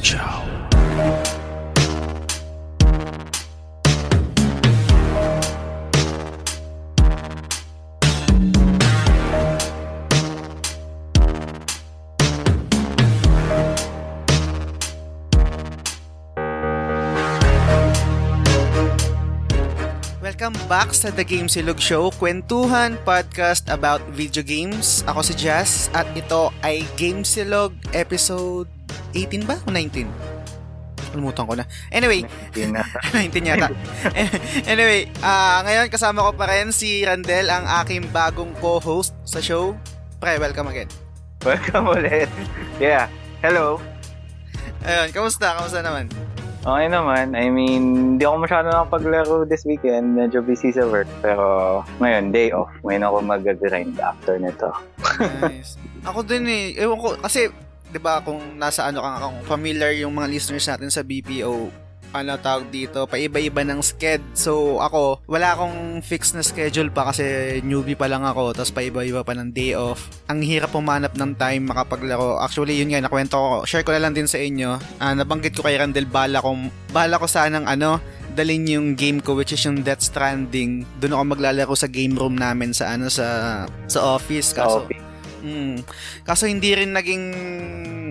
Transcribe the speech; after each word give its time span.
Show. 0.00 0.40
Welcome 20.40 20.56
back 20.72 20.96
sa 20.96 21.12
The 21.12 21.20
Game 21.20 21.52
Silog 21.52 21.76
Show, 21.76 22.08
kwentuhan 22.16 22.96
podcast 23.04 23.68
about 23.68 24.00
video 24.08 24.40
games. 24.40 25.04
Ako 25.04 25.20
si 25.20 25.36
Jazz 25.36 25.92
at 25.92 26.08
ito 26.16 26.48
ay 26.64 26.88
Game 26.96 27.28
Silog 27.28 27.76
episode 27.92 28.79
18 29.12 29.48
ba 29.48 29.56
o 29.64 29.68
19? 29.72 30.06
Kalimutan 31.10 31.44
ko 31.44 31.54
na. 31.58 31.66
Anyway, 31.90 32.22
19 32.54 32.70
na. 32.70 32.86
19 33.10 33.50
yata. 33.50 33.68
anyway, 34.72 35.10
ah 35.26 35.64
ngayon 35.66 35.90
kasama 35.90 36.22
ko 36.22 36.30
pa 36.38 36.46
rin 36.46 36.70
si 36.70 37.02
Randel, 37.02 37.50
ang 37.50 37.66
aking 37.82 38.06
bagong 38.14 38.54
co-host 38.62 39.16
sa 39.26 39.42
show. 39.42 39.74
Pre, 40.22 40.38
welcome 40.38 40.70
again. 40.70 40.90
Welcome 41.42 41.88
ulit. 41.88 42.28
Yeah. 42.76 43.08
Hello. 43.40 43.80
Ayun, 44.84 45.08
kamusta? 45.16 45.56
Kamusta 45.56 45.80
naman? 45.80 46.12
Okay 46.60 46.92
naman. 46.92 47.32
I 47.32 47.48
mean, 47.48 47.82
hindi 48.20 48.24
ako 48.28 48.44
masyado 48.44 48.68
nakapaglaro 48.68 49.48
this 49.48 49.64
weekend. 49.64 50.12
Medyo 50.12 50.44
busy 50.44 50.76
sa 50.76 50.84
work. 50.84 51.08
Pero 51.24 51.80
ngayon, 52.04 52.36
day 52.36 52.52
off. 52.52 52.68
Ngayon 52.84 53.04
ako 53.08 53.16
mag-grind 53.24 53.96
after 53.96 54.36
nito. 54.36 54.68
Nice. 55.40 55.80
Ako 56.04 56.20
din 56.20 56.44
eh. 56.44 56.76
Ewan 56.76 57.00
ko, 57.00 57.16
kasi, 57.16 57.48
di 57.90 57.98
ba, 57.98 58.22
kung 58.22 58.56
nasa 58.56 58.86
ano 58.86 59.02
ka, 59.02 59.26
kung 59.26 59.38
familiar 59.46 59.90
yung 59.98 60.14
mga 60.14 60.30
listeners 60.30 60.66
natin 60.70 60.90
sa 60.90 61.02
BPO, 61.02 61.90
ano 62.10 62.34
tawag 62.42 62.66
dito, 62.74 63.06
paiba-iba 63.06 63.62
ng 63.62 63.80
sked. 63.82 64.22
So, 64.34 64.82
ako, 64.82 65.22
wala 65.30 65.54
akong 65.54 66.02
fixed 66.02 66.34
na 66.34 66.42
schedule 66.42 66.90
pa 66.90 67.10
kasi 67.10 67.58
newbie 67.62 67.94
pa 67.94 68.10
lang 68.10 68.26
ako, 68.26 68.54
tapos 68.54 68.74
paiba-iba 68.74 69.22
pa 69.22 69.34
ng 69.38 69.54
day 69.54 69.78
off. 69.78 70.10
Ang 70.26 70.42
hirap 70.42 70.74
pumanap 70.74 71.14
ng 71.14 71.38
time 71.38 71.70
makapaglaro. 71.70 72.42
Actually, 72.42 72.78
yun 72.82 72.90
nga, 72.90 73.02
nakwento 73.02 73.38
ko, 73.38 73.62
share 73.62 73.86
ko 73.86 73.94
na 73.94 74.02
lang 74.02 74.14
din 74.14 74.26
sa 74.26 74.42
inyo. 74.42 74.78
Ah, 74.98 75.14
nabanggit 75.14 75.54
ko 75.54 75.62
kay 75.62 75.78
Randall, 75.78 76.10
bala 76.10 76.42
ko, 76.42 76.50
bala 76.90 77.14
ko 77.14 77.26
sanang 77.30 77.66
ano, 77.70 78.02
dalhin 78.34 78.66
yung 78.66 78.94
game 78.94 79.18
ko 79.18 79.34
which 79.34 79.54
is 79.54 79.62
yung 79.62 79.82
Death 79.82 80.02
Stranding. 80.02 80.86
Doon 81.02 81.14
ako 81.14 81.22
maglalaro 81.38 81.74
sa 81.74 81.90
game 81.90 82.14
room 82.14 82.38
namin 82.38 82.70
sa 82.70 82.94
ano 82.94 83.10
sa 83.10 83.26
sa 83.90 84.00
office 84.14 84.54
kaso 84.54 84.86
Okay. 84.86 85.09
Mm. 85.40 85.82
Kaso 86.22 86.46
hindi 86.46 86.72
rin 86.76 86.92
naging 86.92 87.24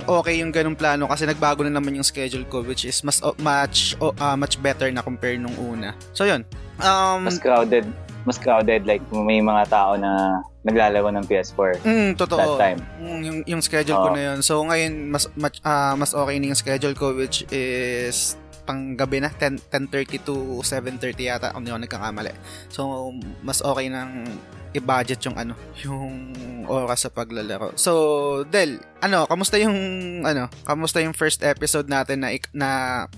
okay 0.05 0.41
yung 0.41 0.49
ganung 0.49 0.77
plano 0.77 1.05
kasi 1.05 1.25
nagbago 1.30 1.61
na 1.61 1.73
naman 1.73 1.95
yung 1.97 2.05
schedule 2.05 2.45
ko 2.49 2.66
which 2.66 2.86
is 2.86 3.02
mas 3.05 3.21
o- 3.21 3.38
much 3.39 3.94
ah, 4.19 4.36
much 4.36 4.58
better 4.59 4.89
na 4.89 5.05
compare 5.05 5.38
nung 5.38 5.55
una. 5.58 5.94
So 6.13 6.25
yun. 6.25 6.44
Um 6.81 7.25
Mas 7.30 7.38
crowded. 7.38 7.86
Mas 8.27 8.38
crowded. 8.38 8.83
Like, 8.83 9.02
may 9.16 9.39
mga 9.39 9.71
tao 9.71 9.95
na 9.95 10.44
naglalaro 10.67 11.08
ng 11.16 11.23
PS4 11.23 11.80
mm, 11.88 12.09
totoo. 12.19 12.36
that 12.36 12.59
time. 12.59 12.80
Mm, 12.99 13.21
yung 13.23 13.38
yung 13.47 13.61
schedule 13.64 13.95
ko 13.95 14.09
Oo. 14.11 14.16
na 14.16 14.21
yun. 14.33 14.39
So 14.43 14.59
ngayon 14.59 14.93
mas 15.08 15.25
much, 15.39 15.64
ah, 15.64 15.95
mas 15.95 16.11
okay 16.11 16.36
na 16.36 16.52
yung 16.52 16.59
schedule 16.59 16.95
ko 16.99 17.16
which 17.16 17.47
is 17.49 18.36
pang 18.67 18.93
gabi 18.93 19.17
na 19.17 19.33
10 19.33 19.58
10:30 19.71 20.27
to 20.27 20.61
7:30 20.61 21.17
yata 21.25 21.49
kung 21.55 21.66
di 21.66 21.71
ako 21.71 21.80
nagkakamali. 21.81 22.33
So 22.69 23.09
mas 23.41 23.64
okay 23.64 23.88
nang 23.89 24.27
i-budget 24.73 25.22
yung 25.25 25.38
ano, 25.38 25.53
yung 25.84 26.34
oras 26.70 27.06
sa 27.06 27.09
paglalaro. 27.09 27.73
So, 27.75 28.45
Del, 28.48 28.78
ano, 29.02 29.26
kamusta 29.26 29.58
yung 29.58 29.76
ano, 30.22 30.48
kamusta 30.64 31.02
yung 31.02 31.17
first 31.17 31.42
episode 31.42 31.89
natin 31.89 32.22
na 32.22 32.30
na 32.53 32.70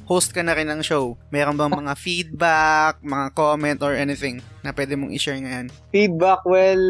host 0.07 0.31
ka 0.31 0.39
na 0.39 0.55
rin 0.55 0.71
ng 0.71 0.81
show? 0.81 1.19
Meron 1.29 1.59
bang 1.59 1.73
mga 1.73 1.93
feedback, 1.99 3.03
mga 3.03 3.27
comment 3.35 3.79
or 3.83 3.91
anything 3.91 4.39
na 4.63 4.71
pwede 4.71 4.95
mong 4.95 5.11
i-share 5.11 5.39
ngayon? 5.41 5.67
Feedback, 5.91 6.47
well, 6.47 6.83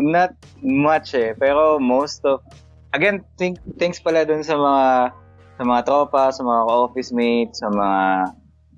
not 0.00 0.32
much 0.64 1.12
eh. 1.12 1.36
Pero 1.36 1.76
most 1.76 2.24
of... 2.24 2.40
Again, 2.96 3.20
think, 3.36 3.60
thanks 3.76 4.00
pala 4.00 4.24
dun 4.24 4.40
sa 4.40 4.56
mga 4.56 4.86
sa 5.56 5.62
mga 5.64 5.82
tropa, 5.88 6.32
sa 6.32 6.44
mga 6.44 6.62
office 6.68 7.10
mates, 7.12 7.60
sa 7.60 7.68
mga 7.68 8.00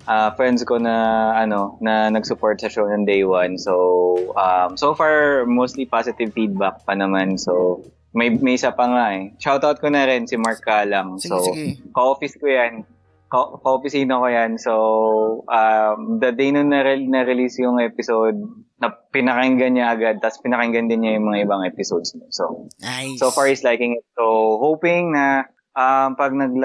ah, 0.09 0.33
friends 0.33 0.65
ko 0.65 0.81
na 0.81 1.29
ano 1.37 1.77
na 1.85 2.09
nag-support 2.09 2.57
sa 2.57 2.67
show 2.73 2.89
ng 2.89 3.05
day 3.05 3.21
one. 3.21 3.61
So, 3.61 4.33
um, 4.33 4.73
so 4.73 4.97
far, 4.97 5.45
mostly 5.45 5.85
positive 5.85 6.33
feedback 6.33 6.81
pa 6.83 6.97
naman. 6.97 7.37
So, 7.37 7.85
may, 8.17 8.33
may 8.33 8.57
isa 8.57 8.73
pa 8.73 8.89
nga 8.89 9.05
eh. 9.13 9.37
Shoutout 9.37 9.77
ko 9.77 9.93
na 9.93 10.09
rin 10.09 10.25
si 10.25 10.33
Mark 10.33 10.65
Kalang. 10.65 11.21
Sige, 11.21 11.29
so, 11.29 11.45
sige. 11.45 11.77
ka-office 11.93 12.41
ko 12.41 12.49
yan. 12.49 12.89
Ka- 13.29 13.61
ka-officino 13.61 14.25
ko 14.25 14.27
yan. 14.33 14.57
So, 14.57 14.73
um, 15.45 16.17
the 16.17 16.33
day 16.33 16.49
nung 16.49 16.73
na- 16.73 16.97
na-release 16.97 17.61
yung 17.61 17.77
episode, 17.77 18.41
na 18.79 18.95
pinakinggan 19.11 19.75
niya 19.75 19.91
agad, 19.91 20.23
tapos 20.23 20.39
pinakinggan 20.39 20.87
din 20.87 21.03
niya 21.03 21.19
yung 21.19 21.27
mga 21.27 21.43
ibang 21.45 21.67
episodes 21.67 22.15
niya. 22.15 22.31
So, 22.31 22.71
Nice. 22.79 23.19
so 23.19 23.27
far 23.29 23.45
he's 23.51 23.61
liking 23.61 23.99
it. 23.99 24.07
So, 24.15 24.55
hoping 24.57 25.11
na 25.13 25.51
um, 25.75 26.15
pag 26.15 26.31
nag 26.31 26.55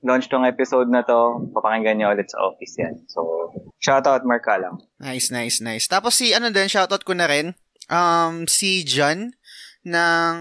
nag-launch 0.00 0.32
tong 0.32 0.48
episode 0.48 0.88
na 0.88 1.04
to, 1.04 1.52
papakinggan 1.52 2.00
niya 2.00 2.08
ulit 2.08 2.32
sa 2.32 2.40
office 2.48 2.80
yan. 2.80 3.04
So, 3.06 3.52
shoutout 3.76 4.24
Mark 4.24 4.48
Kalang. 4.48 4.80
Nice, 4.96 5.28
nice, 5.28 5.60
nice. 5.60 5.84
Tapos 5.84 6.16
si 6.16 6.32
ano 6.32 6.48
din, 6.48 6.72
shoutout 6.72 7.04
ko 7.04 7.12
na 7.12 7.28
rin, 7.28 7.52
um, 7.92 8.48
si 8.48 8.80
John 8.80 9.36
ng 9.84 10.36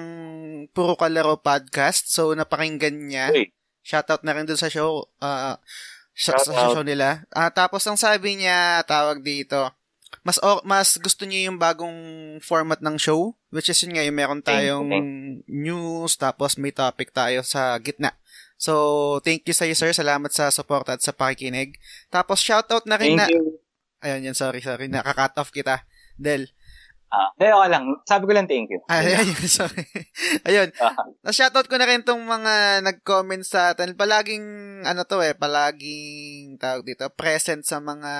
Puro 0.71 0.95
Kalaro 0.95 1.43
Podcast. 1.43 2.07
So, 2.07 2.31
napakinggan 2.31 3.11
niya. 3.11 3.35
Uy. 3.35 3.51
Shoutout 3.83 4.23
na 4.23 4.31
rin 4.31 4.47
dun 4.47 4.59
sa 4.59 4.71
show, 4.71 5.11
uh, 5.19 5.59
sa, 6.15 6.31
sa 6.39 6.71
show 6.71 6.83
nila. 6.83 7.27
Ah, 7.31 7.51
tapos 7.51 7.83
ang 7.83 7.99
sabi 7.99 8.39
niya, 8.39 8.83
tawag 8.83 9.23
dito, 9.23 9.71
mas 10.23 10.35
o- 10.39 10.63
mas 10.63 10.99
gusto 10.99 11.23
niya 11.23 11.47
yung 11.47 11.55
bagong 11.55 11.95
format 12.43 12.79
ng 12.83 12.99
show, 12.99 13.35
which 13.51 13.71
is 13.71 13.79
yun 13.83 13.95
nga, 13.95 14.03
yung 14.03 14.17
meron 14.19 14.43
tayong 14.43 14.91
news, 15.47 16.15
tapos 16.15 16.59
may 16.59 16.75
topic 16.75 17.11
tayo 17.11 17.39
sa 17.39 17.75
gitna. 17.79 18.18
So, 18.59 18.73
thank 19.23 19.47
you 19.47 19.55
sa 19.55 19.63
iyo, 19.63 19.71
sir. 19.71 19.95
Salamat 19.95 20.35
sa 20.35 20.51
support 20.51 20.83
at 20.91 20.99
sa 20.99 21.15
pakikinig. 21.15 21.79
Tapos, 22.11 22.43
shoutout 22.43 22.83
na 22.83 22.99
rin 22.99 23.15
na... 23.15 23.23
Thank 23.23 23.39
you. 23.39 23.55
Ayun, 24.03 24.27
yan, 24.27 24.35
sorry, 24.35 24.59
sorry. 24.59 24.91
Nakaka-cut 24.91 25.39
off 25.39 25.51
kita. 25.55 25.87
Del. 26.19 26.51
Ah, 27.09 27.31
eh, 27.39 27.49
okay 27.49 27.69
lang. 27.71 27.89
Sabi 28.03 28.27
ko 28.27 28.35
lang 28.35 28.45
thank 28.45 28.67
you. 28.69 28.83
Ay, 28.85 29.15
ayun, 29.15 29.33
sorry. 29.63 29.81
ayun. 30.43 30.69
Ah, 30.77 30.91
Na-shoutout 31.23 31.71
ko 31.71 31.79
na 31.79 31.87
rin 31.87 32.03
tong 32.03 32.19
mga 32.21 32.83
nag-comment 32.83 33.47
sa 33.47 33.71
atin. 33.71 33.95
Palaging, 33.95 34.43
ano 34.83 35.07
to 35.07 35.23
eh, 35.23 35.33
palaging, 35.33 36.59
tawag 36.59 36.83
dito, 36.83 37.07
present 37.15 37.63
sa 37.63 37.79
mga, 37.79 38.13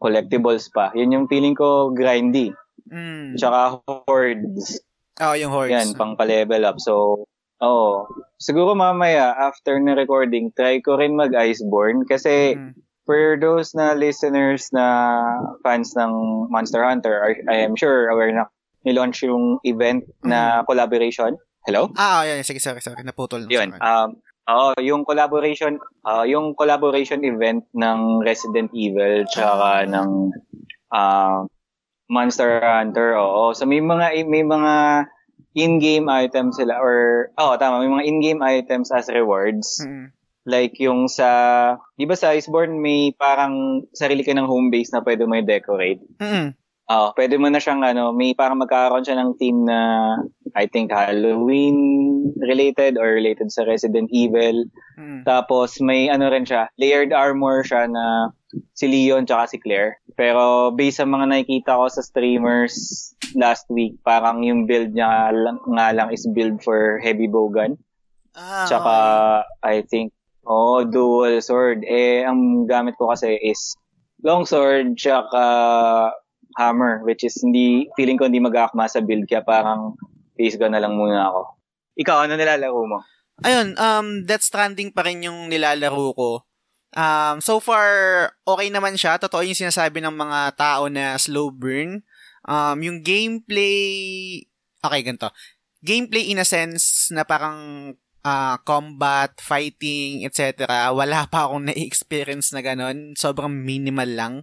collectibles 0.00 0.68
pa. 0.68 0.92
Yun 0.92 1.14
yung 1.16 1.26
feeling 1.28 1.56
ko 1.56 1.92
grindy. 1.92 2.52
Mm. 2.88 3.36
Tsaka 3.36 3.80
hordes. 3.86 4.80
Oh, 5.22 5.34
yung 5.38 5.54
hordes. 5.54 5.72
Yan, 5.72 5.88
pang 5.94 6.18
pa-level 6.18 6.64
up. 6.66 6.78
So, 6.82 7.24
Oo. 7.64 8.04
Siguro 8.36 8.76
mamaya, 8.76 9.32
after 9.32 9.80
na 9.80 9.96
recording, 9.96 10.52
try 10.52 10.82
ko 10.84 11.00
rin 11.00 11.16
mag-Iceborne 11.16 12.04
kasi 12.04 12.58
mm. 12.58 12.76
for 13.08 13.38
those 13.40 13.72
na 13.72 13.96
listeners 13.96 14.68
na 14.74 15.22
fans 15.64 15.96
ng 15.96 16.12
Monster 16.52 16.84
Hunter, 16.84 17.24
I, 17.24 17.32
I 17.48 17.56
am 17.64 17.78
sure 17.78 18.12
aware 18.12 18.32
na 18.34 18.50
nilaunch 18.84 19.24
yung 19.24 19.62
event 19.64 20.04
na 20.20 20.60
mm. 20.60 20.68
collaboration. 20.68 21.38
Hello? 21.64 21.88
Ah, 21.96 22.20
oh, 22.20 22.22
yeah, 22.28 22.44
sige, 22.44 22.60
sorry, 22.60 22.84
sorry. 22.84 23.00
Naputol. 23.00 23.48
Yun. 23.48 23.72
Um, 23.80 24.20
oh, 24.44 24.76
yung 24.76 25.08
collaboration, 25.08 25.80
uh, 26.04 26.28
yung 26.28 26.52
collaboration 26.52 27.24
event 27.24 27.64
ng 27.72 28.20
Resident 28.20 28.68
Evil 28.76 29.24
tsaka 29.24 29.88
ng 29.88 30.36
uh, 30.92 31.48
Monster 32.08 32.60
Hunter. 32.60 33.16
Oo. 33.16 33.52
So 33.56 33.64
may 33.64 33.80
mga 33.80 34.28
may 34.28 34.44
mga 34.44 34.74
in-game 35.54 36.10
items 36.10 36.58
sila 36.58 36.82
or 36.82 37.30
oh 37.38 37.54
tama 37.56 37.80
may 37.80 37.90
mga 37.90 38.04
in-game 38.10 38.40
items 38.42 38.90
as 38.90 39.08
rewards. 39.08 39.80
Mm-hmm. 39.80 40.10
Like 40.44 40.76
yung 40.76 41.08
sa 41.08 41.28
'di 41.96 42.04
ba 42.04 42.16
sa 42.18 42.36
Iceborne 42.36 42.76
may 42.76 43.16
parang 43.16 43.86
sarili 43.96 44.20
ka 44.20 44.36
ng 44.36 44.44
home 44.44 44.68
base 44.68 44.92
na 44.92 45.00
pwede 45.00 45.24
mo 45.24 45.40
i-decorate. 45.40 46.02
Mm-hmm. 46.20 46.48
Oh, 46.84 47.16
pwede 47.16 47.40
mo 47.40 47.48
na 47.48 47.64
siyang 47.64 47.80
ano, 47.80 48.12
may 48.12 48.36
parang 48.36 48.60
magkakaroon 48.60 49.08
siya 49.08 49.16
ng 49.16 49.40
theme 49.40 49.64
na 49.64 49.78
I 50.52 50.68
think 50.68 50.92
Halloween 50.92 52.28
related 52.36 53.00
or 53.00 53.16
related 53.16 53.48
sa 53.48 53.64
Resident 53.64 54.12
Evil. 54.12 54.68
Mm. 55.00 55.24
Tapos 55.24 55.80
may 55.80 56.12
ano 56.12 56.28
rin 56.28 56.44
siya, 56.44 56.68
layered 56.76 57.16
armor 57.16 57.64
siya 57.64 57.88
na 57.88 58.36
si 58.76 58.84
Leon 58.84 59.24
tsaka 59.24 59.56
si 59.56 59.58
Claire. 59.64 59.96
Pero 60.14 60.70
based 60.70 61.02
sa 61.02 61.06
mga 61.06 61.26
nakikita 61.26 61.78
ko 61.78 61.90
sa 61.90 62.02
streamers 62.02 62.74
last 63.34 63.66
week, 63.70 63.98
parang 64.06 64.46
yung 64.46 64.66
build 64.66 64.94
niya 64.94 65.34
lang, 65.34 65.58
nga 65.66 65.90
lang 65.90 66.08
is 66.14 66.26
build 66.30 66.62
for 66.62 67.02
heavy 67.02 67.26
bowgun. 67.26 67.74
Ah, 68.34 68.66
tsaka 68.66 68.94
okay. 69.42 69.74
I 69.74 69.76
think 69.86 70.14
oh 70.46 70.86
dual 70.86 71.42
sword. 71.42 71.82
Eh 71.82 72.22
ang 72.22 72.66
gamit 72.70 72.94
ko 72.94 73.10
kasi 73.10 73.38
is 73.42 73.74
long 74.22 74.46
sword 74.46 74.94
tsaka 74.94 75.42
hammer, 76.56 77.02
which 77.02 77.26
is 77.26 77.34
hindi, 77.42 77.90
feeling 77.98 78.18
ko 78.18 78.30
hindi 78.30 78.38
mag-aakma 78.38 78.86
sa 78.86 79.02
build, 79.02 79.26
kaya 79.26 79.42
parang 79.42 79.98
face 80.38 80.56
gun 80.56 80.72
na 80.74 80.82
lang 80.82 80.94
muna 80.94 81.30
ako. 81.30 81.58
Ikaw, 81.98 82.26
ano 82.26 82.34
nilalaro 82.38 82.80
mo? 82.86 82.98
Ayun, 83.42 83.74
um, 83.74 84.22
Death 84.22 84.46
Stranding 84.46 84.94
pa 84.94 85.02
rin 85.06 85.26
yung 85.26 85.50
nilalaro 85.50 86.14
ko. 86.14 86.28
Um, 86.94 87.42
so 87.42 87.58
far, 87.58 87.90
okay 88.46 88.70
naman 88.70 88.94
siya. 88.94 89.18
Totoo 89.18 89.42
yung 89.42 89.58
sinasabi 89.58 89.98
ng 89.98 90.14
mga 90.14 90.54
tao 90.54 90.86
na 90.86 91.18
slow 91.18 91.50
burn. 91.50 92.06
Um, 92.46 92.78
yung 92.80 92.98
gameplay, 93.02 94.46
okay, 94.78 95.00
ganito. 95.02 95.34
Gameplay 95.82 96.30
in 96.30 96.40
a 96.40 96.46
sense 96.46 97.10
na 97.10 97.26
parang 97.26 97.92
uh, 98.24 98.56
combat, 98.64 99.36
fighting, 99.42 100.24
etc. 100.24 100.64
Wala 100.94 101.28
pa 101.28 101.50
akong 101.50 101.68
na-experience 101.68 102.54
na 102.56 102.64
ganun. 102.64 103.12
Sobrang 103.18 103.52
minimal 103.52 104.10
lang. 104.10 104.34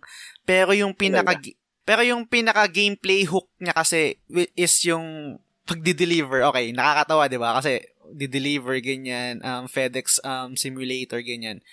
Pero 0.45 0.71
yung 0.75 0.93
pinaka 0.93 1.39
pero 1.81 2.05
yung 2.05 2.29
pinaka 2.29 2.69
gameplay 2.69 3.25
hook 3.25 3.49
niya 3.57 3.73
kasi 3.73 4.21
is 4.53 4.75
yung 4.85 5.41
pagdi-deliver. 5.65 6.45
Okay, 6.53 6.71
nakakatawa 6.71 7.25
'di 7.25 7.39
ba? 7.41 7.57
Kasi 7.57 7.81
di-deliver 8.11 8.77
ganyan, 8.83 9.41
um 9.41 9.65
FedEx 9.65 10.21
um 10.21 10.53
simulator 10.53 11.23
ganyan. 11.25 11.63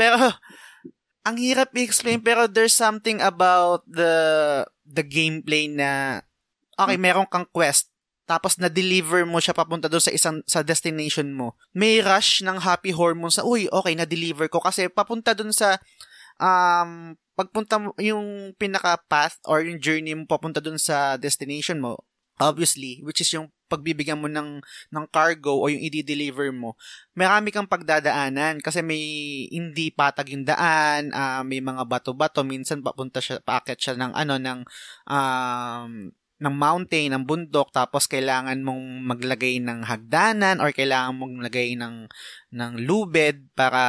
Pero 0.00 0.32
ang 1.22 1.36
hirap 1.38 1.70
i-explain 1.74 2.18
pero 2.18 2.50
there's 2.50 2.74
something 2.74 3.22
about 3.22 3.86
the 3.86 4.12
the 4.82 5.06
gameplay 5.06 5.70
na 5.70 6.20
okay, 6.74 6.98
hmm. 6.98 7.04
meron 7.06 7.28
kang 7.30 7.46
quest 7.54 7.92
tapos 8.26 8.56
na-deliver 8.56 9.26
mo 9.26 9.42
siya 9.42 9.52
papunta 9.52 9.90
doon 9.90 10.02
sa 10.02 10.14
isang 10.14 10.40
sa 10.46 10.62
destination 10.62 11.34
mo. 11.34 11.58
May 11.74 12.00
rush 12.00 12.40
ng 12.40 12.62
happy 12.62 12.94
hormones 12.94 13.36
sa, 13.36 13.44
uy, 13.44 13.66
okay, 13.68 13.92
na-deliver 13.98 14.46
ko 14.46 14.62
kasi 14.62 14.86
papunta 14.86 15.34
doon 15.34 15.50
sa 15.50 15.76
um 16.38 17.12
pagpunta 17.36 17.80
mo, 17.80 17.92
yung 17.98 18.52
pinaka 18.56 19.00
path 19.08 19.36
or 19.48 19.64
yung 19.64 19.80
journey 19.80 20.14
mo 20.14 20.24
papunta 20.28 20.62
dun 20.62 20.78
sa 20.78 21.16
destination 21.18 21.80
mo, 21.80 22.04
obviously, 22.38 23.00
which 23.02 23.20
is 23.20 23.28
yung 23.32 23.50
pagbibigyan 23.72 24.20
mo 24.20 24.28
ng, 24.28 24.60
ng 24.92 25.04
cargo 25.08 25.56
o 25.56 25.72
yung 25.72 25.80
i-deliver 25.80 26.52
mo, 26.52 26.76
marami 27.16 27.48
kang 27.48 27.64
pagdadaanan 27.64 28.60
kasi 28.60 28.84
may 28.84 29.00
hindi 29.48 29.88
patag 29.88 30.28
yung 30.28 30.44
daan, 30.44 31.08
uh, 31.16 31.40
may 31.40 31.64
mga 31.64 31.88
bato-bato, 31.88 32.44
minsan 32.44 32.84
papunta 32.84 33.24
siya, 33.24 33.40
paakit 33.40 33.80
siya 33.80 33.96
ng 33.96 34.12
ano, 34.12 34.34
ng, 34.36 34.60
um, 35.08 36.12
ng 36.42 36.54
mountain, 36.58 37.14
ng 37.14 37.24
bundok, 37.24 37.72
tapos 37.72 38.10
kailangan 38.10 38.60
mong 38.60 39.06
maglagay 39.08 39.62
ng 39.62 39.86
hagdanan 39.86 40.60
or 40.60 40.74
kailangan 40.74 41.16
mong 41.16 41.32
maglagay 41.40 41.78
ng, 41.78 42.10
ng 42.52 42.72
lubed 42.84 43.48
para 43.56 43.80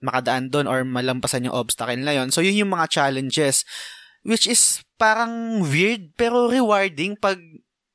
makadaan 0.00 0.48
doon 0.48 0.68
or 0.68 0.84
malampasan 0.84 1.48
yung 1.48 1.56
obstacle 1.56 2.00
na 2.00 2.16
yon. 2.16 2.32
So, 2.32 2.44
yun 2.44 2.56
yung 2.56 2.72
mga 2.72 2.88
challenges. 2.88 3.64
Which 4.20 4.44
is 4.44 4.84
parang 5.00 5.64
weird 5.64 6.12
pero 6.12 6.44
rewarding 6.52 7.16
pag 7.16 7.40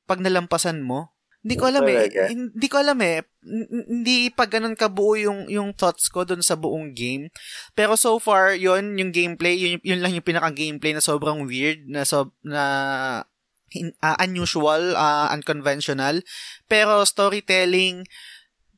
pag 0.06 0.22
nalampasan 0.22 0.80
mo. 0.80 1.12
Hindi 1.46 1.54
ko 1.62 1.70
alam 1.70 1.86
eh. 1.86 2.10
Hindi 2.34 2.66
ko 2.66 2.76
alam 2.82 2.98
eh. 3.06 3.22
Hindi 3.86 4.34
pa 4.34 4.50
ganun 4.50 4.74
kabuo 4.74 5.14
yung, 5.14 5.46
yung 5.46 5.70
thoughts 5.78 6.10
ko 6.10 6.26
doon 6.26 6.42
sa 6.42 6.58
buong 6.58 6.90
game. 6.90 7.30
Pero 7.78 7.94
so 7.94 8.18
far, 8.18 8.58
yon 8.58 8.98
yung 8.98 9.14
gameplay, 9.14 9.54
yun, 9.54 9.78
yun 9.86 10.02
lang 10.02 10.10
yung 10.10 10.26
pinaka-gameplay 10.26 10.90
na 10.90 11.04
sobrang 11.04 11.46
weird, 11.46 11.86
na, 11.86 12.02
so, 12.02 12.34
na 12.42 12.62
uh, 14.02 14.16
unusual, 14.18 14.98
uh, 14.98 15.30
unconventional. 15.30 16.18
Pero 16.66 17.06
storytelling, 17.06 18.02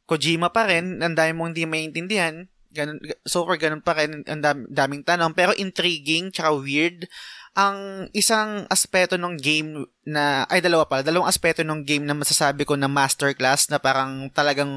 Kojima 0.08 0.48
pa 0.48 0.64
rin, 0.64 1.04
ang 1.04 1.12
dami 1.12 1.36
mong 1.36 1.52
hindi 1.52 1.68
maintindihan 1.68 2.48
ganun, 2.72 3.00
so 3.24 3.44
far 3.44 3.56
ganun 3.56 3.80
pa 3.80 3.96
rin 3.96 4.24
ang 4.28 4.40
dam, 4.40 4.58
daming 4.68 5.04
tanong 5.04 5.32
pero 5.32 5.56
intriguing 5.56 6.30
tsaka 6.32 6.52
weird. 6.56 7.08
Ang 7.58 8.06
isang 8.14 8.70
aspeto 8.70 9.18
ng 9.18 9.34
game 9.40 9.82
na 10.06 10.46
ay 10.46 10.62
dalawa 10.62 10.86
pala. 10.86 11.02
Dalawang 11.02 11.26
aspeto 11.26 11.66
ng 11.66 11.82
game 11.82 12.06
na 12.06 12.14
masasabi 12.14 12.62
ko 12.62 12.78
na 12.78 12.86
masterclass 12.86 13.66
na 13.66 13.82
parang 13.82 14.30
talagang 14.30 14.70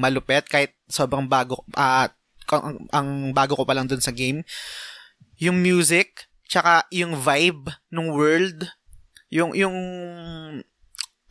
malupet 0.00 0.48
kahit 0.48 0.72
sobrang 0.88 1.28
bago 1.28 1.60
uh, 1.76 2.08
ang, 2.52 2.88
ang 2.92 3.08
bago 3.36 3.56
ko 3.56 3.68
pa 3.68 3.76
lang 3.76 3.84
dun 3.84 4.00
sa 4.00 4.14
game. 4.14 4.40
Yung 5.36 5.60
music 5.60 6.32
tsaka 6.48 6.88
yung 6.92 7.16
vibe 7.16 7.72
ng 7.92 8.08
world. 8.12 8.68
Yung 9.32 9.56
yung 9.56 9.76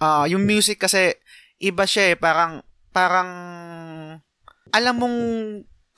uh, 0.01 0.25
yung 0.25 0.43
music 0.45 0.81
kasi 0.81 1.17
iba 1.61 1.85
siya 1.85 2.13
eh 2.13 2.17
parang 2.17 2.65
parang 2.89 3.29
alam 4.73 4.95
mong 4.97 5.17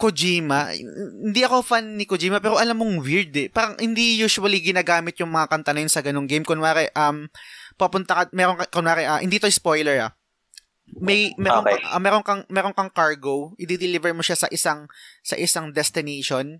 Kojima, 0.03 0.75
hindi 1.24 1.48
ako 1.48 1.63
fan 1.63 1.95
ni 1.95 2.03
Kojima 2.03 2.43
pero 2.43 2.60
alam 2.60 2.75
mong 2.75 3.00
weird 3.00 3.31
eh. 3.39 3.48
Parang 3.48 3.79
hindi 3.79 4.19
usually 4.19 4.60
ginagamit 4.60 5.15
yung 5.24 5.31
mga 5.31 5.48
kanta 5.48 5.72
na 5.72 5.79
yun 5.79 5.88
sa 5.88 6.03
ganung 6.03 6.27
game. 6.27 6.43
Kunwari, 6.43 6.91
um, 6.91 7.31
papunta 7.79 8.12
ka, 8.12 8.24
meron 8.36 8.60
ka, 8.60 8.67
kunwari, 8.67 9.07
uh, 9.07 9.24
hindi 9.24 9.39
to 9.39 9.48
spoiler 9.48 10.03
ah. 10.03 10.12
May 11.00 11.31
meron 11.39 11.63
okay. 11.63 11.79
uh, 11.88 12.03
meron 12.03 12.19
kang 12.19 12.43
meron 12.51 12.75
kang 12.75 12.91
cargo, 12.91 13.55
i-deliver 13.55 14.12
mo 14.12 14.19
siya 14.19 14.36
sa 14.36 14.51
isang 14.51 14.91
sa 15.24 15.39
isang 15.39 15.72
destination. 15.72 16.60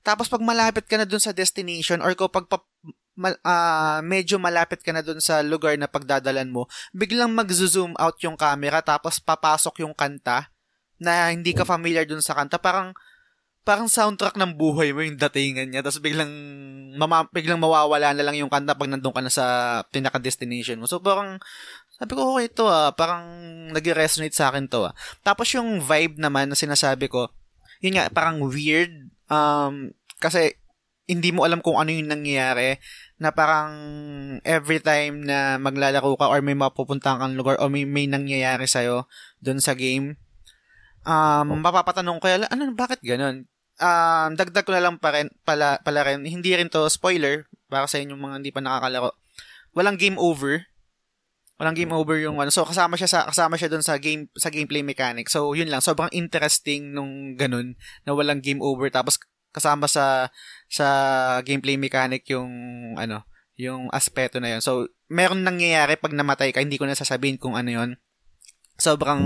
Tapos 0.00 0.32
pag 0.32 0.40
malapit 0.40 0.88
ka 0.88 0.96
na 0.96 1.04
dun 1.04 1.20
sa 1.20 1.36
destination 1.36 2.00
or 2.00 2.16
kapag 2.16 2.48
pa, 2.48 2.64
mal, 3.12 3.36
uh, 3.44 4.00
medyo 4.00 4.40
malapit 4.40 4.80
ka 4.80 4.96
na 4.96 5.04
dun 5.04 5.20
sa 5.20 5.44
lugar 5.44 5.76
na 5.76 5.92
pagdadalan 5.92 6.48
mo, 6.48 6.64
biglang 6.96 7.36
mag-zoom 7.36 7.92
out 8.00 8.16
yung 8.24 8.40
camera 8.40 8.80
tapos 8.80 9.20
papasok 9.20 9.84
yung 9.84 9.92
kanta 9.92 10.48
na 10.98 11.30
hindi 11.30 11.54
ka 11.54 11.62
familiar 11.62 12.04
dun 12.04 12.22
sa 12.22 12.34
kanta, 12.34 12.58
parang 12.58 12.94
parang 13.68 13.84
soundtrack 13.84 14.40
ng 14.40 14.56
buhay 14.56 14.96
mo 14.96 15.04
yung 15.04 15.20
datingan 15.20 15.68
niya 15.68 15.84
tapos 15.84 16.00
biglang 16.00 16.32
mama, 16.96 17.28
biglang 17.28 17.60
mawawala 17.60 18.16
na 18.16 18.24
lang 18.24 18.40
yung 18.40 18.48
kanta 18.48 18.72
pag 18.72 18.88
nandun 18.88 19.12
ka 19.12 19.20
na 19.20 19.28
sa 19.28 19.44
pinaka 19.92 20.16
destination 20.16 20.80
mo. 20.80 20.88
So 20.88 21.04
parang 21.04 21.36
sabi 22.00 22.16
ko 22.16 22.32
okay 22.32 22.48
ito 22.48 22.64
ah, 22.64 22.96
parang 22.96 23.28
nag-resonate 23.76 24.32
sa 24.32 24.48
akin 24.48 24.72
to 24.72 24.88
ah. 24.88 24.96
Tapos 25.20 25.52
yung 25.52 25.84
vibe 25.84 26.16
naman 26.16 26.48
na 26.48 26.56
sinasabi 26.56 27.12
ko, 27.12 27.28
yun 27.84 28.00
nga 28.00 28.08
parang 28.08 28.40
weird 28.40 29.12
um 29.28 29.92
kasi 30.16 30.56
hindi 31.08 31.32
mo 31.32 31.44
alam 31.44 31.64
kung 31.64 31.80
ano 31.80 31.88
yung 31.88 32.08
nangyayari 32.08 32.80
na 33.16 33.32
parang 33.32 33.72
every 34.44 34.78
time 34.78 35.24
na 35.24 35.56
maglalaro 35.56 36.14
ka 36.20 36.28
or 36.28 36.44
may 36.44 36.52
mapupunta 36.52 37.16
kang 37.16 37.34
lugar 37.34 37.56
o 37.60 37.72
may, 37.72 37.88
may 37.88 38.04
nangyayari 38.04 38.68
sa'yo 38.68 39.08
doon 39.40 39.58
sa 39.58 39.72
game, 39.72 40.20
um, 41.04 41.46
oh. 41.54 41.58
mapapatanong 41.60 42.18
ko, 42.18 42.26
ano, 42.30 42.62
bakit 42.74 42.98
ganun? 43.04 43.46
Um, 43.78 44.30
dagdag 44.34 44.66
ko 44.66 44.74
na 44.74 44.82
lang 44.82 44.98
pa 44.98 45.14
rin, 45.14 45.30
pala, 45.46 45.78
pala 45.86 46.02
rin, 46.02 46.26
hindi 46.26 46.50
rin 46.54 46.66
to 46.66 46.88
spoiler, 46.90 47.46
para 47.68 47.84
sa 47.86 48.00
inyong 48.00 48.18
mga 48.18 48.36
hindi 48.42 48.50
pa 48.50 48.64
nakakalaro. 48.64 49.12
Walang 49.76 50.00
game 50.00 50.16
over. 50.16 50.64
Walang 51.60 51.76
game 51.76 51.92
over 51.92 52.16
yung 52.18 52.40
ano. 52.40 52.48
So 52.48 52.64
kasama 52.64 52.96
siya 52.96 53.10
sa 53.10 53.20
kasama 53.28 53.60
siya 53.60 53.68
doon 53.68 53.84
sa 53.84 54.00
game 54.00 54.26
sa 54.34 54.48
gameplay 54.48 54.80
mechanic. 54.80 55.28
So 55.28 55.52
yun 55.52 55.68
lang, 55.68 55.84
sobrang 55.84 56.10
interesting 56.16 56.96
nung 56.96 57.36
ganun 57.36 57.76
na 58.08 58.16
walang 58.16 58.40
game 58.40 58.64
over 58.64 58.88
tapos 58.88 59.20
kasama 59.52 59.86
sa 59.86 60.32
sa 60.72 60.86
gameplay 61.44 61.76
mechanic 61.76 62.24
yung 62.32 62.50
ano, 62.96 63.26
yung 63.60 63.92
aspeto 63.92 64.40
na 64.40 64.56
yun. 64.56 64.62
So 64.64 64.88
meron 65.12 65.44
nangyayari 65.44 66.00
pag 66.00 66.16
namatay 66.16 66.54
ka, 66.54 66.64
hindi 66.64 66.80
ko 66.80 66.88
na 66.88 66.96
sasabihin 66.96 67.36
kung 67.36 67.54
ano 67.58 67.70
yun. 67.70 67.90
Sobrang 68.78 69.22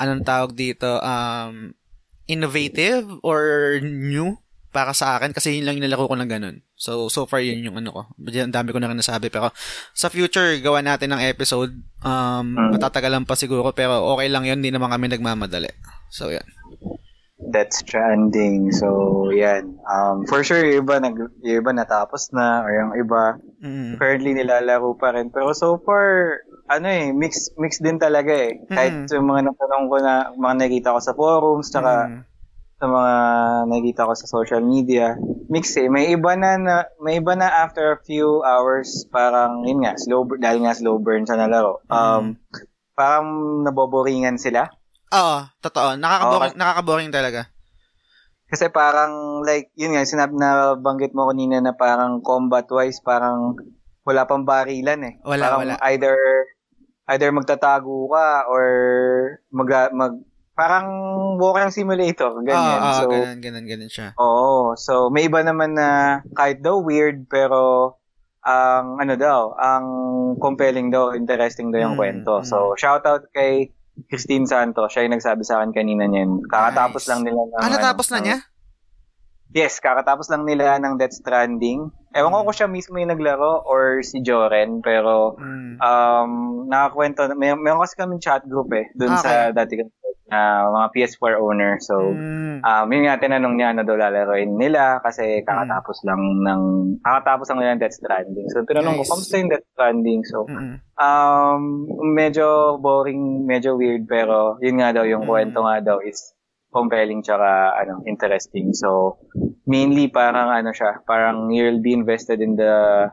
anong 0.00 0.24
tawag 0.24 0.56
dito 0.56 0.98
um 1.04 1.76
innovative 2.24 3.06
or 3.20 3.76
new 3.82 4.38
para 4.70 4.94
sa 4.94 5.18
akin 5.18 5.34
kasi 5.34 5.58
yun 5.58 5.66
lang 5.66 5.76
yung 5.78 5.90
nilaro 5.90 6.06
ko 6.06 6.14
ng 6.14 6.30
ganun. 6.30 6.62
So, 6.78 7.10
so 7.10 7.26
far 7.26 7.42
yun 7.42 7.66
yung 7.66 7.76
ano 7.76 7.90
ko. 7.90 8.02
Ang 8.22 8.54
dami 8.54 8.70
ko 8.70 8.78
na 8.78 8.86
rin 8.86 8.98
nasabi. 9.02 9.26
Pero 9.26 9.50
sa 9.92 10.06
future, 10.06 10.62
gawa 10.62 10.78
natin 10.78 11.10
ng 11.10 11.22
episode. 11.26 11.74
Um, 12.06 12.54
hmm. 12.54 12.78
Matatagalan 12.78 13.26
pa 13.26 13.34
siguro 13.34 13.74
pero 13.74 14.06
okay 14.14 14.30
lang 14.30 14.46
yun. 14.46 14.62
Hindi 14.62 14.70
naman 14.70 14.94
kami 14.94 15.10
nagmamadali. 15.10 15.74
So, 16.08 16.30
yan. 16.30 16.46
That's 17.50 17.82
trending. 17.82 18.70
So, 18.70 19.26
yan. 19.34 19.74
Um, 19.90 20.22
for 20.30 20.46
sure, 20.46 20.62
yung 20.62 20.86
iba, 20.86 21.02
nag, 21.02 21.18
yung 21.42 21.66
iba 21.66 21.72
natapos 21.74 22.30
na 22.30 22.62
or 22.62 22.70
yung 22.70 22.92
iba 22.94 23.42
mm. 23.58 23.98
currently 23.98 24.38
nilalaro 24.38 24.94
pa 24.94 25.18
rin. 25.18 25.34
Pero 25.34 25.50
so 25.50 25.82
far, 25.82 26.38
ano 26.70 26.86
eh, 26.86 27.10
mix 27.10 27.50
mix 27.58 27.82
din 27.82 27.98
talaga 27.98 28.30
eh. 28.30 28.62
Kahit 28.70 29.10
mm. 29.10 29.12
yung 29.18 29.26
mga 29.26 29.50
natanong 29.50 29.86
ko 29.90 29.96
na, 29.98 30.14
mga 30.38 30.54
nakita 30.62 30.94
ko 30.94 31.00
sa 31.02 31.16
forums, 31.18 31.66
tsaka 31.68 31.92
mm 32.06 32.30
sa 32.80 32.88
mga 32.88 33.14
nakikita 33.68 34.08
ko 34.08 34.12
sa 34.16 34.24
social 34.24 34.64
media, 34.64 35.12
mix 35.52 35.76
eh. 35.76 35.92
May 35.92 36.16
iba 36.16 36.32
na, 36.32 36.56
na 36.56 36.74
may 37.04 37.20
iba 37.20 37.36
na 37.36 37.68
after 37.68 37.92
a 37.92 38.00
few 38.00 38.40
hours, 38.40 39.04
parang, 39.12 39.68
yun 39.68 39.84
nga, 39.84 40.00
slow 40.00 40.24
burn, 40.24 40.40
dahil 40.40 40.64
nga 40.64 40.72
slow 40.72 40.96
burn 40.96 41.28
sa 41.28 41.36
nalaro. 41.36 41.84
Mm. 41.84 41.92
Um, 41.92 42.24
parang 42.96 43.28
naboboringan 43.68 44.40
sila. 44.40 44.72
Oo, 45.12 45.44
totoo. 45.60 46.00
Nakakaboring, 46.00 46.56
okay. 46.56 46.60
nakakaboring 46.64 47.10
talaga. 47.12 47.52
Kasi 48.48 48.72
parang, 48.72 49.44
like, 49.44 49.68
yun 49.76 49.92
nga, 49.92 50.08
sinabi 50.08 50.40
na 50.40 50.72
banggit 50.80 51.12
mo 51.12 51.28
kanina 51.28 51.60
na 51.60 51.76
parang 51.76 52.24
combat-wise, 52.24 53.04
parang 53.04 53.60
wala 54.08 54.24
pang 54.24 54.48
barilan 54.48 55.04
eh. 55.04 55.14
Wala, 55.20 55.44
parang 55.44 55.60
wala. 55.68 55.74
Either, 55.84 56.16
either 57.10 57.34
magtatago 57.34 58.10
ka 58.10 58.46
or 58.46 58.64
mag, 59.50 59.70
mag 59.92 60.14
Parang 60.60 60.86
walking 61.40 61.72
simulator, 61.72 62.36
ganyan. 62.44 62.80
Ah, 62.84 62.92
ah, 62.92 63.00
so, 63.00 63.08
ganun, 63.08 63.40
ganun, 63.40 63.64
ganun 63.64 63.88
siya. 63.88 64.12
Oo. 64.20 64.76
So, 64.76 65.08
may 65.08 65.24
iba 65.24 65.40
naman 65.40 65.72
na 65.72 66.20
kahit 66.36 66.60
daw 66.60 66.84
weird, 66.84 67.32
pero 67.32 67.96
ang 68.44 69.00
ano 69.00 69.16
daw, 69.16 69.56
ang 69.56 69.86
compelling 70.36 70.92
daw, 70.92 71.16
interesting 71.16 71.72
daw 71.72 71.80
yung 71.80 71.96
mm, 71.96 72.00
kwento. 72.00 72.44
Mm. 72.44 72.44
So, 72.44 72.76
shout 72.76 73.08
out 73.08 73.32
kay 73.32 73.72
Christine 74.12 74.44
Santos. 74.44 74.92
Siya 74.92 75.08
yung 75.08 75.16
nagsabi 75.16 75.48
sa 75.48 75.64
akin 75.64 75.72
kanina 75.72 76.04
niyan. 76.04 76.44
Kakatapos 76.44 77.04
nice. 77.04 77.08
lang 77.08 77.20
nila 77.24 77.40
ng... 77.40 77.60
Ah, 77.64 77.72
natapos 77.72 78.06
ano, 78.12 78.14
na 78.16 78.20
niya? 78.20 78.36
Yes, 79.50 79.82
kakatapos 79.82 80.30
lang 80.30 80.46
nila 80.46 80.78
ng 80.78 80.94
Death 80.94 81.18
Stranding. 81.18 81.90
Ewan 82.14 82.30
ko 82.34 82.38
mm. 82.42 82.46
kung 82.46 82.56
siya 82.56 82.68
mismo 82.70 82.94
yung 83.02 83.10
naglaro 83.10 83.66
or 83.66 84.02
si 84.06 84.22
Joren, 84.22 84.78
pero 84.78 85.34
mm. 85.38 85.82
um, 85.82 86.30
nakakwento, 86.70 87.26
may, 87.34 87.54
may 87.58 87.74
kasi 87.74 87.94
kami 87.98 88.22
chat 88.22 88.46
group 88.46 88.70
eh, 88.74 88.90
dun 88.94 89.14
okay. 89.14 89.22
sa 89.22 89.32
dati 89.50 89.74
kami 89.78 89.90
uh, 90.30 90.64
mga 90.70 90.88
PS4 90.94 91.34
owner. 91.42 91.72
So, 91.82 92.14
mm. 92.14 92.62
um, 92.62 92.86
yun 92.88 93.04
nga, 93.06 93.18
tinanong 93.18 93.54
niya 93.58 93.74
ano 93.74 93.82
daw 93.82 93.98
lalaroin 93.98 94.54
nila 94.56 95.02
kasi 95.02 95.42
kakatapos 95.42 96.02
mm. 96.02 96.06
lang 96.06 96.22
ng, 96.46 96.62
kakatapos 97.02 97.46
lang 97.50 97.58
nila 97.60 97.72
ng 97.76 97.82
Death 97.82 97.98
Stranding. 97.98 98.46
So, 98.54 98.62
tinanong 98.64 98.96
nice. 98.96 99.10
ko, 99.10 99.12
kamusta 99.18 99.34
yung 99.36 99.50
Death 99.50 99.68
Stranding? 99.74 100.20
So, 100.24 100.38
mm. 100.46 100.74
um, 100.96 101.62
medyo 102.14 102.78
boring, 102.78 103.44
medyo 103.44 103.74
weird, 103.74 104.06
pero 104.06 104.56
yun 104.62 104.78
nga 104.80 104.94
daw, 104.94 105.04
yung 105.04 105.26
mm. 105.26 105.28
kwento 105.28 105.58
nga 105.66 105.76
daw 105.82 105.98
is 106.00 106.32
compelling 106.72 107.22
tsaka 107.22 107.74
ano, 107.76 108.02
interesting. 108.06 108.72
So, 108.74 109.18
mainly 109.66 110.08
parang 110.08 110.50
ano 110.50 110.70
siya, 110.70 111.02
parang 111.06 111.50
you'll 111.50 111.82
be 111.82 111.92
invested 111.92 112.40
in 112.40 112.56
the 112.56 113.10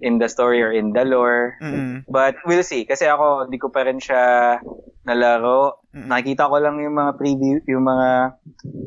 in 0.00 0.16
the 0.18 0.28
story 0.28 0.62
or 0.62 0.72
in 0.72 0.92
the 0.92 1.04
lore. 1.04 1.60
Mm-hmm. 1.60 2.08
But 2.08 2.40
we'll 2.48 2.64
see. 2.64 2.88
Kasi 2.88 3.06
ako, 3.06 3.46
hindi 3.46 3.58
ko 3.60 3.68
pa 3.68 3.84
rin 3.84 4.00
siya 4.00 4.56
nalaro. 5.04 5.84
Mm-hmm. 5.92 6.08
Nakita 6.08 6.48
ko 6.48 6.56
lang 6.56 6.80
yung 6.80 6.96
mga 6.96 7.12
preview, 7.20 7.60
yung 7.68 7.84
mga 7.84 8.08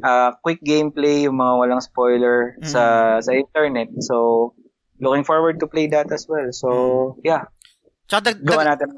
uh, 0.01 0.29
quick 0.41 0.61
gameplay, 0.65 1.25
yung 1.29 1.37
mga 1.37 1.53
walang 1.59 1.81
spoiler 1.83 2.57
mm-hmm. 2.57 2.69
sa 2.69 3.17
sa 3.21 3.31
internet. 3.33 3.93
So, 4.01 4.57
looking 4.97 5.23
forward 5.23 5.61
to 5.61 5.67
play 5.69 5.87
that 5.93 6.09
as 6.09 6.25
well. 6.25 6.49
So, 6.49 6.69
yeah. 7.21 7.49
Tsaka 8.09 8.33
dag, 8.33 8.39
gawa 8.43 8.65
natin. 8.67 8.93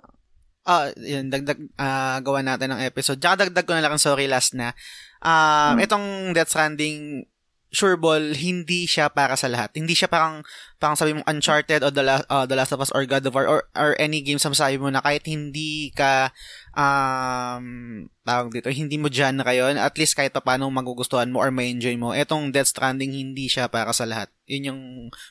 Ah, 0.65 0.89
uh, 0.89 0.97
yun, 0.97 1.29
dagdag 1.29 1.61
uh, 1.77 2.17
gawa 2.25 2.41
natin 2.41 2.73
ng 2.73 2.81
episode. 2.81 3.21
Tsaka 3.21 3.45
dagdag 3.45 3.65
ko 3.69 3.73
na 3.77 3.85
lang 3.85 4.01
sorry 4.01 4.25
last 4.25 4.57
na. 4.57 4.73
Um, 5.21 5.77
uh, 5.77 5.85
itong 5.85 6.33
Death 6.33 6.49
Stranding 6.49 7.29
sure 7.75 7.99
ball, 7.99 8.31
hindi 8.31 8.87
siya 8.87 9.11
para 9.11 9.35
sa 9.35 9.51
lahat. 9.51 9.75
Hindi 9.75 9.91
siya 9.91 10.07
parang, 10.07 10.47
parang 10.79 10.95
sabi 10.95 11.11
mo 11.11 11.21
Uncharted 11.27 11.83
o 11.83 11.91
The, 11.91 12.03
La- 12.07 12.27
uh, 12.31 12.47
The 12.47 12.55
Last 12.55 12.71
of 12.71 12.79
Us 12.79 12.95
or 12.95 13.03
God 13.03 13.27
of 13.27 13.35
War 13.35 13.43
or, 13.43 13.67
or 13.75 13.99
any 13.99 14.23
game 14.23 14.39
sa 14.39 14.47
masabi 14.47 14.79
mo 14.79 14.87
na 14.87 15.03
kahit 15.03 15.27
hindi 15.27 15.91
ka, 15.91 16.31
um, 16.71 18.07
tawag 18.23 18.55
dito, 18.55 18.71
hindi 18.71 18.95
mo 18.95 19.11
dyan 19.11 19.43
na 19.43 19.45
kayo, 19.45 19.67
at 19.67 19.95
least 19.99 20.15
kahit 20.15 20.31
pa 20.31 20.39
paano 20.39 20.71
magugustuhan 20.71 21.27
mo 21.27 21.43
or 21.43 21.51
may 21.51 21.67
enjoy 21.67 21.99
mo. 21.99 22.15
Etong 22.15 22.55
Death 22.55 22.71
Stranding, 22.71 23.11
hindi 23.11 23.51
siya 23.51 23.67
para 23.67 23.91
sa 23.91 24.07
lahat. 24.07 24.31
Yun 24.47 24.71
yung 24.71 24.81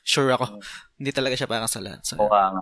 sure 0.05 0.37
ako. 0.37 0.61
hindi 1.01 1.11
talaga 1.11 1.35
siya 1.41 1.49
para 1.49 1.65
sa 1.65 1.81
lahat. 1.81 2.05
So, 2.05 2.21
wow. 2.21 2.61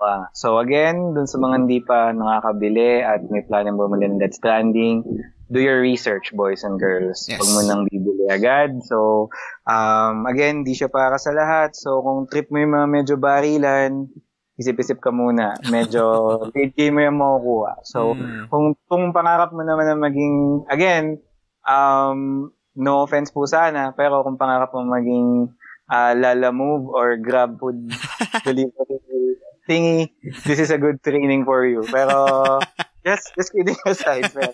Wow. 0.00 0.32
So 0.32 0.56
again, 0.56 1.12
dun 1.12 1.28
sa 1.28 1.36
mga 1.36 1.54
hindi 1.60 1.84
pa 1.84 2.16
nakakabili 2.16 3.04
at 3.04 3.20
may 3.28 3.44
planong 3.44 3.76
bumili 3.76 4.08
ng 4.08 4.16
Death 4.16 4.40
Stranding, 4.40 5.04
do 5.52 5.60
your 5.60 5.84
research, 5.84 6.32
boys 6.32 6.64
and 6.64 6.80
girls. 6.80 7.28
Yes. 7.28 7.36
Huwag 7.36 7.52
mo 7.52 7.60
nang 7.68 7.82
bibili 7.84 8.24
agad. 8.32 8.80
So, 8.88 9.28
um, 9.68 10.24
again, 10.24 10.64
di 10.64 10.72
siya 10.72 10.88
para 10.88 11.20
sa 11.20 11.36
lahat. 11.36 11.76
So, 11.76 12.00
kung 12.00 12.30
trip 12.30 12.48
mo 12.48 12.62
yung 12.62 12.72
mga 12.72 12.88
medyo 12.88 13.14
barilan, 13.20 14.08
isip-isip 14.56 15.02
ka 15.02 15.12
muna. 15.12 15.58
Medyo 15.68 16.02
late 16.54 16.72
game 16.72 16.96
mo 16.96 17.02
yung 17.04 17.18
makukuha. 17.18 17.72
So, 17.84 18.16
mm. 18.16 18.48
kung, 18.48 18.78
kung 18.86 19.04
pangarap 19.10 19.50
mo 19.50 19.66
naman 19.66 19.90
na 19.90 19.98
maging, 19.98 20.64
again, 20.70 21.18
um, 21.66 22.48
no 22.78 23.02
offense 23.02 23.34
po 23.34 23.44
sana, 23.44 23.90
pero 23.92 24.22
kung 24.22 24.38
pangarap 24.38 24.70
mo 24.70 24.86
maging 24.86 25.50
uh, 25.90 26.14
Lala 26.14 26.54
Move 26.54 26.88
or 26.88 27.18
Grab 27.18 27.58
Food 27.58 27.90
delivery 28.46 29.36
thingy, 29.68 30.12
this 30.44 30.58
is 30.58 30.70
a 30.70 30.78
good 30.78 31.02
training 31.02 31.44
for 31.44 31.66
you. 31.66 31.84
Pero, 31.88 32.60
just, 33.06 33.32
just 33.36 33.50
kidding 33.52 33.76
aside, 33.84 34.30
pero, 34.32 34.52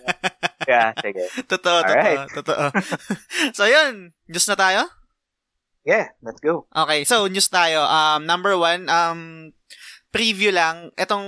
Yeah, 0.67 0.91
sige. 0.99 1.23
totoo, 1.47 1.79
totoo, 1.83 1.95
right. 1.95 2.27
totoo. 2.31 2.63
so, 3.57 3.63
yun. 3.63 4.11
News 4.27 4.47
na 4.51 4.57
tayo? 4.59 4.81
Yeah, 5.87 6.11
let's 6.19 6.43
go. 6.43 6.67
Okay, 6.75 7.07
so 7.07 7.31
news 7.31 7.47
tayo. 7.47 7.79
Um, 7.87 8.27
number 8.27 8.59
one, 8.59 8.91
um, 8.91 9.55
preview 10.11 10.51
lang. 10.51 10.91
Etong 10.99 11.23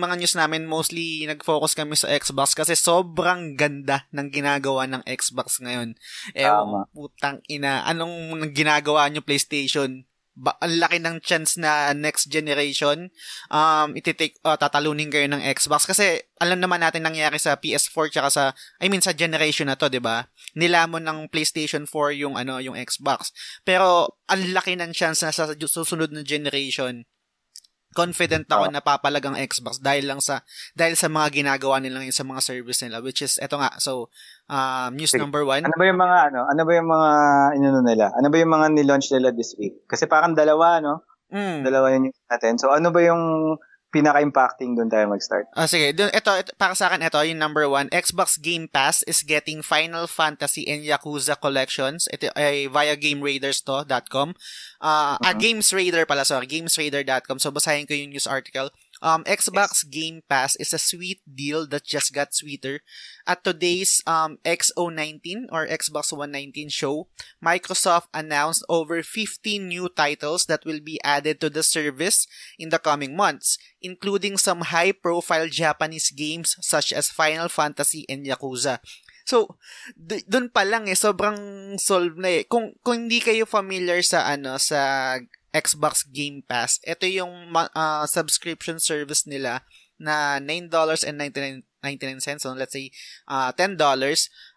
mga 0.00 0.14
news 0.16 0.32
namin, 0.32 0.64
mostly 0.64 1.28
nag-focus 1.28 1.76
kami 1.76 1.92
sa 1.92 2.08
Xbox 2.16 2.56
kasi 2.56 2.72
sobrang 2.72 3.52
ganda 3.52 4.08
ng 4.16 4.32
ginagawa 4.32 4.88
ng 4.88 5.04
Xbox 5.04 5.60
ngayon. 5.60 5.92
Eh, 6.32 6.48
putang 6.96 7.44
ina. 7.52 7.84
Anong 7.84 8.48
ginagawa 8.56 9.12
nyo 9.12 9.20
PlayStation? 9.20 10.08
Ba, 10.38 10.54
ang 10.62 10.78
laki 10.78 11.02
ng 11.02 11.18
chance 11.18 11.58
na 11.58 11.90
next 11.90 12.30
generation 12.30 13.10
um 13.50 13.90
ititik 13.98 14.38
uh, 14.46 14.54
tatalunin 14.54 15.10
kayo 15.10 15.26
ng 15.26 15.42
Xbox 15.50 15.90
kasi 15.90 16.22
alam 16.38 16.62
naman 16.62 16.78
natin 16.78 17.02
nangyari 17.02 17.42
sa 17.42 17.58
PS4 17.58 18.14
tsaka 18.14 18.28
sa 18.30 18.44
I 18.78 18.86
mean 18.86 19.02
sa 19.02 19.10
generation 19.10 19.66
na 19.66 19.74
to, 19.74 19.90
'di 19.90 19.98
ba? 19.98 20.30
Nilamon 20.54 21.02
ng 21.02 21.18
PlayStation 21.34 21.84
4 21.90 22.22
yung 22.22 22.38
ano, 22.38 22.62
yung 22.62 22.78
Xbox. 22.78 23.34
Pero 23.66 24.18
ang 24.30 24.54
laki 24.54 24.78
ng 24.78 24.94
chance 24.94 25.26
na 25.26 25.34
sa 25.34 25.50
susunod 25.50 26.14
na 26.14 26.22
generation 26.22 27.02
confident 27.96 28.44
ako 28.48 28.68
oh. 28.68 28.72
na 28.72 28.84
papalagang 28.84 29.38
Xbox 29.38 29.80
dahil 29.80 30.04
lang 30.04 30.20
sa 30.20 30.44
dahil 30.76 30.94
sa 30.94 31.08
mga 31.08 31.40
ginagawa 31.40 31.80
nila 31.80 32.04
sa 32.12 32.24
mga 32.26 32.40
service 32.44 32.84
nila 32.84 33.00
which 33.00 33.24
is 33.24 33.40
eto 33.40 33.56
nga 33.56 33.72
so 33.80 34.12
um, 34.48 34.92
news 34.92 35.12
Sige. 35.12 35.22
number 35.24 35.44
one 35.44 35.64
ano 35.64 35.76
ba 35.76 35.86
yung 35.88 36.00
mga 36.00 36.18
ano 36.32 36.40
ano 36.44 36.62
ba 36.68 36.72
yung 36.76 36.88
mga 36.88 37.10
inano 37.56 37.80
nila 37.80 38.06
ano 38.12 38.26
ba 38.28 38.36
yung 38.36 38.52
mga 38.52 38.66
ni-launch 38.76 39.08
nila 39.12 39.32
this 39.32 39.56
week 39.56 39.80
kasi 39.88 40.04
parang 40.04 40.36
dalawa 40.36 40.84
no 40.84 41.04
mm. 41.32 41.64
dalawa 41.64 41.96
yun 41.96 42.12
natin 42.28 42.60
so 42.60 42.68
ano 42.68 42.92
ba 42.92 43.00
yung 43.00 43.56
pinaka-impacting 43.88 44.76
doon 44.76 44.92
tayo 44.92 45.08
mag-start. 45.08 45.48
Ah, 45.56 45.64
sige. 45.64 45.96
Dun, 45.96 46.12
ito, 46.12 46.28
ito, 46.36 46.52
para 46.60 46.76
sa 46.76 46.92
akin, 46.92 47.00
ito, 47.00 47.16
yung 47.24 47.40
number 47.40 47.64
one, 47.64 47.88
Xbox 47.88 48.36
Game 48.36 48.68
Pass 48.68 49.00
is 49.08 49.24
getting 49.24 49.64
Final 49.64 50.04
Fantasy 50.04 50.68
and 50.68 50.84
Yakuza 50.84 51.40
collections. 51.40 52.04
Ito 52.12 52.28
ay 52.36 52.68
via 52.68 52.94
GameRaiders 53.00 53.64
to.com. 53.64 54.36
Uh, 54.78 55.16
uh-huh. 55.16 55.24
ah, 55.24 55.34
Games 55.34 55.72
Raider 55.72 56.04
pala, 56.04 56.28
sorry, 56.28 56.44
GamesRaider.com. 56.44 57.40
So, 57.40 57.48
basahin 57.48 57.88
ko 57.88 57.96
yung 57.96 58.12
news 58.12 58.28
article. 58.28 58.68
Um, 59.02 59.24
Xbox 59.24 59.86
Game 59.88 60.22
Pass 60.28 60.56
is 60.56 60.72
a 60.72 60.78
sweet 60.78 61.20
deal 61.22 61.66
that 61.68 61.84
just 61.84 62.12
got 62.12 62.34
sweeter. 62.34 62.80
At 63.26 63.44
today's 63.44 64.02
um, 64.06 64.38
XO19 64.44 65.52
or 65.52 65.66
Xbox 65.66 66.12
119 66.12 66.68
show, 66.68 67.08
Microsoft 67.44 68.08
announced 68.12 68.64
over 68.68 69.02
15 69.02 69.68
new 69.68 69.88
titles 69.88 70.46
that 70.46 70.64
will 70.64 70.80
be 70.80 70.98
added 71.04 71.40
to 71.40 71.50
the 71.50 71.62
service 71.62 72.26
in 72.58 72.70
the 72.70 72.78
coming 72.78 73.16
months, 73.16 73.58
including 73.80 74.36
some 74.36 74.62
high-profile 74.72 75.48
Japanese 75.48 76.10
games 76.10 76.56
such 76.60 76.92
as 76.92 77.10
Final 77.10 77.48
Fantasy 77.48 78.04
and 78.08 78.26
Yakuza. 78.26 78.78
So, 79.28 79.60
d- 79.92 80.24
doon 80.24 80.48
pa 80.48 80.64
lang 80.64 80.88
eh, 80.88 80.96
sobrang 80.96 81.76
solve 81.76 82.16
na 82.16 82.40
eh. 82.40 82.48
Kung, 82.48 82.72
kung 82.80 83.04
hindi 83.04 83.20
kayo 83.20 83.44
familiar 83.44 84.00
sa 84.00 84.24
ano, 84.24 84.56
sa 84.56 85.20
Xbox 85.50 86.04
Game 86.08 86.44
Pass, 86.44 86.78
ito 86.84 87.08
yung 87.08 87.52
uh, 87.54 88.04
subscription 88.04 88.76
service 88.78 89.24
nila 89.24 89.64
na 89.98 90.38
$9.99 90.38 91.66
99 91.82 92.18
cents. 92.18 92.42
So, 92.42 92.54
let's 92.54 92.74
say, 92.74 92.90
uh, 93.30 93.54
$10. 93.54 93.78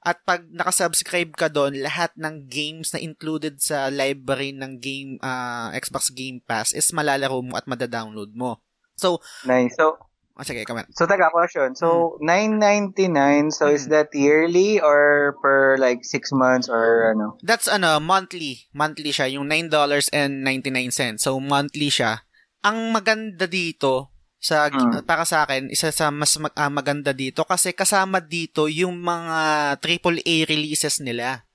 At 0.02 0.18
pag 0.26 0.42
nakasubscribe 0.50 1.38
ka 1.38 1.54
doon, 1.54 1.78
lahat 1.78 2.14
ng 2.18 2.50
games 2.50 2.94
na 2.94 3.00
included 3.02 3.62
sa 3.62 3.94
library 3.94 4.54
ng 4.58 4.82
game, 4.82 5.22
uh, 5.22 5.70
Xbox 5.78 6.10
Game 6.10 6.42
Pass 6.42 6.74
is 6.74 6.90
malalaro 6.90 7.46
mo 7.46 7.54
at 7.58 7.70
madadownload 7.70 8.34
mo. 8.34 8.58
So, 8.98 9.22
nice. 9.46 9.78
So, 9.78 9.98
Oh, 10.40 10.44
sige, 10.48 10.64
come 10.64 10.80
on. 10.82 10.88
So, 10.96 11.06
taga 11.06 11.30
question. 11.30 11.76
So, 11.76 12.18
hmm. 12.18 12.58
9.99, 12.96 13.52
so 13.52 13.68
hmm. 13.68 13.76
is 13.76 13.88
that 13.92 14.10
yearly 14.16 14.80
or 14.80 15.36
per 15.44 15.76
like 15.78 16.04
6 16.08 16.32
months 16.32 16.72
or 16.72 17.12
ano? 17.12 17.38
That's 17.44 17.68
ano, 17.68 18.00
monthly. 18.00 18.72
Monthly 18.72 19.12
siya, 19.12 19.28
yung 19.36 19.52
$9.99. 19.52 21.20
So, 21.20 21.38
monthly 21.44 21.92
siya. 21.92 22.24
Ang 22.64 22.96
maganda 22.96 23.46
dito, 23.46 24.12
sa 24.42 24.74
hmm. 24.74 25.06
para 25.06 25.22
sa 25.22 25.46
akin, 25.46 25.70
isa 25.70 25.94
sa 25.94 26.10
mas 26.10 26.34
mag, 26.42 26.50
uh, 26.58 26.74
maganda 26.74 27.14
dito 27.14 27.46
kasi 27.46 27.78
kasama 27.78 28.18
dito 28.18 28.66
yung 28.66 28.98
mga 28.98 29.78
AAA 29.78 30.50
releases 30.50 30.98
nila. 30.98 31.46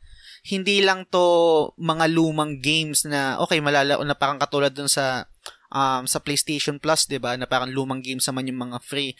Hindi 0.46 0.78
lang 0.86 1.10
to 1.10 1.74
mga 1.74 2.06
lumang 2.06 2.62
games 2.62 3.02
na 3.02 3.42
okay 3.42 3.58
malala 3.58 3.98
na 3.98 4.14
parang 4.14 4.38
katulad 4.38 4.70
dun 4.70 4.86
sa 4.86 5.26
um, 5.76 6.08
sa 6.08 6.18
PlayStation 6.24 6.80
Plus, 6.80 7.04
'di 7.04 7.20
ba? 7.20 7.36
Na 7.36 7.44
parang 7.44 7.68
lumang 7.68 8.00
games 8.00 8.24
naman 8.24 8.48
yung 8.48 8.72
mga 8.72 8.80
free. 8.80 9.12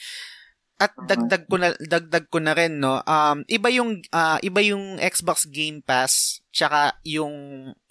At 0.76 0.92
dagdag 0.92 1.48
ko 1.48 1.56
na 1.56 1.72
dagdag 1.76 2.28
ko 2.28 2.36
na 2.40 2.52
rin 2.52 2.80
no. 2.80 3.00
Um 3.04 3.44
iba 3.48 3.72
yung 3.72 4.00
uh, 4.12 4.36
iba 4.44 4.60
yung 4.60 5.00
Xbox 5.00 5.48
Game 5.48 5.80
Pass 5.80 6.44
tsaka 6.52 7.00
yung 7.00 7.32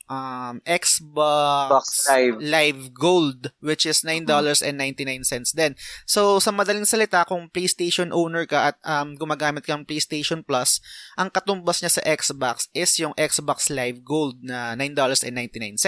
um, 0.09 0.61
Xbox 0.65 2.09
Live. 2.09 2.37
Live 2.41 2.81
Gold 2.93 3.53
which 3.61 3.85
is 3.85 4.01
$9.99 4.05 4.65
din. 5.55 5.73
So 6.05 6.37
sa 6.37 6.53
madaling 6.53 6.87
salita 6.87 7.25
kung 7.25 7.49
PlayStation 7.49 8.13
owner 8.13 8.45
ka 8.45 8.73
at 8.73 8.77
um, 8.85 9.17
gumagamit 9.17 9.65
kang 9.65 9.85
PlayStation 9.85 10.45
Plus, 10.45 10.81
ang 11.17 11.29
katumbas 11.33 11.81
niya 11.81 11.91
sa 11.97 12.05
Xbox 12.05 12.69
is 12.73 12.97
yung 13.01 13.13
Xbox 13.17 13.73
Live 13.73 14.05
Gold 14.05 14.41
na 14.45 14.77
$9.99. 14.77 15.81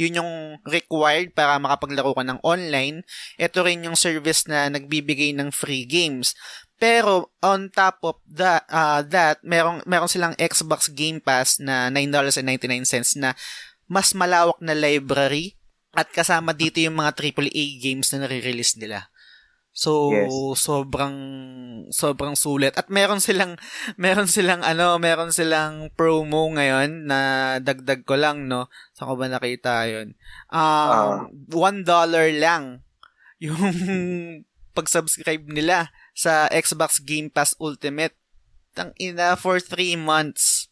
Yun 0.00 0.18
yung 0.20 0.32
required 0.64 1.32
para 1.36 1.60
makapaglaro 1.60 2.16
ka 2.16 2.24
ng 2.24 2.40
online. 2.42 3.04
Ito 3.36 3.64
rin 3.64 3.84
yung 3.84 3.96
service 3.98 4.48
na 4.48 4.68
nagbibigay 4.72 5.36
ng 5.36 5.52
free 5.52 5.84
games. 5.84 6.32
Pero 6.80 7.28
on 7.44 7.68
top 7.68 8.00
of 8.08 8.16
that, 8.24 8.64
uh, 8.72 9.04
that 9.12 9.44
merong 9.44 9.84
meron 9.84 10.08
silang 10.08 10.32
Xbox 10.40 10.88
Game 10.88 11.20
Pass 11.20 11.60
na 11.60 11.92
$9.99 11.92 13.20
na 13.20 13.36
mas 13.84 14.16
malawak 14.16 14.56
na 14.64 14.72
library 14.72 15.60
at 15.92 16.08
kasama 16.08 16.56
dito 16.56 16.80
yung 16.80 16.96
mga 16.96 17.12
AAA 17.12 17.82
games 17.84 18.08
na 18.10 18.24
nare-release 18.24 18.80
nila. 18.80 19.12
So 19.70 20.10
yes. 20.10 20.32
sobrang 20.66 21.16
sobrang 21.94 22.34
sulit 22.34 22.74
at 22.74 22.90
meron 22.90 23.22
silang 23.22 23.54
meron 24.00 24.26
silang 24.26 24.64
ano, 24.64 24.96
meron 24.96 25.30
silang 25.36 25.92
promo 25.94 26.50
ngayon 26.50 27.06
na 27.06 27.20
dagdag 27.60 28.08
ko 28.08 28.16
lang 28.16 28.48
no. 28.48 28.72
Sa 28.96 29.04
ko 29.04 29.20
ba 29.20 29.28
nakita 29.28 29.84
'yon? 29.84 30.16
Um, 30.48 31.28
uh, 31.52 31.84
$1 31.84 31.86
lang 32.40 32.82
yung 33.36 33.62
pag-subscribe 34.76 35.44
nila 35.44 35.92
sa 36.20 36.52
Xbox 36.52 37.00
Game 37.00 37.32
Pass 37.32 37.56
Ultimate. 37.56 38.12
Tang 38.76 38.92
ina 39.00 39.40
for 39.40 39.56
3 39.56 39.96
months. 39.96 40.68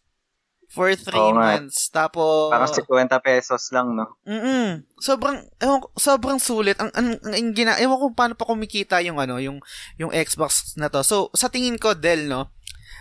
For 0.68 0.92
3 0.92 1.16
oh, 1.16 1.32
months. 1.32 1.88
Man. 1.88 1.94
Tapos 1.96 2.52
Parang 2.52 2.68
50 2.68 2.84
pesos 3.24 3.72
lang, 3.72 3.96
no. 3.96 4.20
Mm. 4.28 4.84
Sobrang 5.00 5.48
ewan, 5.64 5.80
sobrang 5.96 6.36
sulit. 6.36 6.76
Ang 6.76 6.92
ang, 6.92 7.16
ang, 7.24 7.32
ang 7.32 7.50
gina, 7.56 7.80
ewan 7.80 7.96
ko 7.96 8.06
paano 8.12 8.36
pa 8.36 8.44
kumikita 8.44 9.00
yung 9.00 9.16
ano, 9.16 9.40
yung 9.40 9.64
yung 9.96 10.12
Xbox 10.12 10.76
na 10.76 10.92
to. 10.92 11.00
So 11.00 11.32
sa 11.32 11.48
tingin 11.48 11.80
ko 11.80 11.96
Del, 11.96 12.28
no. 12.28 12.52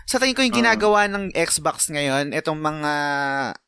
Sa 0.08 0.16
tingin 0.24 0.40
ko 0.40 0.48
yung 0.48 0.64
ginagawa 0.64 1.12
ng 1.12 1.36
Xbox 1.36 1.92
ngayon, 1.92 2.32
itong 2.32 2.64
mga 2.64 2.94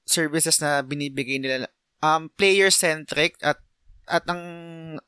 services 0.07 0.63
na 0.63 0.79
binibigay 0.79 1.35
nila 1.35 1.67
um 1.99 2.31
player 2.31 2.71
centric 2.71 3.35
at 3.43 3.59
at 4.07 4.23
ang 4.31 4.41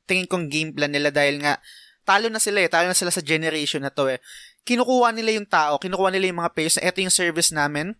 tingin 0.05 0.27
kong 0.27 0.51
game 0.51 0.75
plan 0.75 0.91
nila 0.91 1.09
dahil 1.09 1.39
nga 1.39 1.57
talo 2.03 2.27
na 2.27 2.41
sila 2.41 2.61
eh. 2.63 2.69
Talo 2.69 2.89
na 2.89 2.97
sila 2.97 3.13
sa 3.13 3.23
generation 3.23 3.81
na 3.81 3.93
to 3.93 4.09
eh. 4.09 4.19
Kinukuha 4.65 5.13
nila 5.13 5.33
yung 5.37 5.49
tao, 5.49 5.81
kinukuha 5.81 6.13
nila 6.13 6.29
yung 6.29 6.41
mga 6.41 6.53
players 6.53 6.77
na 6.77 6.89
ito 6.89 7.01
yung 7.01 7.13
service 7.13 7.49
namin. 7.49 7.97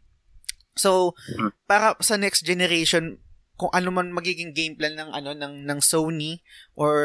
So, 0.78 1.18
mm-hmm. 1.18 1.50
para 1.66 1.98
sa 2.00 2.16
next 2.16 2.46
generation, 2.46 3.20
kung 3.62 3.70
ano 3.78 3.94
man 3.94 4.10
magiging 4.10 4.58
game 4.58 4.74
plan 4.74 4.98
ng 4.98 5.14
ano 5.14 5.38
ng 5.38 5.70
ng 5.70 5.80
Sony 5.86 6.42
or 6.74 6.98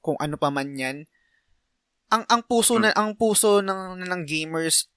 kung 0.00 0.16
ano 0.16 0.40
pa 0.40 0.48
man 0.48 0.72
'yan, 0.72 1.04
ang 2.08 2.24
ang 2.32 2.40
puso 2.48 2.80
na 2.80 2.92
mm. 2.92 2.96
ang 2.96 3.10
puso 3.12 3.60
ng 3.60 4.00
ng 4.00 4.22
gamers 4.24 4.88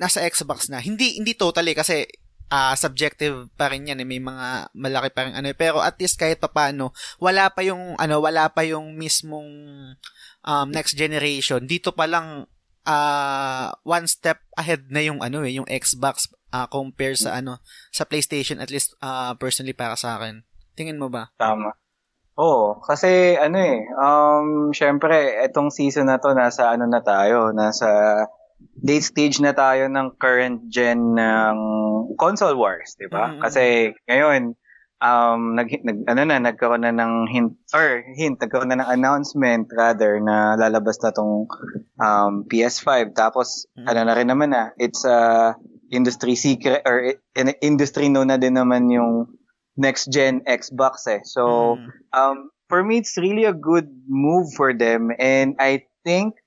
nasa 0.00 0.24
Xbox 0.24 0.72
na. 0.72 0.80
Hindi 0.80 1.20
hindi 1.20 1.36
totally 1.36 1.76
kasi 1.76 2.08
uh, 2.50 2.74
subjective 2.78 3.50
pa 3.54 3.70
rin 3.70 3.88
yan 3.88 4.02
eh. 4.02 4.08
may 4.08 4.22
mga 4.22 4.70
malaki 4.74 5.10
pa 5.12 5.26
rin 5.26 5.34
ano 5.34 5.48
eh. 5.50 5.56
pero 5.56 5.82
at 5.82 5.98
least 5.98 6.18
kahit 6.18 6.38
papaano 6.38 6.94
wala 7.18 7.50
pa 7.50 7.62
yung 7.66 7.98
ano 7.98 8.22
wala 8.22 8.50
pa 8.50 8.62
yung 8.62 8.94
mismong 8.94 9.48
um, 10.46 10.68
next 10.70 10.94
generation 10.94 11.66
dito 11.66 11.90
pa 11.94 12.06
lang 12.06 12.46
uh, 12.86 13.68
one 13.82 14.06
step 14.06 14.42
ahead 14.54 14.86
na 14.90 15.02
yung 15.02 15.20
ano 15.22 15.42
eh 15.42 15.58
yung 15.58 15.68
Xbox 15.68 16.30
uh, 16.54 16.66
compare 16.70 17.18
sa 17.18 17.38
ano 17.38 17.58
sa 17.90 18.06
PlayStation 18.06 18.62
at 18.62 18.70
least 18.70 18.94
uh, 19.02 19.34
personally 19.38 19.74
para 19.74 19.98
sa 19.98 20.18
akin 20.18 20.46
tingin 20.78 21.00
mo 21.00 21.10
ba 21.10 21.34
tama 21.38 21.74
Oo, 22.36 22.84
kasi 22.84 23.32
ano 23.40 23.56
eh, 23.56 23.80
um, 23.96 24.68
syempre, 24.68 25.40
etong 25.40 25.72
season 25.72 26.12
na 26.12 26.20
to, 26.20 26.36
nasa 26.36 26.68
ano 26.68 26.84
na 26.84 27.00
tayo, 27.00 27.48
nasa 27.56 27.88
late 28.82 29.04
stage 29.04 29.38
na 29.42 29.52
tayo 29.52 29.90
ng 29.90 30.16
current 30.20 30.70
gen 30.70 31.18
ng 31.18 31.56
console 32.16 32.56
wars, 32.56 32.94
'di 32.96 33.08
ba? 33.10 33.30
Mm-hmm. 33.30 33.42
Kasi 33.42 33.64
ngayon 34.06 34.54
um 34.96 35.52
nag, 35.52 35.68
nag 35.84 36.08
ano 36.08 36.20
na 36.24 36.40
nagkaroon 36.40 36.88
na 36.88 36.92
ng 36.92 37.28
hint 37.28 37.52
or 37.76 38.00
hint 38.16 38.40
nagkaroon 38.40 38.72
na 38.72 38.80
ng 38.80 38.92
announcement 38.96 39.68
rather 39.68 40.16
na 40.24 40.56
lalabas 40.56 40.96
na 41.04 41.12
tong 41.12 41.44
um, 42.00 42.32
PS5 42.48 43.12
tapos 43.12 43.68
mm-hmm. 43.76 43.86
ano 43.92 44.00
na 44.08 44.16
rin 44.16 44.28
naman 44.32 44.56
na 44.56 44.72
it's 44.80 45.04
a 45.04 45.52
industry 45.92 46.34
secret 46.34 46.80
or 46.88 47.12
in 47.36 47.52
industry 47.60 48.08
no 48.08 48.24
na 48.24 48.40
din 48.40 48.56
naman 48.56 48.88
yung 48.88 49.28
next 49.76 50.08
gen 50.08 50.40
Xbox 50.48 51.04
eh. 51.04 51.20
So 51.28 51.76
mm-hmm. 51.76 51.92
um 52.16 52.48
for 52.72 52.80
me 52.80 53.04
it's 53.04 53.20
really 53.20 53.44
a 53.44 53.52
good 53.52 53.92
move 54.08 54.56
for 54.56 54.72
them 54.72 55.12
and 55.20 55.60
I 55.60 55.84
think 56.08 56.40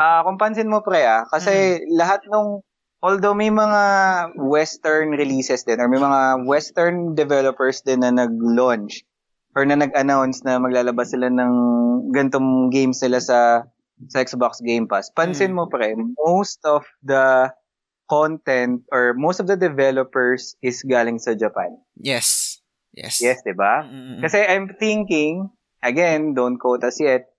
Ah, 0.00 0.20
uh, 0.20 0.28
kung 0.28 0.40
pansin 0.40 0.72
mo 0.72 0.80
pre 0.80 1.04
ah, 1.04 1.28
kasi 1.28 1.84
mm. 1.84 1.96
lahat 1.96 2.24
nung 2.28 2.64
although 3.02 3.34
may 3.34 3.50
mga 3.50 3.82
western 4.38 5.12
releases 5.12 5.66
din 5.66 5.82
or 5.82 5.90
may 5.90 5.98
mga 5.98 6.46
western 6.46 7.18
developers 7.18 7.82
din 7.82 8.00
na 8.00 8.14
nag-launch 8.14 9.02
or 9.58 9.66
na 9.66 9.76
nag-announce 9.76 10.46
na 10.46 10.56
maglalabas 10.56 11.12
sila 11.12 11.28
ng 11.28 11.52
gantong 12.14 12.70
games 12.70 13.02
sila 13.02 13.18
sa 13.20 13.66
sa 14.10 14.18
Xbox 14.22 14.58
Game 14.64 14.88
Pass. 14.88 15.10
Pansin 15.14 15.52
mm. 15.52 15.56
mo 15.58 15.64
pre, 15.70 15.94
most 16.24 16.62
of 16.64 16.82
the 17.04 17.52
content 18.10 18.82
or 18.90 19.14
most 19.14 19.38
of 19.40 19.46
the 19.46 19.56
developers 19.56 20.56
is 20.60 20.82
galing 20.84 21.18
sa 21.18 21.32
Japan. 21.32 21.74
Yes. 21.96 22.58
Yes. 22.92 23.24
Yes, 23.24 23.40
'di 23.40 23.56
ba? 23.56 23.88
Mm-hmm. 23.88 24.20
Kasi 24.20 24.38
I'm 24.44 24.68
thinking, 24.76 25.48
again, 25.80 26.36
don't 26.36 26.60
quote 26.60 26.84
us 26.84 27.00
yet, 27.00 27.31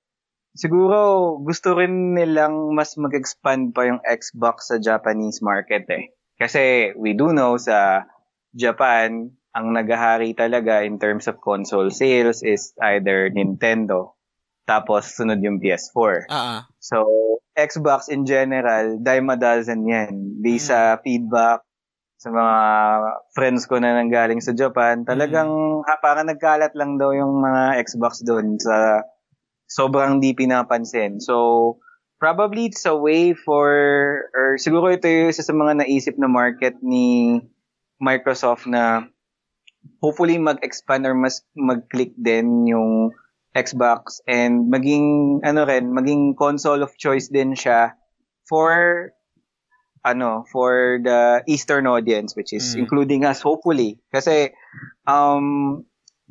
siguro 0.53 1.37
gusto 1.41 1.73
rin 1.73 2.13
nilang 2.13 2.73
mas 2.77 2.95
mag-expand 2.97 3.73
pa 3.73 3.89
yung 3.89 4.01
Xbox 4.05 4.69
sa 4.73 4.77
Japanese 4.77 5.41
market 5.41 5.85
eh. 5.89 6.13
Kasi 6.37 6.93
we 6.97 7.13
do 7.13 7.33
know 7.33 7.57
sa 7.57 8.09
Japan, 8.53 9.33
ang 9.53 9.67
nagahari 9.73 10.33
talaga 10.33 10.81
in 10.81 10.97
terms 10.97 11.29
of 11.29 11.41
console 11.41 11.93
sales 11.93 12.41
is 12.41 12.73
either 12.81 13.29
Nintendo, 13.29 14.17
tapos 14.65 15.13
sunod 15.13 15.41
yung 15.45 15.61
PS4. 15.61 16.29
Uh-huh. 16.29 16.61
So, 16.81 16.97
Xbox 17.53 18.09
in 18.09 18.25
general, 18.25 18.97
dime 18.97 19.29
a 19.29 19.37
dozen 19.37 19.85
yan. 19.85 20.41
Di 20.41 20.57
mm. 20.57 20.63
sa 20.63 20.97
feedback 21.05 21.61
sa 22.17 22.33
mga 22.33 22.57
friends 23.35 23.69
ko 23.69 23.77
na 23.77 23.93
nanggaling 23.99 24.41
sa 24.41 24.57
Japan, 24.57 25.05
talagang 25.05 25.53
mm. 25.53 25.85
ha, 25.85 26.01
parang 26.01 26.25
nagkalat 26.25 26.73
lang 26.73 26.97
daw 26.97 27.13
yung 27.13 27.37
mga 27.37 27.77
Xbox 27.85 28.25
doon 28.25 28.57
sa 28.57 29.05
sobrang 29.73 30.21
di 30.21 30.37
pinapansin. 30.37 31.17
So, 31.17 31.81
probably 32.21 32.69
it's 32.69 32.85
a 32.85 32.93
way 32.93 33.33
for, 33.33 33.67
or 34.37 34.61
siguro 34.61 34.93
ito 34.93 35.09
yung 35.09 35.33
isa 35.33 35.41
sa 35.41 35.57
mga 35.57 35.81
naisip 35.81 36.15
na 36.21 36.29
market 36.29 36.77
ni 36.85 37.41
Microsoft 37.97 38.69
na 38.69 39.09
hopefully 39.99 40.37
mag-expand 40.37 41.09
or 41.09 41.17
mas 41.17 41.41
mag-click 41.57 42.13
din 42.21 42.69
yung 42.69 43.11
Xbox 43.53 44.21
and 44.25 44.69
maging 44.69 45.39
ano 45.45 45.65
rin, 45.65 45.93
maging 45.93 46.33
console 46.33 46.81
of 46.81 46.95
choice 46.97 47.29
din 47.29 47.53
siya 47.53 47.93
for 48.49 49.09
ano, 50.03 50.43
for 50.51 50.99
the 50.99 51.45
Eastern 51.47 51.87
audience 51.87 52.35
which 52.35 52.51
is 52.51 52.75
mm. 52.75 52.85
including 52.85 53.23
us 53.23 53.39
hopefully. 53.45 54.01
Kasi 54.09 54.51
um 55.05 55.85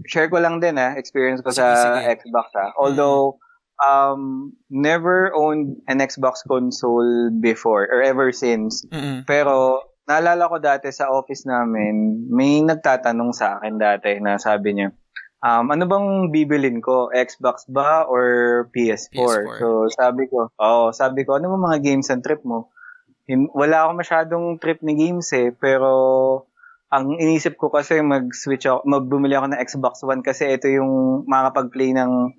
share 0.06 0.28
ko 0.28 0.38
lang 0.38 0.58
din 0.62 0.78
ah, 0.78 0.94
experience 0.96 1.40
ko 1.40 1.50
sa 1.50 1.98
sige. 1.98 2.22
Xbox 2.22 2.46
ah. 2.56 2.70
Although 2.78 3.38
um 3.82 4.52
never 4.70 5.34
owned 5.34 5.82
an 5.90 5.98
Xbox 5.98 6.46
console 6.46 7.30
before 7.42 7.86
or 7.86 8.02
ever 8.02 8.30
since. 8.30 8.86
Mm-mm. 8.88 9.26
Pero 9.26 9.86
naalala 10.06 10.50
ko 10.50 10.58
dati 10.58 10.90
sa 10.90 11.10
office 11.10 11.46
namin, 11.46 12.26
may 12.30 12.60
nagtatanong 12.62 13.32
sa 13.34 13.58
akin 13.58 13.78
dati 13.78 14.18
na 14.18 14.38
sabi 14.38 14.74
niya, 14.74 14.90
um, 15.42 15.70
ano 15.70 15.84
bang 15.86 16.08
bibilin 16.30 16.82
ko? 16.82 17.10
Xbox 17.14 17.66
ba 17.70 18.06
or 18.06 18.66
PS4? 18.74 19.14
PS4. 19.14 19.56
So, 19.62 19.68
sabi 19.94 20.26
ko, 20.26 20.50
oh, 20.58 20.90
sabi 20.90 21.22
ko, 21.22 21.38
ano 21.38 21.54
mo 21.54 21.70
mga 21.70 21.82
games 21.82 22.10
and 22.10 22.22
trip 22.22 22.42
mo? 22.42 22.70
wala 23.54 23.86
ako 23.86 23.90
masyadong 24.02 24.46
trip 24.58 24.82
ni 24.82 24.98
games 24.98 25.30
eh, 25.32 25.54
pero 25.54 25.90
ang 26.92 27.16
inisip 27.16 27.56
ko 27.56 27.72
kasi 27.72 28.04
mag-switch 28.04 28.68
ako, 28.68 28.84
magbumili 28.84 29.32
ako 29.32 29.46
ng 29.48 29.62
Xbox 29.64 30.04
One 30.04 30.20
kasi 30.20 30.52
ito 30.52 30.68
yung 30.68 31.24
makakapag-play 31.24 31.96
ng 31.96 32.36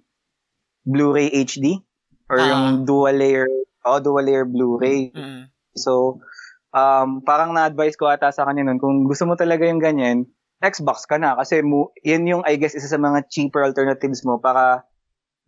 Blu-ray 0.85 1.33
HD 1.33 1.81
or 2.29 2.37
uh 2.37 2.45
yung 2.45 2.63
dual 2.85 3.17
layer, 3.17 3.49
oh, 3.81 3.97
dual 3.97 4.29
layer 4.29 4.45
Blu-ray. 4.45 5.09
Mm-hmm. 5.09 5.49
So, 5.73 6.21
um, 6.69 7.25
parang 7.25 7.57
na-advise 7.57 7.97
ko 7.97 8.05
ata 8.05 8.29
sa 8.29 8.45
kanya 8.45 8.69
nun, 8.69 8.77
kung 8.77 9.09
gusto 9.09 9.25
mo 9.25 9.33
talaga 9.33 9.65
yung 9.65 9.81
ganyan, 9.81 10.29
Xbox 10.61 11.09
ka 11.09 11.17
na 11.17 11.33
kasi 11.33 11.65
mo, 11.65 11.89
yan 12.05 12.29
yung 12.29 12.45
I 12.45 12.61
guess 12.61 12.77
isa 12.77 12.87
sa 12.87 13.01
mga 13.01 13.25
cheaper 13.33 13.65
alternatives 13.65 14.21
mo 14.21 14.37
para 14.37 14.85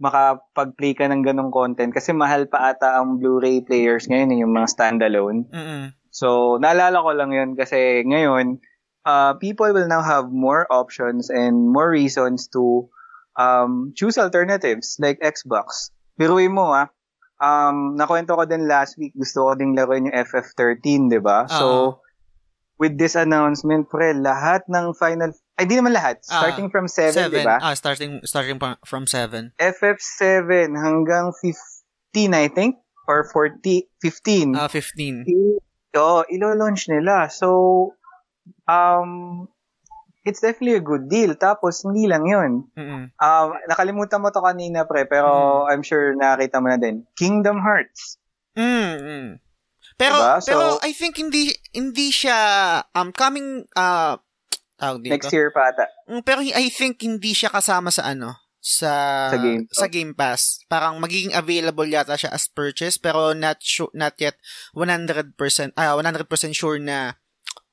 makapag-play 0.01 0.91
ka 0.91 1.07
ng 1.07 1.23
ganong 1.23 1.55
content 1.55 1.93
kasi 1.93 2.11
mahal 2.11 2.49
pa 2.49 2.73
ata 2.73 2.99
ang 2.99 3.21
Blu-ray 3.21 3.61
players 3.61 4.09
ngayon 4.09 4.33
eh, 4.33 4.37
yung 4.41 4.51
mga 4.51 4.67
standalone. 4.67 5.45
Mm-hmm. 5.53 5.83
So, 6.09 6.57
naalala 6.57 7.05
ko 7.05 7.11
lang 7.13 7.31
yun 7.31 7.53
kasi 7.53 8.01
ngayon, 8.01 8.59
uh, 9.05 9.33
people 9.37 9.71
will 9.71 9.87
now 9.87 10.01
have 10.01 10.33
more 10.33 10.67
options 10.69 11.29
and 11.29 11.69
more 11.69 11.89
reasons 11.89 12.49
to 12.51 12.89
um, 13.37 13.93
choose 13.95 14.17
alternatives 14.17 14.97
like 14.99 15.21
Xbox. 15.21 15.93
Biruin 16.19 16.51
mo 16.51 16.73
ah, 16.73 16.89
um, 17.39 17.95
nakwento 17.95 18.35
ko 18.35 18.43
din 18.49 18.67
last 18.67 18.97
week, 18.97 19.13
gusto 19.15 19.47
ko 19.47 19.55
ding 19.55 19.77
laruin 19.77 20.09
yung 20.09 20.17
FF13, 20.17 21.11
di 21.11 21.19
ba? 21.19 21.45
Uh-huh. 21.45 21.59
So, 21.59 21.67
with 22.81 22.97
this 22.97 23.15
announcement, 23.15 23.87
pre, 23.87 24.11
lahat 24.17 24.67
ng 24.67 24.95
Final 24.97 25.31
ay, 25.55 25.71
di 25.71 25.79
naman 25.79 25.95
lahat. 25.95 26.19
Ah, 26.27 26.43
starting 26.43 26.67
uh, 26.67 26.73
from 26.73 26.85
7, 26.91 27.31
di 27.31 27.39
ba? 27.47 27.55
Ah, 27.63 27.71
starting 27.71 28.19
starting 28.27 28.59
from 28.83 29.07
7. 29.07 29.55
FF7 29.55 30.75
hanggang 30.75 31.31
15, 31.31 31.55
I 32.35 32.51
think. 32.51 32.75
Or 33.07 33.23
40, 33.31 33.87
15. 34.03 34.59
Ah, 34.59 34.67
uh, 34.67 34.69
15. 34.71 35.23
Oo, 35.95 36.27
ilo-launch 36.27 36.91
nila. 36.91 37.31
So, 37.31 37.95
um, 38.67 39.47
it's 40.25 40.41
definitely 40.41 40.75
a 40.75 40.83
good 40.83 41.07
deal. 41.07 41.37
Tapos, 41.37 41.85
hindi 41.85 42.09
lang 42.09 42.25
yun. 42.25 42.51
Mm-hmm. 42.73 43.03
Um, 43.21 43.47
nakalimutan 43.69 44.21
mo 44.21 44.33
to 44.33 44.41
kanina, 44.41 44.83
pre, 44.89 45.05
pero 45.05 45.63
mm. 45.65 45.69
I'm 45.69 45.83
sure 45.85 46.17
nakita 46.17 46.59
mo 46.59 46.73
na 46.73 46.81
din. 46.81 47.05
Kingdom 47.13 47.61
Hearts. 47.61 48.17
Mm-hmm. 48.57 49.39
Pero, 49.95 50.15
diba? 50.19 50.35
so, 50.43 50.49
pero 50.51 50.63
I 50.83 50.91
think 50.91 51.15
hindi 51.15 51.55
hindi 51.71 52.11
siya 52.11 52.35
um 52.91 53.15
coming 53.15 53.63
uh 53.79 54.19
dito. 54.99 55.15
Next 55.15 55.31
year 55.31 55.55
pa 55.55 55.71
ata. 55.71 55.87
Mm, 56.11 56.21
pero 56.27 56.43
I 56.43 56.67
think 56.67 56.99
hindi 56.99 57.31
siya 57.31 57.47
kasama 57.47 57.95
sa 57.95 58.11
ano, 58.11 58.35
sa 58.59 58.91
sa 59.31 59.37
game, 59.39 59.63
sa 59.71 59.87
game 59.87 60.11
Pass. 60.11 60.67
Parang 60.67 60.99
magiging 60.99 61.31
available 61.31 61.87
yata 61.87 62.19
siya 62.19 62.35
as 62.35 62.51
purchase 62.51 62.99
pero 62.99 63.31
not 63.31 63.63
sure, 63.63 63.93
not 63.95 64.19
yet 64.19 64.35
100% 64.75 65.31
ah 65.79 65.95
uh, 65.95 66.01
100% 66.01 66.27
sure 66.51 66.81
na 66.81 67.15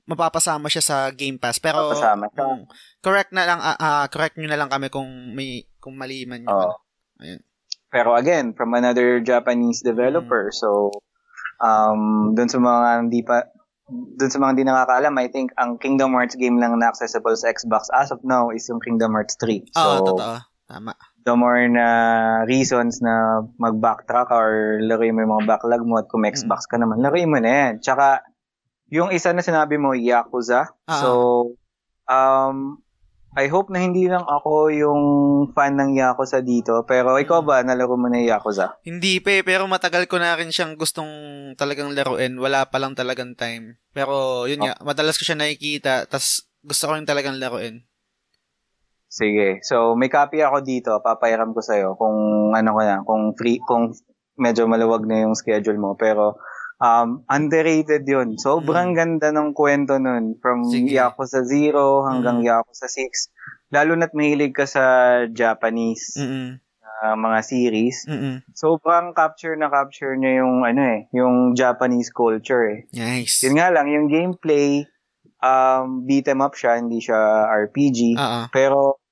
mapapasama 0.07 0.67
siya 0.67 0.83
sa 0.83 0.97
Game 1.15 1.39
Pass. 1.39 1.63
Pero 1.63 1.91
mapapasama 1.91 2.27
siya. 2.33 2.43
Um, 2.43 2.61
correct 3.03 3.31
na 3.31 3.45
lang 3.47 3.61
uh, 3.63 3.79
uh, 3.79 4.07
correct 4.11 4.35
niyo 4.37 4.51
na 4.51 4.59
lang 4.59 4.71
kami 4.71 4.91
kung 4.91 5.09
may 5.35 5.67
kung 5.79 5.95
mali 5.95 6.27
man 6.27 6.43
yun. 6.43 6.51
Oh. 6.51 6.75
Ayun. 7.23 7.41
Pero 7.93 8.17
again, 8.17 8.57
from 8.57 8.73
another 8.73 9.21
Japanese 9.21 9.85
developer. 9.85 10.51
Mm. 10.51 10.57
So 10.57 10.69
um 11.63 12.35
doon 12.35 12.51
sa 12.51 12.59
mga 12.59 12.89
hindi 13.07 13.23
pa 13.23 13.47
dun 13.93 14.31
sa 14.31 14.39
mga 14.41 14.51
hindi 14.57 14.67
nakakaalam, 14.67 15.15
I 15.19 15.29
think 15.29 15.53
ang 15.59 15.77
Kingdom 15.77 16.17
Hearts 16.17 16.39
game 16.39 16.57
lang 16.57 16.79
na 16.81 16.91
accessible 16.91 17.35
sa 17.37 17.53
Xbox 17.53 17.93
as 17.93 18.11
of 18.15 18.25
now 18.25 18.49
is 18.51 18.65
yung 18.71 18.81
Kingdom 18.81 19.13
Hearts 19.13 19.37
3. 19.37 19.69
So, 19.75 19.81
Oo, 19.83 19.97
totoo. 20.15 20.37
Tama. 20.65 20.93
The 21.23 21.35
more 21.37 21.69
na 21.69 21.87
reasons 22.49 22.99
na 23.05 23.45
mag-backtrack 23.61 24.33
or 24.33 24.81
laruin 24.83 25.15
mo 25.15 25.23
yung 25.23 25.35
mga 25.39 25.47
backlog 25.55 25.85
mo 25.85 26.01
at 26.01 26.09
kung 26.09 26.25
may 26.25 26.33
mm. 26.33 26.41
Xbox 26.41 26.67
ka 26.67 26.81
naman, 26.81 27.05
laruin 27.05 27.31
mo 27.31 27.39
na 27.39 27.51
yan. 27.51 27.73
Tsaka, 27.85 28.25
yung 28.93 29.09
isa 29.09 29.33
na 29.33 29.41
sinabi 29.41 29.81
mo, 29.81 29.97
Yakuza. 29.97 30.69
Uh-huh. 30.85 31.01
So, 31.01 31.11
um, 32.05 32.85
I 33.33 33.49
hope 33.49 33.73
na 33.73 33.81
hindi 33.81 34.05
lang 34.05 34.29
ako 34.29 34.69
yung 34.69 35.03
fan 35.57 35.81
ng 35.81 35.97
Yakuza 35.97 36.45
dito. 36.45 36.85
Pero 36.85 37.17
ikaw 37.17 37.41
ba, 37.41 37.65
nalaro 37.65 37.97
mo 37.97 38.13
na 38.13 38.21
yung 38.21 38.37
Yakuza? 38.37 38.77
Hindi 38.85 39.25
pa 39.25 39.41
eh, 39.41 39.41
pero 39.41 39.65
matagal 39.65 40.05
ko 40.05 40.21
na 40.21 40.37
rin 40.37 40.53
siyang 40.53 40.77
gustong 40.77 41.09
talagang 41.57 41.97
laruin. 41.97 42.37
Wala 42.37 42.69
pa 42.69 42.77
lang 42.77 42.93
talagang 42.93 43.33
time. 43.33 43.81
Pero 43.97 44.45
yun 44.45 44.61
oh. 44.61 44.69
nga, 44.69 44.77
madalas 44.85 45.17
ko 45.17 45.25
siya 45.25 45.41
nakikita, 45.41 46.05
tas 46.05 46.45
gusto 46.61 46.85
ko 46.85 46.93
rin 46.93 47.09
talagang 47.09 47.41
laruin. 47.41 47.89
Sige. 49.09 49.65
So, 49.65 49.97
may 49.97 50.13
copy 50.13 50.45
ako 50.45 50.61
dito. 50.61 50.93
Papayaram 51.01 51.57
ko 51.57 51.65
sa'yo 51.65 51.97
kung 51.97 52.53
ano 52.53 52.71
ko 52.77 52.81
na, 52.85 53.01
kung 53.09 53.33
free, 53.41 53.61
kung 53.65 53.97
medyo 54.37 54.69
maluwag 54.69 55.09
na 55.09 55.25
yung 55.25 55.33
schedule 55.33 55.81
mo. 55.81 55.97
Pero, 55.97 56.37
um, 56.83 57.23
underrated 57.31 58.03
yun. 58.03 58.35
Sobrang 58.35 58.93
mm. 58.93 58.99
ganda 58.99 59.29
ng 59.31 59.55
kwento 59.55 60.03
nun. 60.03 60.35
From 60.43 60.67
Sige. 60.67 60.99
Yakuza 60.99 61.47
0 61.47 62.11
hanggang 62.11 62.43
mm. 62.43 62.49
Yakuza 62.51 62.91
6. 62.91 63.31
Lalo 63.71 63.95
na't 63.95 64.13
mahilig 64.13 64.53
ka 64.53 64.67
sa 64.67 64.85
Japanese 65.31 66.19
uh, 67.03 67.17
mga 67.19 67.39
series. 67.43 68.07
Mm-mm. 68.07 68.47
Sobrang 68.55 69.11
capture 69.13 69.59
na 69.59 69.67
capture 69.67 70.15
niya 70.15 70.47
yung 70.47 70.63
ano 70.63 70.83
eh, 70.83 71.01
yung 71.11 71.59
Japanese 71.59 72.15
culture 72.15 72.63
eh. 72.71 72.81
Nice. 72.95 73.43
Yun 73.43 73.59
nga 73.59 73.75
lang, 73.75 73.91
yung 73.91 74.07
gameplay, 74.07 74.87
um, 75.43 76.07
beat 76.07 76.31
em 76.31 76.41
up 76.41 76.55
siya, 76.55 76.79
hindi 76.79 77.03
siya 77.03 77.51
RPG. 77.67 78.15
Uh-uh. 78.15 78.47
Pero 78.55 79.03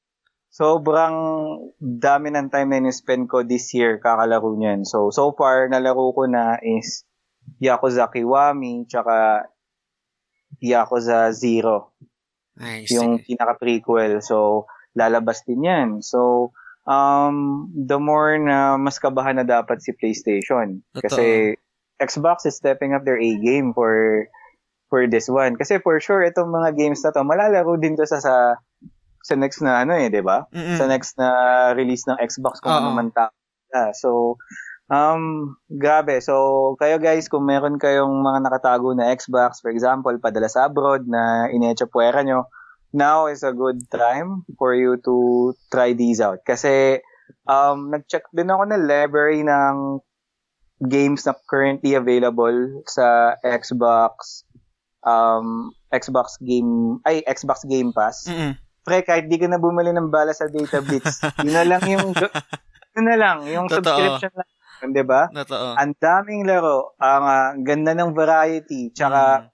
sobrang 0.51 1.15
dami 1.79 2.31
ng 2.31 2.51
time 2.51 2.79
na 2.79 2.95
spend 2.95 3.27
ko 3.27 3.43
this 3.43 3.75
year 3.75 3.99
kakalaro 3.99 4.55
niyan. 4.55 4.87
So, 4.87 5.11
so 5.11 5.35
far, 5.35 5.67
nalaro 5.67 6.15
ko 6.15 6.31
na 6.31 6.63
is 6.63 7.03
Yakuza 7.59 8.07
Kiwami, 8.07 8.87
tsaka 8.87 9.49
Yakuza 10.63 11.33
Zero. 11.35 11.97
Nice. 12.61 12.93
Yung 12.93 13.25
pinaka-prequel. 13.25 14.21
So, 14.21 14.69
lalabas 14.95 15.43
din 15.49 15.65
yan. 15.65 15.89
So, 16.05 16.53
um, 16.85 17.71
the 17.73 17.97
more 17.97 18.37
na 18.37 18.77
mas 18.77 19.01
kabahan 19.01 19.41
na 19.41 19.47
dapat 19.47 19.81
si 19.81 19.97
PlayStation. 19.97 20.85
Totoo. 20.93 21.03
Kasi 21.09 21.25
Xbox 22.01 22.45
is 22.45 22.57
stepping 22.57 22.93
up 22.93 23.05
their 23.05 23.21
A 23.21 23.31
game 23.41 23.73
for 23.73 24.27
for 24.91 25.07
this 25.07 25.31
one. 25.31 25.55
Kasi 25.57 25.79
for 25.79 26.01
sure, 26.03 26.25
itong 26.27 26.51
mga 26.51 26.75
games 26.77 27.01
na 27.05 27.15
to, 27.15 27.23
malalaro 27.23 27.79
din 27.79 27.95
to 27.95 28.05
sa 28.05 28.19
sa, 28.19 28.35
sa 29.23 29.35
next 29.39 29.63
na 29.63 29.87
ano 29.87 29.95
eh, 29.95 30.11
di 30.11 30.21
ba? 30.21 30.49
Sa 30.51 30.91
next 30.91 31.15
na 31.21 31.31
release 31.77 32.05
ng 32.11 32.19
Xbox 32.19 32.59
kung 32.61 32.75
ano 32.75 32.91
man 32.91 33.15
ta. 33.15 33.31
Ah, 33.71 33.95
so, 33.95 34.35
Um, 34.91 35.55
grabe. 35.71 36.19
So, 36.19 36.75
kayo 36.83 36.99
guys, 36.99 37.31
kung 37.31 37.47
meron 37.47 37.79
kayong 37.79 38.27
mga 38.27 38.43
nakatago 38.43 38.91
na 38.91 39.15
Xbox, 39.15 39.63
for 39.63 39.71
example, 39.71 40.13
padala 40.19 40.51
sa 40.51 40.67
abroad 40.67 41.07
na 41.07 41.47
inecha 41.55 41.87
puwera 41.87 42.27
nyo, 42.27 42.51
now 42.91 43.31
is 43.31 43.47
a 43.47 43.55
good 43.55 43.87
time 43.87 44.43
for 44.59 44.75
you 44.75 44.99
to 45.07 45.55
try 45.71 45.95
these 45.95 46.19
out. 46.19 46.43
Kasi, 46.43 46.99
um, 47.47 47.95
nag-check 47.95 48.27
din 48.35 48.51
ako 48.51 48.67
ng 48.67 48.83
library 48.91 49.47
ng 49.47 50.03
games 50.91 51.23
na 51.23 51.39
currently 51.47 51.95
available 51.95 52.83
sa 52.91 53.39
Xbox, 53.47 54.43
um, 55.07 55.71
Xbox 55.95 56.35
game, 56.43 56.99
ay, 57.07 57.23
Xbox 57.31 57.63
Game 57.63 57.95
Pass. 57.95 58.27
Mm-mm. 58.27 58.59
Pre, 58.83 59.07
kahit 59.07 59.31
di 59.31 59.39
ka 59.39 59.47
na 59.47 59.63
bumili 59.63 59.95
ng 59.95 60.11
bala 60.11 60.35
sa 60.35 60.51
data 60.51 60.83
bits, 60.83 61.23
yun 61.47 61.55
na 61.55 61.63
lang 61.63 61.85
yung, 61.87 62.11
yun 62.99 63.07
na 63.07 63.15
lang, 63.15 63.39
yung 63.47 63.71
Totoo. 63.71 63.87
subscription 63.87 64.35
lang 64.35 64.51
'di 64.89 65.05
ba? 65.05 65.29
Totoo. 65.29 65.77
Ang 65.77 65.93
daming 66.01 66.49
laro, 66.49 66.97
ang 66.97 67.25
uh, 67.25 67.51
ganda 67.61 67.93
ng 67.93 68.17
variety, 68.17 68.89
tsaka 68.97 69.45
mm. 69.45 69.47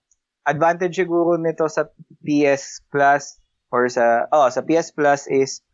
advantage 0.47 0.95
siguro 1.03 1.35
nito 1.35 1.67
sa 1.67 1.91
PS 2.23 2.87
Plus 2.87 3.43
or 3.75 3.91
sa 3.91 4.31
oh, 4.31 4.47
sa 4.47 4.63
PS 4.63 4.95
Plus 4.95 5.27
is 5.27 5.67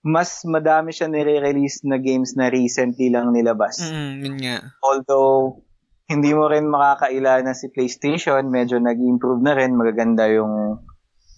mas 0.00 0.44
madami 0.48 0.96
siya 0.96 1.12
nire-release 1.12 1.84
na 1.84 2.00
games 2.00 2.32
na 2.32 2.48
recently 2.48 3.12
lang 3.12 3.36
nilabas. 3.36 3.84
Mm, 3.84 4.12
yun 4.24 4.36
nga. 4.40 4.56
Although, 4.80 5.60
hindi 6.08 6.32
mo 6.32 6.48
rin 6.48 6.72
makakaila 6.72 7.44
na 7.44 7.52
si 7.52 7.68
PlayStation, 7.68 8.40
medyo 8.48 8.80
nag-improve 8.80 9.44
na 9.44 9.52
rin, 9.52 9.76
magaganda 9.76 10.24
yung 10.32 10.80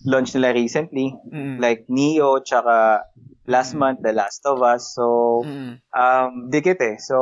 launch 0.05 0.35
nila 0.35 0.53
recently. 0.53 1.15
Mm. 1.31 1.59
Like 1.59 1.87
Neo, 1.87 2.41
tsaka 2.41 3.07
last 3.47 3.75
Mm. 3.75 3.79
month, 3.79 3.99
The 4.03 4.15
Last 4.15 4.43
of 4.47 4.63
Us. 4.63 4.95
So, 4.95 5.05
Mm. 5.43 5.83
um, 5.91 6.31
dikit 6.49 6.79
eh. 6.79 6.97
So, 6.99 7.17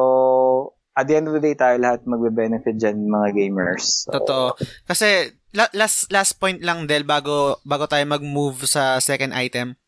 at 0.92 1.08
the 1.08 1.16
end 1.16 1.28
of 1.28 1.36
the 1.36 1.42
day, 1.42 1.56
tayo 1.56 1.80
lahat 1.80 2.04
magbe-benefit 2.04 2.76
dyan, 2.76 3.08
mga 3.08 3.28
gamers. 3.32 4.04
So, 4.04 4.12
Totoo. 4.12 4.46
Kasi 4.84 5.32
la- 5.52 5.72
last 5.72 6.12
last 6.12 6.36
point 6.36 6.60
lang 6.60 6.84
Del 6.84 7.02
bago 7.02 7.58
bago 7.64 7.88
tayo 7.88 8.04
mag-move 8.04 8.68
sa 8.68 9.00
second 9.00 9.32
item. 9.32 9.80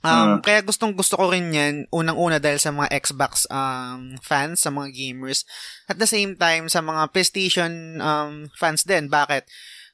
Um, 0.00 0.40
Mm. 0.40 0.48
kaya 0.48 0.64
gustong 0.64 0.96
gusto 0.96 1.20
ko 1.20 1.28
rin 1.28 1.52
'yan 1.52 1.84
unang-una 1.92 2.40
dahil 2.40 2.56
sa 2.56 2.72
mga 2.72 2.88
Xbox 2.88 3.44
um 3.52 4.16
fans, 4.24 4.64
sa 4.64 4.72
mga 4.72 4.96
gamers. 4.96 5.44
At 5.92 6.00
the 6.00 6.08
same 6.08 6.40
time 6.40 6.72
sa 6.72 6.80
mga 6.80 7.12
PlayStation 7.12 8.00
um 8.00 8.48
fans 8.56 8.88
din. 8.88 9.12
Bakit? 9.12 9.44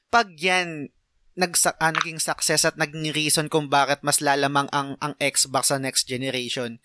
Pag 0.07 0.31
'yan 0.39 0.87
nagsa 1.37 1.77
ah, 1.77 1.93
naging 1.93 2.17
success 2.17 2.65
at 2.65 2.75
naging 2.81 3.13
reason 3.13 3.45
kung 3.45 3.69
bakit 3.69 4.01
mas 4.01 4.19
lalamang 4.19 4.65
ang 4.73 4.97
ang 4.97 5.13
Xbox 5.21 5.69
sa 5.69 5.77
next 5.77 6.09
generation. 6.09 6.81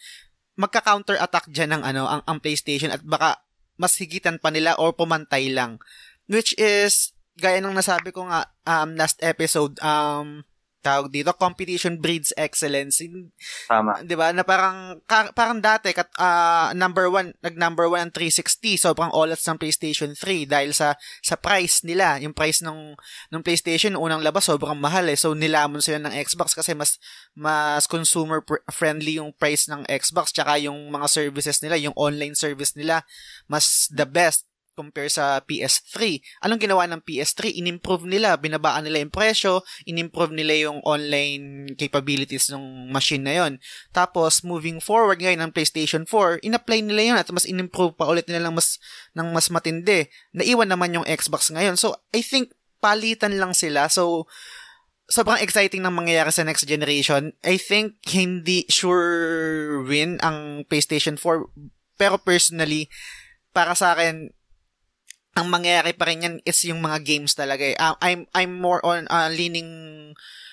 Magka-counter 0.61 1.17
attack 1.17 1.49
diyan 1.49 1.81
ng 1.81 1.83
ano 1.83 2.05
ang, 2.05 2.23
ang 2.29 2.39
PlayStation 2.39 2.93
at 2.93 3.01
baka 3.01 3.41
mas 3.81 3.97
higitan 3.97 4.37
pa 4.37 4.53
nila 4.53 4.77
or 4.77 4.93
pumantay 4.93 5.49
lang. 5.49 5.81
Which 6.29 6.53
is 6.61 7.17
gaya 7.41 7.65
ng 7.65 7.73
nasabi 7.73 8.13
ko 8.13 8.29
nga 8.29 8.53
um 8.69 8.93
last 8.95 9.25
episode 9.25 9.81
um 9.81 10.45
tawag 10.83 11.09
dito 11.15 11.31
competition 11.39 11.97
breeds 12.03 12.35
excellence. 12.37 13.01
Tama. 13.71 14.03
'di 14.03 14.15
ba? 14.19 14.35
Na 14.35 14.43
parang 14.43 14.99
ka- 15.07 15.33
parang 15.33 15.63
dati 15.63 15.95
kat 15.95 16.11
ah, 16.19 16.75
number 16.75 17.09
one 17.09 17.33
nag 17.41 17.55
number 17.57 17.87
one 17.87 18.03
ang 18.03 18.13
360 18.13 18.83
sobrang 18.83 19.15
olats 19.15 19.47
ng 19.47 19.57
PlayStation 19.57 20.11
3 20.19 20.45
dahil 20.51 20.75
sa 20.75 20.99
sa 21.23 21.39
price 21.39 21.87
nila. 21.87 22.19
Yung 22.19 22.35
price 22.35 22.61
ng 22.61 22.99
ng 23.31 23.43
PlayStation 23.47 23.95
unang 23.95 24.21
labas 24.21 24.51
sobrang 24.51 24.77
mahal 24.77 25.07
eh. 25.07 25.17
So 25.17 25.33
nilamon 25.39 25.81
sila 25.81 26.03
ng 26.03 26.15
Xbox 26.27 26.59
kasi 26.59 26.75
mas 26.75 26.99
mas 27.33 27.89
consumer 27.89 28.43
pr- 28.45 28.67
friendly 28.69 29.17
yung 29.17 29.33
price 29.33 29.71
ng 29.71 29.87
Xbox 29.89 30.35
tsaka 30.35 30.61
yung 30.61 30.93
mga 30.93 31.07
services 31.09 31.63
nila 31.65 31.81
yung 31.81 31.97
online 31.97 32.37
service 32.37 32.77
nila 32.77 33.07
mas 33.49 33.89
the 33.89 34.05
best 34.05 34.52
compare 34.73 35.09
sa 35.13 35.41
PS3. 35.45 36.21
Anong 36.45 36.61
ginawa 36.61 36.89
ng 36.89 37.05
PS3? 37.05 37.61
Inimprove 37.61 38.09
nila, 38.09 38.37
binabaan 38.41 38.89
nila 38.89 39.05
yung 39.05 39.13
presyo, 39.13 39.61
inimprove 39.85 40.33
nila 40.33 40.69
yung 40.69 40.81
online 40.83 41.77
capabilities 41.77 42.49
ng 42.51 42.89
machine 42.89 43.25
na 43.25 43.35
yon. 43.37 43.53
Tapos, 43.93 44.41
moving 44.43 44.81
forward 44.81 45.21
ngayon 45.21 45.45
ng 45.45 45.53
PlayStation 45.55 46.09
4, 46.09 46.43
in-apply 46.43 46.81
nila 46.85 47.03
yun 47.03 47.19
at 47.21 47.29
mas 47.31 47.45
inimprove 47.45 47.95
pa 47.95 48.09
ulit 48.09 48.25
nila 48.27 48.49
ng 48.49 48.57
mas, 48.57 48.81
ng 49.13 49.29
mas 49.31 49.53
matindi. 49.53 50.09
Naiwan 50.33 50.73
naman 50.73 50.97
yung 50.97 51.07
Xbox 51.07 51.53
ngayon. 51.53 51.77
So, 51.77 51.97
I 52.11 52.25
think, 52.25 52.57
palitan 52.83 53.39
lang 53.39 53.55
sila. 53.55 53.87
So, 53.87 54.27
sobrang 55.07 55.45
exciting 55.45 55.85
ng 55.85 55.95
mangyayari 55.95 56.33
sa 56.33 56.43
next 56.43 56.65
generation. 56.65 57.37
I 57.45 57.61
think, 57.61 58.01
hindi 58.11 58.65
sure 58.73 59.85
win 59.85 60.17
ang 60.25 60.65
PlayStation 60.67 61.21
4. 61.21 61.53
Pero 62.01 62.17
personally, 62.19 62.89
para 63.53 63.77
sa 63.77 63.93
akin, 63.93 64.33
ang 65.33 65.49
mangyayari 65.49 65.97
pa 65.97 66.05
rin 66.09 66.25
yan 66.25 66.35
is 66.45 66.61
yung 66.69 66.85
mga 66.85 67.01
games 67.03 67.33
talaga 67.33 67.65
eh. 67.65 67.77
Um, 67.81 67.97
I'm 68.05 68.21
I'm 68.37 68.53
more 68.61 68.85
on 68.85 69.09
uh, 69.09 69.33
leaning 69.33 70.13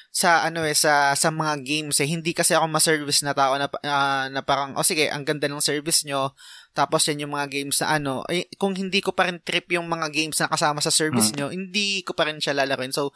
sa 0.09 0.41
ano 0.41 0.65
eh 0.65 0.73
sa 0.73 1.13
sa 1.13 1.29
mga 1.29 1.61
games 1.61 2.01
eh 2.01 2.09
hindi 2.09 2.33
kasi 2.33 2.57
ako 2.57 2.65
ma-service 2.65 3.21
na 3.21 3.37
tao 3.37 3.53
na 3.61 3.69
uh, 3.69 4.25
na 4.33 4.41
parang 4.41 4.73
oh 4.73 4.81
sige 4.81 5.05
ang 5.05 5.21
ganda 5.21 5.45
ng 5.45 5.61
service 5.61 6.01
nyo 6.01 6.33
tapos 6.73 7.05
yan 7.05 7.29
yung 7.29 7.37
mga 7.37 7.45
games 7.45 7.77
na 7.85 8.01
ano 8.01 8.25
eh, 8.25 8.49
kung 8.57 8.73
hindi 8.73 9.05
ko 9.05 9.13
pa 9.13 9.29
rin 9.29 9.37
trip 9.37 9.69
yung 9.69 9.85
mga 9.85 10.09
games 10.09 10.41
na 10.41 10.49
kasama 10.49 10.81
sa 10.81 10.89
service 10.89 11.29
Hmm. 11.29 11.37
nyo 11.37 11.47
hindi 11.53 12.01
ko 12.01 12.17
pa 12.17 12.25
rin 12.25 12.41
siya 12.41 12.57
lalaroin 12.57 12.89
so 12.89 13.13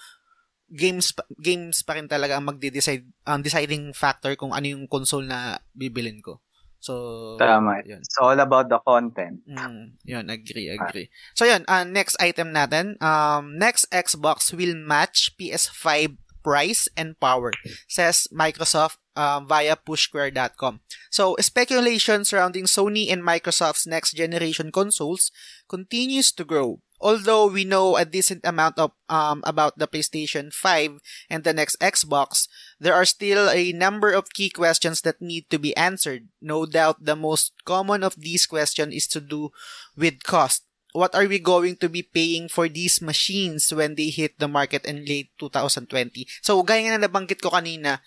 games 0.70 1.18
games 1.42 1.82
pa 1.82 1.98
rin 1.98 2.06
talaga 2.06 2.38
ang 2.38 2.46
magde-decide 2.46 3.10
ang 3.26 3.42
deciding 3.42 3.90
factor 3.98 4.38
kung 4.38 4.54
ano 4.54 4.70
yung 4.70 4.86
console 4.86 5.26
na 5.26 5.58
bibilin 5.74 6.22
ko 6.22 6.46
so 6.84 7.40
Tama. 7.40 7.80
yun 7.88 8.04
It's 8.04 8.20
all 8.20 8.36
about 8.36 8.68
the 8.68 8.84
content. 8.84 9.40
Mm, 9.48 9.96
yun, 10.04 10.28
agree, 10.28 10.68
agree. 10.68 11.08
So 11.32 11.48
yun, 11.48 11.64
uh, 11.72 11.88
next 11.88 12.20
item 12.20 12.52
natin. 12.52 13.00
Um, 13.00 13.56
next 13.56 13.88
Xbox 13.88 14.52
will 14.52 14.76
match 14.76 15.32
PS5 15.40 16.20
price 16.44 16.92
and 17.00 17.16
power, 17.24 17.56
says 17.88 18.28
Microsoft 18.36 19.00
uh, 19.16 19.40
via 19.40 19.80
pushsquare.com. 19.80 20.84
So, 21.10 21.40
speculation 21.40 22.28
surrounding 22.28 22.66
Sony 22.66 23.08
and 23.08 23.24
Microsoft's 23.24 23.88
next 23.88 24.14
generation 24.14 24.70
consoles 24.70 25.32
continues 25.72 26.36
to 26.36 26.44
grow. 26.44 26.84
Although 27.04 27.52
we 27.52 27.68
know 27.68 28.00
a 28.00 28.08
decent 28.08 28.48
amount 28.48 28.80
of 28.80 28.96
um, 29.12 29.44
about 29.44 29.76
the 29.76 29.92
PlayStation 29.92 30.56
5 30.56 31.04
and 31.28 31.44
the 31.44 31.52
next 31.52 31.76
Xbox, 31.84 32.48
there 32.80 32.96
are 32.96 33.04
still 33.04 33.52
a 33.52 33.76
number 33.76 34.16
of 34.16 34.32
key 34.32 34.48
questions 34.48 35.04
that 35.04 35.20
need 35.20 35.52
to 35.52 35.60
be 35.60 35.76
answered. 35.76 36.32
No 36.40 36.64
doubt 36.64 37.04
the 37.04 37.20
most 37.20 37.52
common 37.68 38.08
of 38.08 38.16
these 38.16 38.48
questions 38.48 38.96
is 38.96 39.08
to 39.12 39.20
do 39.20 39.52
with 40.00 40.24
cost. 40.24 40.64
What 40.96 41.12
are 41.12 41.28
we 41.28 41.44
going 41.44 41.76
to 41.84 41.90
be 41.92 42.08
paying 42.08 42.48
for 42.48 42.72
these 42.72 43.04
machines 43.04 43.74
when 43.74 44.00
they 44.00 44.08
hit 44.08 44.40
the 44.40 44.48
market 44.48 44.86
in 44.88 45.04
late 45.04 45.36
2020? 45.44 46.24
So, 46.40 46.64
gaya 46.64 46.96
na 46.96 47.04
nabanggit 47.04 47.44
ko 47.44 47.52
kanina, 47.52 48.00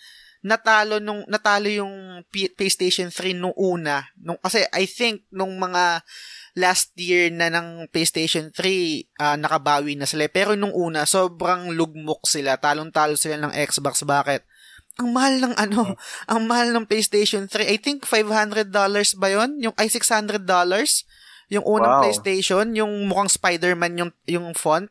natalo 0.45 1.01
nung 1.01 1.25
natalo 1.25 1.67
yung 1.67 2.23
PlayStation 2.31 3.09
3 3.09 3.33
nung 3.33 3.55
una 3.57 4.05
nung 4.15 4.37
kasi 4.37 4.63
I 4.69 4.85
think 4.85 5.25
nung 5.33 5.57
mga 5.57 6.05
last 6.57 6.97
year 6.97 7.29
na 7.29 7.53
ng 7.53 7.85
PlayStation 7.93 8.49
3 8.49 9.21
ah, 9.21 9.37
nakabawi 9.37 9.93
na 9.93 10.09
sila. 10.09 10.25
Pero 10.25 10.57
nung 10.57 10.73
una 10.73 11.05
sobrang 11.05 11.69
lugmok 11.69 12.25
sila. 12.25 12.57
Talong-talo 12.57 13.13
sila 13.13 13.37
ng 13.37 13.53
Xbox. 13.53 14.01
Bakit? 14.01 14.41
Ang 14.97 15.13
mahal 15.13 15.37
ng 15.37 15.53
ano 15.53 15.93
ang 16.31 16.49
mahal 16.49 16.73
ng 16.73 16.89
PlayStation 16.89 17.45
3 17.45 17.69
I 17.69 17.77
think 17.77 18.01
500 18.09 18.73
dollars 18.73 19.13
ba 19.13 19.29
yon 19.29 19.61
yung 19.61 19.77
ay 19.77 19.93
600 19.93 20.41
dollars? 20.41 21.05
Yung 21.53 21.61
unang 21.63 22.01
Wow. 22.01 22.09
PlayStation 22.09 22.73
yung 22.73 23.05
mukhang 23.05 23.29
Spider-Man 23.29 23.93
yung 23.93 24.11
yung 24.25 24.57
font 24.57 24.89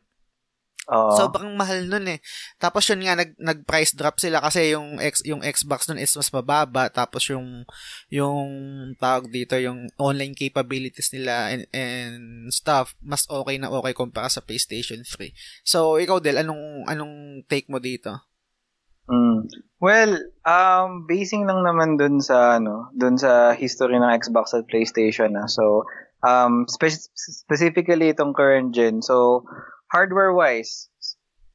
Oo. 0.87 1.19
Sobrang 1.19 1.51
mahal 1.59 1.83
nun 1.83 2.07
eh. 2.07 2.23
Tapos 2.55 2.87
yun 2.87 3.03
nga 3.03 3.19
nag 3.19 3.35
nag 3.35 3.67
price 3.67 3.91
drop 3.91 4.23
sila 4.23 4.39
kasi 4.39 4.71
yung 4.71 5.03
X 5.03 5.19
yung 5.27 5.43
Xbox 5.43 5.91
nun 5.91 5.99
is 5.99 6.15
mas 6.15 6.31
mababa 6.31 6.87
tapos 6.87 7.27
yung 7.27 7.67
yung 8.07 8.47
tawag 8.95 9.27
dito 9.27 9.59
yung 9.59 9.91
online 9.99 10.31
capabilities 10.31 11.11
nila 11.11 11.51
and, 11.51 11.67
and 11.75 12.47
stuff 12.55 12.95
mas 13.03 13.27
okay 13.27 13.59
na 13.59 13.67
okay 13.67 13.91
kumpara 13.91 14.31
sa 14.31 14.39
PlayStation 14.39 15.03
3. 15.03 15.35
So 15.67 15.99
ikaw 15.99 16.23
Del 16.23 16.39
anong 16.39 16.87
anong 16.87 17.43
take 17.51 17.67
mo 17.67 17.83
dito? 17.83 18.23
Mm. 19.07 19.47
Well, 19.79 20.19
um, 20.43 21.07
basing 21.07 21.47
lang 21.47 21.63
naman 21.63 21.95
dun 21.95 22.19
sa, 22.19 22.59
ano, 22.59 22.91
dun 22.91 23.15
sa 23.15 23.55
history 23.55 23.95
ng 23.95 24.11
Xbox 24.19 24.51
at 24.51 24.67
PlayStation, 24.67 25.31
ah. 25.39 25.47
So, 25.47 25.87
um, 26.27 26.67
spe- 26.67 27.07
specifically 27.15 28.11
itong 28.11 28.35
current 28.35 28.75
gen. 28.75 28.99
So, 28.99 29.47
hardware-wise, 29.87 30.87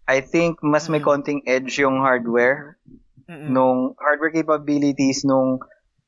I 0.05 0.21
think 0.21 0.59
mas 0.61 0.89
may 0.89 0.99
Mm. 0.99 1.07
konting 1.07 1.41
edge 1.47 1.79
yung 1.79 2.01
hardware 2.01 2.77
Mm-mm. 3.25 3.49
nung 3.49 3.95
hardware 3.97 4.33
capabilities 4.33 5.23
nung 5.23 5.63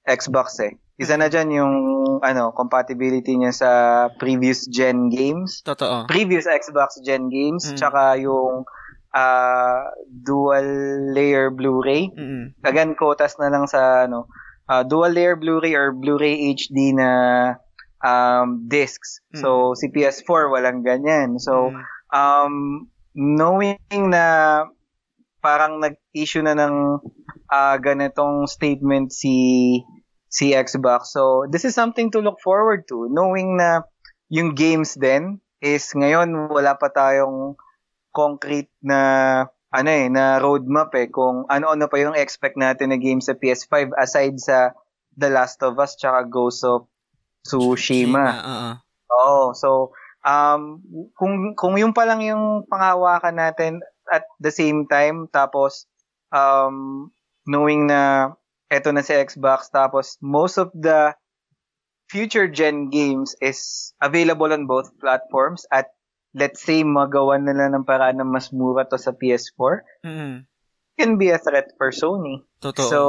Xbox 0.04 0.60
eh. 0.60 0.74
Isa 0.94 1.16
na 1.16 1.26
dyan 1.26 1.50
yung 1.50 1.74
ano, 2.20 2.52
compatibility 2.52 3.34
niya 3.34 3.50
sa 3.50 3.70
previous 4.14 4.66
gen 4.66 5.10
games 5.10 5.58
Totoo. 5.62 6.06
previous 6.06 6.46
Xbox 6.46 7.00
Gen 7.02 7.26
games, 7.28 7.66
Mm. 7.66 7.76
tsaka 7.76 8.02
yung 8.16 8.62
ah, 9.10 9.94
dual 10.06 10.66
layer 11.14 11.46
Blu-ray. 11.48 12.10
Mm-mm. 12.10 12.58
Again, 12.62 12.98
quotas 12.98 13.38
na 13.38 13.46
lang 13.46 13.70
sa 13.70 14.10
ano, 14.10 14.26
ah, 14.66 14.82
dual 14.82 15.14
layer 15.14 15.38
Blu-ray 15.38 15.70
or 15.72 15.94
Blu-ray 15.94 16.50
HD 16.50 16.90
na 16.90 17.10
um, 18.02 18.66
discs. 18.66 19.22
So, 19.32 19.72
si 19.72 19.86
PS4 19.88 20.50
walang 20.50 20.82
ganyan. 20.82 21.38
So, 21.38 21.70
Mm. 21.70 21.78
Um, 22.14 22.86
knowing 23.12 23.78
na 23.90 24.24
parang 25.42 25.82
nag-issue 25.82 26.46
na 26.46 26.54
ng 26.54 27.02
ah, 27.50 27.76
ganitong 27.76 28.46
statement 28.46 29.10
si 29.10 29.82
si 30.30 30.50
Xbox. 30.50 31.14
So, 31.14 31.46
this 31.46 31.66
is 31.66 31.76
something 31.76 32.10
to 32.14 32.22
look 32.22 32.42
forward 32.42 32.86
to. 32.90 33.06
Knowing 33.10 33.58
na 33.58 33.86
yung 34.32 34.54
games 34.56 34.98
din 34.98 35.38
is 35.62 35.94
ngayon 35.94 36.50
wala 36.50 36.74
pa 36.74 36.90
tayong 36.90 37.54
concrete 38.10 38.72
na 38.82 39.00
ano 39.74 39.90
eh, 39.90 40.06
na 40.06 40.38
roadmap 40.38 40.94
eh 40.94 41.10
kung 41.10 41.50
ano-ano 41.50 41.90
pa 41.90 41.98
yung 41.98 42.14
expect 42.14 42.54
natin 42.54 42.94
na 42.94 42.98
games 42.98 43.26
sa 43.26 43.34
PS5 43.34 43.90
aside 43.98 44.38
sa 44.38 44.70
The 45.18 45.30
Last 45.30 45.62
of 45.66 45.78
Us 45.82 45.98
tsaka 45.98 46.30
Ghost 46.30 46.62
of 46.62 46.86
Tsushima. 47.42 48.24
Oo. 48.38 48.70
Oo. 49.14 49.44
So, 49.52 49.92
um, 50.24 50.80
kung, 51.14 51.54
kung 51.54 51.76
yung 51.76 51.92
pa 51.92 52.08
lang 52.08 52.24
yung 52.24 52.66
panghawakan 52.66 53.36
natin 53.36 53.72
at 54.10 54.24
the 54.40 54.50
same 54.50 54.88
time, 54.88 55.28
tapos, 55.30 55.86
um, 56.32 57.08
knowing 57.46 57.86
na 57.86 58.32
eto 58.72 58.90
na 58.90 59.04
si 59.04 59.12
Xbox. 59.14 59.70
Tapos, 59.70 60.16
most 60.24 60.56
of 60.56 60.72
the 60.74 61.12
future 62.08 62.48
gen 62.48 62.90
games 62.90 63.36
is 63.40 63.92
available 64.00 64.52
on 64.52 64.66
both 64.68 64.92
platforms 65.00 65.64
at 65.72 65.92
let's 66.34 66.60
say 66.60 66.82
magawa 66.82 67.38
nila 67.38 67.70
ng 67.70 67.86
paraan 67.86 68.18
na 68.20 68.26
mas 68.26 68.50
mura 68.50 68.84
to 68.84 68.98
sa 68.98 69.14
PS4 69.14 69.86
Mm-hmm. 70.04 70.36
can 70.98 71.12
be 71.16 71.30
a 71.30 71.38
threat 71.38 71.72
for 71.78 71.90
Sony. 71.94 72.42
Totoo. 72.60 72.86
So, 72.86 73.00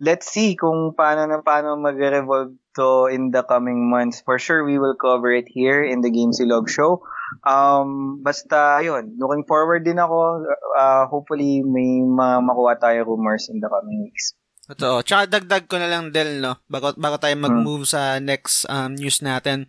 let's 0.00 0.30
see 0.30 0.56
kung 0.56 0.94
paano 0.96 1.26
na 1.28 1.38
paano 1.42 1.76
mag-revolve 1.78 2.56
to 2.74 3.06
in 3.10 3.30
the 3.30 3.42
coming 3.42 3.90
months. 3.90 4.22
For 4.22 4.38
sure, 4.38 4.64
we 4.64 4.78
will 4.78 4.94
cover 4.94 5.32
it 5.32 5.46
here 5.46 5.82
in 5.82 6.02
the 6.02 6.10
Game 6.10 6.30
Silog 6.30 6.68
Show. 6.68 7.02
Um, 7.42 8.20
basta, 8.22 8.78
yun, 8.84 9.18
looking 9.18 9.46
forward 9.48 9.82
din 9.82 9.98
ako. 9.98 10.46
Uh, 10.76 11.04
hopefully, 11.10 11.62
may 11.66 12.02
mga 12.02 12.36
makuha 12.44 12.74
tayo 12.78 13.08
rumors 13.08 13.50
in 13.50 13.58
the 13.58 13.66
coming 13.66 14.06
weeks. 14.06 14.34
Totoo. 14.64 15.04
Tsaka 15.04 15.28
dagdag 15.28 15.68
ko 15.68 15.76
na 15.76 15.90
lang 15.90 16.08
Del, 16.08 16.40
no? 16.40 16.56
Bago, 16.70 16.96
bago 16.96 17.20
tayo 17.20 17.36
mag-move 17.36 17.84
sa 17.84 18.16
next 18.16 18.64
um, 18.72 18.96
news 18.96 19.20
natin. 19.20 19.68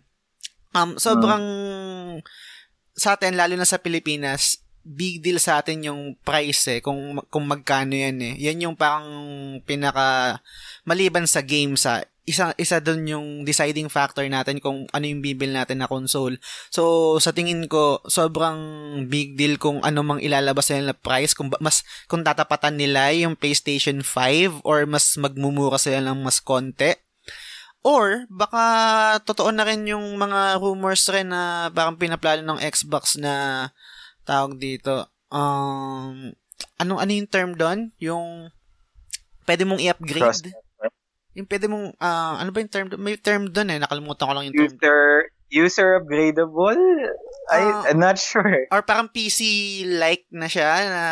Um, 0.72 0.96
sobrang 0.96 1.44
sa 2.96 3.16
atin, 3.16 3.36
lalo 3.36 3.60
na 3.60 3.68
sa 3.68 3.76
Pilipinas, 3.76 4.64
big 4.86 5.20
deal 5.20 5.36
sa 5.36 5.60
atin 5.60 5.84
yung 5.84 6.16
price 6.24 6.78
eh, 6.78 6.80
kung, 6.80 7.20
kung 7.28 7.44
magkano 7.44 7.92
yan 7.92 8.16
eh. 8.24 8.34
Yan 8.40 8.64
yung 8.64 8.76
parang 8.78 9.04
pinaka, 9.68 10.40
maliban 10.88 11.28
sa 11.28 11.44
games 11.44 11.84
ah, 11.84 12.00
isa, 12.26 12.50
isa 12.58 12.82
doon 12.82 13.02
yung 13.06 13.26
deciding 13.46 13.86
factor 13.86 14.26
natin 14.26 14.58
kung 14.58 14.90
ano 14.90 15.04
yung 15.06 15.22
bibil 15.22 15.54
natin 15.54 15.78
na 15.78 15.86
console. 15.86 16.42
So, 16.74 17.16
sa 17.22 17.30
tingin 17.30 17.70
ko, 17.70 18.02
sobrang 18.10 18.58
big 19.06 19.38
deal 19.38 19.56
kung 19.62 19.78
ano 19.86 20.02
mang 20.02 20.18
ilalabas 20.18 20.74
nila 20.74 20.90
na 20.92 20.96
price, 20.98 21.38
kung 21.38 21.54
mas, 21.62 21.86
kung 22.10 22.26
tatapatan 22.26 22.82
nila 22.82 23.14
yung 23.14 23.38
PlayStation 23.38 24.02
5 24.02 24.66
or 24.66 24.84
mas 24.90 25.14
magmumura 25.14 25.78
sila 25.78 26.02
ng 26.02 26.18
mas 26.26 26.42
konti. 26.42 26.98
Or, 27.86 28.26
baka 28.26 28.62
totoo 29.22 29.54
na 29.54 29.62
rin 29.62 29.86
yung 29.86 30.18
mga 30.18 30.58
rumors 30.58 31.06
rin 31.06 31.30
na 31.30 31.70
parang 31.70 31.94
pinaplano 31.94 32.42
ng 32.42 32.62
Xbox 32.66 33.14
na 33.14 33.70
tawag 34.26 34.58
dito. 34.58 35.06
Um, 35.30 36.34
ano, 36.82 36.98
ano 36.98 37.10
yung 37.14 37.30
term 37.30 37.54
doon? 37.54 37.94
Yung 38.02 38.50
pwede 39.46 39.62
mong 39.62 39.78
i-upgrade? 39.78 40.26
Cross- 40.26 40.65
Yung 41.36 41.44
pwede 41.46 41.68
mong, 41.68 41.92
ah, 42.00 42.40
ano 42.40 42.48
ba 42.48 42.64
yung 42.64 42.72
term? 42.72 42.88
May 42.96 43.20
term 43.20 43.52
doon 43.52 43.76
eh, 43.76 43.78
nakalimutan 43.78 44.24
ko 44.24 44.32
lang 44.32 44.44
yung 44.48 44.56
term. 44.56 44.72
User, 44.72 45.02
user 45.52 45.88
upgradable? 46.00 46.80
I, 47.52 47.60
Ah. 47.60 47.82
I'm 47.92 48.00
not 48.00 48.16
sure. 48.16 48.66
Or 48.72 48.80
parang 48.80 49.12
PC-like 49.12 50.26
na 50.32 50.48
siya 50.48 50.70
na 50.88 51.02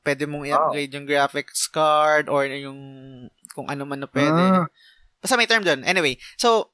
pwede 0.00 0.24
mong 0.24 0.46
i-upgrade 0.46 0.94
yung 0.94 1.04
graphics 1.04 1.66
card 1.66 2.30
or 2.30 2.46
yung 2.46 2.78
kung 3.52 3.66
ano 3.66 3.82
man 3.82 4.00
na 4.00 4.08
pwede. 4.08 4.42
Ah. 4.62 4.66
Basta 5.18 5.34
may 5.34 5.50
term 5.50 5.66
doon. 5.66 5.82
Anyway, 5.82 6.16
so, 6.38 6.73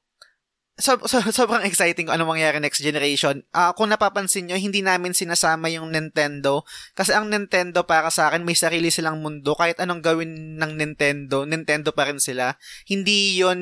so, 0.81 0.97
so 1.05 1.21
sobrang 1.45 1.63
exciting 1.63 2.09
kung 2.09 2.17
ano 2.17 2.25
mangyayari 2.25 2.57
next 2.57 2.81
generation. 2.81 3.45
Ah, 3.53 3.71
kung 3.77 3.93
napapansin 3.93 4.49
nyo, 4.49 4.57
hindi 4.57 4.81
namin 4.81 5.13
sinasama 5.13 5.69
yung 5.69 5.93
Nintendo. 5.93 6.65
Kasi 6.97 7.13
ang 7.13 7.29
Nintendo 7.29 7.85
para 7.85 8.09
sa 8.09 8.27
akin, 8.27 8.41
may 8.41 8.57
sarili 8.57 8.89
silang 8.89 9.21
mundo. 9.21 9.53
Kahit 9.53 9.77
anong 9.79 10.01
gawin 10.01 10.57
ng 10.57 10.71
Nintendo, 10.75 11.45
Nintendo 11.45 11.93
pa 11.93 12.09
rin 12.09 12.17
sila. 12.17 12.57
Hindi 12.89 13.37
yon 13.37 13.59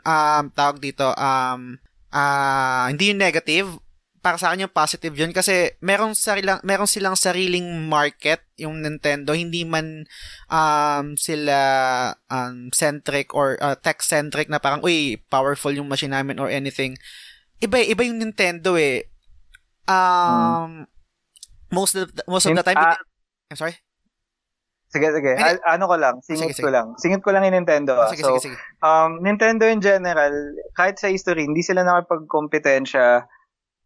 um, 0.00 0.44
tawag 0.56 0.80
dito, 0.80 1.12
um, 1.14 1.76
ah, 2.10 2.88
hindi 2.88 3.12
yung 3.12 3.20
negative. 3.20 3.83
Para 4.24 4.40
sa 4.40 4.48
akin 4.48 4.64
yung 4.64 4.72
positive 4.72 5.12
yun 5.12 5.36
kasi 5.36 5.76
meron 5.84 6.16
sarilang 6.16 6.56
meron 6.64 6.88
silang 6.88 7.12
sariling 7.12 7.68
market 7.84 8.40
yung 8.56 8.80
Nintendo 8.80 9.36
hindi 9.36 9.68
man 9.68 10.08
um, 10.48 11.12
sila 11.20 11.58
um, 12.32 12.72
centric 12.72 13.36
or 13.36 13.60
uh, 13.60 13.76
tech 13.76 14.00
centric 14.00 14.48
na 14.48 14.56
parang 14.56 14.80
uy 14.80 15.20
powerful 15.28 15.76
yung 15.76 15.92
machine 15.92 16.16
namin 16.16 16.40
or 16.40 16.48
anything 16.48 16.96
iba 17.60 17.76
iba 17.84 18.00
yung 18.00 18.16
Nintendo 18.16 18.80
eh 18.80 19.04
um 19.84 20.88
most 21.68 21.92
of 21.92 22.08
the, 22.08 22.24
most 22.24 22.48
of 22.48 22.56
the 22.56 22.64
time 22.64 22.80
Ah. 22.80 22.96
I'm 23.52 23.60
sorry 23.60 23.76
Sige, 24.88 25.10
sige. 25.10 25.34
Al- 25.34 25.58
ano 25.66 25.90
ko 25.90 25.98
lang, 25.98 26.22
singit 26.22 26.54
Sige, 26.54 26.62
ko 26.62 26.70
sige. 26.70 26.74
lang. 26.78 26.86
Singit 27.02 27.18
ko 27.18 27.34
lang 27.34 27.42
yung 27.42 27.58
Nintendo. 27.58 27.98
ah. 27.98 28.06
sige 28.06 28.22
so, 28.22 28.38
sige 28.38 28.54
sige 28.54 28.56
um, 28.78 29.18
Nintendo 29.20 29.66
in 29.66 29.82
general, 29.82 30.30
kahit 30.72 30.96
sa 30.96 31.10
history, 31.10 31.50
hindi 31.50 31.66
sila 31.66 31.82
nakapagkompetensya 31.82 33.26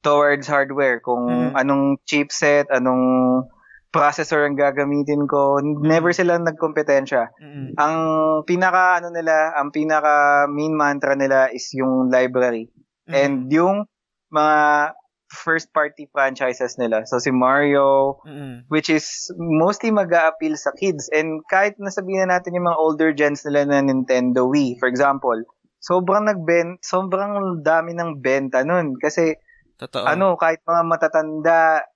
towards 0.00 0.46
hardware. 0.46 1.00
Kung 1.00 1.26
Mm. 1.26 1.52
anong 1.58 1.84
chipset, 2.06 2.70
anong 2.70 3.44
processor 3.88 4.44
ang 4.44 4.54
gagamitin 4.54 5.24
ko. 5.24 5.58
Never 5.64 6.12
sila 6.12 6.37
nagkompetensya. 6.37 7.32
Mm-mm. 7.40 7.72
Ang 7.80 7.96
pinaka, 8.44 9.00
ano 9.00 9.08
nila, 9.08 9.56
ang 9.56 9.72
pinaka 9.72 10.44
main 10.46 10.76
mantra 10.76 11.16
nila 11.16 11.48
is 11.48 11.72
yung 11.72 12.12
library. 12.12 12.68
Mm-mm. 13.08 13.16
And 13.16 13.34
yung 13.48 13.88
mga 14.28 14.92
first 15.28 15.72
party 15.72 16.08
franchises 16.12 16.76
nila. 16.76 17.04
So 17.08 17.16
si 17.20 17.32
Mario, 17.32 18.20
Mm-mm. 18.28 18.68
which 18.68 18.92
is 18.92 19.28
mostly 19.37 19.88
mag 19.88 20.12
appeal 20.12 20.56
sa 20.56 20.72
kids. 20.76 21.08
And 21.12 21.40
kahit 21.48 21.80
nasabihin 21.80 22.28
na 22.28 22.37
natin 22.38 22.56
yung 22.56 22.68
mga 22.68 22.80
older 22.80 23.11
gens 23.16 23.44
nila 23.44 23.68
na 23.68 23.80
Nintendo 23.80 24.48
Wii, 24.48 24.76
for 24.80 24.88
example, 24.88 25.37
sobrang 25.80 26.28
nagben 26.28 26.76
sobrang 26.84 27.61
dami 27.64 27.96
ng 27.96 28.20
benta 28.20 28.64
nun. 28.64 28.96
Kasi 29.00 29.37
totoo 29.78 30.04
ano, 30.04 30.34
kahit 30.34 30.58
mga 30.62 30.82
matatanda, 30.84 31.86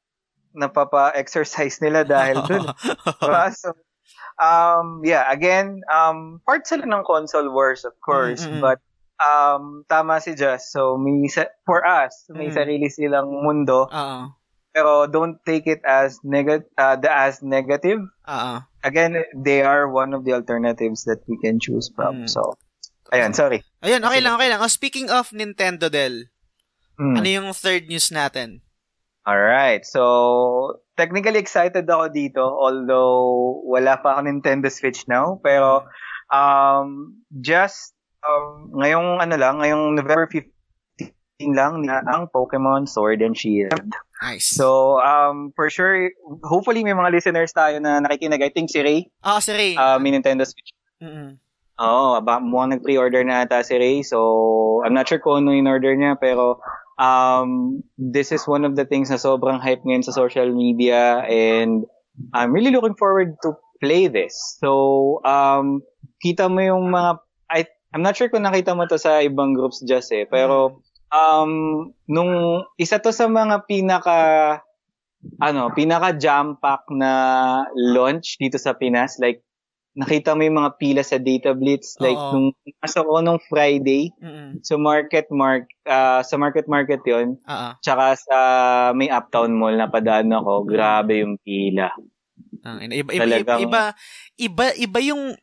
napapa-exercise 0.52 1.80
nila 1.80 2.04
dahil 2.04 2.40
dun. 2.48 2.64
Diba? 3.18 3.50
so, 3.50 3.72
um, 4.36 5.00
yeah, 5.02 5.26
again, 5.28 5.80
um, 5.88 6.40
part 6.44 6.64
sila 6.64 6.84
ng 6.84 7.02
console 7.02 7.50
wars, 7.50 7.84
of 7.84 7.96
course. 7.98 8.44
Mm, 8.44 8.48
mm, 8.48 8.56
mm. 8.56 8.62
But, 8.62 8.78
um, 9.18 9.84
tama 9.88 10.20
si 10.20 10.34
Just. 10.34 10.70
So, 10.70 10.96
may, 10.96 11.26
sa- 11.28 11.52
for 11.64 11.82
us, 11.82 12.28
may 12.28 12.48
Mm. 12.48 12.56
sarili 12.56 12.88
silang 12.88 13.28
mundo. 13.32 13.88
Oo. 13.88 14.20
Pero 14.72 15.04
don't 15.04 15.36
take 15.44 15.68
it 15.68 15.84
as, 15.84 16.16
neg- 16.24 16.64
uh, 16.76 16.96
as 17.04 17.44
negative. 17.44 18.00
Oo. 18.24 18.54
Again, 18.82 19.14
they 19.36 19.60
are 19.62 19.84
one 19.86 20.12
of 20.12 20.24
the 20.24 20.32
alternatives 20.32 21.04
that 21.04 21.20
we 21.28 21.36
can 21.38 21.60
choose 21.60 21.92
from. 21.92 22.24
Mm. 22.24 22.28
So, 22.28 22.56
ayun, 23.12 23.36
sorry. 23.36 23.60
Ayun, 23.84 24.00
okay 24.00 24.20
lang, 24.20 24.34
okay 24.36 24.48
lang. 24.48 24.60
Oh, 24.60 24.72
speaking 24.72 25.12
of 25.12 25.28
Nintendo, 25.30 25.92
Del, 25.92 26.31
Mm. 27.00 27.14
ano 27.18 27.28
yung 27.28 27.48
third 27.57 27.88
news 27.88 28.12
natin? 28.12 28.61
Alright, 29.22 29.87
so 29.87 30.83
technically 30.98 31.38
excited 31.38 31.87
ako 31.87 32.11
dito 32.11 32.42
although 32.42 33.62
wala 33.64 33.96
pa 33.96 34.18
ako 34.18 34.26
Nintendo 34.26 34.66
Switch 34.66 35.07
now 35.07 35.38
pero 35.40 35.87
um 36.28 37.16
just 37.40 37.94
um, 38.22 38.74
ngayong 38.83 39.22
ano 39.22 39.35
lang, 39.38 39.62
ngayong 39.62 39.94
November 39.94 40.26
15 40.31 41.57
lang 41.59 41.83
na 41.87 42.02
ang 42.07 42.31
Pokemon 42.31 42.87
Sword 42.87 43.22
and 43.22 43.35
Shield. 43.38 43.74
Nice. 44.22 44.50
So 44.50 44.98
um 45.02 45.55
for 45.55 45.70
sure 45.70 46.11
hopefully 46.42 46.83
may 46.83 46.94
mga 46.94 47.14
listeners 47.14 47.55
tayo 47.55 47.78
na 47.78 48.02
nakikinig. 48.02 48.42
I 48.42 48.50
think 48.50 48.70
si 48.70 48.83
Ray 48.83 49.00
ah, 49.22 49.38
si 49.38 49.55
Ray. 49.55 49.72
uh, 49.78 50.02
may 50.02 50.11
Nintendo 50.14 50.42
Switch. 50.42 50.74
Mm-mm. 51.02 51.42
Oo, 51.83 52.20
aba, 52.20 52.38
mukhang 52.38 52.78
nag-pre-order 52.78 53.26
na 53.26 53.42
ata 53.42 53.64
si 53.66 53.74
Ray. 53.74 54.07
So, 54.07 54.83
I'm 54.87 54.94
not 54.94 55.09
sure 55.09 55.18
kung 55.18 55.42
ano 55.42 55.57
in-order 55.57 55.96
niya, 55.98 56.14
pero 56.14 56.62
um, 57.02 57.82
this 57.98 58.30
is 58.30 58.46
one 58.46 58.62
of 58.62 58.78
the 58.78 58.86
things 58.86 59.10
na 59.10 59.18
sobrang 59.18 59.58
hype 59.58 59.82
ngayon 59.82 60.06
sa 60.06 60.14
social 60.14 60.46
media 60.54 61.26
and 61.26 61.82
I'm 62.30 62.54
really 62.54 62.70
looking 62.70 62.94
forward 62.94 63.34
to 63.42 63.58
play 63.82 64.06
this. 64.06 64.38
So, 64.62 65.18
um, 65.26 65.82
kita 66.22 66.46
mo 66.46 66.62
yung 66.62 66.94
mga, 66.94 67.18
I, 67.50 67.66
I'm 67.90 68.06
not 68.06 68.14
sure 68.14 68.30
kung 68.30 68.46
nakita 68.46 68.78
mo 68.78 68.86
to 68.86 69.02
sa 69.02 69.18
ibang 69.18 69.58
groups 69.58 69.82
just 69.82 70.14
eh, 70.14 70.30
pero 70.30 70.78
um, 71.10 71.90
nung 72.06 72.62
isa 72.78 73.02
to 73.02 73.10
sa 73.10 73.26
mga 73.26 73.66
pinaka 73.66 74.18
ano, 75.38 75.70
pinaka 75.74 76.14
jam 76.18 76.58
pack 76.58 76.86
na 76.90 77.12
launch 77.74 78.38
dito 78.42 78.58
sa 78.58 78.74
Pinas, 78.74 79.22
like 79.22 79.42
nakita 79.92 80.33
mo 80.33 80.40
yung 80.40 80.57
mga 80.57 80.72
pila 80.81 81.02
sa 81.05 81.20
Data 81.20 81.52
Blitz 81.52 82.00
like 82.00 82.16
Oo. 82.16 82.33
nung 82.33 82.48
pasok 82.81 83.05
ko 83.05 83.18
nung 83.20 83.40
Friday 83.44 84.09
Mm-mm. 84.16 84.64
so 84.64 84.81
market 84.81 85.28
mark 85.28 85.68
ah, 85.85 86.24
sa 86.24 86.40
market 86.40 86.64
market 86.64 87.05
yon 87.05 87.37
Oo. 87.37 87.68
tsaka 87.85 88.16
sa 88.16 88.37
may 88.96 89.12
uptown 89.12 89.52
mall 89.52 89.76
na 89.76 89.92
padaan 89.92 90.33
ako 90.33 90.64
grabe 90.64 91.20
yung 91.20 91.37
pila 91.44 91.92
Ang 92.62 92.88
ina, 92.88 92.94
iba, 92.94 93.11
iba, 93.11 93.22
Talagang- 93.26 93.61
iba, 93.61 93.83
iba, 94.38 94.64
iba 94.78 94.98
yung, 95.02 95.35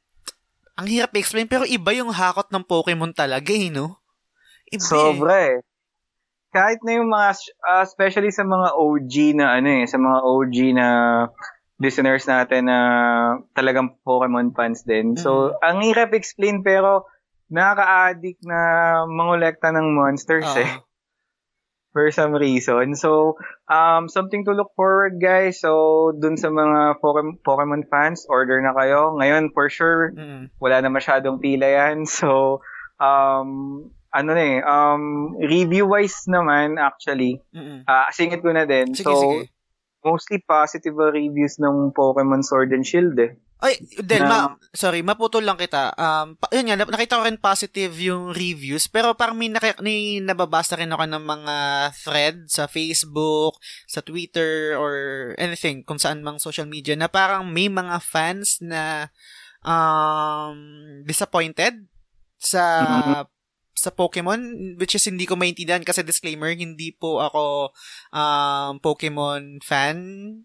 ang 0.79 0.87
hirap 0.87 1.11
i-explain, 1.11 1.51
pero 1.51 1.67
iba 1.67 1.91
yung 1.91 2.15
hakot 2.15 2.47
ng 2.47 2.63
Pokemon 2.63 3.11
talaga 3.11 3.51
eh, 3.51 3.67
no? 3.67 3.99
Iba 4.71 4.79
eh. 4.79 4.87
sobra 4.87 5.35
eh 5.51 5.57
kahit 6.49 6.81
na 6.81 6.97
yung 6.97 7.09
mga 7.13 7.29
ah, 7.61 7.85
especially 7.85 8.33
sa 8.33 8.41
mga 8.41 8.73
OG 8.73 9.13
na 9.37 9.45
ano 9.61 9.69
eh 9.69 9.85
sa 9.85 10.01
mga 10.01 10.19
OG 10.25 10.55
na 10.73 10.87
listeners 11.79 12.27
natin 12.27 12.67
na 12.67 12.79
talagang 13.55 13.95
Pokemon 14.03 14.51
fans 14.53 14.83
din 14.83 15.15
so 15.15 15.55
ang 15.63 15.81
hirap 15.81 16.11
explain 16.11 16.61
pero 16.61 17.07
nakaka-addict 17.49 18.45
na 18.45 18.59
mangolekta 19.09 19.73
ng 19.73 19.95
monsters 19.95 20.45
Oo. 20.53 20.61
eh 20.61 20.71
for 21.89 22.13
some 22.13 22.37
reason. 22.37 22.93
So, 22.95 23.35
um, 23.65 24.07
something 24.09 24.45
to 24.45 24.53
look 24.53 24.71
forward, 24.77 25.17
guys. 25.17 25.61
So, 25.61 26.13
dun 26.15 26.37
sa 26.37 26.53
mga 26.53 27.01
Pokemon, 27.01 27.41
Pokemon 27.41 27.89
fans, 27.89 28.25
order 28.29 28.61
na 28.61 28.77
kayo. 28.77 29.17
Ngayon, 29.17 29.51
for 29.57 29.67
sure, 29.73 30.13
Mm. 30.13 30.53
wala 30.61 30.85
na 30.85 30.89
masyadong 30.93 31.41
pila 31.41 31.65
yan. 31.65 32.05
So, 32.05 32.61
um, 33.01 33.89
ano 34.09 34.29
na 34.33 34.41
eh, 34.41 34.59
um, 34.65 35.33
review-wise 35.37 36.25
naman, 36.29 36.77
actually, 36.81 37.41
Mm-mm. 37.53 37.85
ah 37.85 38.09
singit 38.09 38.41
ko 38.41 38.49
na 38.53 38.65
din. 38.65 38.93
Sige, 38.93 39.05
so, 39.05 39.13
sige. 39.21 39.49
Mostly 40.03 40.39
positive 40.43 40.95
reviews 40.95 41.59
ng 41.59 41.91
Pokemon 41.91 42.43
Sword 42.43 42.71
and 42.71 42.87
Shield 42.87 43.17
eh. 43.19 43.35
Ay, 43.59 43.75
Del, 43.99 44.23
Na- 44.23 44.55
ma- 44.55 44.57
sorry, 44.71 45.03
maputol 45.03 45.43
lang 45.43 45.59
kita. 45.59 45.91
Um, 45.99 46.39
pa- 46.39 46.47
yun 46.55 46.71
nga, 46.71 46.79
nakita 46.79 47.19
ko 47.19 47.27
rin 47.27 47.35
positive 47.35 47.91
yung 47.99 48.31
reviews, 48.31 48.87
pero 48.87 49.11
parang 49.19 49.35
may, 49.35 49.51
naki- 49.51 49.83
may 49.83 50.23
nababasa 50.23 50.79
rin 50.79 50.95
ako 50.95 51.03
ng 51.03 51.23
mga 51.27 51.55
thread 51.91 52.35
sa 52.47 52.71
Facebook, 52.71 53.59
sa 53.83 53.99
Twitter, 53.99 54.79
or 54.79 54.95
anything, 55.35 55.83
kung 55.83 55.99
saan 55.99 56.23
mang 56.23 56.39
social 56.39 56.71
media, 56.71 56.95
na 56.95 57.11
parang 57.11 57.51
may 57.51 57.67
mga 57.67 57.99
fans 57.99 58.63
na 58.63 59.11
um, 59.67 60.55
disappointed 61.03 61.83
sa 62.39 62.63
sa 63.79 63.95
Pokemon, 63.95 64.75
which 64.75 64.93
is 64.93 65.07
hindi 65.07 65.23
ko 65.23 65.39
maintindihan 65.39 65.81
kasi 65.81 66.03
disclaimer, 66.03 66.51
hindi 66.51 66.91
po 66.91 67.23
ako 67.23 67.71
um, 68.11 68.77
Pokemon 68.83 69.63
fan. 69.63 69.95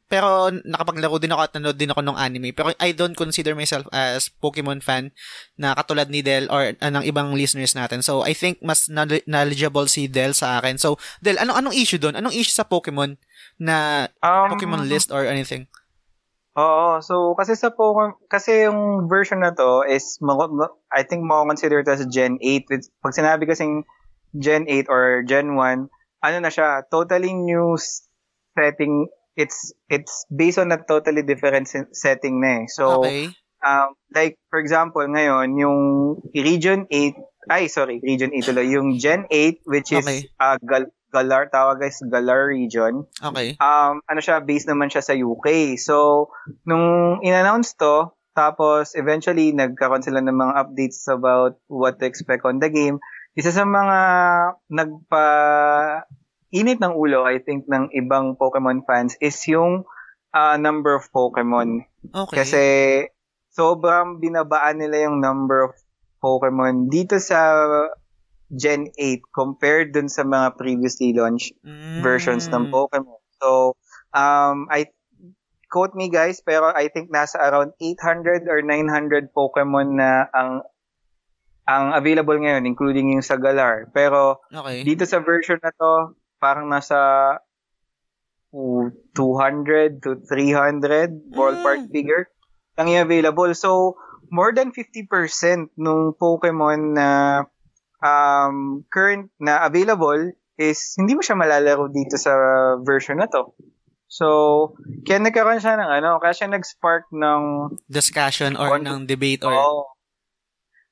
Pero 0.07 0.55
nakapaglaro 0.55 1.19
din 1.19 1.35
ako 1.35 1.43
at 1.43 1.53
nanood 1.59 1.79
din 1.79 1.91
ako 1.91 2.01
ng 2.07 2.17
anime. 2.17 2.55
Pero 2.55 2.71
I 2.79 2.95
don't 2.95 3.19
consider 3.19 3.59
myself 3.59 3.91
as 3.91 4.31
Pokemon 4.31 4.81
fan 4.81 5.11
na 5.59 5.75
katulad 5.75 6.07
ni 6.07 6.23
Del 6.23 6.47
or 6.49 6.73
uh, 6.79 6.91
ng 6.95 7.03
ibang 7.05 7.35
listeners 7.35 7.75
natin. 7.75 8.01
So 8.01 8.23
I 8.23 8.33
think 8.33 8.63
mas 8.63 8.87
knowl- 8.87 9.27
knowledgeable 9.27 9.91
si 9.91 10.07
Del 10.07 10.33
sa 10.33 10.63
akin. 10.63 10.79
So 10.79 10.97
Del, 11.19 11.43
anong 11.43 11.59
anong 11.59 11.77
issue 11.77 11.99
doon? 11.99 12.15
Anong 12.15 12.39
issue 12.39 12.55
sa 12.55 12.65
Pokemon 12.65 13.19
na 13.59 14.09
Um, 14.25 14.55
Pokemon 14.55 14.89
list 14.89 15.11
or 15.13 15.27
anything? 15.29 15.67
Oo, 16.55 17.03
so 17.03 17.35
kasi 17.35 17.59
sa 17.59 17.75
Pokemon, 17.75 18.15
kasi 18.31 18.71
yung 18.71 19.11
version 19.11 19.43
na 19.43 19.51
to 19.51 19.83
is, 19.91 20.23
I 20.95 21.03
think 21.03 21.27
mo 21.27 21.43
consider 21.43 21.83
it 21.83 21.91
as 21.91 22.07
Gen 22.07 22.39
8. 22.39 22.71
With, 22.71 22.87
pag 23.03 23.15
sinabi 23.19 23.51
kasing 23.51 23.83
Gen 24.39 24.71
8 24.71 24.87
or 24.87 25.27
Gen 25.27 25.59
1, 25.59 25.91
ano 26.23 26.37
na 26.39 26.51
siya, 26.55 26.87
totally 26.87 27.35
new 27.35 27.75
setting. 28.55 29.11
It's 29.35 29.75
it's 29.91 30.31
based 30.31 30.63
on 30.63 30.71
a 30.71 30.79
totally 30.79 31.27
different 31.27 31.67
se- 31.67 31.91
setting 31.91 32.39
na 32.39 32.63
eh. 32.63 32.71
So, 32.71 33.03
okay. 33.03 33.35
um, 33.67 33.99
like, 34.15 34.39
for 34.47 34.63
example, 34.63 35.03
ngayon, 35.03 35.59
yung 35.59 35.79
Region 36.31 36.87
8, 36.87 37.19
ay, 37.51 37.67
sorry, 37.67 37.99
Region 37.99 38.31
8 38.31 38.47
tuloy, 38.47 38.71
yung 38.71 38.95
Gen 39.03 39.27
8, 39.27 39.59
which 39.67 39.91
is 39.91 40.07
Okay. 40.07 40.31
uh, 40.39 40.55
Gal- 40.63 40.95
Galar, 41.15 41.55
tawag 41.55 41.79
guys, 41.79 42.03
Galar 42.03 42.51
Region, 42.51 43.07
Okay. 43.23 43.55
um, 43.63 44.03
ano 44.03 44.19
siya, 44.19 44.43
based 44.43 44.67
naman 44.67 44.91
siya 44.91 45.07
sa 45.07 45.15
UK. 45.15 45.79
So, 45.79 46.29
nung 46.67 47.23
in-announce 47.23 47.79
to, 47.79 48.11
tapos 48.35 48.99
eventually 48.99 49.55
nagkaroon 49.55 50.03
sila 50.03 50.19
ng 50.19 50.35
mga 50.35 50.55
updates 50.59 51.07
about 51.07 51.55
what 51.71 52.03
to 52.03 52.05
expect 52.11 52.43
on 52.43 52.59
the 52.59 52.67
game. 52.67 52.99
Isa 53.39 53.55
sa 53.55 53.63
mga 53.63 53.99
nagpa 54.67 55.27
init 56.51 56.83
ng 56.83 56.95
ulo, 56.95 57.27
I 57.27 57.39
think, 57.39 57.67
ng 57.67 57.95
ibang 57.95 58.35
Pokemon 58.35 58.83
fans 58.87 59.15
is 59.23 59.39
yung 59.47 59.87
uh, 60.31 60.57
number 60.59 60.95
of 60.95 61.07
Pokemon. 61.11 61.87
Okay. 62.11 62.43
Kasi 62.43 62.65
sobrang 63.55 64.19
binabaan 64.19 64.83
nila 64.83 65.07
yung 65.11 65.23
number 65.23 65.71
of 65.71 65.75
Pokemon 66.19 66.91
dito 66.91 67.19
sa 67.23 67.39
Gen 68.55 68.91
8 68.97 69.23
compared 69.35 69.93
dun 69.93 70.09
sa 70.09 70.23
mga 70.23 70.55
previously 70.57 71.13
launched 71.13 71.55
Mm. 71.65 72.03
versions 72.03 72.51
ng 72.51 72.71
Pokemon. 72.71 73.23
So, 73.39 73.79
um, 74.15 74.67
I 74.71 74.91
quote 75.71 75.95
me 75.95 76.11
guys, 76.11 76.43
pero 76.43 76.71
I 76.71 76.87
think 76.91 77.11
nasa 77.11 77.39
around 77.39 77.75
800 77.79 78.47
or 78.47 78.63
900 78.63 79.35
Pokemon 79.35 79.99
na 79.99 80.27
ang 80.31 80.63
ang 81.65 81.97
available 81.97 82.37
ngayon, 82.37 82.69
including 82.69 83.17
yung 83.17 83.25
sa 83.25 83.41
Galar. 83.41 83.89
Pero 83.91 84.45
Okay. 84.53 84.85
dito 84.85 85.09
sa 85.09 85.25
version 85.25 85.57
na 85.65 85.73
to, 85.73 86.13
parang 86.37 86.69
nasa 86.69 86.99
uh, 88.53 88.87
200 89.17 90.05
to 90.05 90.21
300 90.29 91.33
ballpark 91.33 91.89
Mm. 91.89 91.93
figure 91.93 92.25
lang 92.77 92.91
yung 92.91 93.05
available. 93.07 93.51
So, 93.55 93.99
more 94.31 94.51
than 94.53 94.75
50% 94.75 95.71
nung 95.79 96.15
Pokemon 96.15 96.99
na 96.99 97.09
um, 98.05 98.85
current 98.93 99.33
na 99.41 99.65
available 99.65 100.37
is 100.61 100.95
hindi 101.01 101.17
mo 101.17 101.25
siya 101.25 101.41
malalaro 101.41 101.89
dito 101.89 102.21
sa 102.21 102.33
version 102.85 103.19
na 103.19 103.27
to. 103.27 103.57
So, 104.07 104.77
kaya 105.03 105.19
nagkaroon 105.19 105.59
siya 105.59 105.75
ng 105.81 105.91
ano, 105.91 106.23
kaya 106.23 106.37
siya 106.37 106.53
nag-spark 106.53 107.11
ng 107.11 107.75
Discussion 107.91 108.55
or 108.55 108.79
Con- 108.79 108.87
ng 108.87 109.01
debate 109.09 109.43
or 109.43 109.51
Oo. 109.51 109.95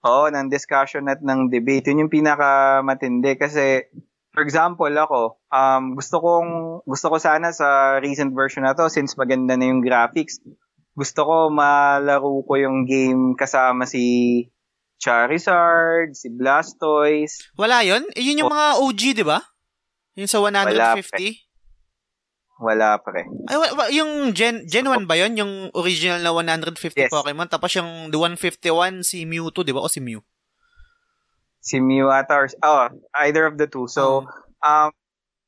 Oo, 0.02 0.26
ng 0.26 0.50
discussion 0.50 1.06
at 1.06 1.22
ng 1.22 1.46
debate. 1.46 1.86
Yun 1.86 2.06
yung 2.06 2.10
pinakamatindi 2.10 3.38
kasi 3.38 3.86
for 4.34 4.42
example 4.42 4.90
ako, 4.90 5.38
um, 5.46 5.94
gusto 5.94 6.18
kong 6.18 6.50
gusto 6.82 7.06
ko 7.06 7.16
sana 7.22 7.54
sa 7.54 8.02
recent 8.02 8.34
version 8.34 8.66
na 8.66 8.74
to 8.74 8.90
since 8.90 9.14
maganda 9.14 9.54
na 9.54 9.70
yung 9.70 9.78
graphics. 9.78 10.42
Gusto 10.98 11.22
ko 11.22 11.36
malaro 11.54 12.42
ko 12.42 12.54
yung 12.58 12.82
game 12.82 13.38
kasama 13.38 13.86
si 13.86 14.02
Charizard, 15.02 16.14
si 16.14 16.30
Blastoise. 16.30 17.50
Wala 17.58 17.82
yun? 17.82 18.06
Eh, 18.14 18.22
Yun 18.22 18.46
yung 18.46 18.54
mga 18.54 18.78
OG, 18.78 19.00
di 19.18 19.26
ba? 19.26 19.42
Yung 20.14 20.30
sa 20.30 20.38
150? 20.38 21.42
Wala 22.62 22.94
pre. 23.02 23.26
Ay, 23.50 23.56
wa- 23.58 23.90
yung 23.90 24.30
Gen, 24.30 24.62
Gen 24.70 24.86
1 24.86 25.10
ba 25.10 25.18
yun? 25.18 25.34
Yung 25.34 25.74
original 25.74 26.22
na 26.22 26.30
150 26.30 26.94
Yes. 26.94 27.10
Pokemon? 27.10 27.50
Tapos 27.50 27.74
yung 27.74 28.14
the 28.14 28.18
151, 28.22 29.02
si 29.02 29.26
Mewtwo, 29.26 29.66
di 29.66 29.74
ba? 29.74 29.82
O 29.82 29.90
si 29.90 29.98
Mew? 29.98 30.22
Si 31.58 31.82
Mew 31.82 32.06
ata 32.06 32.38
or, 32.38 32.46
oh, 32.62 32.86
either 33.26 33.50
of 33.50 33.58
the 33.58 33.66
two. 33.66 33.90
So, 33.90 34.30
um, 34.62 34.90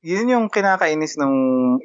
yun 0.02 0.26
yung 0.26 0.46
kinakainis 0.50 1.14
ng 1.14 1.34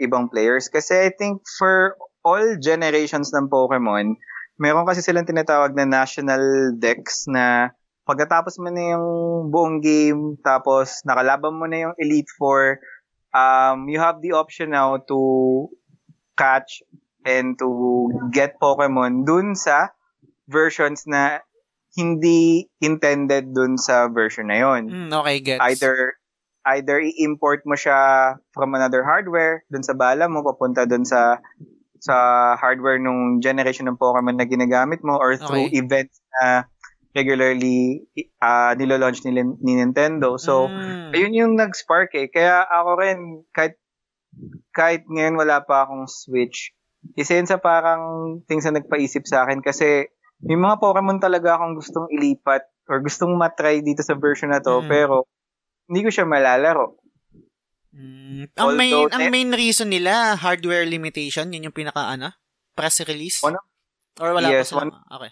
ibang 0.02 0.34
players. 0.34 0.66
Kasi 0.66 0.98
I 0.98 1.10
think 1.14 1.46
for 1.62 1.94
all 2.26 2.58
generations 2.58 3.30
ng 3.30 3.54
Pokemon, 3.54 4.18
meron 4.60 4.84
kasi 4.84 5.00
silang 5.00 5.26
tinatawag 5.26 5.72
na 5.74 5.88
national 5.88 6.76
decks 6.76 7.26
na 7.32 7.72
pagkatapos 8.04 8.60
mo 8.60 8.68
na 8.68 8.94
yung 8.94 9.08
buong 9.48 9.80
game, 9.80 10.36
tapos 10.44 11.00
nakalaban 11.08 11.56
mo 11.56 11.66
na 11.66 11.88
yung 11.88 11.96
Elite 11.96 12.30
Four, 12.36 12.84
um, 13.32 13.88
you 13.88 13.98
have 14.04 14.20
the 14.20 14.36
option 14.36 14.76
now 14.76 15.00
to 15.08 15.20
catch 16.36 16.84
and 17.24 17.56
to 17.60 18.10
get 18.36 18.60
Pokemon 18.60 19.24
dun 19.24 19.56
sa 19.56 19.96
versions 20.50 21.06
na 21.08 21.40
hindi 21.94 22.66
intended 22.82 23.54
dun 23.54 23.78
sa 23.78 24.10
version 24.10 24.50
na 24.50 24.58
yon. 24.58 24.82
Mm, 24.90 25.10
okay, 25.14 25.38
gets. 25.40 25.62
Either 25.64 26.20
either 26.76 27.00
i-import 27.00 27.64
mo 27.64 27.74
siya 27.74 28.36
from 28.52 28.76
another 28.76 29.02
hardware 29.02 29.64
dun 29.72 29.82
sa 29.82 29.96
bala 29.96 30.28
mo 30.28 30.44
papunta 30.44 30.86
dun 30.86 31.08
sa 31.08 31.40
sa 32.00 32.16
hardware 32.56 33.00
nung 33.00 33.40
generation 33.44 33.88
ng 33.88 34.00
Pokemon 34.00 34.40
na 34.40 34.48
ginagamit 34.48 35.04
mo 35.04 35.20
or 35.20 35.36
through 35.36 35.68
Okay. 35.68 35.80
events 35.84 36.20
na 36.40 36.64
regularly 37.12 38.06
uh, 38.40 38.72
nilo-launch 38.78 39.26
ni, 39.26 39.34
ni 39.36 39.74
Nintendo. 39.82 40.38
So, 40.38 40.70
Mm. 40.70 41.12
ayun 41.14 41.34
yung 41.38 41.54
nag-spark 41.58 42.14
eh. 42.16 42.30
Kaya 42.30 42.64
ako 42.64 42.90
rin, 43.02 43.20
kahit, 43.52 43.76
kahit 44.72 45.04
ngayon 45.10 45.36
wala 45.36 45.66
pa 45.66 45.84
akong 45.84 46.06
Switch, 46.06 46.72
isa 47.18 47.40
yun 47.40 47.50
sa 47.50 47.58
parang 47.58 48.38
things 48.46 48.68
na 48.68 48.78
nagpaisip 48.78 49.26
sa 49.26 49.48
akin 49.48 49.64
kasi 49.64 50.06
may 50.46 50.56
mga 50.56 50.80
Pokemon 50.80 51.20
talaga 51.20 51.58
akong 51.58 51.76
gustong 51.76 52.08
ilipat 52.14 52.64
or 52.88 53.04
gustong 53.04 53.36
matry 53.36 53.84
dito 53.84 54.06
sa 54.06 54.16
version 54.16 54.54
na 54.54 54.64
to, 54.64 54.86
Mm. 54.86 54.88
pero 54.88 55.16
hindi 55.90 56.06
ko 56.06 56.10
siya 56.14 56.30
malalaro. 56.30 56.96
Mm. 57.90 58.54
Ang 58.54 58.70
main, 58.78 58.94
Although, 58.94 59.14
ang 59.18 59.26
main 59.34 59.50
reason 59.50 59.90
nila, 59.90 60.38
hardware 60.38 60.86
limitation, 60.86 61.50
yun 61.50 61.70
yung 61.70 61.76
pinaka, 61.76 62.06
ano? 62.14 62.30
Press 62.78 63.02
release? 63.04 63.42
Ano? 63.42 63.58
Or 64.22 64.38
wala 64.38 64.52
Yes, 64.52 64.70
pa 64.70 64.78
sila? 64.78 64.82
one- 64.86 64.96
Okay. 65.10 65.32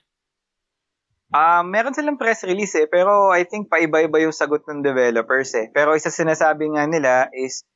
Ah, 1.28 1.60
meron 1.60 1.92
silang 1.92 2.16
press 2.16 2.48
release 2.48 2.72
eh, 2.80 2.88
pero 2.88 3.36
I 3.36 3.44
think 3.44 3.68
paiba-iba 3.68 4.16
yung 4.24 4.32
sagot 4.32 4.64
ng 4.64 4.80
developers 4.80 5.52
eh. 5.60 5.68
Pero 5.76 5.92
isa 5.92 6.08
sinasabi 6.08 6.72
nga 6.72 6.88
nila 6.88 7.28
is 7.36 7.68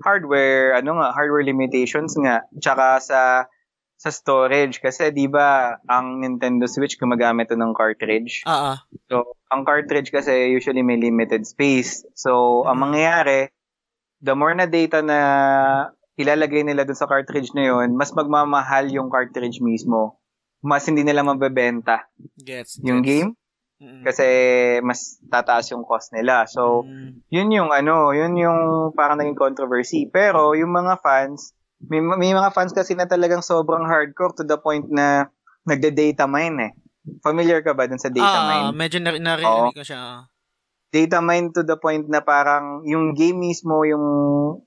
hardware, 0.00 0.72
ano 0.72 0.96
nga, 0.96 1.12
hardware 1.12 1.44
limitations 1.44 2.16
nga. 2.16 2.48
Tsaka 2.56 2.98
sa 2.98 3.20
sa 3.94 4.10
storage 4.10 4.80
kasi 4.80 5.12
'di 5.12 5.28
ba 5.28 5.76
ang 5.84 6.18
Nintendo 6.18 6.64
Switch 6.64 6.96
gumagamit 6.96 7.52
to 7.52 7.56
ng 7.56 7.76
cartridge. 7.76 8.40
Ah, 8.48 8.72
ah. 8.72 8.78
So, 9.12 9.36
ang 9.52 9.68
cartridge 9.68 10.08
kasi 10.08 10.50
usually 10.50 10.80
may 10.80 10.96
limited 10.96 11.44
space. 11.44 12.08
So, 12.16 12.64
ang 12.64 12.80
Mhm. 12.80 12.84
mangyayari, 12.88 13.40
the 14.24 14.32
more 14.32 14.56
na 14.56 14.64
data 14.64 15.04
na 15.04 15.18
ilalagay 16.16 16.64
nila 16.64 16.88
dun 16.88 16.96
sa 16.96 17.04
cartridge 17.04 17.52
na 17.52 17.68
yun, 17.68 17.92
mas 17.92 18.16
magmamahal 18.16 18.88
yung 18.88 19.12
cartridge 19.12 19.60
mismo. 19.60 20.16
Mas 20.64 20.88
hindi 20.88 21.04
nila 21.04 21.20
mabebenta 21.20 22.08
Gets. 22.40 22.80
yung 22.80 23.04
gets. 23.04 23.10
game. 23.12 23.30
Kasi 24.00 24.24
mas 24.80 25.20
tataas 25.28 25.68
yung 25.68 25.84
cost 25.84 26.08
nila. 26.16 26.48
So, 26.48 26.88
Mm. 26.88 27.20
yun 27.28 27.48
yung 27.52 27.68
ano, 27.68 28.16
yun 28.16 28.32
yung 28.32 28.60
parang 28.96 29.20
naging 29.20 29.36
controversy. 29.36 30.08
Pero 30.08 30.56
yung 30.56 30.72
mga 30.72 31.04
fans, 31.04 31.52
may, 31.84 32.00
may 32.00 32.32
mga 32.32 32.48
fans 32.56 32.72
kasi 32.72 32.96
na 32.96 33.04
talagang 33.04 33.44
sobrang 33.44 33.84
hardcore 33.84 34.32
to 34.32 34.44
the 34.46 34.56
point 34.56 34.88
na 34.88 35.28
nagde-data 35.68 36.24
mine 36.24 36.56
eh. 36.62 36.72
Familiar 37.20 37.60
ka 37.60 37.76
ba 37.76 37.84
dun 37.84 38.00
sa 38.00 38.08
data 38.08 38.24
ah, 38.24 38.48
mine? 38.48 38.72
medyo 38.72 38.96
na, 39.04 39.12
narinig 39.12 39.76
ko 39.76 39.84
siya. 39.84 40.32
Data 40.94 41.18
mine 41.18 41.50
to 41.50 41.66
the 41.66 41.74
point 41.74 42.06
na 42.06 42.22
parang 42.22 42.86
yung 42.86 43.18
game 43.18 43.42
mismo, 43.42 43.82
yung 43.82 44.06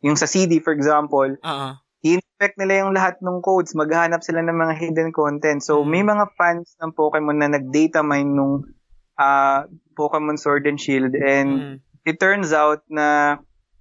yung 0.04 0.20
sa 0.20 0.28
CD 0.28 0.60
for 0.60 0.76
example, 0.76 1.40
Ah, 1.40 1.72
ah. 1.72 1.74
i-inspect 2.04 2.60
nila 2.60 2.84
yung 2.84 2.92
lahat 2.92 3.16
ng 3.24 3.40
codes, 3.40 3.72
maghahanap 3.72 4.20
sila 4.20 4.44
ng 4.44 4.52
mga 4.54 4.74
hidden 4.76 5.10
content. 5.16 5.64
So, 5.64 5.82
Mm. 5.82 5.88
may 5.88 6.04
mga 6.04 6.26
fans 6.36 6.76
ng 6.78 6.92
Pokemon 6.92 7.40
na 7.40 7.48
nag-data 7.48 8.04
mine 8.04 8.36
nung 8.36 8.68
ah, 9.16 9.64
Pokemon 9.96 10.38
Sword 10.38 10.68
and 10.68 10.78
Shield 10.78 11.16
and 11.16 11.50
Mm. 11.50 11.76
it 12.06 12.20
turns 12.22 12.52
out 12.54 12.84
na 12.86 13.40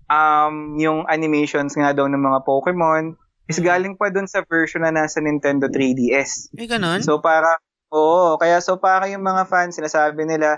um, 0.08 0.78
yung 0.78 1.04
animations 1.10 1.74
nga 1.74 1.90
daw 1.92 2.06
ng 2.06 2.16
mga 2.16 2.40
Pokemon 2.46 3.18
is 3.44 3.58
Mm. 3.58 3.66
galing 3.66 3.94
pa 3.98 4.08
dun 4.08 4.24
sa 4.24 4.46
version 4.46 4.86
na 4.86 4.94
nasa 4.94 5.18
Nintendo 5.20 5.66
3DS. 5.68 6.48
Eh, 6.56 6.64
ganun? 6.64 7.02
So 7.02 7.18
para, 7.20 7.58
oo, 7.92 8.38
kaya 8.40 8.62
so 8.62 8.78
para 8.78 9.10
yung 9.10 9.22
mga 9.22 9.44
fans, 9.44 9.76
sinasabi 9.76 10.24
nila, 10.24 10.56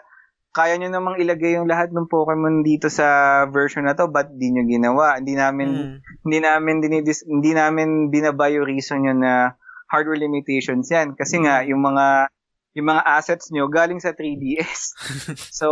kaya 0.52 0.74
nyo 0.80 0.88
namang 0.88 1.20
ilagay 1.20 1.54
yung 1.54 1.68
lahat 1.68 1.92
ng 1.92 2.08
Pokemon 2.08 2.64
dito 2.64 2.88
sa 2.88 3.44
version 3.46 3.84
na 3.84 3.94
to, 3.94 4.08
ba't 4.08 4.32
di 4.32 4.50
nyo 4.50 4.64
ginawa? 4.64 5.20
Hindi 5.20 5.36
namin, 5.36 5.68
Mm. 5.70 5.96
hindi 6.24 6.38
namin 6.40 6.76
dinidis, 6.80 7.22
hindi 7.28 7.52
namin 7.52 8.08
binabay 8.08 8.56
yung 8.56 8.66
reason 8.66 9.04
yun 9.06 9.20
na 9.22 9.54
hardware 9.92 10.18
limitations 10.20 10.88
yan. 10.88 11.14
Kasi 11.14 11.40
nga, 11.44 11.62
yung 11.64 11.84
mga, 11.84 12.32
yung 12.74 12.88
mga 12.88 13.02
assets 13.06 13.52
nyo 13.52 13.68
galing 13.68 14.00
sa 14.00 14.16
3DS. 14.16 14.96
so, 15.60 15.68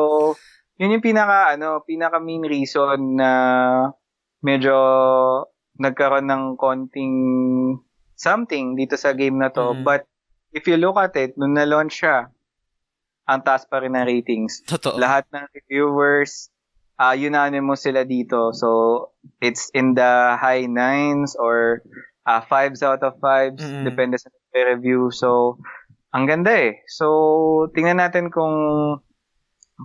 yun 0.77 0.93
yung 0.93 1.05
pinaka, 1.05 1.57
ano, 1.57 1.81
pinaka 1.83 2.21
main 2.21 2.45
reason 2.45 3.17
na 3.17 3.31
medyo 4.45 4.77
nagkaroon 5.77 6.29
ng 6.29 6.45
konting 6.57 7.17
something 8.17 8.77
dito 8.77 8.97
sa 8.97 9.13
game 9.13 9.37
na 9.37 9.53
to. 9.53 9.77
Mhm. 9.77 9.85
But, 9.85 10.09
if 10.53 10.65
you 10.65 10.81
look 10.81 10.97
at 10.97 11.13
it, 11.17 11.37
nung 11.37 11.53
na-launch 11.53 12.01
siya, 12.01 12.33
ang 13.27 13.43
taas 13.43 13.67
pa 13.67 13.83
rin 13.83 13.99
ng 13.99 14.07
ratings. 14.07 14.63
Totoo. 14.63 14.97
Lahat 14.97 15.27
ng 15.35 15.45
reviewers, 15.51 16.49
uh, 17.03 17.13
unanimous 17.13 17.83
sila 17.83 18.07
dito. 18.07 18.55
So, 18.55 19.11
it's 19.43 19.69
in 19.75 19.99
the 19.99 20.39
high 20.39 20.71
nines 20.71 21.35
or 21.35 21.83
uh, 22.25 22.41
fives 22.47 22.87
out 22.87 23.03
of 23.03 23.19
fives. 23.19 23.63
Mm-mm. 23.63 23.83
Depende 23.83 24.17
sa 24.23 24.31
review. 24.55 25.11
So, 25.11 25.59
ang 26.15 26.31
ganda 26.31 26.55
eh. 26.55 26.87
So, 26.89 27.69
tingnan 27.75 28.01
natin 28.01 28.31
kung 28.31 28.55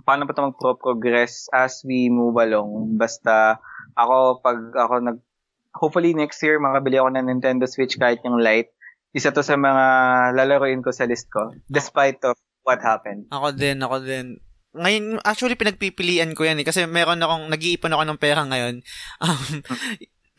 paano 0.06 0.24
pa 0.24 0.32
ito 0.32 0.48
magpro-progress 0.48 1.52
as 1.52 1.84
we 1.84 2.08
move 2.08 2.38
along. 2.40 2.96
Basta, 2.96 3.60
ako, 3.98 4.40
pag 4.40 4.58
ako 4.72 4.94
nag, 5.02 5.18
hopefully 5.76 6.16
next 6.16 6.40
year, 6.40 6.56
makabili 6.56 6.96
ako 6.96 7.12
ng 7.12 7.26
Nintendo 7.28 7.68
Switch 7.68 7.98
kahit 8.00 8.24
yung 8.24 8.40
light. 8.40 8.72
Isa 9.12 9.28
to 9.28 9.44
sa 9.44 9.60
mga 9.60 9.84
lalaroin 10.32 10.80
ko 10.80 10.88
sa 10.88 11.04
list 11.04 11.28
ko. 11.28 11.52
Despite 11.68 12.24
of 12.24 12.40
what 12.62 12.80
happened. 12.82 13.26
Ako 13.30 13.54
din, 13.54 13.78
ako 13.82 13.96
din. 14.02 14.26
Ngayon, 14.72 15.20
actually, 15.20 15.58
pinagpipilian 15.58 16.32
ko 16.32 16.48
yan 16.48 16.62
eh. 16.62 16.66
Kasi 16.66 16.88
meron 16.88 17.20
akong, 17.20 17.52
nag-iipon 17.52 17.92
ako 17.92 18.02
ng 18.08 18.20
pera 18.20 18.42
ngayon. 18.46 18.80
Um, 19.22 19.60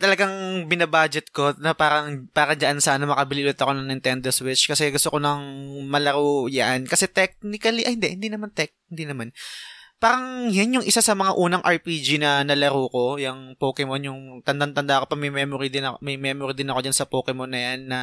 talagang 0.04 0.68
binabudget 0.68 1.32
ko 1.32 1.56
na 1.64 1.72
parang 1.72 2.28
para 2.36 2.60
dyan 2.60 2.84
sana 2.84 3.08
makabili 3.08 3.48
ulit 3.48 3.56
ako 3.56 3.72
ng 3.72 3.88
Nintendo 3.88 4.36
Switch 4.36 4.68
kasi 4.68 4.92
gusto 4.92 5.08
ko 5.08 5.18
nang 5.22 5.40
malaro 5.88 6.52
yan. 6.52 6.84
Kasi 6.84 7.08
technically, 7.08 7.88
ay 7.88 7.96
hindi, 7.96 8.20
hindi 8.20 8.28
naman 8.28 8.52
tech, 8.52 8.76
hindi 8.92 9.08
naman. 9.08 9.32
Parang 10.04 10.52
yan 10.52 10.76
yung 10.82 10.84
isa 10.84 11.00
sa 11.00 11.16
mga 11.16 11.40
unang 11.40 11.64
RPG 11.64 12.20
na 12.20 12.44
nalaro 12.44 12.92
ko, 12.92 13.16
yung 13.16 13.56
Pokemon, 13.56 14.04
yung 14.04 14.22
tandang-tanda 14.44 15.08
ko 15.08 15.16
pa, 15.16 15.16
may 15.16 15.32
memory 15.32 15.72
din 15.72 15.88
ako, 15.88 16.04
may 16.04 16.20
memory 16.20 16.52
din 16.52 16.68
ako 16.68 16.80
dyan 16.84 16.98
sa 16.98 17.08
Pokemon 17.08 17.56
na 17.56 17.60
yan 17.72 17.80
na 17.88 18.00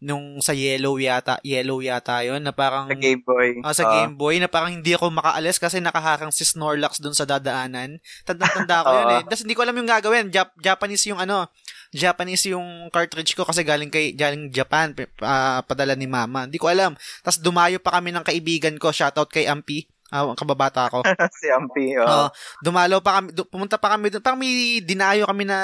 nung 0.00 0.40
sa 0.40 0.56
Yellow 0.56 0.96
yata, 0.96 1.36
Yellow 1.44 1.84
yata 1.84 2.24
yon 2.24 2.40
na 2.40 2.56
parang 2.56 2.88
Sa 2.88 2.96
Game 2.96 3.20
Boy. 3.20 3.60
Ah, 3.60 3.76
sa 3.76 3.84
Ah, 3.84 3.92
Game 4.00 4.16
Boy 4.16 4.40
na 4.40 4.48
parang 4.48 4.72
hindi 4.72 4.96
ako 4.96 5.12
makaalis 5.12 5.60
kasi 5.60 5.76
nakaharang 5.76 6.32
si 6.32 6.42
Snorlax 6.42 6.98
dun 6.98 7.12
sa 7.12 7.28
dadaanan. 7.28 8.00
Tanda-tanda 8.24 8.80
ko 8.80 8.90
yun 8.96 9.08
eh. 9.20 9.22
Tapos 9.28 9.44
hindi 9.44 9.52
ko 9.52 9.60
alam 9.60 9.76
yung 9.76 9.86
gagawin. 9.86 10.32
Jap- 10.32 10.56
Japanese 10.56 11.04
yung 11.04 11.20
ano, 11.20 11.52
Japanese 11.92 12.48
yung 12.48 12.88
cartridge 12.88 13.36
ko 13.36 13.44
kasi 13.44 13.60
galing 13.60 13.92
kay 13.92 14.16
galing 14.16 14.48
Japan, 14.48 14.96
ah, 15.20 15.60
padala 15.60 15.92
ni 15.92 16.08
mama. 16.08 16.48
Hindi 16.48 16.56
ko 16.56 16.72
alam. 16.72 16.96
Tapos 17.20 17.36
dumayo 17.36 17.76
pa 17.76 18.00
kami 18.00 18.08
ng 18.10 18.24
kaibigan 18.24 18.74
ko, 18.80 18.88
shoutout 18.88 19.28
kay 19.28 19.44
Ampi. 19.44 19.84
Ah, 20.10 20.26
kababata 20.34 20.90
ko. 20.90 21.00
si 21.40 21.46
Ampi. 21.48 21.94
Oh. 21.96 22.04
Oo. 22.04 22.28
dumalo 22.60 22.98
pa 22.98 23.22
kami, 23.22 23.30
du- 23.30 23.46
pumunta 23.46 23.78
pa 23.78 23.94
kami 23.94 24.10
doon. 24.10 24.22
Parang 24.22 24.42
may 24.42 24.82
dinayo 24.82 25.24
kami 25.24 25.46
na 25.46 25.58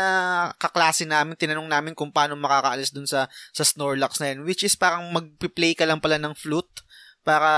kaklase 0.57 1.03
namin. 1.03 1.35
Tinanong 1.35 1.67
namin 1.67 1.93
kung 1.99 2.15
paano 2.15 2.39
makakaalis 2.39 2.95
doon 2.95 3.11
sa, 3.11 3.27
sa 3.51 3.65
Snorlax 3.67 4.23
na 4.23 4.31
yun. 4.33 4.47
Which 4.47 4.63
is 4.63 4.79
parang 4.79 5.11
mag-play 5.11 5.75
ka 5.75 5.83
lang 5.83 5.99
pala 5.99 6.17
ng 6.23 6.39
flute 6.39 6.87
para 7.27 7.51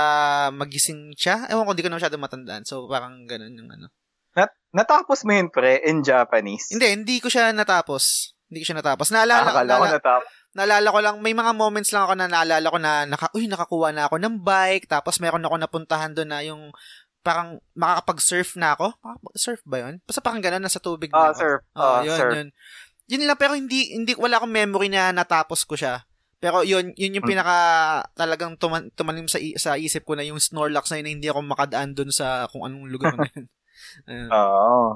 magising 0.49 1.13
siya. 1.13 1.45
Ewan 1.53 1.69
ko, 1.69 1.77
hindi 1.77 1.85
ko 1.85 1.89
na 1.93 2.01
masyado 2.01 2.17
matandaan. 2.17 2.65
So, 2.65 2.89
parang 2.89 3.29
ganun 3.29 3.53
yung 3.53 3.69
ano. 3.69 3.93
Nat- 4.33 4.57
natapos 4.73 5.21
mo 5.29 5.37
yun, 5.37 5.53
pre, 5.53 5.77
in 5.85 6.01
Japanese. 6.01 6.73
Hindi, 6.73 6.89
hindi 6.89 7.15
ko 7.21 7.29
siya 7.29 7.53
natapos. 7.53 8.33
Hindi 8.49 8.65
ko 8.65 8.73
siya 8.73 8.81
natapos. 8.81 9.13
Naalala, 9.13 9.53
Akala 9.53 9.77
ko 9.77 9.85
natapos. 9.93 10.29
Naalala 10.59 10.91
ko 10.91 10.99
lang, 10.99 11.15
may 11.23 11.31
mga 11.31 11.55
moments 11.55 11.95
lang 11.95 12.03
ako 12.03 12.13
na 12.19 12.27
naalala 12.27 12.67
ko 12.67 12.77
na, 12.77 13.07
naka, 13.07 13.31
uy, 13.31 13.47
nakakuha 13.47 13.95
na 13.95 14.11
ako 14.11 14.19
ng 14.19 14.35
bike, 14.43 14.91
tapos 14.91 15.23
meron 15.23 15.47
ako 15.47 15.55
napuntahan 15.55 16.11
doon 16.11 16.29
na 16.29 16.43
yung 16.43 16.75
parang 17.23 17.63
makakapag-surf 17.73 18.59
na 18.59 18.75
ako. 18.75 18.91
Makakapag-surf 18.99 19.61
ba 19.63 19.77
yun? 19.87 19.93
Basta 20.03 20.19
parang 20.19 20.43
gano'n, 20.43 20.59
nasa 20.59 20.83
tubig 20.83 21.09
na 21.09 21.19
Ah, 21.19 21.31
ako. 21.31 21.39
sir. 21.39 21.53
Oo, 21.73 21.83
Ah, 21.83 22.01
yun, 22.03 22.17
sir. 22.19 22.29
yun. 22.35 22.49
Yun 23.09 23.23
lang, 23.25 23.39
pero 23.39 23.55
hindi, 23.55 23.95
hindi, 23.95 24.11
wala 24.19 24.37
akong 24.37 24.51
memory 24.51 24.91
na 24.91 25.15
natapos 25.15 25.63
ko 25.63 25.73
siya. 25.73 26.03
Pero 26.39 26.63
yun, 26.63 26.95
yun 26.95 27.19
yung 27.19 27.25
Hmm. 27.27 27.31
pinaka 27.35 27.55
talagang 28.15 28.55
tuman, 28.55 28.87
tumanim 28.95 29.27
sa, 29.27 29.39
sa 29.59 29.75
isip 29.75 30.07
ko 30.07 30.15
na 30.15 30.23
yung 30.23 30.39
Snorlax 30.39 30.87
na 30.91 31.03
yun 31.03 31.05
na 31.07 31.13
hindi 31.15 31.27
ako 31.27 31.39
makadaan 31.43 31.91
doon 31.97 32.11
sa 32.11 32.47
kung 32.47 32.63
anong 32.63 32.87
lugar 32.87 33.15
na 33.15 33.27
yun. 33.27 33.45
Oo. 34.31 34.95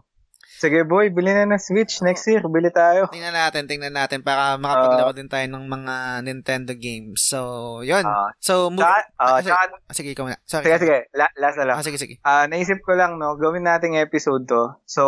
Sige 0.64 0.88
boy, 0.88 1.12
bili 1.12 1.36
na 1.36 1.44
ng 1.44 1.60
Switch 1.60 2.00
next 2.00 2.24
year. 2.24 2.40
Bili 2.48 2.72
tayo. 2.72 3.12
Tingnan 3.12 3.36
natin, 3.36 3.68
tingnan 3.68 3.92
natin 3.92 4.24
para 4.24 4.56
makapaglaro 4.56 5.12
din 5.12 5.28
tayo 5.28 5.44
ng 5.52 5.68
mga 5.68 5.96
Nintendo 6.24 6.72
games. 6.72 7.20
So, 7.28 7.84
yun. 7.84 8.08
Ah, 8.08 8.32
so, 8.40 8.72
move. 8.72 8.80
tsaka, 8.80 8.96
ah, 9.20 9.44
tsaka- 9.44 9.84
ah, 9.84 9.92
sige, 9.92 10.16
ikaw 10.16 10.32
na. 10.32 10.40
Sorry. 10.48 10.64
sige, 10.64 10.80
sige. 10.88 10.98
La- 11.12 11.36
last 11.36 11.60
na 11.60 11.68
lang. 11.68 11.76
Ah, 11.76 11.84
sige, 11.84 12.00
sige. 12.00 12.16
Ah, 12.24 12.48
naisip 12.48 12.80
ko 12.80 12.96
lang, 12.96 13.20
no, 13.20 13.36
gawin 13.36 13.68
nating 13.68 14.00
episode 14.00 14.48
to. 14.48 14.80
So, 14.88 15.04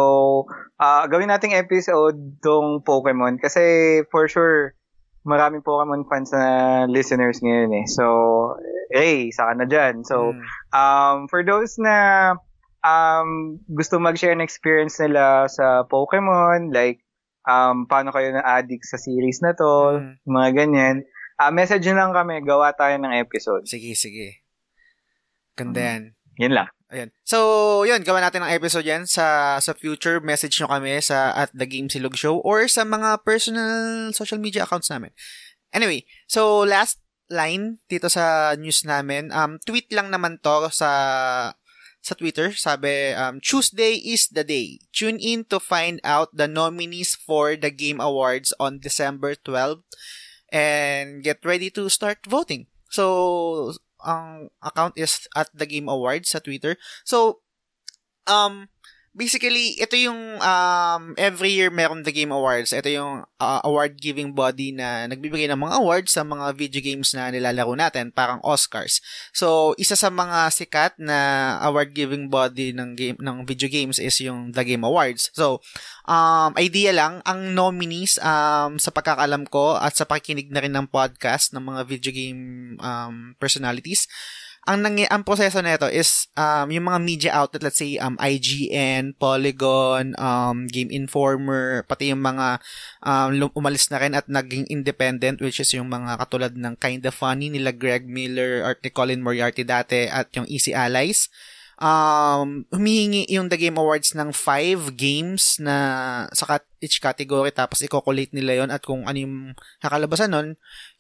ah, 0.76 1.08
gawin 1.08 1.32
nating 1.32 1.56
episode 1.56 2.20
tong 2.44 2.84
Pokemon 2.84 3.40
kasi 3.40 3.64
for 4.12 4.28
sure, 4.28 4.76
maraming 5.24 5.64
Pokemon 5.64 6.04
fans 6.12 6.36
na 6.36 6.44
listeners 6.86 7.40
ngayon 7.40 7.72
eh. 7.80 7.86
So, 7.88 8.04
hey, 8.92 9.32
saka 9.32 9.56
na 9.56 9.66
dyan. 9.66 10.04
So, 10.04 10.36
Mm. 10.36 10.44
um, 10.70 11.18
for 11.32 11.42
those 11.42 11.80
na 11.80 11.96
um, 12.86 13.58
gusto 13.66 13.98
mag-share 13.98 14.38
ng 14.38 14.46
experience 14.46 15.02
nila 15.02 15.50
sa 15.50 15.82
Pokemon, 15.84 16.70
like, 16.70 17.02
um, 17.44 17.90
paano 17.90 18.14
kayo 18.14 18.30
na-addict 18.32 18.86
sa 18.86 19.02
series 19.02 19.42
na 19.42 19.58
to, 19.58 19.98
Mm. 19.98 20.14
mga 20.24 20.50
ganyan, 20.54 20.96
ah 21.36 21.50
message 21.50 21.90
lang 21.90 22.14
kami, 22.14 22.46
gawa 22.46 22.72
tayo 22.72 22.96
ng 23.02 23.18
episode. 23.18 23.66
sige, 23.66 23.98
sige. 23.98 24.46
Ganda 25.58 25.82
Mm. 25.82 25.88
yan. 25.90 26.04
Yan 26.36 26.54
lang. 26.54 26.70
Ayan. 26.86 27.10
So, 27.26 27.40
yun, 27.82 28.06
gawa 28.06 28.22
natin 28.22 28.46
ng 28.46 28.54
episode 28.54 28.86
yan 28.86 29.10
sa 29.10 29.58
sa 29.58 29.74
future. 29.74 30.22
Message 30.22 30.62
nyo 30.62 30.70
kami 30.70 31.02
sa 31.02 31.34
at 31.34 31.50
the 31.52 31.66
Game 31.66 31.90
Silog 31.90 32.14
Show 32.14 32.38
or 32.46 32.70
sa 32.70 32.86
mga 32.86 33.26
personal 33.26 34.14
social 34.14 34.38
media 34.38 34.70
accounts 34.70 34.94
namin. 34.94 35.10
Anyway, 35.74 36.06
so 36.30 36.62
last 36.62 37.02
line 37.28 37.82
dito 37.90 38.06
sa 38.06 38.54
news 38.54 38.86
namin, 38.86 39.34
um, 39.34 39.58
tweet 39.66 39.90
lang 39.90 40.14
naman 40.14 40.38
to 40.46 40.70
sa 40.70 40.90
sa 42.06 42.14
Twitter. 42.14 42.54
Sabi, 42.54 43.18
um, 43.18 43.42
Tuesday 43.42 43.98
is 43.98 44.30
the 44.30 44.46
day. 44.46 44.78
Tune 44.94 45.18
in 45.18 45.50
to 45.50 45.58
find 45.58 45.98
out 46.06 46.30
the 46.38 46.46
nominees 46.46 47.18
for 47.18 47.58
the 47.58 47.74
Game 47.74 47.98
Awards 47.98 48.54
on 48.62 48.78
December 48.78 49.34
12 49.34 49.82
and 50.54 51.26
get 51.26 51.42
ready 51.42 51.74
to 51.74 51.90
start 51.90 52.22
voting. 52.30 52.70
So, 52.94 53.74
ang 54.06 54.54
account 54.62 54.94
is 55.02 55.26
at 55.34 55.50
the 55.50 55.66
Game 55.66 55.90
Awards 55.90 56.30
sa 56.30 56.40
Twitter. 56.40 56.78
So, 57.02 57.42
um, 58.30 58.70
basically, 59.16 59.80
ito 59.80 59.96
yung, 59.96 60.44
um, 60.44 61.16
every 61.16 61.56
year 61.56 61.72
meron 61.72 62.04
the 62.04 62.12
Game 62.12 62.36
Awards. 62.36 62.76
Ito 62.76 62.92
yung 62.92 63.24
uh, 63.40 63.62
award-giving 63.64 64.36
body 64.36 64.76
na 64.76 65.08
nagbibigay 65.08 65.48
ng 65.48 65.58
mga 65.58 65.80
awards 65.80 66.12
sa 66.14 66.28
mga 66.28 66.52
video 66.54 66.84
games 66.84 67.16
na 67.16 67.32
nilalaro 67.32 67.74
natin, 67.80 68.12
parang 68.12 68.44
Oscars. 68.44 69.00
So, 69.32 69.72
isa 69.80 69.96
sa 69.96 70.12
mga 70.12 70.52
sikat 70.52 71.00
na 71.00 71.18
award-giving 71.64 72.28
body 72.28 72.76
ng 72.76 72.90
game 73.00 73.18
ng 73.18 73.48
video 73.48 73.72
games 73.72 73.98
is 73.98 74.20
yung 74.20 74.52
The 74.52 74.68
Game 74.68 74.84
Awards. 74.84 75.32
So, 75.32 75.64
um, 76.06 76.52
idea 76.60 76.92
lang, 76.92 77.24
ang 77.24 77.56
nominees, 77.56 78.20
um, 78.20 78.76
sa 78.76 78.92
pagkakalam 78.92 79.48
ko 79.48 79.80
at 79.80 79.96
sa 79.96 80.04
pakikinig 80.04 80.52
na 80.52 80.60
rin 80.60 80.76
ng 80.76 80.92
podcast 80.92 81.56
ng 81.56 81.64
mga 81.64 81.82
video 81.88 82.12
game 82.12 82.76
um, 82.84 83.34
personalities, 83.40 84.12
ang 84.66 84.82
nangy- 84.82 85.10
ang 85.14 85.22
proseso 85.22 85.62
nito 85.62 85.86
is 85.86 86.26
um 86.34 86.66
yung 86.74 86.90
mga 86.90 87.00
media 87.00 87.32
outlet 87.38 87.62
let's 87.70 87.78
say 87.78 88.02
um 88.02 88.18
IGN, 88.18 89.14
Polygon, 89.14 90.18
um 90.18 90.66
Game 90.66 90.90
Informer, 90.90 91.86
pati 91.86 92.10
yung 92.10 92.26
mga 92.26 92.58
um 93.06 93.54
umalis 93.54 93.94
na 93.94 94.02
rin 94.02 94.18
at 94.18 94.26
naging 94.26 94.66
independent 94.74 95.38
which 95.38 95.62
is 95.62 95.70
yung 95.78 95.86
mga 95.94 96.18
katulad 96.18 96.54
ng 96.58 96.74
Kinda 96.82 97.14
Funny 97.14 97.54
nila 97.54 97.70
Greg 97.78 98.10
Miller, 98.10 98.66
Art 98.66 98.82
ni 98.82 98.90
Colin 98.90 99.22
Moriarty 99.22 99.62
dati 99.62 100.10
at 100.10 100.34
yung 100.34 100.50
Easy 100.50 100.74
Allies 100.74 101.30
um, 101.80 102.64
humihingi 102.72 103.28
yung 103.32 103.52
The 103.52 103.60
Game 103.60 103.78
Awards 103.80 104.16
ng 104.16 104.32
five 104.32 104.96
games 104.96 105.60
na 105.60 105.76
sa 106.32 106.60
each 106.86 107.02
category 107.02 107.50
tapos 107.50 107.82
i-collate 107.82 108.30
nila 108.36 108.62
yon 108.62 108.70
at 108.70 108.86
kung 108.86 109.10
ano 109.10 109.18
yung 109.18 109.36
kakalabasan 109.82 110.30
nun, 110.32 110.48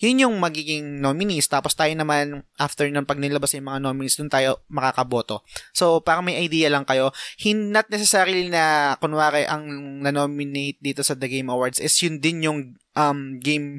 yun 0.01 0.21
yung 0.25 0.35
magiging 0.41 0.97
nominees. 0.99 1.45
Tapos 1.45 1.77
tayo 1.77 1.93
naman, 1.93 2.41
after 2.57 2.89
nun, 2.89 3.05
pag 3.05 3.21
nilabas 3.21 3.53
yung 3.53 3.69
mga 3.69 3.83
nominees, 3.85 4.17
dun 4.17 4.31
tayo 4.31 4.65
makakaboto. 4.71 5.45
So, 5.71 6.01
parang 6.01 6.25
may 6.25 6.41
idea 6.41 6.73
lang 6.73 6.83
kayo. 6.87 7.13
Hin, 7.37 7.69
not 7.69 7.85
necessarily 7.93 8.49
na, 8.49 8.95
kunwari, 8.97 9.45
ang 9.45 9.67
na-nominate 10.01 10.81
dito 10.81 11.05
sa 11.05 11.13
The 11.13 11.29
Game 11.29 11.53
Awards 11.53 11.77
is 11.77 11.93
yun 12.01 12.17
din 12.17 12.41
yung 12.41 12.59
um, 12.97 13.37
game 13.37 13.77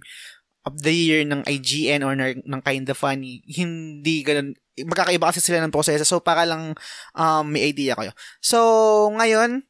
of 0.67 0.83
the 0.83 0.91
year 0.91 1.23
ng 1.23 1.47
IGN 1.47 2.03
or 2.03 2.19
ng, 2.19 2.63
Kinda 2.67 2.93
Funny. 2.93 3.47
Hindi 3.47 4.27
ganun 4.27 4.59
magkakaiba 4.77 5.33
kasi 5.33 5.41
sila 5.41 5.65
ng 5.65 5.73
proseso. 5.73 6.05
So, 6.05 6.21
para 6.21 6.45
lang 6.45 6.77
um, 7.17 7.45
may 7.49 7.73
idea 7.73 7.97
kayo. 7.97 8.13
So, 8.45 8.59
ngayon, 9.17 9.65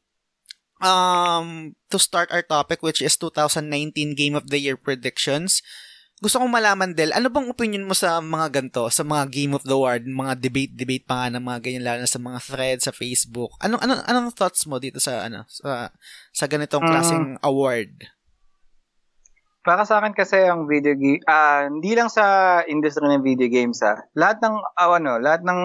um, 0.83 1.77
to 1.93 2.01
start 2.01 2.33
our 2.35 2.43
topic, 2.43 2.83
which 2.83 2.99
is 2.99 3.15
2019 3.15 4.19
Game 4.19 4.35
of 4.35 4.51
the 4.51 4.59
Year 4.59 4.75
predictions, 4.75 5.63
gusto 6.17 6.41
kong 6.41 6.49
malaman, 6.49 6.97
Del, 6.97 7.13
ano 7.13 7.29
bang 7.29 7.53
opinion 7.53 7.85
mo 7.85 7.93
sa 7.93 8.25
mga 8.25 8.49
ganto, 8.49 8.89
sa 8.89 9.05
mga 9.05 9.29
Game 9.29 9.53
of 9.53 9.69
the 9.69 9.77
Award, 9.77 10.09
mga 10.09 10.33
debate-debate 10.41 11.05
pa 11.05 11.29
nga 11.29 11.37
ng 11.37 11.45
mga 11.45 11.59
ganyan, 11.61 11.85
lalo 11.85 11.99
na 12.03 12.11
sa 12.11 12.19
mga 12.19 12.41
threads 12.41 12.85
sa 12.89 12.97
Facebook. 12.97 13.53
Anong, 13.61 13.85
anong, 13.85 14.03
anong 14.09 14.29
thoughts 14.33 14.65
mo 14.65 14.81
dito 14.81 14.97
sa, 14.97 15.29
ano, 15.29 15.45
sa, 15.47 15.93
sa 16.33 16.45
ganitong 16.49 16.81
klaseng 16.81 17.37
um, 17.37 17.45
award? 17.45 18.16
Para 19.67 19.83
sa 19.83 19.99
akin 19.99 20.14
kasi 20.14 20.47
ang 20.47 20.71
video 20.71 20.95
game, 20.95 21.19
ah, 21.27 21.67
uh, 21.67 21.75
hindi 21.75 21.99
lang 21.99 22.07
sa 22.07 22.62
industry 22.71 23.03
ng 23.03 23.27
video 23.27 23.51
games 23.51 23.83
ah. 23.83 23.99
Lahat 24.14 24.39
ng 24.39 24.62
uh, 24.62 24.91
ano, 24.95 25.19
lahat 25.19 25.43
ng 25.43 25.61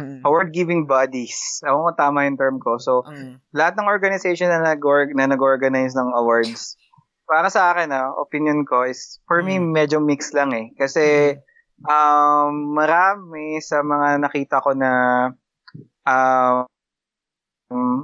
mm. 0.00 0.24
award-giving 0.24 0.88
bodies. 0.88 1.60
Ako 1.68 1.92
kung 1.92 2.00
tama 2.00 2.24
yung 2.24 2.40
term 2.40 2.56
ko. 2.56 2.80
So, 2.80 3.04
mm. 3.04 3.44
lahat 3.52 3.76
ng 3.76 3.92
organization 3.92 4.48
na 4.48 4.64
nag 4.64 4.80
na 5.12 5.28
nag-organize 5.28 5.92
ng 5.92 6.16
awards, 6.16 6.80
para 7.28 7.52
sa 7.52 7.76
akin 7.76 7.92
ah, 7.92 8.08
opinion 8.16 8.64
ko 8.64 8.88
is 8.88 9.20
for 9.28 9.44
mm. 9.44 9.52
me 9.52 9.84
medyo 9.84 10.00
mix 10.00 10.32
lang 10.32 10.56
eh. 10.56 10.72
Kasi 10.80 11.36
mm. 11.36 11.84
um, 11.84 12.72
marami 12.72 13.60
sa 13.60 13.84
mga 13.84 14.16
nakita 14.16 14.64
ko 14.64 14.72
na 14.72 14.92
uh, 16.08 16.64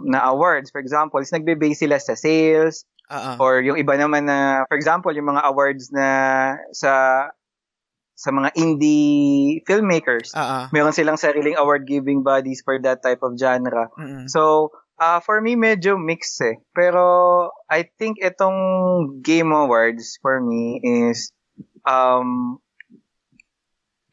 na 0.06 0.20
awards, 0.30 0.70
for 0.70 0.78
example, 0.78 1.18
is 1.18 1.34
nagbe-base 1.34 1.82
sila 1.82 1.98
sa 1.98 2.14
sales, 2.14 2.86
Uh-uh. 3.06 3.36
Or 3.38 3.62
yung 3.62 3.78
iba 3.78 3.94
naman 3.94 4.26
na, 4.26 4.66
for 4.66 4.74
example, 4.74 5.14
yung 5.14 5.30
mga 5.30 5.46
awards 5.46 5.94
na 5.94 6.08
sa 6.74 7.26
sa 8.16 8.32
mga 8.32 8.56
indie 8.56 9.60
filmmakers, 9.68 10.32
uh-uh. 10.32 10.72
meron 10.72 10.96
silang 10.96 11.20
sariling 11.20 11.54
award-giving 11.60 12.24
bodies 12.24 12.64
for 12.64 12.80
that 12.80 13.04
type 13.04 13.20
of 13.20 13.36
genre. 13.36 13.92
Mm-hmm. 13.92 14.26
So, 14.32 14.72
uh, 14.96 15.20
for 15.20 15.44
me, 15.44 15.52
medyo 15.52 16.00
mix 16.00 16.40
eh. 16.40 16.56
Pero, 16.72 17.52
I 17.68 17.92
think 18.00 18.16
itong 18.24 19.20
Game 19.20 19.52
Awards 19.52 20.16
for 20.24 20.40
me 20.40 20.80
is, 20.80 21.28
um, 21.84 22.56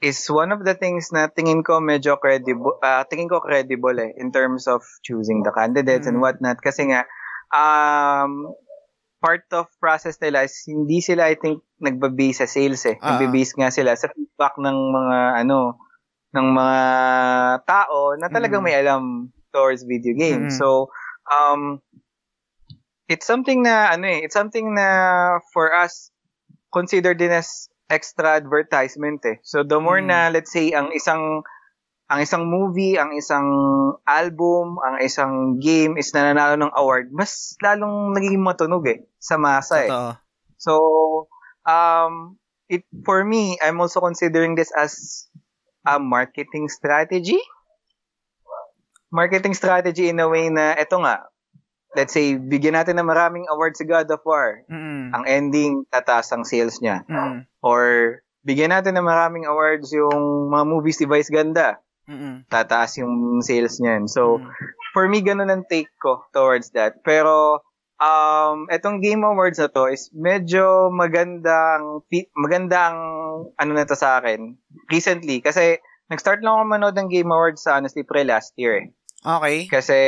is 0.03 0.19
one 0.27 0.51
of 0.51 0.67
the 0.67 0.75
things 0.75 1.15
na 1.15 1.31
tingin 1.31 1.63
ko 1.63 1.79
medyo 1.79 2.19
credible, 2.19 2.75
uh, 2.83 3.07
tingin 3.07 3.31
ko 3.31 3.39
credible 3.39 3.95
eh, 4.03 4.11
in 4.19 4.35
terms 4.35 4.67
of 4.67 4.83
choosing 4.99 5.47
the 5.47 5.55
candidates 5.55 6.03
mm-hmm. 6.03 6.19
and 6.19 6.21
whatnot. 6.21 6.59
Kasi 6.59 6.91
nga, 6.91 7.07
um, 7.55 8.51
part 9.23 9.47
of 9.55 9.71
process 9.79 10.19
nila 10.19 10.43
is 10.43 10.67
hindi 10.67 10.99
sila 10.99 11.31
I 11.31 11.39
think 11.39 11.63
nagba-base 11.79 12.43
sa 12.43 12.47
sales 12.51 12.83
eh. 12.83 12.99
Uh-huh. 12.99 13.07
Nagbe-base 13.15 13.55
nga 13.55 13.71
sila 13.71 13.95
sa 13.95 14.11
feedback 14.11 14.59
ng 14.59 14.77
mga 14.91 15.17
ano 15.47 15.79
ng 16.35 16.47
mga 16.51 16.79
tao 17.63 18.19
na 18.19 18.27
talagang 18.27 18.59
mm. 18.59 18.67
may 18.67 18.75
alam 18.75 19.31
towards 19.55 19.87
video 19.87 20.11
games. 20.11 20.57
Mm. 20.57 20.59
So 20.59 20.91
um 21.31 21.79
it's 23.07 23.23
something 23.23 23.63
na 23.63 23.95
ano 23.95 24.11
eh, 24.11 24.27
it's 24.27 24.35
something 24.35 24.75
na 24.75 25.39
for 25.55 25.71
us 25.71 26.11
considered 26.75 27.23
din 27.23 27.31
as 27.31 27.71
extra 27.87 28.35
advertisement 28.35 29.23
eh. 29.23 29.39
So 29.47 29.63
the 29.63 29.79
more 29.79 30.03
mm. 30.03 30.11
na 30.11 30.27
let's 30.35 30.51
say 30.51 30.75
ang 30.75 30.91
isang 30.91 31.47
ang 32.11 32.19
isang 32.19 32.43
movie, 32.45 32.99
ang 32.99 33.15
isang 33.15 33.47
album, 34.03 34.77
ang 34.83 34.99
isang 34.99 35.57
game 35.57 35.95
is 35.95 36.11
nananalo 36.11 36.59
ng 36.59 36.73
award, 36.75 37.09
mas 37.15 37.55
lalong 37.63 38.11
nagiging 38.11 38.43
matunog 38.43 38.83
eh 38.85 38.99
sa 39.17 39.39
masa 39.39 39.87
eh. 39.87 39.89
Totoo. 39.89 40.11
So, 40.59 40.73
um, 41.63 42.39
it 42.67 42.83
for 43.07 43.23
me, 43.23 43.59
I'm 43.63 43.79
also 43.79 44.03
considering 44.03 44.55
this 44.55 44.71
as 44.75 45.25
a 45.87 45.99
marketing 45.99 46.67
strategy. 46.67 47.39
Marketing 49.13 49.53
strategy 49.53 50.09
in 50.09 50.19
a 50.19 50.27
way 50.27 50.49
na 50.49 50.73
eto 50.75 50.99
nga, 51.03 51.27
let's 51.93 52.11
say, 52.11 52.35
bigyan 52.35 52.73
natin 52.73 52.97
ng 52.97 53.07
maraming 53.07 53.45
awards 53.47 53.77
si 53.77 53.85
God 53.85 54.09
of 54.09 54.25
War. 54.25 54.65
Mm-hmm. 54.65 55.03
Ang 55.13 55.23
ending, 55.29 55.71
tataas 55.93 56.33
ang 56.33 56.43
sales 56.43 56.81
niya. 56.81 57.05
Mm-hmm. 57.05 57.45
Or, 57.61 58.19
bigyan 58.41 58.73
natin 58.73 58.97
ng 58.97 59.05
maraming 59.05 59.45
awards 59.45 59.93
yung 59.93 60.49
mga 60.49 60.65
movies 60.65 60.97
ni 60.97 61.05
Vice 61.05 61.29
Ganda. 61.29 61.77
Mm-mm. 62.03 62.43
tataas 62.51 62.99
yung 62.99 63.39
sales 63.39 63.79
niyan. 63.79 64.11
So, 64.11 64.39
mm. 64.39 64.47
for 64.91 65.07
me, 65.07 65.23
ganun 65.23 65.51
ang 65.51 65.63
take 65.67 65.91
ko 66.03 66.27
towards 66.35 66.75
that. 66.75 66.99
Pero, 67.07 67.63
um, 67.99 68.67
etong 68.67 68.99
Game 68.99 69.23
Awards 69.23 69.59
na 69.59 69.71
to 69.71 69.87
is 69.87 70.11
medyo 70.11 70.91
magandang, 70.91 72.03
magandang, 72.35 72.95
ano 73.55 73.71
na 73.71 73.87
to 73.87 73.95
sa 73.95 74.19
akin, 74.19 74.59
recently. 74.91 75.39
Kasi, 75.39 75.79
nag-start 76.11 76.43
lang 76.43 76.59
ako 76.59 76.63
manood 76.67 76.95
ng 76.99 77.07
Game 77.07 77.31
Awards 77.31 77.63
sa, 77.63 77.79
honestly, 77.79 78.03
pre 78.03 78.27
last 78.27 78.51
year 78.59 78.83
eh. 78.83 78.87
Okay. 79.23 79.71
Kasi, 79.71 79.99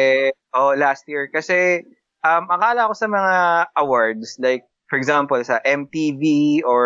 oh, 0.51 0.75
last 0.75 1.07
year. 1.07 1.31
Kasi, 1.31 1.87
um, 2.27 2.51
akala 2.51 2.91
ko 2.91 2.93
sa 2.93 3.07
mga 3.07 3.35
awards, 3.79 4.35
like, 4.43 4.67
for 4.91 4.99
example, 4.99 5.39
sa 5.47 5.63
MTV 5.63 6.61
or 6.67 6.83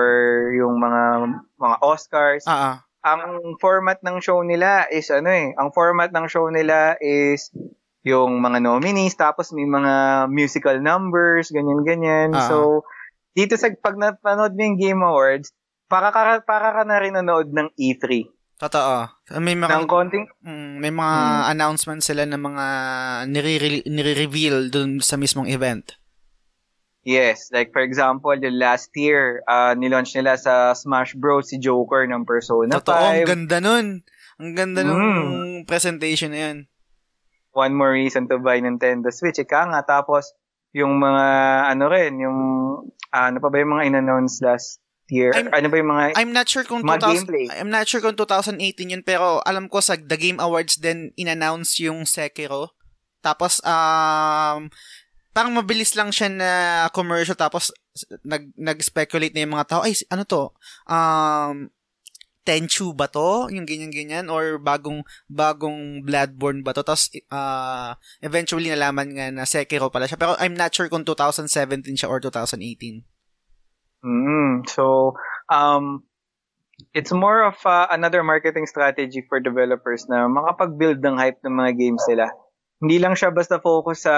yung 0.53 0.77
mga 0.77 1.01
mga 1.57 1.75
Oscars, 1.81 2.45
uh-uh 2.45 2.85
ang 3.03 3.55
format 3.63 3.99
ng 4.03 4.19
show 4.19 4.43
nila 4.43 4.87
is 4.91 5.07
ano 5.11 5.31
eh, 5.31 5.55
ang 5.55 5.71
format 5.71 6.11
ng 6.11 6.25
show 6.27 6.51
nila 6.51 6.99
is 6.99 7.51
yung 8.03 8.39
mga 8.39 8.63
nominees 8.63 9.15
tapos 9.15 9.51
may 9.51 9.67
mga 9.67 10.27
musical 10.31 10.79
numbers, 10.79 11.51
ganyan-ganyan. 11.51 12.35
Uh-huh. 12.35 12.47
So 12.47 12.57
dito 13.37 13.55
sa 13.55 13.71
pag 13.71 13.95
napanood 13.95 14.55
mo 14.57 14.61
yung 14.61 14.79
Game 14.79 15.01
Awards, 15.05 15.55
para 15.89 16.13
ka, 16.13 16.43
para 16.45 16.69
ka 16.75 16.81
na 16.85 16.97
rin 17.01 17.17
nanood 17.17 17.49
ng 17.49 17.73
E3. 17.75 18.29
Totoo. 18.59 19.07
May 19.39 19.55
mga, 19.55 19.71
ng 19.71 19.87
konting, 19.87 20.27
mm, 20.43 20.83
may 20.83 20.91
mga 20.91 21.15
hmm. 21.15 21.51
announcements 21.55 22.11
sila 22.11 22.27
ng 22.27 22.43
mga 22.43 22.65
nire- 23.31 23.87
nire-reveal 23.87 24.67
dun 24.67 24.99
sa 24.99 25.15
mismong 25.15 25.47
event. 25.47 25.95
Yes, 27.09 27.49
like 27.49 27.73
for 27.73 27.81
example, 27.81 28.37
the 28.37 28.53
last 28.53 28.93
year, 28.93 29.41
uh, 29.49 29.73
nilaunch 29.73 30.13
nila 30.13 30.37
sa 30.37 30.77
Smash 30.77 31.17
Bros. 31.17 31.49
si 31.49 31.57
Joker 31.57 32.05
ng 32.05 32.21
Persona 32.21 32.77
Totoo, 32.77 33.01
5. 33.01 33.25
ang 33.25 33.25
ganda 33.25 33.57
nun. 33.57 33.85
Ang 34.37 34.51
ganda 34.53 34.85
mm. 34.85 34.89
nung 34.93 35.17
presentation 35.65 36.29
na 36.29 36.39
yan. 36.45 36.57
One 37.57 37.73
more 37.73 37.97
reason 37.97 38.29
to 38.29 38.37
buy 38.37 38.61
Nintendo 38.61 39.09
Switch. 39.09 39.41
Ika 39.41 39.73
nga, 39.73 39.81
tapos 39.81 40.37
yung 40.69 41.01
mga, 41.01 41.25
ano 41.73 41.89
rin, 41.89 42.21
yung, 42.21 42.39
uh, 43.09 43.25
ano 43.25 43.41
pa 43.41 43.49
ba 43.49 43.57
yung 43.57 43.73
mga 43.73 43.89
in-announce 43.89 44.45
last 44.45 44.77
year? 45.09 45.33
I'm, 45.33 45.49
ano 45.49 45.65
ba 45.65 45.81
yung 45.81 45.89
mga 45.89 46.03
I'm 46.13 46.29
not 46.29 46.45
sure 46.45 46.61
kung 46.61 46.85
2000, 46.85 47.25
gameplay. 47.25 47.49
I'm 47.57 47.73
not 47.73 47.89
sure 47.89 48.05
kung 48.05 48.13
2018 48.13 48.61
yun, 48.85 49.01
pero 49.01 49.41
alam 49.49 49.65
ko 49.65 49.81
sa 49.81 49.97
The 49.97 50.13
Game 50.13 50.37
Awards 50.37 50.77
din 50.77 51.09
in-announce 51.17 51.81
yung 51.81 52.05
Sekiro. 52.05 52.77
Tapos, 53.25 53.65
um, 53.65 54.69
parang 55.31 55.53
mabilis 55.53 55.93
lang 55.93 56.09
siya 56.09 56.29
na 56.29 56.51
commercial 56.93 57.37
tapos 57.37 57.69
nag 58.25 58.49
nag-speculate 58.55 59.33
na 59.35 59.43
yung 59.45 59.55
mga 59.55 59.67
tao 59.69 59.81
ay 59.85 59.93
ano 60.09 60.23
to? 60.25 60.43
Um 60.89 61.69
Tenchu 62.39 62.97
ba 62.97 63.05
to? 63.05 63.45
Yung 63.53 63.67
ganyan 63.67 63.93
ganyan. 63.93 64.25
Or 64.31 64.57
bagong 64.57 65.05
bagong 65.29 66.01
Bloodborne 66.01 66.65
ba 66.65 66.73
to? 66.73 66.81
Tapos 66.81 67.13
uh, 67.29 67.93
eventually 68.25 68.73
nalaman 68.73 69.13
nga 69.13 69.29
na 69.29 69.45
Sekiro 69.45 69.93
pala 69.93 70.09
siya. 70.09 70.17
Pero 70.17 70.33
I'm 70.41 70.57
not 70.57 70.73
sure 70.73 70.89
kung 70.89 71.05
2017 71.05 71.93
siya 71.93 72.09
or 72.09 72.17
2018 72.17 73.05
mm, 74.03 74.67
so 74.67 75.15
um 75.51 76.03
it's 76.95 77.11
more 77.11 77.43
of 77.43 77.55
uh, 77.67 77.87
another 77.91 78.23
marketing 78.23 78.65
strategy 78.65 79.23
for 79.27 79.43
developers 79.43 80.07
na 80.07 80.27
makapag-build 80.31 81.03
ng 81.03 81.19
hype 81.19 81.39
ng 81.43 81.53
mga 81.53 81.71
games 81.75 82.03
nila 82.07 82.31
hindi 82.79 82.97
lang 82.97 83.15
siya 83.15 83.35
basta 83.35 83.59
focus 83.59 84.07
sa 84.07 84.15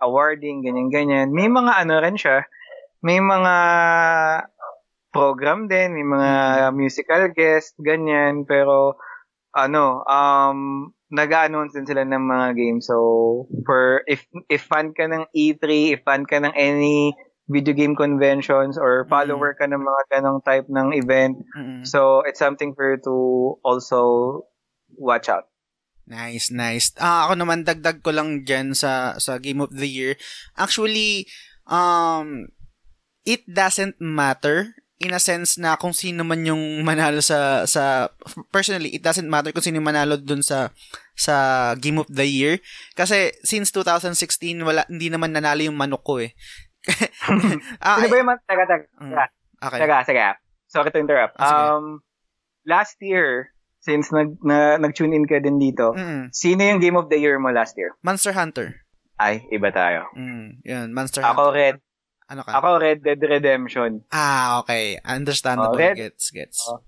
awarding, 0.00 0.64
ganyan-ganyan. 0.64 1.28
May 1.32 1.52
mga 1.52 1.72
ano 1.84 1.94
rin 2.00 2.16
siya, 2.16 2.48
may 3.04 3.20
mga 3.20 3.54
program 5.12 5.68
din, 5.68 5.92
may 5.92 6.06
mga 6.06 6.30
musical 6.72 7.28
guest, 7.34 7.76
ganyan. 7.76 8.48
Pero 8.48 8.96
ano, 9.52 10.06
um, 10.06 10.90
nag-announce 11.10 11.74
din 11.74 11.86
sila 11.86 12.06
ng 12.06 12.24
mga 12.24 12.46
games. 12.54 12.86
So, 12.86 13.50
for, 13.66 14.06
if, 14.06 14.24
if 14.48 14.62
fan 14.62 14.94
ka 14.94 15.10
ng 15.10 15.26
E3, 15.34 15.98
if 15.98 16.00
fan 16.06 16.24
ka 16.24 16.38
ng 16.38 16.54
any 16.54 17.12
video 17.50 17.74
game 17.74 17.98
conventions 17.98 18.78
or 18.78 19.10
follower 19.10 19.58
ka 19.58 19.66
ng 19.66 19.82
mga 19.82 20.02
ganong 20.06 20.38
type 20.46 20.70
ng 20.70 20.94
event, 20.94 21.34
Mm-mm. 21.58 21.82
so 21.82 22.22
it's 22.22 22.38
something 22.38 22.78
for 22.78 22.94
you 22.94 22.98
to 23.02 23.14
also 23.66 24.46
watch 24.94 25.26
out. 25.26 25.50
Nice, 26.10 26.50
nice. 26.50 26.90
Ah, 26.98 27.30
ako 27.30 27.38
naman 27.38 27.62
dagdag 27.62 28.02
ko 28.02 28.10
lang 28.10 28.42
diyan 28.42 28.74
sa 28.74 29.14
sa 29.22 29.38
Game 29.38 29.62
of 29.62 29.70
the 29.70 29.86
Year. 29.86 30.18
Actually, 30.58 31.30
um 31.70 32.50
it 33.22 33.46
doesn't 33.46 33.94
matter 34.02 34.74
in 35.00 35.14
a 35.14 35.22
sense 35.22 35.54
na 35.56 35.78
kung 35.78 35.94
sino 35.94 36.26
man 36.26 36.42
yung 36.42 36.82
manalo 36.82 37.22
sa 37.22 37.62
sa 37.64 38.10
personally 38.50 38.90
it 38.92 39.06
doesn't 39.06 39.30
matter 39.30 39.54
kung 39.54 39.62
sino 39.62 39.78
yung 39.78 39.86
manalo 39.86 40.18
dun 40.18 40.42
sa 40.42 40.74
sa 41.14 41.72
Game 41.78 42.02
of 42.02 42.10
the 42.10 42.26
Year 42.26 42.58
kasi 42.98 43.30
since 43.46 43.70
2016 43.72 44.18
wala 44.66 44.82
hindi 44.90 45.08
naman 45.08 45.30
nanalo 45.30 45.62
yung 45.62 45.78
manok 45.78 46.02
ko 46.02 46.18
eh. 46.18 46.34
ah, 47.86 48.00
Sino 48.02 48.08
ba 48.10 48.16
yung 48.18 48.28
mga, 48.34 48.40
taga, 48.48 48.64
taga, 48.66 48.84
Mm. 48.98 49.14
okay. 49.62 49.78
taga, 49.84 49.96
sige. 50.08 50.24
Sorry 50.66 50.90
to 50.90 50.98
interrupt. 50.98 51.36
Ah, 51.36 51.44
sige. 51.44 51.60
Um, 51.60 51.86
last 52.64 52.96
year, 53.04 53.52
since 53.80 54.08
nag, 54.10 54.36
na, 54.40 54.76
nag-tune 54.76 55.10
in 55.10 55.24
ka 55.24 55.36
din 55.38 55.56
dito, 55.56 55.90
Mm. 55.90 56.28
sino 56.30 56.60
yung 56.62 56.78
game 56.78 56.94
of 56.94 57.08
the 57.08 57.16
year 57.16 57.36
mo 57.36 57.48
last 57.48 57.74
year? 57.74 57.96
Monster 58.00 58.32
Hunter. 58.32 58.84
Ay, 59.16 59.44
iba 59.50 59.68
tayo. 59.68 60.08
Mm, 60.12 60.60
yun, 60.62 60.86
Monster 60.90 61.20
Ako 61.20 61.48
Hunter. 61.48 61.56
Red, 61.56 61.76
Ano 62.26 62.40
ka? 62.40 62.50
ako 62.54 62.68
Red 62.78 62.98
Dead 63.00 63.18
Redemption. 63.18 64.04
ah, 64.08 64.60
okay. 64.60 64.96
Understandable. 65.02 65.74
Oh, 65.74 65.80
Red- 65.80 65.98
gets, 65.98 66.30
gets. 66.30 66.60
Oh. 66.64 66.80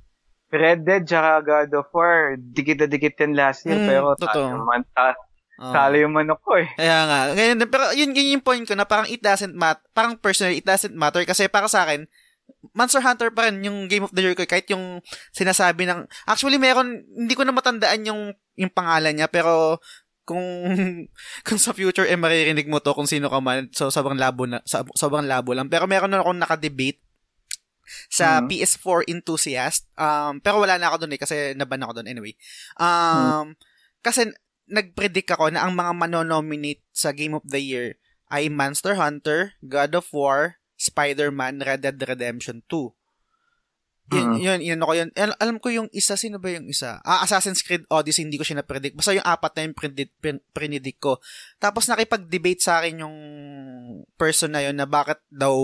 Red 0.49 0.85
Dead 0.85 1.03
tsaka 1.03 1.41
God 1.41 1.73
of 1.75 1.89
War, 1.91 2.37
dikit 2.37 2.77
na 2.77 2.87
dikit 2.87 3.17
yan 3.17 3.33
last 3.33 3.65
year, 3.65 3.75
Mm, 3.75 3.89
pero 3.89 4.07
totoo. 4.15 4.29
talo 4.29 4.53
yung, 4.53 4.65
man, 4.65 4.85
ta, 4.93 5.17
Oh. 5.57 5.73
talo 5.73 5.95
yung 5.95 6.13
manok 6.13 6.41
ko 6.41 6.57
eh. 6.57 6.69
Kaya 6.75 6.99
nga. 7.05 7.21
Ngayon, 7.33 7.57
pero 7.67 7.85
yun, 7.93 8.11
yun 8.11 8.33
yung 8.33 8.45
point 8.45 8.61
ko 8.63 8.75
na 8.75 8.85
parang 8.85 9.07
it 9.07 9.19
doesn't 9.19 9.53
matter. 9.53 9.81
Parang 9.91 10.13
personally, 10.15 10.59
it 10.59 10.67
doesn't 10.67 10.93
matter. 10.93 11.23
Kasi 11.23 11.49
para 11.49 11.69
sa 11.69 11.85
akin, 11.85 12.05
Monster 12.73 13.01
Hunter 13.01 13.31
pa 13.31 13.49
rin 13.49 13.61
yung 13.63 13.87
Game 13.87 14.05
of 14.05 14.13
the 14.13 14.23
Year 14.23 14.35
ko. 14.35 14.45
Kahit 14.45 14.69
yung 14.71 15.01
sinasabi 15.31 15.85
ng... 15.87 16.07
Actually, 16.25 16.57
meron... 16.57 17.05
Hindi 17.09 17.35
ko 17.35 17.43
na 17.43 17.53
matandaan 17.53 18.07
yung, 18.07 18.33
yung 18.57 18.73
pangalan 18.73 19.17
niya. 19.17 19.29
Pero 19.29 19.79
kung 20.23 20.39
kung 21.47 21.59
sa 21.59 21.75
future 21.75 22.07
eh 22.07 22.15
maririnig 22.15 22.71
mo 22.71 22.79
to 22.79 22.95
kung 22.95 23.11
sino 23.11 23.27
ka 23.27 23.43
man 23.43 23.67
so 23.75 23.91
sobrang 23.91 24.15
labo 24.15 24.47
na 24.47 24.63
sobrang 24.95 25.27
labo 25.27 25.51
lang 25.51 25.67
pero 25.67 25.91
meron 25.91 26.15
na 26.15 26.23
akong 26.23 26.39
naka-debate 26.39 27.03
sa 28.07 28.39
Mhm. 28.39 28.47
PS4 28.47 29.11
enthusiast 29.11 29.91
um 29.99 30.39
pero 30.39 30.63
wala 30.63 30.79
na 30.79 30.95
ako 30.95 31.03
doon 31.03 31.19
eh 31.19 31.21
kasi 31.21 31.59
naban 31.59 31.83
ako 31.83 31.99
doon 31.99 32.07
anyway 32.07 32.39
um 32.79 33.59
kasi 33.99 34.31
nag-predict 34.71 35.35
ako 35.35 35.51
na 35.51 35.67
ang 35.67 35.75
mga 35.75 35.91
manonominate 35.91 36.87
sa 36.95 37.11
Game 37.11 37.35
of 37.35 37.43
the 37.43 37.59
Year 37.59 37.99
ay 38.31 38.47
Monster 38.49 38.95
Hunter, 38.97 39.59
God 39.61 39.93
of 39.93 40.07
War, 40.15 40.62
Spider-Man, 40.83 41.63
Red 41.63 41.87
Dead 41.87 41.95
Redemption 41.95 42.67
2. 42.67 42.91
Yun, 44.13 44.29
Mhm. 44.35 44.39
yun, 44.43 44.61
yun 44.61 44.81
ako 44.83 44.93
yun. 44.99 45.11
Al- 45.15 45.39
alam 45.41 45.57
ko 45.63 45.71
yung 45.73 45.89
isa, 45.95 46.19
sino 46.19 46.37
ba 46.37 46.51
yung 46.53 46.69
isa? 46.69 46.99
Ah, 47.07 47.23
Assassin's 47.23 47.63
Creed 47.63 47.87
Odyssey, 47.89 48.27
hindi 48.27 48.37
ko 48.37 48.45
siya 48.45 48.61
na-predict. 48.61 48.99
Basta 48.99 49.17
yung 49.17 49.25
apat 49.25 49.53
na 49.57 49.63
yung 49.71 49.77
predict, 49.79 50.13
predict 50.53 50.99
ko. 51.01 51.23
Tapos 51.57 51.89
nakipag-debate 51.89 52.61
sa 52.61 52.83
akin 52.83 53.07
yung 53.07 53.17
person 54.19 54.53
na 54.53 54.67
yun 54.67 54.77
na 54.77 54.85
bakit 54.85 55.23
daw 55.33 55.55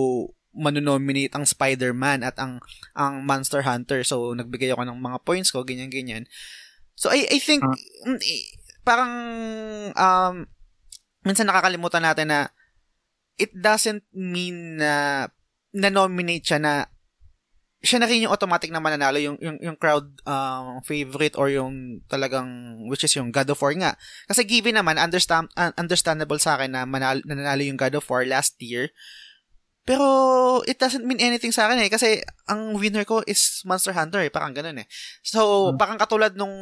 manonominate 0.55 1.35
ang 1.37 1.45
Spider-Man 1.45 2.25
at 2.25 2.41
ang 2.41 2.59
ang 2.97 3.21
Monster 3.23 3.63
Hunter. 3.69 4.01
So, 4.03 4.33
nagbigay 4.33 4.73
ako 4.73 4.87
ng 4.89 4.99
mga 4.99 5.19
points 5.29 5.53
ko, 5.53 5.63
ganyan-ganyan. 5.63 6.25
So, 6.97 7.13
I, 7.13 7.29
I 7.29 7.39
think, 7.39 7.63
mm, 7.63 8.19
eh, 8.19 8.43
parang, 8.83 9.13
um, 9.93 10.35
minsan 11.23 11.47
nakakalimutan 11.47 12.03
natin 12.03 12.33
na 12.33 12.49
it 13.39 13.55
doesn't 13.55 14.05
mean 14.13 14.83
na 14.83 15.27
na-nominate 15.73 16.45
siya 16.45 16.59
na 16.61 16.73
siya 17.79 18.03
na 18.03 18.11
rin 18.11 18.27
yung 18.27 18.35
automatic 18.35 18.75
na 18.75 18.83
mananalo 18.83 19.23
yung 19.23 19.39
yung, 19.39 19.55
yung 19.63 19.79
crowd 19.79 20.11
um, 20.27 20.83
favorite 20.83 21.39
or 21.39 21.47
yung 21.47 22.03
talagang 22.11 22.83
which 22.91 23.07
is 23.07 23.15
yung 23.15 23.31
God 23.31 23.47
of 23.55 23.63
War 23.63 23.71
nga. 23.79 23.95
Kasi 24.27 24.43
given 24.43 24.75
naman 24.75 24.99
understand 24.99 25.47
uh, 25.55 25.71
understandable 25.79 26.43
sa 26.43 26.59
akin 26.59 26.75
na 26.75 26.83
manalo, 26.83 27.23
nanalo 27.23 27.63
yung 27.63 27.79
God 27.79 27.95
of 27.95 28.07
War 28.11 28.27
last 28.27 28.59
year. 28.59 28.91
Pero 29.87 30.05
it 30.67 30.77
doesn't 30.77 31.07
mean 31.07 31.23
anything 31.23 31.55
sa 31.55 31.71
akin 31.71 31.81
eh 31.81 31.89
kasi 31.89 32.19
ang 32.51 32.75
winner 32.77 33.07
ko 33.07 33.23
is 33.25 33.63
Monster 33.65 33.95
Hunter 33.95 34.21
eh, 34.27 34.29
parang 34.29 34.53
ganun 34.53 34.83
eh. 34.83 34.87
So, 35.23 35.73
Hmm. 35.73 35.79
parang 35.79 35.97
katulad 36.03 36.35
nung 36.35 36.53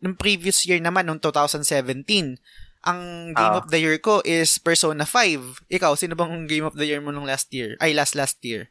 nung 0.00 0.16
previous 0.16 0.64
year 0.64 0.80
naman 0.80 1.04
nung 1.04 1.20
2017 1.20 2.40
ang 2.86 3.34
game 3.34 3.52
Ah. 3.52 3.60
of 3.60 3.68
the 3.68 3.82
year 3.82 3.98
ko 3.98 4.22
is 4.22 4.56
Persona 4.56 5.02
5. 5.02 5.60
Ikaw, 5.68 5.98
sino 5.98 6.14
bang 6.14 6.46
game 6.46 6.62
of 6.62 6.72
the 6.72 6.86
year 6.86 7.02
mo 7.02 7.10
nung 7.10 7.26
last 7.26 7.50
year? 7.50 7.74
Ay, 7.82 7.92
last 7.92 8.14
last 8.14 8.38
year. 8.40 8.70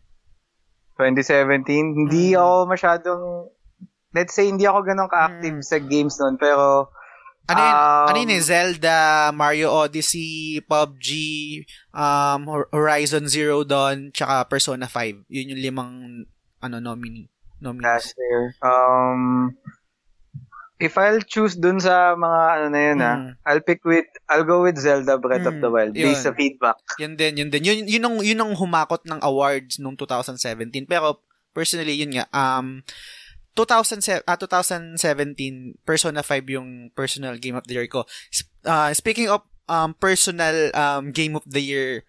2017, 0.96 1.68
hindi 1.94 2.32
Mm. 2.32 2.40
ako 2.40 2.54
masyadong, 2.66 3.24
let's 4.16 4.32
say, 4.32 4.48
hindi 4.48 4.64
ako 4.64 4.80
ganun 4.82 5.12
ka-active 5.12 5.60
Mm. 5.60 5.66
sa 5.66 5.78
games 5.78 6.16
noon, 6.18 6.40
pero, 6.40 6.88
Ano 7.46 7.62
yun? 7.62 7.76
Um, 7.78 8.06
ano 8.10 8.18
yun 8.18 8.34
eh? 8.34 8.42
Zelda, 8.42 8.98
Mario 9.30 9.70
Odyssey, 9.70 10.66
PUBG, 10.66 11.10
um, 11.94 12.42
Hor- 12.50 12.72
Horizon 12.74 13.30
Zero 13.30 13.62
Dawn, 13.62 14.10
tsaka 14.10 14.50
Persona 14.50 14.90
5. 14.90 15.22
Yun 15.30 15.54
yung 15.54 15.62
limang 15.62 15.94
ano 16.58 16.78
nominee. 16.82 17.30
Nominees. 17.56 17.86
last 17.86 18.10
year, 18.18 18.52
um, 18.60 19.54
if 20.78 20.96
I'll 20.96 21.24
choose 21.24 21.56
dun 21.56 21.80
sa 21.80 22.14
mga 22.14 22.40
ano 22.52 22.66
na 22.68 22.80
yun 22.82 23.00
ah, 23.00 23.16
Mm. 23.16 23.32
I'll 23.44 23.64
pick 23.64 23.82
with, 23.84 24.04
I'll 24.28 24.44
go 24.44 24.62
with 24.62 24.76
Zelda 24.76 25.16
Breath 25.16 25.46
of 25.46 25.56
Mm, 25.56 25.64
the 25.64 25.72
Wild, 25.72 25.94
based 25.94 26.20
yun. 26.20 26.26
sa 26.26 26.34
feedback. 26.34 26.78
Yun 27.00 27.16
din, 27.16 27.34
yun 27.38 27.50
din. 27.50 27.64
Yun, 27.64 27.78
yun, 27.88 28.04
ang, 28.04 28.16
yun 28.20 28.40
ang 28.40 28.54
humakot 28.54 29.02
ng 29.08 29.24
awards 29.24 29.80
nung 29.80 29.96
2017. 29.96 30.84
Pero, 30.84 31.24
personally, 31.52 31.96
yun 31.96 32.12
nga, 32.12 32.28
um, 32.32 32.84
2007, 33.56 34.28
ah, 34.28 34.36
2017, 34.36 35.80
Persona 35.88 36.20
5 36.20 36.44
yung 36.52 36.92
personal 36.92 37.40
game 37.40 37.56
of 37.56 37.64
the 37.66 37.76
year 37.80 37.88
ko. 37.88 38.04
Ah, 38.68 38.92
speaking 38.92 39.32
of 39.32 39.48
um, 39.66 39.96
personal 39.96 40.76
um, 40.76 41.16
game 41.16 41.40
of 41.40 41.48
the 41.48 41.64
year 41.64 42.04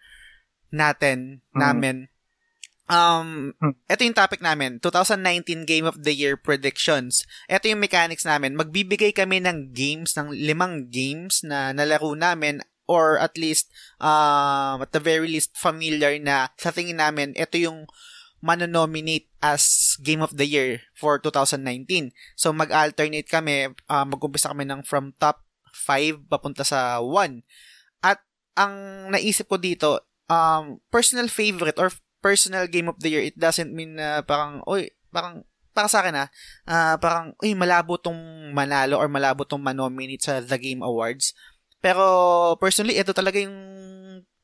natin, 0.69 1.41
Mm. 1.55 1.59
namin, 1.62 1.97
um, 2.91 3.53
ito 3.87 4.01
yung 4.03 4.16
topic 4.16 4.41
namin, 4.43 4.78
2019 4.82 5.66
Game 5.66 5.87
of 5.87 6.03
the 6.03 6.14
Year 6.14 6.39
predictions. 6.39 7.26
Ito 7.51 7.70
yung 7.70 7.82
mechanics 7.82 8.26
namin. 8.26 8.59
Magbibigay 8.59 9.14
kami 9.14 9.43
ng 9.43 9.74
games, 9.74 10.14
ng 10.14 10.30
limang 10.34 10.91
games 10.91 11.43
na 11.47 11.74
nalaro 11.74 12.14
namin 12.14 12.62
or 12.87 13.18
at 13.18 13.34
least, 13.34 13.68
um, 13.99 14.78
at 14.82 14.95
the 14.95 15.03
very 15.03 15.26
least, 15.26 15.55
familiar 15.59 16.14
na 16.22 16.55
sa 16.55 16.70
tingin 16.70 17.03
namin, 17.03 17.34
ito 17.34 17.59
yung 17.59 17.91
manonominate 18.39 19.26
as 19.43 19.97
Game 19.99 20.22
of 20.22 20.39
the 20.39 20.47
Year 20.47 20.87
for 20.95 21.18
2019. 21.18 22.14
So, 22.39 22.55
mag-alternate 22.55 23.26
kami, 23.26 23.74
uh, 23.91 24.07
mag-umpisa 24.07 24.55
kami 24.55 24.70
ng 24.70 24.87
from 24.87 25.18
top 25.18 25.43
5 25.74 26.30
papunta 26.30 26.62
sa 26.62 27.03
1. 27.03 27.43
At 28.07 28.22
ang 28.55 29.09
naisip 29.11 29.51
ko 29.51 29.59
dito, 29.59 30.07
um, 30.30 30.78
personal 30.89 31.26
favorite 31.26 31.76
or 31.82 31.91
personal 32.27 32.66
game 32.66 32.91
of 32.91 32.99
the 32.99 33.07
year, 33.14 33.22
it 33.22 33.39
doesn't 33.39 33.70
mean 33.70 33.95
na 34.03 34.27
parang, 34.27 34.66
oy, 34.66 34.91
parang, 35.14 35.47
para 35.70 35.87
sa 35.87 36.03
akin 36.03 36.27
ah, 36.27 36.29
ah, 36.66 36.97
parang, 36.99 37.39
uy, 37.39 37.55
malabo 37.55 37.95
tong 38.03 38.18
manalo 38.51 38.99
or 38.99 39.07
malabo 39.07 39.47
tong 39.47 39.62
manominate 39.62 40.27
sa 40.27 40.43
The 40.43 40.59
Game 40.59 40.83
Awards. 40.83 41.31
Pero, 41.79 42.03
personally, 42.59 42.99
ito 42.99 43.14
talaga 43.14 43.39
yung 43.39 43.55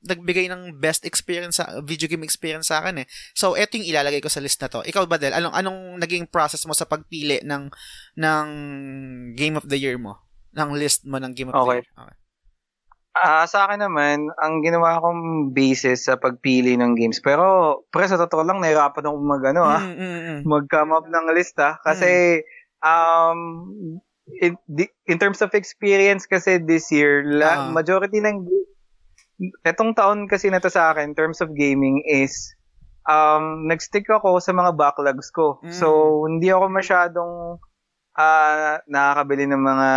nagbigay 0.02 0.50
ng 0.50 0.82
best 0.82 1.06
experience 1.06 1.62
sa 1.62 1.78
video 1.82 2.10
game 2.10 2.26
experience 2.26 2.70
sa 2.70 2.82
akin 2.82 3.02
eh. 3.02 3.06
So, 3.34 3.54
ito 3.54 3.78
yung 3.78 3.86
ilalagay 3.86 4.18
ko 4.22 4.30
sa 4.30 4.42
list 4.42 4.58
na 4.62 4.70
to. 4.70 4.82
Ikaw 4.82 5.06
ba, 5.06 5.18
Del? 5.18 5.34
Anong, 5.34 5.54
anong 5.54 5.80
naging 6.02 6.26
process 6.30 6.62
mo 6.66 6.74
sa 6.74 6.86
pagpili 6.86 7.42
ng 7.42 7.70
ng 8.18 8.46
game 9.38 9.54
of 9.58 9.66
the 9.66 9.78
year 9.78 9.98
mo? 9.98 10.22
Ng 10.54 10.74
list 10.74 11.06
mo 11.06 11.22
ng 11.22 11.32
game 11.34 11.50
of 11.50 11.54
Okay. 11.54 11.66
the 11.66 11.74
year? 11.82 11.86
Okay. 11.98 12.16
Ah, 13.12 13.44
sa 13.44 13.68
akin 13.68 13.84
naman, 13.84 14.32
ang 14.40 14.64
ginawa 14.64 14.96
kong 15.04 15.52
basis 15.52 16.08
sa 16.08 16.16
pagpili 16.16 16.80
ng 16.80 16.96
games, 16.96 17.20
pero, 17.20 17.84
pre, 17.92 18.08
sa 18.08 18.16
totoo 18.16 18.40
lang, 18.40 18.56
nahirapan 18.64 19.04
ako 19.04 19.16
mag, 19.20 19.42
ano, 19.52 19.62
ah, 19.68 19.84
Mm, 19.84 19.92
mm, 20.00 20.20
mm. 20.24 20.40
mag-come 20.48 20.96
up 20.96 21.04
ng 21.04 21.26
lista 21.36 21.76
kasi 21.84 22.40
um 22.82 23.38
in, 24.42 24.56
in 25.06 25.16
terms 25.20 25.38
of 25.44 25.52
experience 25.54 26.24
kasi 26.26 26.56
this 26.56 26.88
year 26.90 27.20
la, 27.22 27.60
Ah. 27.60 27.68
majority 27.68 28.18
ng 28.18 28.48
etong 29.62 29.92
taon 29.94 30.24
kasi 30.26 30.48
na 30.48 30.58
to 30.58 30.72
sa 30.72 30.90
akin 30.90 31.12
in 31.12 31.14
terms 31.14 31.38
of 31.44 31.52
gaming 31.54 32.00
is 32.08 32.56
um 33.06 33.68
nagstick 33.70 34.08
ako 34.10 34.42
sa 34.42 34.50
mga 34.50 34.74
backlogs 34.74 35.30
ko 35.30 35.62
Mm. 35.62 35.70
so 35.70 35.86
hindi 36.26 36.50
ako 36.50 36.66
masyadong 36.74 37.32
ah 38.12 38.76
nakakabili 38.84 39.48
ng 39.48 39.62
mga 39.62 39.90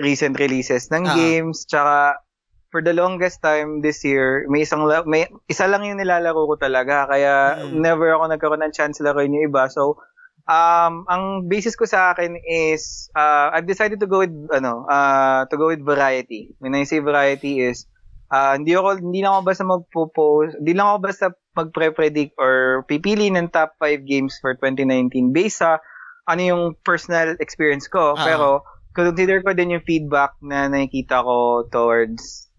recent 0.00 0.34
releases 0.36 0.86
ng 0.88 1.04
Ah. 1.04 1.14
games 1.14 1.66
tsaka 1.66 2.22
for 2.70 2.80
the 2.80 2.92
longest 2.92 3.40
time 3.40 3.80
this 3.80 4.02
year 4.02 4.46
may 4.46 4.62
isang 4.62 4.82
la- 4.82 5.02
may 5.02 5.26
isa 5.46 5.66
lang 5.66 5.82
yung 5.82 5.98
nilalaro 5.98 6.46
ko 6.46 6.54
talaga 6.54 7.06
kaya 7.08 7.34
Mm. 7.62 7.80
never 7.80 8.14
ako 8.14 8.24
nagkaroon 8.28 8.62
ng 8.62 8.70
chance 8.70 8.98
laruin 8.98 9.32
yung 9.32 9.46
iba 9.46 9.66
so 9.66 9.98
Um, 10.46 11.02
ang 11.10 11.50
basis 11.50 11.74
ko 11.74 11.90
sa 11.90 12.14
akin 12.14 12.38
is 12.38 13.10
uh, 13.18 13.50
I've 13.50 13.66
decided 13.66 13.98
to 13.98 14.06
go 14.06 14.22
with 14.22 14.30
ano, 14.54 14.86
uh, 14.86 15.42
to 15.50 15.58
go 15.58 15.74
with 15.74 15.82
variety. 15.82 16.54
When 16.62 16.70
I 16.70 16.86
say 16.86 17.02
variety 17.02 17.58
is 17.58 17.90
uh, 18.30 18.54
hindi 18.54 18.78
ako 18.78 19.02
hindi 19.02 19.26
lang 19.26 19.34
ako 19.34 19.42
basta 19.42 19.64
magpo-post, 19.66 20.62
hindi 20.62 20.70
lang 20.70 20.86
ako 20.86 20.98
basta 21.02 21.26
magpre-predict 21.50 22.38
or 22.38 22.86
pipili 22.86 23.26
ng 23.26 23.50
top 23.50 23.74
5 23.82 24.06
games 24.06 24.38
for 24.38 24.54
2019 24.54 25.34
based 25.34 25.66
sa 25.66 25.82
ano 26.26 26.42
yung 26.42 26.64
personal 26.82 27.38
experience 27.38 27.86
ko. 27.86 28.14
Uh-huh. 28.14 28.26
Pero 28.26 28.46
consider 28.94 29.42
ko 29.42 29.54
din 29.54 29.74
yung 29.78 29.84
feedback 29.86 30.34
na 30.42 30.66
nakikita 30.66 31.22
ko 31.22 31.66
towards 31.70 32.50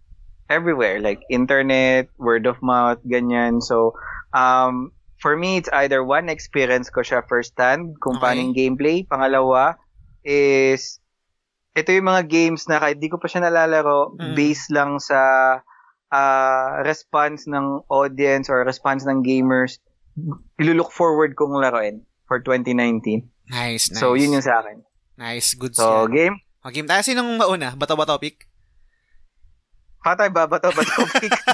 everywhere 0.48 1.04
like 1.04 1.20
internet, 1.28 2.08
word 2.16 2.48
of 2.48 2.60
mouth, 2.64 3.00
ganyan. 3.04 3.60
So 3.60 3.96
um 4.32 4.96
for 5.18 5.36
me, 5.36 5.58
it's 5.58 5.70
either 5.74 6.04
one, 6.04 6.30
experience 6.30 6.90
ko 6.90 7.02
siya 7.02 7.26
first 7.26 7.58
hand, 7.58 7.98
kung 8.00 8.18
okay. 8.18 8.24
paano 8.24 8.40
yung 8.50 8.56
gameplay. 8.56 9.02
Pangalawa, 9.06 9.76
is, 10.22 11.02
ito 11.74 11.90
yung 11.94 12.10
mga 12.10 12.30
games 12.30 12.70
na 12.70 12.78
kahit 12.78 13.02
di 13.02 13.10
ko 13.10 13.18
pa 13.18 13.30
siya 13.30 13.50
nalalaro, 13.50 14.14
mm. 14.14 14.34
based 14.38 14.70
lang 14.70 15.02
sa 15.02 15.20
uh, 16.14 16.70
response 16.86 17.50
ng 17.50 17.82
audience 17.90 18.50
or 18.50 18.62
response 18.64 19.06
ng 19.06 19.26
gamers, 19.26 19.82
ilulook 20.58 20.94
forward 20.94 21.34
kong 21.38 21.58
laruin 21.58 22.06
for 22.30 22.42
2019. 22.42 23.26
Nice, 23.48 23.92
nice. 23.92 24.00
So, 24.00 24.16
yun 24.20 24.36
yung 24.36 24.44
sa 24.44 24.60
akin. 24.60 24.84
Nice, 25.16 25.56
good 25.56 25.74
So, 25.74 26.06
yan. 26.08 26.12
game? 26.12 26.36
O, 26.68 26.72
game 26.72 26.88
tayo. 26.88 27.02
Sinong 27.02 27.40
mauna? 27.40 27.74
Bato 27.80 27.96
ba 27.96 28.04
topic? 28.04 28.44
Patay 30.04 30.28
ba? 30.32 30.48
Bato 30.48 30.68
ba 30.72 30.84
topic? 30.84 31.32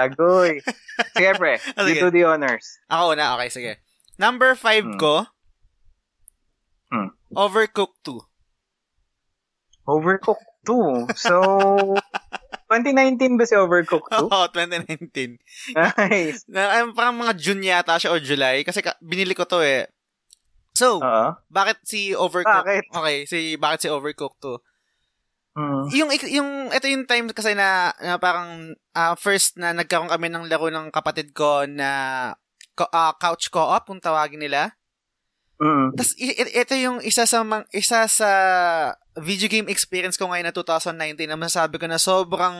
Agoy. 0.00 0.64
Sige, 1.16 1.30
pre. 1.36 1.60
Oh, 1.76 1.84
you 1.84 2.00
do 2.00 2.08
the 2.08 2.24
honors. 2.24 2.80
Ako 2.88 3.12
na. 3.16 3.36
Okay, 3.36 3.48
sige. 3.52 3.72
Number 4.16 4.56
5 4.56 4.84
hmm. 4.84 4.98
ko, 5.00 5.14
hmm. 6.92 7.08
Overcooked 7.36 8.00
2. 8.04 8.20
Overcooked 9.88 10.48
2? 10.68 11.08
So, 11.16 11.36
2019 12.70 13.34
ba 13.34 13.44
si 13.44 13.58
Overcooked 13.58 14.14
2? 14.14 14.30
Oo, 14.30 14.46
2019. 14.54 15.42
Nice. 15.74 16.46
Na, 16.46 16.86
um, 16.86 16.94
parang 16.94 17.18
mga 17.18 17.34
June 17.34 17.66
yata 17.66 17.98
siya 17.98 18.14
o 18.14 18.22
July. 18.22 18.62
Kasi 18.62 18.78
ka, 18.78 18.94
binili 19.02 19.34
ko 19.34 19.42
to 19.42 19.58
eh. 19.58 19.90
So, 20.78 21.02
uh-huh. 21.02 21.34
bakit 21.50 21.82
si 21.82 22.14
Overcooked? 22.14 22.62
Bakit? 22.62 22.84
Okay, 22.94 23.16
si, 23.26 23.58
bakit 23.58 23.78
si 23.82 23.88
Overcooked 23.90 24.38
2? 24.38 24.70
Mm. 25.58 25.84
Yung 25.90 26.10
yung 26.30 26.50
ito 26.70 26.86
yung 26.86 27.04
time 27.10 27.26
kasi 27.34 27.58
na, 27.58 27.90
na 27.98 28.22
parang 28.22 28.70
uh, 28.94 29.14
first 29.18 29.58
na 29.58 29.74
nagkaroon 29.74 30.06
kami 30.06 30.30
ng 30.30 30.46
laro 30.46 30.70
ng 30.70 30.94
kapatid 30.94 31.34
ko 31.34 31.66
na 31.66 31.90
uh, 32.78 33.12
couch 33.18 33.50
co-op 33.50 33.82
kung 33.90 33.98
tawagin 33.98 34.40
nila. 34.40 34.78
Mm. 35.60 35.92
Tapos 35.92 36.12
ito 36.16 36.74
yung 36.80 37.04
isa 37.04 37.28
sa 37.28 37.44
mang, 37.44 37.68
isa 37.76 38.08
sa 38.08 38.30
video 39.20 39.44
game 39.52 39.68
experience 39.68 40.16
ko 40.16 40.32
ngayon 40.32 40.48
na 40.48 40.56
2019 40.56 41.28
na 41.28 41.36
masasabi 41.36 41.76
ko 41.76 41.84
na 41.84 42.00
sobrang 42.00 42.56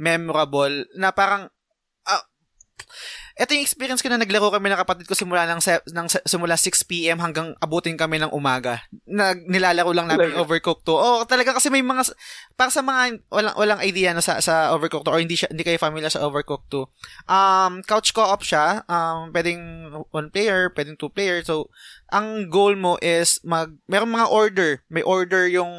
memorable 0.00 0.88
na 0.96 1.12
parang 1.12 1.52
uh, 2.08 2.24
ito 3.34 3.50
yung 3.50 3.66
experience 3.66 3.98
ko 3.98 4.06
na 4.06 4.22
naglaro 4.22 4.46
kami 4.54 4.70
ng 4.70 4.78
kapatid 4.78 5.10
ko 5.10 5.18
simula 5.18 5.42
ng, 5.50 5.58
ng 5.90 6.06
simula 6.22 6.54
6 6.54 6.86
PM 6.86 7.18
hanggang 7.18 7.50
abutin 7.58 7.98
kami 7.98 8.22
ng 8.22 8.30
umaga. 8.30 8.86
Nag 9.10 9.50
nilalaro 9.50 9.90
lang 9.90 10.06
namin 10.06 10.38
Overcooked 10.38 10.86
2. 10.86 10.94
Oh, 10.94 11.20
talaga 11.26 11.50
kasi 11.50 11.66
may 11.66 11.82
mga 11.82 12.14
para 12.54 12.70
sa 12.70 12.86
mga 12.86 13.18
walang 13.34 13.56
walang 13.58 13.80
idea 13.82 14.14
na 14.14 14.22
sa 14.22 14.38
sa 14.38 14.70
Overcooked 14.70 15.10
2 15.10 15.10
or 15.10 15.18
hindi 15.18 15.34
siya 15.34 15.50
hindi 15.50 15.66
kayo 15.66 15.82
familiar 15.82 16.14
sa 16.14 16.22
Overcooked 16.22 16.70
2. 16.70 17.26
Um 17.26 17.82
couch 17.82 18.14
co-op 18.14 18.46
siya. 18.46 18.86
Um 18.86 19.34
pwedeng 19.34 19.90
one 20.14 20.30
player, 20.30 20.70
pwedeng 20.70 20.94
two 20.94 21.10
player. 21.10 21.42
So 21.42 21.74
ang 22.14 22.46
goal 22.54 22.78
mo 22.78 23.02
is 23.02 23.42
mag 23.42 23.74
merong 23.90 24.14
mga 24.14 24.30
order. 24.30 24.70
May 24.86 25.02
order 25.02 25.50
yung 25.50 25.74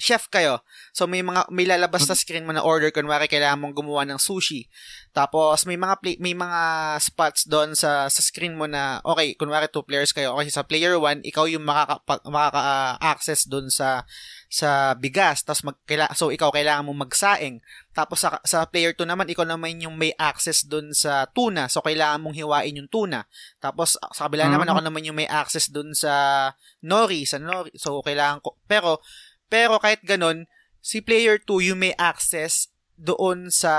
chef 0.00 0.32
kayo. 0.32 0.64
So 0.96 1.04
may 1.04 1.20
mga 1.20 1.52
may 1.52 1.68
lalabas 1.68 2.08
sa 2.08 2.16
screen 2.16 2.48
mo 2.48 2.56
na 2.56 2.64
order 2.64 2.88
kunwari 2.88 3.28
kailangan 3.28 3.60
mong 3.60 3.76
gumawa 3.76 4.08
ng 4.08 4.16
sushi. 4.16 4.66
Tapos 5.12 5.68
may 5.68 5.76
mga 5.76 5.94
play, 6.00 6.16
may 6.16 6.32
mga 6.32 6.60
spots 7.04 7.44
doon 7.44 7.76
sa 7.76 8.08
sa 8.08 8.22
screen 8.24 8.56
mo 8.56 8.64
na 8.64 9.04
okay, 9.04 9.36
kunwari 9.36 9.68
two 9.68 9.84
players 9.84 10.16
kayo. 10.16 10.32
Okay, 10.40 10.48
sa 10.48 10.64
player 10.64 10.96
1, 10.96 11.22
ikaw 11.28 11.44
yung 11.44 11.62
makaka 11.62 12.00
makaka-access 12.24 13.44
doon 13.44 13.68
sa 13.68 14.08
sa 14.50 14.98
bigas. 14.98 15.46
Tapos 15.46 15.62
mag, 15.62 15.78
so 16.16 16.34
ikaw 16.34 16.50
kailangan 16.50 16.88
mo 16.88 16.96
magsaing. 16.96 17.62
Tapos 17.94 18.22
sa, 18.22 18.42
sa 18.42 18.66
player 18.66 18.94
2 18.94 19.06
naman, 19.06 19.30
ikaw 19.30 19.46
naman 19.46 19.78
yung 19.78 19.94
may 19.94 20.10
access 20.18 20.66
doon 20.66 20.90
sa 20.90 21.26
tuna. 21.30 21.70
So 21.70 21.82
kailangan 21.82 22.22
mong 22.22 22.34
hiwain 22.34 22.78
yung 22.78 22.90
tuna. 22.90 23.26
Tapos 23.62 23.94
sa 23.94 24.26
kabila 24.26 24.46
mm-hmm. 24.46 24.54
naman 24.58 24.68
ako 24.70 24.80
naman 24.82 25.06
yung 25.06 25.18
may 25.18 25.30
access 25.30 25.70
doon 25.70 25.94
sa 25.94 26.50
nori, 26.82 27.22
sa 27.26 27.38
nori. 27.38 27.70
So 27.78 28.02
kailangan 28.02 28.42
ko 28.42 28.58
pero 28.66 29.02
pero 29.50 29.82
kahit 29.82 30.00
ganun, 30.06 30.46
si 30.80 31.02
player 31.04 31.36
2 31.42 31.74
yung 31.74 31.82
may 31.82 31.92
access 31.98 32.70
doon 32.96 33.52
sa 33.52 33.74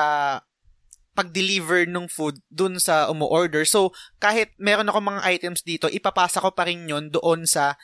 pag-deliver 1.11 1.84
ng 1.88 2.07
food 2.07 2.39
doon 2.47 2.80
sa 2.80 3.11
umu-order. 3.11 3.67
So, 3.67 3.91
kahit 4.17 4.55
meron 4.55 4.88
ako 4.88 4.99
mga 5.03 5.22
items 5.28 5.61
dito, 5.61 5.91
ipapasa 5.91 6.39
ko 6.39 6.55
pa 6.55 6.67
rin 6.67 6.88
yon 6.88 7.11
doon 7.11 7.43
sa 7.43 7.76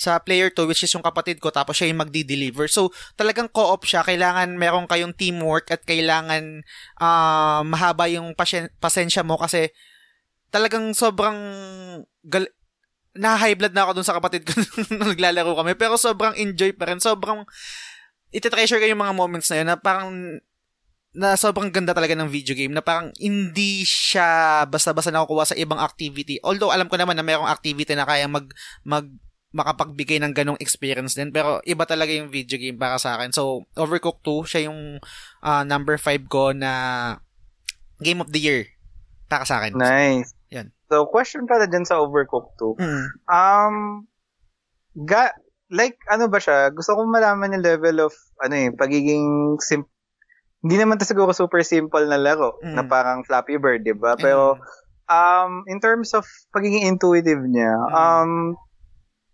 sa 0.00 0.16
player 0.16 0.48
2 0.48 0.64
which 0.64 0.80
is 0.80 0.92
yung 0.96 1.04
kapatid 1.04 1.36
ko 1.44 1.52
tapos 1.52 1.76
siya 1.76 1.92
yung 1.92 2.00
magdi-deliver. 2.00 2.72
So, 2.72 2.88
talagang 3.20 3.52
co-op 3.52 3.84
siya. 3.84 4.00
Kailangan 4.00 4.56
meron 4.56 4.88
kayong 4.88 5.12
teamwork 5.12 5.68
at 5.68 5.84
kailangan 5.84 6.64
uh, 6.96 7.60
mahaba 7.68 8.08
yung 8.08 8.32
pasyen- 8.32 8.72
pasensya 8.80 9.20
mo 9.20 9.36
kasi 9.36 9.68
talagang 10.48 10.96
sobrang 10.96 11.36
gal- 12.24 12.48
na 13.14 13.34
high 13.34 13.58
blood 13.58 13.74
na 13.74 13.86
ako 13.86 13.98
dun 13.98 14.06
sa 14.06 14.16
kapatid 14.16 14.46
ko 14.46 14.54
nung 14.94 15.10
naglalaro 15.14 15.52
kami. 15.58 15.74
Pero 15.74 15.98
sobrang 15.98 16.34
enjoy 16.38 16.70
pa 16.74 16.86
rin. 16.90 17.02
Sobrang, 17.02 17.42
iti-treasure 18.30 18.78
ko 18.78 18.86
yung 18.86 19.02
mga 19.02 19.16
moments 19.16 19.50
na 19.50 19.56
yun 19.58 19.68
na 19.68 19.76
parang, 19.78 20.38
na 21.10 21.34
sobrang 21.34 21.74
ganda 21.74 21.90
talaga 21.90 22.14
ng 22.14 22.30
video 22.30 22.54
game 22.54 22.70
na 22.70 22.86
parang 22.86 23.10
hindi 23.18 23.82
siya 23.82 24.62
basta-basta 24.70 25.10
nakukuha 25.10 25.42
sa 25.42 25.58
ibang 25.58 25.82
activity. 25.82 26.38
Although 26.46 26.70
alam 26.70 26.86
ko 26.86 26.94
naman 26.94 27.18
na 27.18 27.26
mayroong 27.26 27.50
activity 27.50 27.98
na 27.98 28.06
kaya 28.06 28.30
mag, 28.30 28.46
mag, 28.86 29.10
makapagbigay 29.50 30.22
ng 30.22 30.30
ganong 30.30 30.62
experience 30.62 31.18
din. 31.18 31.34
Pero 31.34 31.58
iba 31.66 31.82
talaga 31.82 32.14
yung 32.14 32.30
video 32.30 32.54
game 32.54 32.78
para 32.78 32.94
sa 33.02 33.18
akin. 33.18 33.34
So, 33.34 33.66
Overcooked 33.74 34.22
2, 34.22 34.46
siya 34.46 34.60
yung 34.70 35.02
uh, 35.42 35.62
number 35.66 35.98
5 35.98 36.30
ko 36.30 36.54
na 36.54 36.72
Game 37.98 38.22
of 38.22 38.30
the 38.30 38.38
Year 38.38 38.70
para 39.26 39.42
sa 39.42 39.58
akin. 39.58 39.74
Nice. 39.74 40.30
Yan. 40.50 40.74
So, 40.90 41.06
question 41.06 41.46
pala 41.46 41.70
dyan 41.70 41.86
sa 41.86 42.02
Overcooked 42.02 42.58
2. 42.58 42.82
Mm. 42.82 43.06
Um, 43.30 43.74
ga, 45.06 45.30
like, 45.70 45.98
ano 46.10 46.26
ba 46.26 46.42
siya? 46.42 46.74
Gusto 46.74 46.98
kong 46.98 47.10
malaman 47.10 47.54
yung 47.54 47.66
level 47.66 48.10
of, 48.10 48.14
ano 48.42 48.54
eh, 48.58 48.70
pagiging 48.74 49.56
sim 49.62 49.86
hindi 50.60 50.76
naman 50.76 51.00
to 51.00 51.08
siguro 51.08 51.32
super 51.32 51.64
simple 51.64 52.04
na 52.04 52.20
laro, 52.20 52.60
mm. 52.60 52.76
na 52.76 52.84
parang 52.84 53.24
Flappy 53.24 53.56
Bird, 53.56 53.80
di 53.80 53.96
ba? 53.96 54.12
Pero, 54.20 54.60
mm. 54.60 54.64
um, 55.08 55.52
in 55.64 55.80
terms 55.80 56.12
of 56.12 56.28
pagiging 56.52 56.84
intuitive 56.84 57.40
niya, 57.40 57.72
mm. 57.72 57.92
um, 57.96 58.32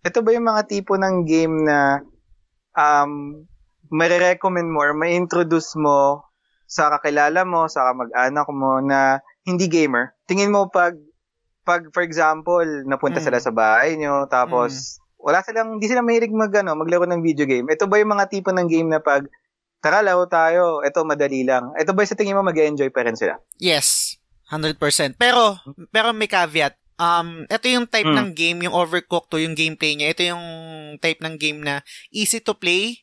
ito 0.07 0.23
ba 0.23 0.31
yung 0.31 0.47
mga 0.47 0.71
tipo 0.71 0.95
ng 0.95 1.27
game 1.27 1.67
na 1.67 1.99
um, 2.79 3.43
marirecommend 3.91 4.71
mo 4.71 4.87
or 4.87 4.95
ma-introduce 4.95 5.75
mo 5.75 6.23
sa 6.71 6.95
kakilala 6.95 7.43
mo, 7.43 7.67
sa 7.67 7.91
kamag-anak 7.91 8.47
mo 8.55 8.79
na 8.79 9.19
hindi 9.43 9.67
gamer? 9.67 10.15
Tingin 10.31 10.55
mo 10.55 10.71
pag 10.71 10.95
pag 11.67 11.91
for 11.91 12.07
example, 12.07 12.63
napunta 12.87 13.19
mm. 13.19 13.27
sila 13.27 13.39
sa 13.43 13.51
bahay 13.51 13.99
nyo, 13.99 14.31
tapos 14.31 15.03
mm. 15.03 15.27
wala 15.27 15.43
silang, 15.43 15.77
hindi 15.77 15.91
sila 15.91 16.07
mahilig 16.07 16.31
mag, 16.31 16.55
ano, 16.55 16.79
maglaro 16.79 17.11
ng 17.11 17.27
video 17.27 17.45
game. 17.45 17.67
Ito 17.67 17.91
ba 17.91 17.99
yung 17.99 18.15
mga 18.15 18.31
tipo 18.31 18.55
ng 18.55 18.71
game 18.71 18.87
na 18.87 19.03
pag, 19.03 19.27
tara, 19.83 20.07
laro 20.07 20.31
tayo, 20.31 20.87
ito 20.87 21.03
madali 21.03 21.43
lang. 21.43 21.75
Ito 21.75 21.91
ba 21.91 22.07
sa 22.07 22.15
tingin 22.15 22.39
mo 22.39 22.47
mag-enjoy 22.47 22.95
pa 22.95 23.03
rin 23.03 23.19
sila? 23.19 23.43
Yes, 23.59 24.15
100%. 24.55 25.19
Pero, 25.19 25.59
pero 25.91 26.15
may 26.15 26.31
caveat. 26.31 26.79
Um, 26.97 27.45
ito 27.51 27.67
yung 27.69 27.91
type 27.91 28.09
mm. 28.09 28.17
ng 28.17 28.29
game, 28.33 28.59
yung 28.71 28.73
Overcooked 28.79 29.35
to, 29.35 29.43
yung 29.43 29.59
gameplay 29.59 29.99
niya. 29.99 30.15
Ito 30.15 30.23
yung 30.23 30.45
type 31.03 31.21
ng 31.21 31.35
game 31.37 31.61
na 31.61 31.83
easy 32.15 32.39
to 32.39 32.55
play, 32.55 33.03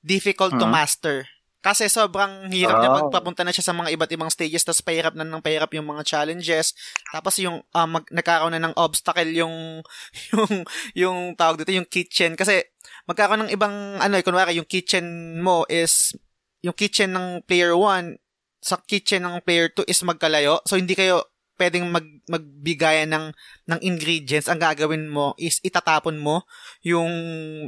difficult 0.00 0.56
mm. 0.56 0.60
to 0.64 0.66
master. 0.66 1.28
Kasi 1.62 1.86
sobrang 1.86 2.50
hirap 2.50 2.76
oh. 2.76 2.80
niya 2.82 2.90
pagpapunta 2.90 3.46
na 3.46 3.54
siya 3.54 3.70
sa 3.70 3.74
mga 3.74 3.94
iba't 3.94 4.10
ibang 4.10 4.26
stages 4.34 4.66
tapos 4.66 4.82
pahirap 4.82 5.14
na 5.14 5.22
ng 5.22 5.38
pahirap 5.38 5.70
yung 5.78 5.86
mga 5.86 6.02
challenges. 6.02 6.74
Tapos 7.14 7.38
yung 7.38 7.62
uh, 7.70 7.86
mag, 7.86 8.02
nagkakaroon 8.10 8.58
na 8.58 8.66
ng 8.66 8.74
obstacle 8.74 9.30
yung 9.30 9.86
yung 10.34 10.52
yung 10.98 11.18
tawag 11.38 11.62
dito 11.62 11.70
yung 11.70 11.86
kitchen 11.86 12.34
kasi 12.34 12.66
magkakaroon 13.06 13.46
ng 13.46 13.54
ibang 13.54 14.02
ano 14.02 14.18
eh 14.18 14.26
kunwari 14.26 14.58
yung 14.58 14.66
kitchen 14.66 15.38
mo 15.38 15.62
is 15.70 16.18
yung 16.66 16.74
kitchen 16.74 17.14
ng 17.14 17.46
player 17.46 17.78
1 17.78 18.18
sa 18.62 18.82
kitchen 18.82 19.22
ng 19.22 19.42
player 19.46 19.70
2 19.70 19.86
is 19.86 20.02
magkalayo. 20.02 20.58
So 20.66 20.74
hindi 20.74 20.98
kayo 20.98 21.30
pwedeng 21.62 21.94
mag 21.94 22.06
magbigayan 22.26 23.14
ng 23.14 23.26
ng 23.70 23.80
ingredients. 23.86 24.50
Ang 24.50 24.58
gagawin 24.58 25.06
mo 25.06 25.38
is 25.38 25.62
itatapon 25.62 26.18
mo 26.18 26.42
yung 26.82 27.10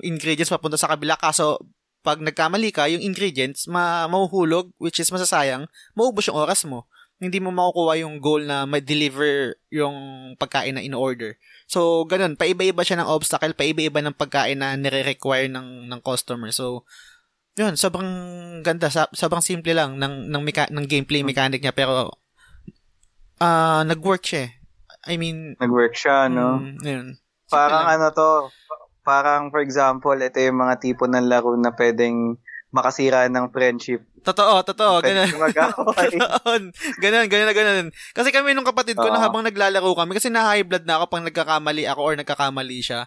ingredients 0.03 0.51
papunta 0.51 0.75
sa 0.75 0.91
kabila 0.91 1.15
kaso 1.15 1.63
pag 2.05 2.21
nagkamali 2.21 2.69
ka, 2.69 2.85
yung 2.93 3.01
ingredients, 3.01 3.65
ma 3.65 4.05
mahuhulog, 4.05 4.69
which 4.77 5.01
is 5.01 5.09
masasayang, 5.09 5.65
maubos 5.97 6.29
yung 6.29 6.37
oras 6.37 6.69
mo. 6.69 6.85
hindi 7.23 7.41
mo 7.41 7.49
makukuha 7.55 8.05
yung 8.05 8.21
goal 8.21 8.45
na 8.45 8.69
ma-deliver 8.69 9.57
yung 9.73 9.97
pagkain 10.37 10.77
na 10.77 10.85
in-order. 10.85 11.41
So, 11.65 12.05
ganun, 12.05 12.37
paiba-iba 12.37 12.85
siya 12.85 13.01
ng 13.01 13.09
obstacle, 13.09 13.57
paiba-iba 13.57 14.05
ng 14.05 14.13
pagkain 14.13 14.61
na 14.61 14.77
nire-require 14.77 15.49
ng, 15.49 15.89
ng 15.89 16.01
customer. 16.05 16.53
So, 16.53 16.85
yun, 17.57 17.81
sobrang 17.81 18.11
ganda, 18.61 18.93
sobrang 18.93 19.41
simple 19.41 19.73
lang 19.73 19.97
ng, 19.97 20.29
ng, 20.29 20.43
meka- 20.45 20.69
ng 20.69 20.85
gameplay 20.85 21.25
mechanic 21.25 21.65
niya, 21.65 21.73
pero 21.73 22.13
uh, 23.41 23.83
nag-work 23.89 24.27
siya 24.27 24.51
eh. 24.51 24.53
I 25.09 25.15
mean, 25.17 25.57
nag-work 25.57 25.97
siya, 25.97 26.29
no? 26.29 26.61
Mm, 26.61 26.77
yun. 26.85 27.07
Parang 27.49 27.89
ano 27.89 28.11
to, 28.13 28.53
parang 29.05 29.53
for 29.53 29.61
example, 29.61 30.17
ito 30.17 30.41
yung 30.41 30.59
mga 30.65 30.81
tipo 30.81 31.05
ng 31.05 31.29
laro 31.29 31.55
na 31.55 31.71
pwedeng 31.77 32.41
makasira 32.75 33.31
ng 33.31 33.55
friendship. 33.55 34.03
Totoo, 34.25 34.67
totoo. 34.67 34.99
Ganun. 35.07 36.73
ganun, 36.99 37.27
ganun, 37.31 37.55
ganun. 37.55 37.89
Kasi 38.17 38.35
kami 38.35 38.57
nung 38.57 38.67
kapatid 38.67 38.99
ko, 38.99 39.07
uh, 39.07 39.15
na 39.15 39.23
habang 39.23 39.47
naglalaro 39.47 39.95
kami, 39.95 40.19
kasi 40.19 40.33
na-high 40.33 40.67
blood 40.67 40.83
na 40.83 40.99
ako 40.99 41.13
pang 41.13 41.23
nagkakamali 41.23 41.87
ako 41.87 42.01
or 42.03 42.15
nagkakamali 42.19 42.83
siya. 42.83 43.07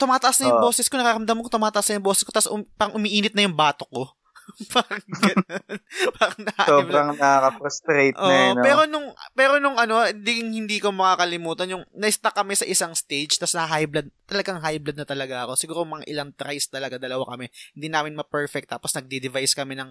Tumataas 0.00 0.40
na 0.40 0.48
yung 0.48 0.60
uh, 0.62 0.64
boses 0.64 0.88
ko, 0.88 0.96
nakaramdam 0.96 1.42
ko 1.42 1.48
tumataas 1.52 1.90
na 1.90 2.00
yung 2.00 2.06
boses 2.06 2.24
ko, 2.24 2.32
tapos 2.32 2.48
um, 2.48 2.64
pang 2.80 2.94
umiinit 2.96 3.36
na 3.36 3.44
yung 3.44 3.52
batok 3.52 3.90
ko. 3.92 4.04
parang 4.74 5.04
ganun. 5.10 5.78
parang 6.16 6.40
Sobrang 6.64 7.08
nakaka-frustrate 7.18 8.16
oh, 8.16 8.28
na 8.28 8.34
eh, 8.34 8.50
no? 8.54 8.62
Pero 8.62 8.80
nung, 8.86 9.08
pero 9.34 9.54
nung 9.58 9.76
ano, 9.76 10.06
hindi, 10.06 10.42
hindi 10.42 10.78
ko 10.78 10.94
makakalimutan, 10.94 11.72
yung 11.72 11.84
na-stuck 11.92 12.32
kami 12.32 12.54
sa 12.54 12.64
isang 12.64 12.94
stage, 12.94 13.36
tapos 13.36 13.58
na 13.58 13.66
high 13.66 13.88
blood, 13.90 14.08
talagang 14.24 14.58
high 14.62 14.80
blood 14.80 14.98
na 14.98 15.06
talaga 15.08 15.44
ako. 15.44 15.52
Siguro 15.58 15.78
mga 15.84 16.06
ilang 16.08 16.30
tries 16.32 16.70
talaga, 16.70 16.96
dalawa 16.96 17.36
kami. 17.36 17.50
Hindi 17.74 17.88
namin 17.90 18.12
ma-perfect, 18.14 18.70
tapos 18.70 18.94
nagde-devise 18.94 19.52
kami 19.52 19.74
ng, 19.76 19.90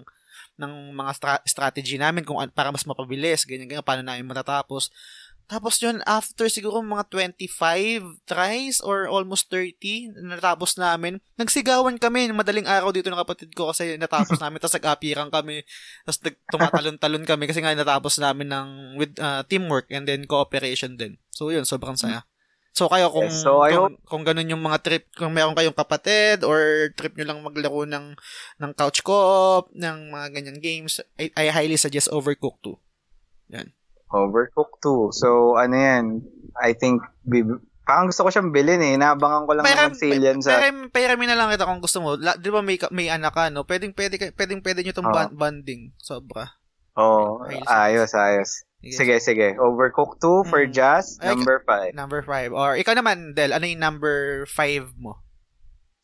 ng 0.56 0.72
mga 0.96 1.12
stra- 1.14 1.44
strategy 1.44 2.00
namin 2.00 2.24
kung 2.24 2.40
para 2.50 2.72
mas 2.72 2.88
mapabilis, 2.88 3.44
ganyan, 3.44 3.68
ganyan, 3.68 3.86
paano 3.86 4.02
namin 4.02 4.26
matatapos. 4.26 4.90
Tapos 5.46 5.78
yun, 5.78 6.02
after 6.10 6.50
siguro 6.50 6.82
mga 6.82 7.06
25 7.38 8.26
tries 8.26 8.82
or 8.82 9.06
almost 9.06 9.46
30, 9.46 10.18
natapos 10.18 10.74
namin. 10.74 11.22
Nagsigawan 11.38 12.02
kami, 12.02 12.34
madaling 12.34 12.66
araw 12.66 12.90
dito 12.90 13.06
ng 13.06 13.22
kapatid 13.22 13.54
ko 13.54 13.70
kasi 13.70 13.94
natapos 13.94 14.38
namin, 14.42 14.58
tapos 14.58 14.74
nag-apirang 14.74 15.30
kami, 15.30 15.62
tapos 16.02 16.18
tumatalon-talon 16.50 17.22
kami 17.22 17.46
kasi 17.46 17.62
nga 17.62 17.70
natapos 17.78 18.18
namin 18.18 18.50
ng 18.50 18.68
with 18.98 19.14
uh, 19.22 19.46
teamwork 19.46 19.86
and 19.94 20.10
then 20.10 20.26
cooperation 20.26 20.98
din. 20.98 21.14
So 21.30 21.54
yun, 21.54 21.62
sobrang 21.62 21.94
saya. 21.94 22.26
So 22.76 22.92
kayo 22.92 23.08
kung 23.08 23.32
yes, 23.32 23.40
so 23.40 23.64
kung, 23.64 23.96
hope... 23.96 24.04
kung 24.04 24.22
ganun 24.26 24.52
yung 24.52 24.60
mga 24.60 24.84
trip, 24.84 25.08
kung 25.16 25.32
meron 25.32 25.56
kayong 25.56 25.78
kapatid 25.78 26.44
or 26.44 26.92
trip 26.92 27.16
nyo 27.16 27.24
lang 27.24 27.40
maglaro 27.40 27.88
ng 27.88 28.12
ng 28.60 28.70
couch 28.76 29.00
co-op, 29.00 29.72
ng 29.72 30.12
mga 30.12 30.26
ganyan 30.34 30.58
games, 30.60 31.00
I, 31.16 31.32
I 31.38 31.48
highly 31.54 31.80
suggest 31.80 32.12
Overcooked 32.12 32.60
2. 32.68 33.56
Yan. 33.56 33.72
Overcooked 34.10 34.78
2. 34.82 35.10
So, 35.10 35.58
ano 35.58 35.74
yan, 35.74 36.04
I 36.58 36.78
think, 36.78 37.02
bib- 37.26 37.62
parang 37.86 38.10
gusto 38.10 38.26
ko 38.26 38.30
siyang 38.34 38.50
bilhin 38.50 38.82
eh. 38.82 38.94
Naabangan 38.98 39.46
ko 39.46 39.52
lang 39.54 39.64
Pairam, 39.66 39.94
ng 39.94 39.98
sale 39.98 40.22
yan 40.22 40.38
sa... 40.42 40.58
Pairam, 40.58 40.90
pairami 40.90 41.24
na 41.30 41.38
lang 41.38 41.50
kita 41.54 41.66
kung 41.66 41.82
gusto 41.82 41.98
mo. 42.02 42.18
La, 42.18 42.34
di 42.34 42.50
ba 42.50 42.62
may, 42.62 42.78
may 42.90 43.06
anak 43.10 43.34
ka, 43.34 43.50
no? 43.50 43.62
Pwedeng, 43.62 43.94
pwede, 43.94 44.18
pwedeng, 44.34 44.60
pwede 44.62 44.82
nyo 44.82 44.92
itong 44.94 45.10
oh. 45.10 45.30
bonding. 45.34 45.94
Sobra. 45.98 46.58
Oh, 46.96 47.44
ayos, 47.68 48.16
ayos. 48.16 48.66
Sige, 48.80 49.18
sige. 49.18 49.58
Overcooked 49.58 50.22
2 50.22 50.50
for 50.50 50.62
mm. 50.62 50.72
Jazz, 50.72 51.18
number 51.18 51.62
5. 51.66 51.92
Number 51.92 52.22
5. 52.22 52.54
Or 52.54 52.78
ikaw 52.78 52.94
naman, 52.94 53.34
Del, 53.34 53.50
ano 53.50 53.66
yung 53.66 53.82
number 53.82 54.46
5 54.48 54.94
mo? 54.98 55.26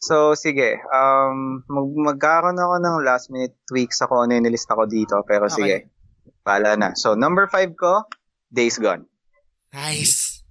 So, 0.03 0.35
sige. 0.35 0.83
Um, 0.91 1.63
mag- 1.71 2.19
magkakaroon 2.19 2.59
ako 2.59 2.75
ng 2.83 2.97
last 3.07 3.31
minute 3.31 3.55
tweaks 3.71 4.03
ako 4.03 4.27
ano 4.27 4.35
yung 4.35 4.47
nilista 4.51 4.75
ko 4.75 4.91
dito. 4.91 5.23
Pero 5.23 5.47
okay. 5.47 5.55
sige. 5.55 5.77
Pala 6.43 6.75
na. 6.75 6.95
So, 6.99 7.15
number 7.15 7.47
five 7.47 7.75
ko, 7.79 8.03
Days 8.51 8.79
Gone. 8.79 9.07
Nice. 9.73 10.43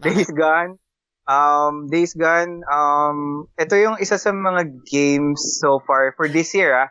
Days 0.00 0.30
Gone. 0.30 0.78
Um, 1.26 1.90
Days 1.90 2.14
Gone, 2.14 2.62
um, 2.70 3.50
ito 3.58 3.74
yung 3.74 3.98
isa 3.98 4.14
sa 4.14 4.30
mga 4.30 4.86
games 4.86 5.58
so 5.58 5.82
far 5.82 6.14
for 6.14 6.30
this 6.30 6.54
year, 6.54 6.70
ah, 6.70 6.88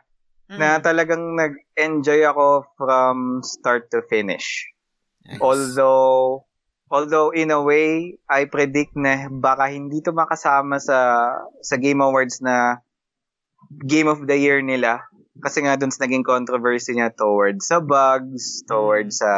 mm. 0.52 0.60
na 0.60 0.76
talagang 0.76 1.40
nag-enjoy 1.40 2.20
ako 2.28 2.68
from 2.76 3.40
start 3.40 3.88
to 3.88 4.04
finish. 4.12 4.68
Nice. 5.24 5.40
Although, 5.40 6.44
although 6.92 7.32
in 7.32 7.48
a 7.48 7.64
way, 7.64 8.20
I 8.28 8.44
predict 8.44 8.92
na 8.92 9.32
baka 9.32 9.72
hindi 9.72 10.04
to 10.04 10.12
makasama 10.12 10.84
sa, 10.84 11.32
sa 11.64 11.80
Game 11.80 12.04
Awards 12.04 12.44
na 12.44 12.84
Game 13.88 14.06
of 14.06 14.20
the 14.28 14.36
Year 14.36 14.60
nila 14.60 15.00
kasi 15.40 15.64
nga 15.64 15.76
doon 15.76 15.92
sa 15.92 16.04
naging 16.08 16.24
controversy 16.24 16.96
niya 16.96 17.12
towards 17.12 17.68
sa 17.68 17.78
bugs, 17.80 18.64
towards 18.64 19.20
mm. 19.20 19.22
sa 19.22 19.32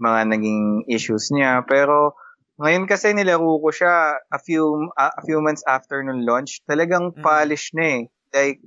mga 0.00 0.20
naging 0.32 0.88
issues 0.88 1.28
niya. 1.30 1.62
Pero 1.68 2.16
ngayon 2.60 2.84
kasi 2.88 3.12
nilaro 3.12 3.60
ko 3.60 3.68
siya 3.72 4.16
a 4.16 4.38
few 4.40 4.92
uh, 4.96 5.12
a 5.12 5.22
few 5.24 5.40
months 5.40 5.64
after 5.64 6.00
nung 6.00 6.24
launch. 6.24 6.64
Talagang 6.64 7.16
mm. 7.16 7.20
polish 7.20 7.72
na 7.76 7.84
eh. 7.84 8.02
Like 8.32 8.60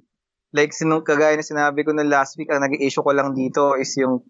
like 0.53 0.71
sinong 0.73 1.01
kagaya 1.01 1.33
na 1.33 1.45
sinabi 1.45 1.81
ko 1.81 1.93
na 1.93 2.05
last 2.05 2.37
week, 2.37 2.53
ang 2.53 2.61
naging 2.61 2.85
issue 2.85 3.01
ko 3.01 3.11
lang 3.13 3.33
dito 3.33 3.73
is 3.73 3.89
yung 3.97 4.21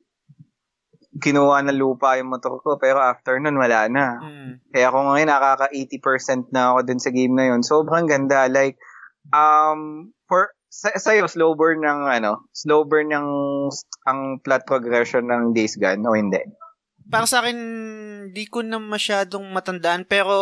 kinuha 1.13 1.61
na 1.61 1.75
lupa 1.75 2.17
yung 2.17 2.33
motor 2.33 2.57
ko 2.57 2.81
pero 2.81 2.97
after 2.97 3.37
nun 3.37 3.59
wala 3.59 3.85
na. 3.91 4.17
Mm. 4.17 4.51
Kaya 4.73 4.85
ako 4.89 4.97
ngayon 5.13 5.29
nakaka 5.29 5.67
80% 5.69 6.49
na 6.49 6.73
ako 6.73 6.79
dun 6.87 7.01
sa 7.03 7.11
game 7.13 7.35
na 7.35 7.53
yun. 7.53 7.61
Sobrang 7.61 8.09
ganda 8.09 8.49
like 8.49 8.79
um 9.29 10.11
for 10.25 10.55
sa 10.73 10.89
sa'yo, 10.97 11.29
slow 11.29 11.53
burn 11.53 11.85
ng 11.85 12.09
ano, 12.09 12.49
slow 12.49 12.81
burn 12.81 13.13
ng 13.13 13.27
ang 14.09 14.41
plot 14.41 14.65
progression 14.65 15.29
ng 15.29 15.53
Days 15.53 15.77
Gone 15.77 16.01
o 16.01 16.17
hindi? 16.17 16.41
Para 17.05 17.29
sa 17.29 17.45
akin, 17.45 17.57
di 18.33 18.49
ko 18.49 18.65
na 18.65 18.81
masyadong 18.81 19.45
matandaan 19.53 20.01
pero 20.09 20.33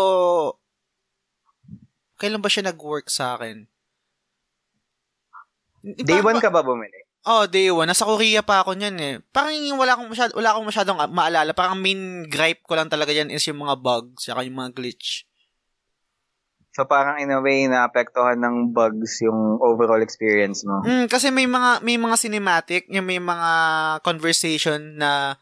kailan 2.16 2.40
ba 2.40 2.48
siya 2.48 2.72
nag-work 2.72 3.12
sa 3.12 3.36
akin? 3.36 3.68
Day 5.84 6.24
1 6.24 6.40
ka 6.40 6.54
ba 6.54 6.64
bumili? 6.64 7.10
Oh, 7.22 7.46
day 7.46 7.70
1. 7.70 7.86
Nasa 7.86 8.06
Korea 8.06 8.42
pa 8.42 8.66
ako 8.66 8.74
niyan 8.78 8.98
eh. 9.02 9.16
Parang 9.34 9.54
wala 9.78 9.94
akong 9.94 10.10
masyado, 10.10 10.32
wala 10.38 10.50
akong 10.54 10.70
masyadong 10.70 10.98
maalala. 11.14 11.52
Parang 11.54 11.78
main 11.78 12.26
gripe 12.26 12.66
ko 12.66 12.74
lang 12.78 12.90
talaga 12.90 13.14
yan 13.14 13.30
is 13.30 13.46
yung 13.46 13.62
mga 13.62 13.78
bugs, 13.78 14.26
saka 14.26 14.46
yung 14.46 14.58
mga 14.58 14.74
glitch. 14.74 15.26
So 16.72 16.88
parang 16.88 17.20
in 17.20 17.36
a 17.36 17.44
way 17.44 17.68
naapektuhan 17.68 18.40
ng 18.40 18.72
bugs 18.72 19.20
yung 19.20 19.60
overall 19.60 20.00
experience 20.00 20.64
mo. 20.64 20.80
Mm, 20.88 21.12
kasi 21.12 21.28
may 21.28 21.44
mga 21.44 21.84
may 21.84 22.00
mga 22.00 22.16
cinematic, 22.16 22.88
yung 22.88 23.04
may 23.04 23.20
mga 23.20 23.52
conversation 24.08 24.96
na 24.96 25.36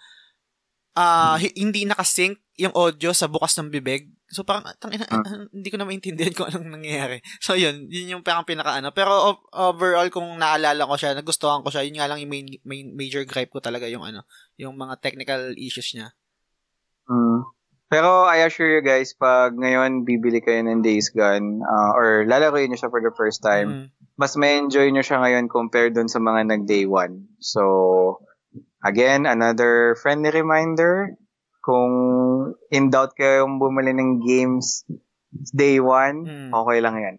uh, 0.97 1.37
hmm. 1.37 1.53
hindi 1.55 1.85
nakasync 1.85 2.39
yung 2.59 2.73
audio 2.75 3.15
sa 3.15 3.31
bukas 3.31 3.55
ng 3.55 3.71
bibig. 3.71 4.11
So 4.29 4.45
parang 4.45 4.67
tang, 4.77 4.91
ina, 4.91 5.05
hmm. 5.05 5.49
hindi 5.55 5.69
ko 5.69 5.77
na 5.79 5.87
maintindihan 5.87 6.33
kung 6.35 6.49
anong 6.49 6.81
nangyayari. 6.81 7.21
So 7.45 7.55
yun, 7.55 7.87
yun 7.87 8.19
yung 8.19 8.23
parang 8.25 8.43
pinakaano. 8.43 8.91
Pero 8.91 9.39
overall 9.55 10.09
kung 10.09 10.27
naalala 10.37 10.89
ko 10.89 10.95
siya, 10.97 11.15
nagustuhan 11.15 11.63
ko 11.63 11.69
siya, 11.69 11.85
yun 11.87 12.01
nga 12.01 12.09
lang 12.09 12.19
yung 12.19 12.31
main, 12.31 12.47
main 12.65 12.87
major 12.93 13.23
gripe 13.23 13.53
ko 13.53 13.61
talaga 13.63 13.85
yung 13.85 14.03
ano, 14.03 14.25
yung 14.59 14.75
mga 14.75 14.99
technical 14.99 15.53
issues 15.55 15.93
niya. 15.95 16.09
Mm. 17.09 17.58
Pero 17.89 18.29
I 18.29 18.45
assure 18.45 18.69
you 18.69 18.85
guys, 18.85 19.17
pag 19.17 19.57
ngayon 19.57 20.05
bibili 20.05 20.45
kayo 20.45 20.61
ng 20.61 20.85
Days 20.85 21.09
Gone, 21.09 21.65
uh, 21.65 21.91
or 21.97 22.29
lalaroin 22.29 22.69
nyo 22.69 22.77
siya 22.77 22.93
for 22.93 23.01
the 23.01 23.09
first 23.17 23.41
time, 23.41 23.69
mm. 23.69 23.85
mas 24.13 24.37
may 24.37 24.61
enjoy 24.61 24.93
nyo 24.93 25.01
siya 25.01 25.17
ngayon 25.17 25.49
compared 25.49 25.97
dun 25.97 26.05
sa 26.05 26.21
mga 26.21 26.53
nag-day 26.53 26.85
one. 26.85 27.25
So, 27.41 28.21
again, 28.85 29.25
another 29.25 29.97
friendly 29.97 30.29
reminder, 30.29 31.17
kung 31.65 31.91
in 32.69 32.93
doubt 32.93 33.17
kayo 33.17 33.49
bumili 33.49 33.97
ng 33.97 34.21
games 34.21 34.85
day 35.49 35.81
one, 35.81 36.29
mm. 36.29 36.49
okay 36.53 36.79
lang 36.85 36.95
yan. 37.01 37.17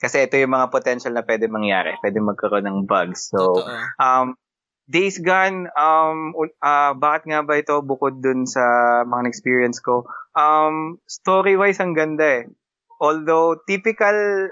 Kasi 0.00 0.24
ito 0.24 0.40
yung 0.40 0.52
mga 0.52 0.72
potential 0.72 1.12
na 1.12 1.24
pwede 1.24 1.48
mangyari. 1.48 1.96
Pwede 2.00 2.20
magkaroon 2.24 2.64
ng 2.64 2.78
bugs. 2.84 3.32
So, 3.32 3.64
um, 3.96 4.36
Days 4.84 5.16
Gone, 5.16 5.72
um, 5.72 6.36
uh, 6.60 6.92
bakit 6.92 7.24
nga 7.32 7.40
ba 7.40 7.56
ito 7.56 7.80
bukod 7.80 8.20
dun 8.20 8.44
sa 8.44 8.60
mga 9.08 9.24
experience 9.32 9.80
ko? 9.80 10.04
Um, 10.36 11.00
story-wise, 11.08 11.80
ang 11.80 11.96
ganda 11.96 12.44
eh. 12.44 12.52
Although, 13.00 13.64
typical, 13.64 14.48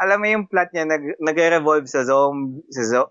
alam 0.00 0.18
mo 0.20 0.26
yung 0.26 0.48
plot 0.48 0.72
niya, 0.72 0.88
nag, 0.88 1.20
nag-revolve 1.20 1.84
sa, 1.84 2.08
zom, 2.08 2.64
sa 2.72 2.82
zo, 2.88 3.02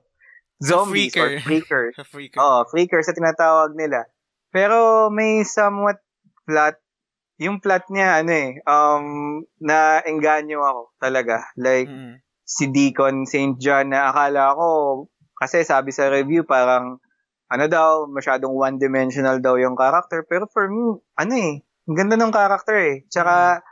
zombies 0.57 1.13
or 1.13 1.37
freakers. 1.45 1.93
freaker. 2.13 2.41
Oh, 2.41 2.65
freakers 2.65 3.05
sa 3.05 3.13
tinatawag 3.13 3.77
nila. 3.77 4.09
Pero 4.49 5.09
may 5.13 5.45
somewhat 5.45 6.01
plot, 6.49 6.81
yung 7.37 7.61
plot 7.61 7.85
niya, 7.93 8.25
ano 8.25 8.33
eh, 8.33 8.51
um, 8.65 9.05
na 9.61 10.01
engganyo 10.01 10.65
ako 10.65 10.81
talaga. 10.97 11.45
Like, 11.53 11.85
mm-hmm. 11.85 12.17
si 12.41 12.65
Deacon 12.73 13.29
St. 13.29 13.61
John 13.61 13.93
na 13.93 14.09
akala 14.09 14.57
ko 14.57 14.67
kasi 15.43 15.67
sabi 15.67 15.91
sa 15.91 16.07
review 16.07 16.47
parang 16.47 17.03
ano 17.51 17.65
daw, 17.69 18.09
masyadong 18.09 18.55
one-dimensional 18.55 19.37
daw 19.43 19.59
yung 19.59 19.77
character. 19.77 20.25
Pero 20.25 20.49
for 20.49 20.65
me, 20.71 20.97
ano 21.19 21.33
eh, 21.37 21.61
ang 21.85 21.95
ganda 21.99 22.15
ng 22.17 22.33
character 22.33 22.73
eh. 22.73 22.95
Tsaka, 23.11 23.59
mm. 23.59 23.63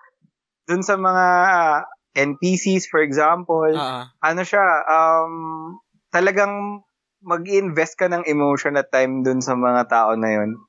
dun 0.69 0.83
sa 0.85 0.95
mga 0.99 1.25
uh, 1.49 1.79
NPCs, 2.13 2.91
for 2.91 3.01
example, 3.01 3.71
uh-huh. 3.71 4.05
ano 4.21 4.41
siya, 4.43 4.65
um, 4.85 5.33
talagang 6.11 6.85
mag-invest 7.25 7.97
ka 7.97 8.05
ng 8.11 8.27
emotion 8.27 8.77
at 8.77 8.93
time 8.93 9.25
dun 9.25 9.39
sa 9.41 9.57
mga 9.57 9.87
tao 9.87 10.13
na 10.13 10.29
yun. 10.29 10.61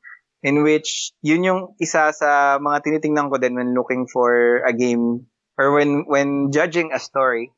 In 0.42 0.64
which, 0.64 1.12
yun 1.20 1.44
yung 1.44 1.61
isa 1.82 2.16
sa 2.16 2.57
mga 2.62 2.80
tinitingnan 2.86 3.28
ko 3.28 3.36
din 3.36 3.59
when 3.59 3.74
looking 3.76 4.09
for 4.09 4.62
a 4.64 4.72
game 4.72 5.28
or 5.61 5.76
when 5.76 6.09
when 6.09 6.50
judging 6.50 6.90
a 6.90 6.98
story 6.98 7.53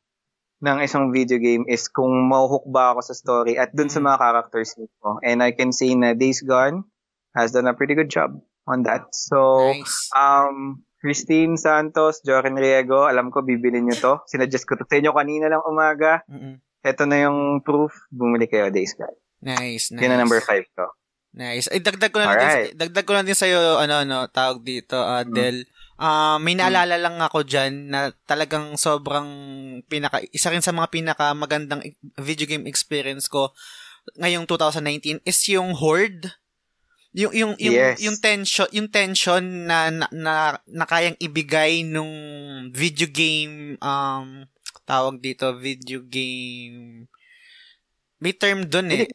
ng 0.63 0.79
isang 0.81 1.11
video 1.11 1.37
game 1.37 1.67
is 1.67 1.91
kung 1.91 2.31
mahuhook 2.31 2.65
ba 2.67 2.95
ako 2.95 3.01
sa 3.03 3.15
story 3.15 3.59
at 3.59 3.75
dun 3.75 3.91
sa 3.91 3.99
mga 3.99 4.17
characters 4.19 4.79
mismo. 4.79 5.19
And 5.21 5.43
I 5.43 5.53
can 5.53 5.75
say 5.75 5.93
na 5.95 6.15
Days 6.15 6.41
Gone 6.41 6.87
has 7.35 7.51
done 7.51 7.67
a 7.67 7.75
pretty 7.75 7.99
good 7.99 8.09
job 8.09 8.39
on 8.65 8.87
that. 8.87 9.11
So, 9.13 9.71
Nice. 9.75 10.09
um, 10.15 10.81
Christine 11.05 11.61
Santos, 11.61 12.25
Jorin 12.25 12.57
Riego, 12.57 13.05
alam 13.05 13.29
ko 13.29 13.45
bibili 13.45 13.83
nyo 13.83 13.93
to. 13.93 14.15
Sinuggest 14.25 14.65
ko 14.65 14.79
to 14.79 14.89
sa 14.89 14.97
inyo 14.97 15.13
kanina 15.13 15.53
lang 15.53 15.61
umaga. 15.67 16.25
Mm-mm. 16.31 16.63
Ito 16.81 17.05
na 17.05 17.29
yung 17.29 17.61
proof. 17.61 17.93
Bumili 18.09 18.49
kayo, 18.49 18.73
Days 18.73 18.97
Gone. 18.97 19.17
Nice, 19.45 19.93
nice. 19.93 20.01
Yun 20.01 20.09
na 20.09 20.21
number 20.21 20.41
5 20.41 20.65
to. 20.81 20.87
Nice. 21.35 21.67
Ay, 21.69 21.83
dagdag 21.83 22.09
ko 22.09 22.23
na 22.23 22.31
Alright. 22.33 22.73
din, 22.73 22.79
dagdag 22.79 23.05
ko 23.05 23.13
na 23.13 23.27
din 23.27 23.37
sa'yo, 23.37 23.77
ano, 23.77 24.01
ano, 24.01 24.31
tawag 24.31 24.63
dito, 24.65 24.97
uh, 24.97 25.27
Del. 25.27 25.67
Ah, 25.95 26.42
may 26.42 26.59
naalala 26.59 26.99
lang 26.99 27.22
ako 27.22 27.47
dyan 27.47 27.86
na 27.86 28.11
talagang 28.26 28.74
sobrang 28.74 29.30
pinaka, 29.86 30.18
isa 30.34 30.51
rin 30.51 30.59
sa 30.59 30.74
mga 30.74 30.90
pinaka 30.90 31.30
magandang 31.38 31.86
video 32.18 32.51
game 32.51 32.66
experience 32.66 33.30
ko 33.30 33.55
ngayong 34.18 34.42
2019 34.51 35.22
is 35.22 35.38
yung 35.49 35.70
Horde. 35.78 36.34
Yung 37.14 37.30
yung 37.30 37.55
yung 37.62 37.74
Yes. 37.78 38.03
yung 38.03 38.18
tension 38.18 38.66
yung 38.74 38.90
tension 38.90 39.70
na 39.70 39.86
na, 39.86 40.07
na, 40.11 40.34
na 40.66 40.82
kayang 40.82 41.14
ibigay 41.22 41.86
nung 41.86 42.11
video 42.74 43.07
game 43.07 43.78
um 43.78 44.42
tawag 44.82 45.22
dito 45.22 45.55
video 45.55 46.03
game 46.03 47.07
may 48.18 48.34
term 48.34 48.66
doon 48.66 48.90
eh 48.90 49.07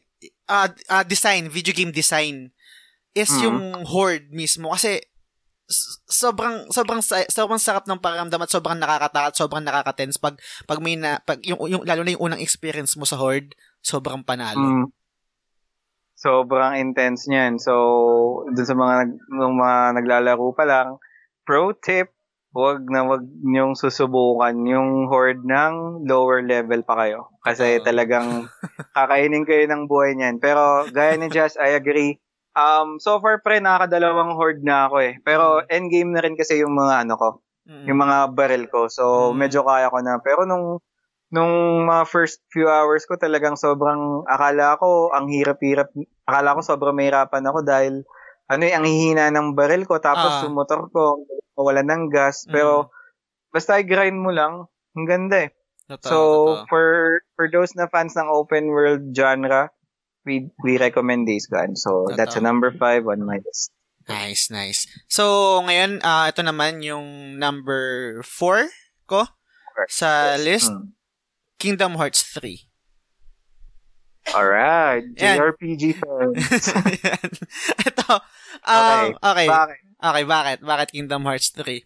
Ah, 0.48 0.72
ah, 0.88 1.04
design 1.04 1.52
video 1.52 1.76
game 1.76 1.92
design 1.92 2.48
is 3.12 3.28
Mhm. 3.30 3.42
yung 3.44 3.58
horde 3.84 4.32
mismo 4.32 4.72
kasi 4.72 5.04
sobrang 6.10 6.66
sobrang 6.74 7.00
sobrang 7.30 7.62
sarap 7.62 7.86
ng 7.86 8.02
pakiramdam 8.02 8.42
at 8.42 8.50
sobrang 8.50 8.78
nakakatakot, 8.78 9.34
sobrang 9.38 9.64
nakaka-tense 9.64 10.18
pag 10.18 10.36
pag 10.66 10.82
may 10.82 10.98
na 10.98 11.22
pag 11.22 11.38
yung, 11.46 11.62
yung 11.70 11.82
lalo 11.86 12.02
na 12.02 12.12
yung 12.12 12.26
unang 12.26 12.42
experience 12.42 12.98
mo 12.98 13.06
sa 13.06 13.16
horde, 13.16 13.54
sobrang 13.80 14.26
panalo. 14.26 14.60
Mm. 14.60 14.86
Sobrang 16.20 16.76
intense 16.76 17.32
niyan. 17.32 17.56
So, 17.56 18.44
dun 18.52 18.68
sa 18.68 18.76
mga, 18.76 18.94
nag, 19.00 19.12
nung 19.32 19.56
mga 19.56 19.96
naglalaro 19.96 20.52
pa 20.52 20.68
lang, 20.68 21.00
pro 21.48 21.72
tip, 21.72 22.12
wag 22.52 22.84
na 22.92 23.08
wag 23.08 23.24
niyong 23.24 23.72
susubukan 23.72 24.52
yung 24.68 25.08
horde 25.08 25.40
ng 25.40 26.04
lower 26.04 26.44
level 26.44 26.84
pa 26.84 27.00
kayo. 27.00 27.32
Kasi 27.40 27.80
Oo. 27.80 27.84
talagang 27.88 28.52
kakainin 28.96 29.48
kayo 29.48 29.64
ng 29.64 29.88
buhay 29.88 30.12
niyan. 30.12 30.44
Pero 30.44 30.84
gaya 30.92 31.16
ni 31.16 31.32
Jazz, 31.32 31.56
I 31.56 31.72
agree. 31.72 32.20
Um, 32.56 32.98
so 32.98 33.22
far 33.22 33.38
pre, 33.38 33.62
nakakadalawang 33.62 34.34
horde 34.34 34.62
na 34.66 34.90
ako 34.90 34.96
eh. 34.98 35.14
Pero 35.22 35.62
endgame 35.70 36.10
na 36.10 36.20
rin 36.22 36.34
kasi 36.34 36.58
yung 36.58 36.74
mga 36.74 37.06
ano 37.06 37.14
ko, 37.14 37.28
Mm. 37.70 37.86
yung 37.86 37.98
mga 38.02 38.16
barrel 38.34 38.64
ko. 38.66 38.90
So, 38.90 39.30
Mm. 39.30 39.36
medyo 39.38 39.60
kaya 39.62 39.86
ko 39.86 39.98
na. 40.02 40.18
Pero 40.18 40.42
nung 40.48 40.82
nung 41.30 41.86
mga 41.86 42.10
first 42.10 42.42
few 42.50 42.66
hours 42.66 43.06
ko 43.06 43.14
talagang 43.14 43.54
sobrang 43.54 44.26
akala 44.26 44.74
ko 44.82 45.14
ang 45.14 45.30
hirap-hirap. 45.30 45.86
Akala 46.26 46.58
ko 46.58 46.60
sobrang 46.66 46.98
mahirapan 46.98 47.46
ako 47.46 47.62
dahil 47.62 48.02
ano 48.50 48.62
eh, 48.66 48.74
ang 48.74 48.82
hihina 48.82 49.30
ng 49.30 49.54
barrel 49.54 49.86
ko 49.86 50.02
tapos 50.02 50.26
Ah. 50.26 50.42
yung 50.42 50.58
motor 50.58 50.90
ko 50.90 51.22
wala 51.54 51.86
ng 51.86 52.10
gas. 52.10 52.50
Pero 52.50 52.90
basta 53.54 53.78
i-grind 53.78 54.18
mo 54.18 54.34
lang, 54.34 54.66
ang 54.98 55.06
ganda 55.06 55.46
eh. 55.46 55.50
Totoo, 55.86 56.02
so, 56.02 56.18
totoo. 56.18 56.66
for 56.66 56.86
for 57.38 57.46
those 57.46 57.74
na 57.78 57.86
fans 57.86 58.18
ng 58.18 58.26
open 58.26 58.66
world 58.74 59.14
genre, 59.14 59.70
we 60.30 60.46
we 60.62 60.78
recommend 60.78 61.26
Days 61.26 61.50
Gone. 61.50 61.74
So, 61.74 62.06
that's 62.14 62.38
a 62.38 62.38
Totoo. 62.38 62.46
number 62.46 62.70
five 62.70 63.02
on 63.10 63.26
my 63.26 63.42
list. 63.42 63.74
Nice, 64.06 64.46
nice. 64.50 64.86
So, 65.10 65.58
ngayon, 65.66 66.06
ah 66.06 66.30
ito 66.30 66.42
naman 66.42 66.82
yung 66.82 67.34
number 67.38 68.18
4 68.22 68.70
ko 69.06 69.26
sa 69.86 70.34
list, 70.38 70.70
Hmm. 70.70 70.94
Kingdom 71.58 71.94
Hearts 71.94 72.22
3. 72.26 72.66
Alright. 74.34 75.04
JRPG 75.20 75.98
fans. 75.98 76.42
ito, 77.90 78.08
um, 78.66 79.06
okay. 79.18 79.46
Bakit? 79.46 79.78
Okay, 80.00 80.24
bakit? 80.24 80.58
Bakit 80.64 80.88
Kingdom 80.90 81.22
Hearts 81.26 81.52
3? 81.52 81.84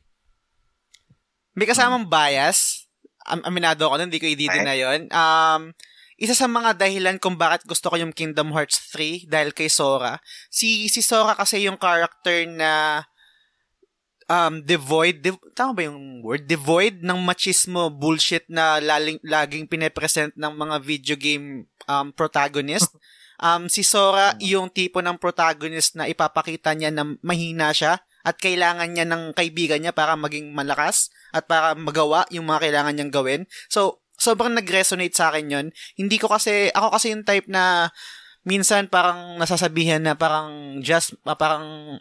May 1.54 1.66
kasamang 1.66 2.08
bias. 2.08 2.88
Am- 3.24 3.44
aminado 3.46 3.86
ako 3.88 4.00
nun, 4.00 4.08
hindi 4.08 4.20
ko 4.22 4.28
i-deny 4.28 4.78
yun. 4.80 5.00
Um, 5.10 5.76
isa 6.14 6.34
sa 6.34 6.46
mga 6.46 6.78
dahilan 6.78 7.16
kung 7.18 7.34
bakit 7.34 7.66
gusto 7.66 7.90
ko 7.90 7.98
yung 7.98 8.14
Kingdom 8.14 8.54
Hearts 8.54 8.78
3 8.94 9.26
dahil 9.26 9.50
kay 9.50 9.66
Sora. 9.66 10.22
Si 10.46 10.86
si 10.86 11.02
Sora 11.02 11.34
kasi 11.34 11.66
yung 11.66 11.78
character 11.78 12.46
na 12.46 13.02
um 14.30 14.62
devoid, 14.64 15.20
dev- 15.20 15.42
tama 15.52 15.74
ba 15.74 15.82
yung 15.90 16.22
word? 16.22 16.46
Devoid 16.46 17.02
ng 17.02 17.18
machismo 17.20 17.92
bullshit 17.92 18.46
na 18.48 18.80
laling, 18.80 19.20
laging 19.26 19.68
pinepresent 19.68 20.32
ng 20.38 20.52
mga 20.54 20.76
video 20.80 21.16
game 21.18 21.66
um 21.90 22.10
protagonist. 22.14 22.90
Um 23.34 23.66
si 23.66 23.82
Sora 23.82 24.38
yung 24.38 24.70
tipo 24.70 25.02
ng 25.02 25.18
protagonist 25.18 25.98
na 25.98 26.06
ipapakita 26.06 26.70
niya 26.70 26.94
na 26.94 27.18
mahina 27.18 27.74
siya 27.74 27.98
at 28.24 28.40
kailangan 28.40 28.88
niya 28.88 29.04
ng 29.04 29.36
kaibigan 29.36 29.82
niya 29.82 29.90
para 29.90 30.14
maging 30.16 30.54
malakas 30.54 31.12
at 31.34 31.44
para 31.44 31.76
magawa 31.76 32.24
yung 32.32 32.46
mga 32.46 32.70
kailangan 32.70 32.92
niyang 32.96 33.12
gawin. 33.12 33.42
So, 33.68 34.03
sobrang 34.24 34.56
nag-resonate 34.56 35.12
sa 35.12 35.28
akin 35.28 35.52
yon 35.52 35.66
Hindi 36.00 36.16
ko 36.16 36.32
kasi, 36.32 36.72
ako 36.72 36.96
kasi 36.96 37.12
yung 37.12 37.28
type 37.28 37.44
na 37.52 37.92
minsan 38.48 38.88
parang 38.88 39.36
nasasabihan 39.36 40.00
na 40.00 40.16
parang 40.16 40.80
just, 40.80 41.12
ah, 41.28 41.36
parang 41.36 42.00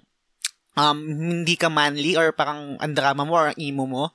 um, 0.80 0.98
hindi 1.04 1.60
ka 1.60 1.68
manly 1.68 2.16
or 2.16 2.32
parang 2.32 2.80
ang 2.80 2.94
drama 2.96 3.28
mo 3.28 3.36
or 3.36 3.48
ang 3.52 3.60
emo 3.60 3.84
mo. 3.84 4.06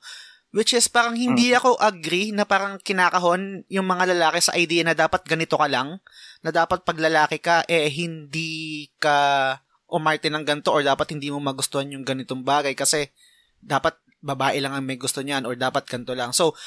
Which 0.49 0.73
is 0.73 0.89
parang 0.89 1.13
hindi 1.13 1.53
ako 1.53 1.77
agree 1.77 2.33
na 2.33 2.41
parang 2.41 2.81
kinakahon 2.81 3.69
yung 3.69 3.85
mga 3.85 4.17
lalaki 4.17 4.41
sa 4.41 4.57
idea 4.57 4.81
na 4.81 4.97
dapat 4.97 5.21
ganito 5.21 5.53
ka 5.53 5.69
lang. 5.69 6.01
Na 6.41 6.49
dapat 6.49 6.81
pag 6.81 6.97
lalaki 6.97 7.37
ka, 7.37 7.69
eh 7.69 7.85
hindi 7.85 8.89
ka 8.97 9.53
umarte 9.93 10.33
ng 10.33 10.45
ganito 10.45 10.73
or 10.73 10.81
dapat 10.81 11.13
hindi 11.13 11.29
mo 11.29 11.37
magustuhan 11.37 11.93
yung 11.93 12.01
ganitong 12.01 12.41
bagay 12.41 12.73
kasi 12.73 13.13
dapat 13.61 13.97
babae 14.25 14.57
lang 14.57 14.73
ang 14.73 14.85
may 14.85 14.97
gusto 14.97 15.21
niyan 15.21 15.45
or 15.45 15.53
dapat 15.53 15.85
ganito 15.85 16.17
lang. 16.17 16.33
So, 16.33 16.57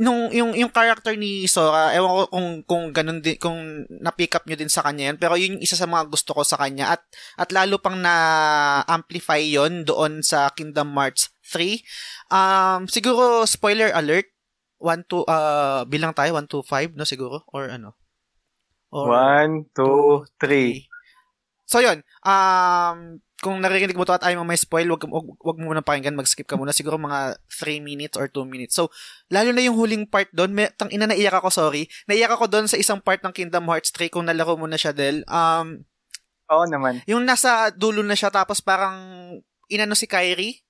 nung 0.00 0.32
yung 0.32 0.56
yung 0.56 0.72
character 0.72 1.12
ni 1.12 1.44
Sora, 1.44 1.92
ewan 1.92 2.08
ko 2.08 2.22
kung 2.32 2.48
kung 2.64 2.84
ganun 2.96 3.20
din 3.20 3.36
kung 3.36 3.84
na-pick 3.88 4.32
up 4.32 4.48
niyo 4.48 4.56
din 4.56 4.72
sa 4.72 4.80
kanya 4.80 5.12
yan, 5.12 5.18
pero 5.20 5.36
yun 5.36 5.60
yung 5.60 5.64
isa 5.64 5.76
sa 5.76 5.84
mga 5.84 6.08
gusto 6.08 6.32
ko 6.32 6.40
sa 6.40 6.56
kanya 6.56 6.96
at 6.96 7.02
at 7.36 7.52
lalo 7.52 7.76
pang 7.76 8.00
na 8.00 8.14
amplify 8.88 9.36
yon 9.36 9.84
doon 9.84 10.24
sa 10.24 10.48
Kingdom 10.56 10.96
Hearts 10.96 11.36
3. 11.44 11.84
Um 12.32 12.88
siguro 12.88 13.44
spoiler 13.44 13.92
alert 13.92 14.32
1 14.80 15.12
to 15.12 15.28
uh 15.28 15.84
bilang 15.84 16.16
tayo 16.16 16.40
1 16.40 16.48
to 16.48 16.64
5 16.64 16.96
no 16.96 17.04
siguro 17.04 17.44
or 17.52 17.68
ano. 17.68 17.92
Or 18.92 19.08
One, 19.08 19.72
two, 19.72 20.28
three. 20.36 20.84
So 21.64 21.80
yun, 21.80 22.04
um, 22.28 23.24
kung 23.42 23.58
naririnig 23.58 23.98
mo 23.98 24.06
to 24.06 24.14
at 24.14 24.22
ayaw 24.22 24.46
mo 24.46 24.54
may 24.54 24.56
spoil, 24.56 24.86
wag, 24.94 25.02
wag, 25.02 25.26
wag 25.34 25.58
mo 25.58 25.74
muna 25.74 25.82
pakinggan, 25.82 26.14
mag-skip 26.14 26.46
ka 26.46 26.54
muna. 26.54 26.70
Siguro 26.70 26.94
mga 26.94 27.34
3 27.50 27.82
minutes 27.82 28.14
or 28.14 28.30
2 28.30 28.46
minutes. 28.46 28.78
So, 28.78 28.86
lalo 29.34 29.50
na 29.50 29.66
yung 29.66 29.74
huling 29.74 30.06
part 30.06 30.30
doon, 30.30 30.54
may, 30.54 30.70
tang 30.78 30.86
ina 30.94 31.10
naiyak 31.10 31.42
ako, 31.42 31.50
sorry. 31.50 31.90
Naiyak 32.06 32.38
ako 32.38 32.46
doon 32.46 32.70
sa 32.70 32.78
isang 32.78 33.02
part 33.02 33.18
ng 33.26 33.34
Kingdom 33.34 33.66
Hearts 33.66 33.90
3 33.90 34.14
kung 34.14 34.30
nalaro 34.30 34.54
mo 34.54 34.70
na 34.70 34.78
siya, 34.78 34.94
Del. 34.94 35.26
Um, 35.26 35.82
Oo 36.46 36.64
naman. 36.70 37.02
yung 37.10 37.26
nasa 37.26 37.74
dulo 37.74 38.06
na 38.06 38.14
siya 38.14 38.30
tapos 38.30 38.62
parang 38.62 38.94
inano 39.66 39.98
si 39.98 40.06
Kyrie. 40.06 40.62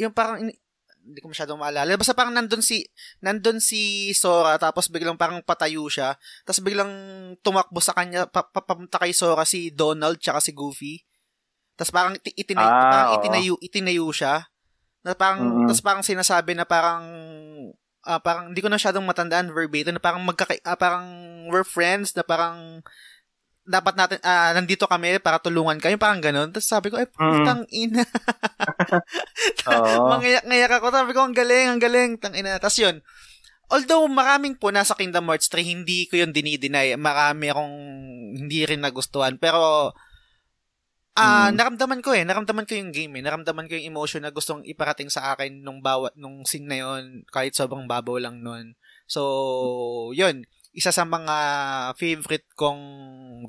Yung 0.00 0.16
parang 0.16 0.40
in- 0.48 0.56
hindi 1.02 1.18
ko 1.18 1.28
masyadong 1.28 1.58
maalala. 1.58 1.98
Basta 1.98 2.14
parang 2.14 2.30
nandun 2.30 2.62
si 2.62 2.86
nandun 3.18 3.58
si 3.58 4.14
Sora 4.14 4.54
tapos 4.54 4.86
biglang 4.86 5.18
parang 5.18 5.42
patayo 5.42 5.90
siya. 5.90 6.14
Tapos 6.46 6.62
biglang 6.62 6.88
tumakbo 7.42 7.82
sa 7.82 7.90
kanya 7.92 8.30
pa, 8.30 8.46
pa- 8.46 8.62
papunta 8.62 9.02
kay 9.02 9.10
Sora 9.10 9.42
si 9.42 9.74
Donald 9.74 10.22
tsaka 10.22 10.38
si 10.38 10.54
Goofy. 10.54 11.02
Tapos 11.82 11.90
parang 11.90 12.14
iti- 12.14 12.36
itinay, 12.38 12.62
Ah, 12.62 12.70
parang 12.86 13.10
itinayo 13.18 13.58
itinayo 13.58 14.06
siya. 14.08 14.46
Na 15.02 15.18
parang 15.18 15.42
Mhm. 15.42 15.66
tapos 15.66 15.82
parang 15.82 16.02
sinasabi 16.06 16.54
na 16.54 16.62
parang 16.62 17.02
ah, 18.02 18.18
parang 18.18 18.50
hindi 18.50 18.62
ko 18.62 18.70
na 18.70 18.78
masyadong 18.78 19.02
matandaan 19.02 19.50
verbatim 19.50 19.94
na 19.94 20.02
parang 20.02 20.22
magkaka 20.22 20.62
ah, 20.62 20.78
parang 20.78 21.06
we're 21.50 21.66
friends 21.66 22.14
na 22.14 22.22
parang 22.22 22.78
dapat 23.62 23.94
natin, 23.94 24.18
ah, 24.22 24.50
nandito 24.50 24.86
kami 24.86 25.18
para 25.18 25.38
tulungan 25.38 25.78
kayo, 25.78 25.94
parang 25.94 26.18
ganun. 26.18 26.50
Tapos 26.50 26.66
sabi 26.66 26.90
ko, 26.90 26.98
eh, 26.98 27.06
putang 27.06 27.62
ina. 27.70 28.02
Mangayak-ngayak 30.10 30.72
ako. 30.78 30.86
Sabi 30.90 31.10
ko, 31.14 31.22
ang 31.22 31.34
galing, 31.34 31.66
ang 31.70 31.78
galing. 31.78 32.18
Tang 32.18 32.34
ina. 32.34 32.58
Tapos 32.58 32.78
yun, 32.78 32.98
although 33.70 34.10
maraming 34.10 34.58
po 34.58 34.70
nasa 34.70 34.98
Kingdom 34.98 35.30
Hearts 35.30 35.46
3, 35.46 35.62
hindi 35.62 36.10
ko 36.10 36.18
yun 36.18 36.34
dinideny. 36.34 36.98
Marami 36.98 37.54
akong 37.54 37.74
hindi 38.36 38.66
rin 38.66 38.82
nagustuhan. 38.82 39.38
Pero, 39.38 39.92
ah 41.12 41.52
Mm. 41.52 41.60
naramdaman 41.60 42.00
ko 42.00 42.16
eh. 42.16 42.24
Naramdaman 42.24 42.64
ko 42.64 42.72
yung 42.72 42.90
game 42.92 43.20
eh. 43.20 43.24
Naramdaman 43.24 43.68
ko 43.68 43.76
yung 43.76 43.92
emotion 43.92 44.24
na 44.24 44.32
gustong 44.32 44.64
iparating 44.64 45.12
sa 45.12 45.36
akin 45.36 45.60
nung 45.60 45.84
bawat, 45.84 46.16
nung 46.16 46.44
scene 46.48 46.64
na 46.64 46.80
yun, 46.80 47.28
kahit 47.28 47.52
sobrang 47.52 47.84
babaw 47.84 48.16
lang 48.16 48.40
nun. 48.40 48.74
So, 49.04 50.12
yun. 50.16 50.48
isa 50.72 50.88
sa 50.88 51.04
mga 51.04 51.36
favorite 52.00 52.48
kong 52.56 52.80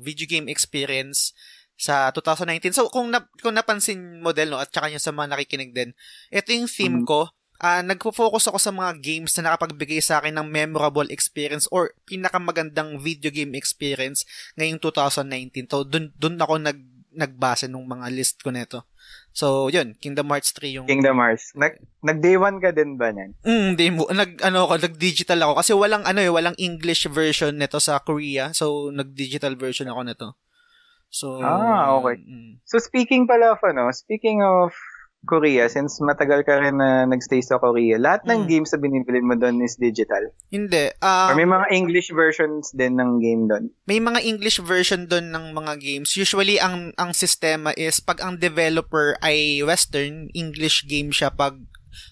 video 0.04 0.28
game 0.28 0.44
experience 0.52 1.32
sa 1.74 2.12
2019. 2.12 2.76
So, 2.76 2.92
kung, 2.92 3.08
na, 3.10 3.24
kung 3.40 3.56
napansin 3.56 4.20
mo 4.20 4.36
din, 4.36 4.52
no, 4.52 4.60
at 4.60 4.70
saka 4.70 4.92
yung 4.92 5.02
sa 5.02 5.10
mga 5.10 5.32
nakikinig 5.34 5.72
din, 5.72 5.90
ito 6.30 6.48
yung 6.52 6.68
theme 6.70 7.00
mm-hmm. 7.02 7.08
ko. 7.08 7.32
Uh, 7.64 7.80
nagpo-focus 7.80 8.50
ako 8.50 8.58
sa 8.60 8.74
mga 8.74 9.00
games 9.00 9.32
na 9.38 9.48
nakapagbigay 9.48 10.02
sa 10.02 10.20
akin 10.20 10.36
ng 10.36 10.52
memorable 10.52 11.08
experience 11.08 11.64
or 11.72 11.96
pinakamagandang 12.04 13.00
video 13.00 13.32
game 13.32 13.56
experience 13.56 14.28
ngayong 14.60 14.76
2019. 14.82 15.70
So, 15.70 15.80
dun, 15.86 16.12
dun 16.20 16.36
ako 16.36 16.60
nag, 16.60 16.78
nagbase 17.14 17.70
ng 17.70 17.86
mga 17.86 18.06
list 18.12 18.42
ko 18.42 18.50
nito. 18.50 18.84
So, 19.34 19.66
yun, 19.66 19.98
Kingdom 19.98 20.30
Hearts 20.30 20.54
3 20.54 20.78
yung... 20.78 20.86
Kingdom 20.86 21.18
Hearts. 21.18 21.54
Nag, 21.58 21.74
nag-day 22.06 22.38
one 22.38 22.62
ka 22.62 22.70
din 22.70 22.94
ba 22.94 23.10
niyan? 23.10 23.34
Mm, 23.42 23.70
day 23.74 23.90
mo. 23.90 24.06
Nag, 24.06 24.38
ano 24.46 24.70
ako, 24.70 24.78
nag-digital 24.86 25.40
ako. 25.42 25.52
Kasi 25.58 25.72
walang, 25.74 26.06
ano 26.06 26.20
eh, 26.22 26.30
walang 26.30 26.54
English 26.54 27.10
version 27.10 27.50
nito 27.58 27.82
sa 27.82 27.98
Korea. 27.98 28.54
So, 28.54 28.94
nag-digital 28.94 29.58
version 29.58 29.90
ako 29.90 30.00
nito. 30.06 30.28
So, 31.10 31.42
ah, 31.42 31.94
okay. 31.98 32.22
Mm. 32.22 32.62
So, 32.66 32.78
speaking 32.78 33.26
pala 33.26 33.54
of, 33.54 33.62
ano, 33.66 33.90
speaking 33.90 34.42
of 34.42 34.70
Korea, 35.24 35.66
since 35.72 35.98
matagal 36.04 36.44
ka 36.44 36.60
rin 36.60 36.78
na 36.78 37.08
nagstay 37.08 37.40
sa 37.40 37.56
Korea, 37.56 37.96
lahat 37.96 38.28
ng 38.28 38.44
mm. 38.44 38.48
games 38.48 38.70
na 38.70 38.78
binibili 38.78 39.20
mo 39.24 39.34
doon 39.34 39.64
is 39.64 39.76
digital? 39.80 40.30
Hindi. 40.52 40.92
Um, 41.00 41.28
Or 41.32 41.36
may 41.36 41.48
mga 41.48 41.66
English 41.72 42.08
versions 42.12 42.70
din 42.76 43.00
ng 43.00 43.20
game 43.24 43.42
doon? 43.48 43.64
May 43.88 43.98
mga 43.98 44.20
English 44.22 44.60
version 44.60 45.08
doon 45.08 45.32
ng 45.32 45.56
mga 45.56 45.80
games. 45.80 46.12
Usually, 46.14 46.60
ang 46.60 46.92
ang 47.00 47.16
sistema 47.16 47.72
is 47.74 47.98
pag 47.98 48.20
ang 48.20 48.36
developer 48.36 49.16
ay 49.24 49.64
Western, 49.64 50.28
English 50.36 50.84
game 50.86 51.10
siya 51.10 51.32
pag 51.32 51.56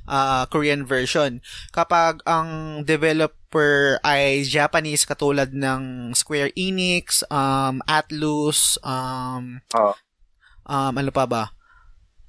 uh, 0.08 0.44
Korean 0.48 0.86
version. 0.86 1.42
Kapag 1.70 2.22
ang 2.24 2.82
developer 2.86 3.98
ay 4.02 4.46
Japanese 4.46 5.04
katulad 5.04 5.52
ng 5.52 6.14
Square 6.16 6.54
Enix, 6.56 7.26
um, 7.28 7.82
Atlus, 7.86 8.78
um, 8.82 9.60
oh. 9.76 9.94
um, 10.66 10.92
ano 10.96 11.10
pa 11.10 11.24
ba? 11.28 11.52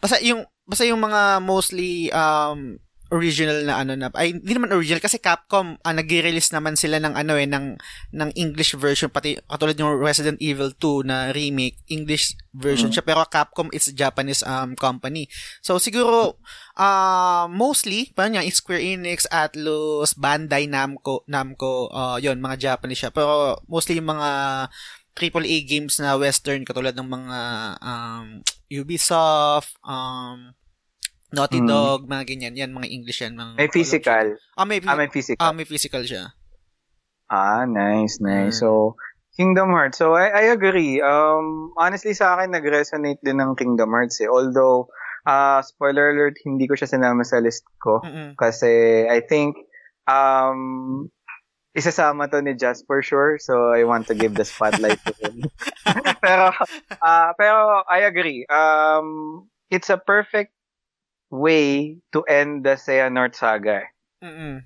Basta 0.03 0.19
yung 0.19 0.43
basta 0.64 0.88
yung 0.88 1.03
mga 1.03 1.44
mostly 1.44 2.07
um 2.11 2.80
original 3.14 3.61
na 3.61 3.85
ano 3.85 3.94
na 3.94 4.10
ay 4.18 4.34
hindi 4.34 4.57
naman 4.57 4.73
original 4.73 4.98
kasi 4.98 5.22
Capcom 5.22 5.77
uh, 5.77 5.94
nag-release 5.94 6.49
naman 6.49 6.73
sila 6.73 6.98
ng 6.98 7.14
ano 7.14 7.38
eh 7.38 7.45
ng 7.45 7.77
ng 8.10 8.30
English 8.34 8.73
version 8.73 9.14
pati 9.14 9.38
katulad 9.45 9.77
yung 9.77 10.02
Resident 10.02 10.41
Evil 10.41 10.73
2 10.73 11.06
na 11.06 11.30
remake 11.30 11.77
English 11.94 12.34
version 12.57 12.90
mm-hmm. 12.90 12.98
siya 12.98 13.06
pero 13.06 13.22
Capcom 13.30 13.69
is 13.69 13.94
Japanese 13.94 14.41
um 14.41 14.73
company 14.73 15.30
so 15.61 15.77
siguro 15.77 16.41
uh, 16.73 17.45
mostly 17.53 18.10
parang 18.18 18.41
yung 18.41 18.49
Square 18.49 18.81
Enix 18.81 19.30
Atlus 19.30 20.18
Bandai 20.18 20.65
Namco 20.65 21.22
Namco 21.30 21.94
uh, 21.94 22.18
yon 22.18 22.41
mga 22.41 22.73
Japanese 22.73 23.06
siya 23.06 23.14
pero 23.14 23.61
mostly 23.69 24.02
yung 24.02 24.10
mga 24.10 24.30
AAA 25.14 25.69
games 25.69 26.02
na 26.02 26.18
western 26.18 26.65
katulad 26.65 26.98
ng 26.98 27.06
mga 27.06 27.40
um, 27.81 28.26
Ubisoft, 28.73 29.77
um, 29.85 30.57
Naughty 31.34 31.61
mm. 31.61 31.68
Dog, 31.69 32.06
mga 32.06 32.30
ganyan. 32.30 32.53
Yan, 32.53 32.72
mga 32.77 32.90
English 32.94 33.26
yan. 33.26 33.34
Mga 33.34 33.52
may 33.57 33.69
physical. 33.73 34.26
Ah, 34.53 34.65
may, 34.69 34.77
ah, 34.85 34.94
may 34.94 35.10
physical. 35.10 35.41
Ah, 35.41 35.53
may 35.53 35.65
physical 35.65 36.06
siya. 36.06 36.30
Ah, 37.26 37.65
nice, 37.65 38.22
nice. 38.22 38.57
Mm. 38.57 38.61
So, 38.61 38.68
Kingdom 39.34 39.73
Hearts. 39.73 39.98
So, 39.98 40.14
I, 40.14 40.30
I 40.30 40.44
agree. 40.53 41.02
Um, 41.02 41.73
honestly, 41.73 42.14
sa 42.14 42.38
akin, 42.38 42.53
nag-resonate 42.53 43.18
din 43.26 43.41
ng 43.41 43.57
Kingdom 43.57 43.90
Hearts 43.90 44.22
eh. 44.22 44.30
Although, 44.30 44.94
uh, 45.26 45.65
spoiler 45.65 46.14
alert, 46.14 46.38
hindi 46.45 46.69
ko 46.69 46.77
siya 46.77 46.85
sinama 46.85 47.26
sa 47.26 47.41
list 47.41 47.65
ko. 47.81 48.06
Mm-mm. 48.06 48.38
Kasi, 48.38 49.06
I 49.10 49.26
think, 49.26 49.57
um, 50.06 51.10
isasama 51.73 52.29
to 52.29 52.41
ni 52.41 52.53
Just 52.53 52.85
for 52.85 53.01
sure. 53.01 53.37
So, 53.37 53.73
I 53.73 53.83
want 53.83 54.07
to 54.07 54.15
give 54.15 54.33
the 54.33 54.45
spotlight 54.45 55.01
to 55.05 55.13
him. 55.19 55.49
pero, 56.23 56.53
uh, 57.01 57.29
pero, 57.37 57.83
I 57.89 58.05
agree. 58.05 58.45
Um, 58.47 59.49
it's 59.69 59.89
a 59.89 59.97
perfect 59.97 60.53
way 61.33 61.97
to 62.13 62.21
end 62.29 62.63
the 62.63 62.77
Xehanort 62.77 63.33
saga. 63.35 63.89
Mm-mm. 64.23 64.61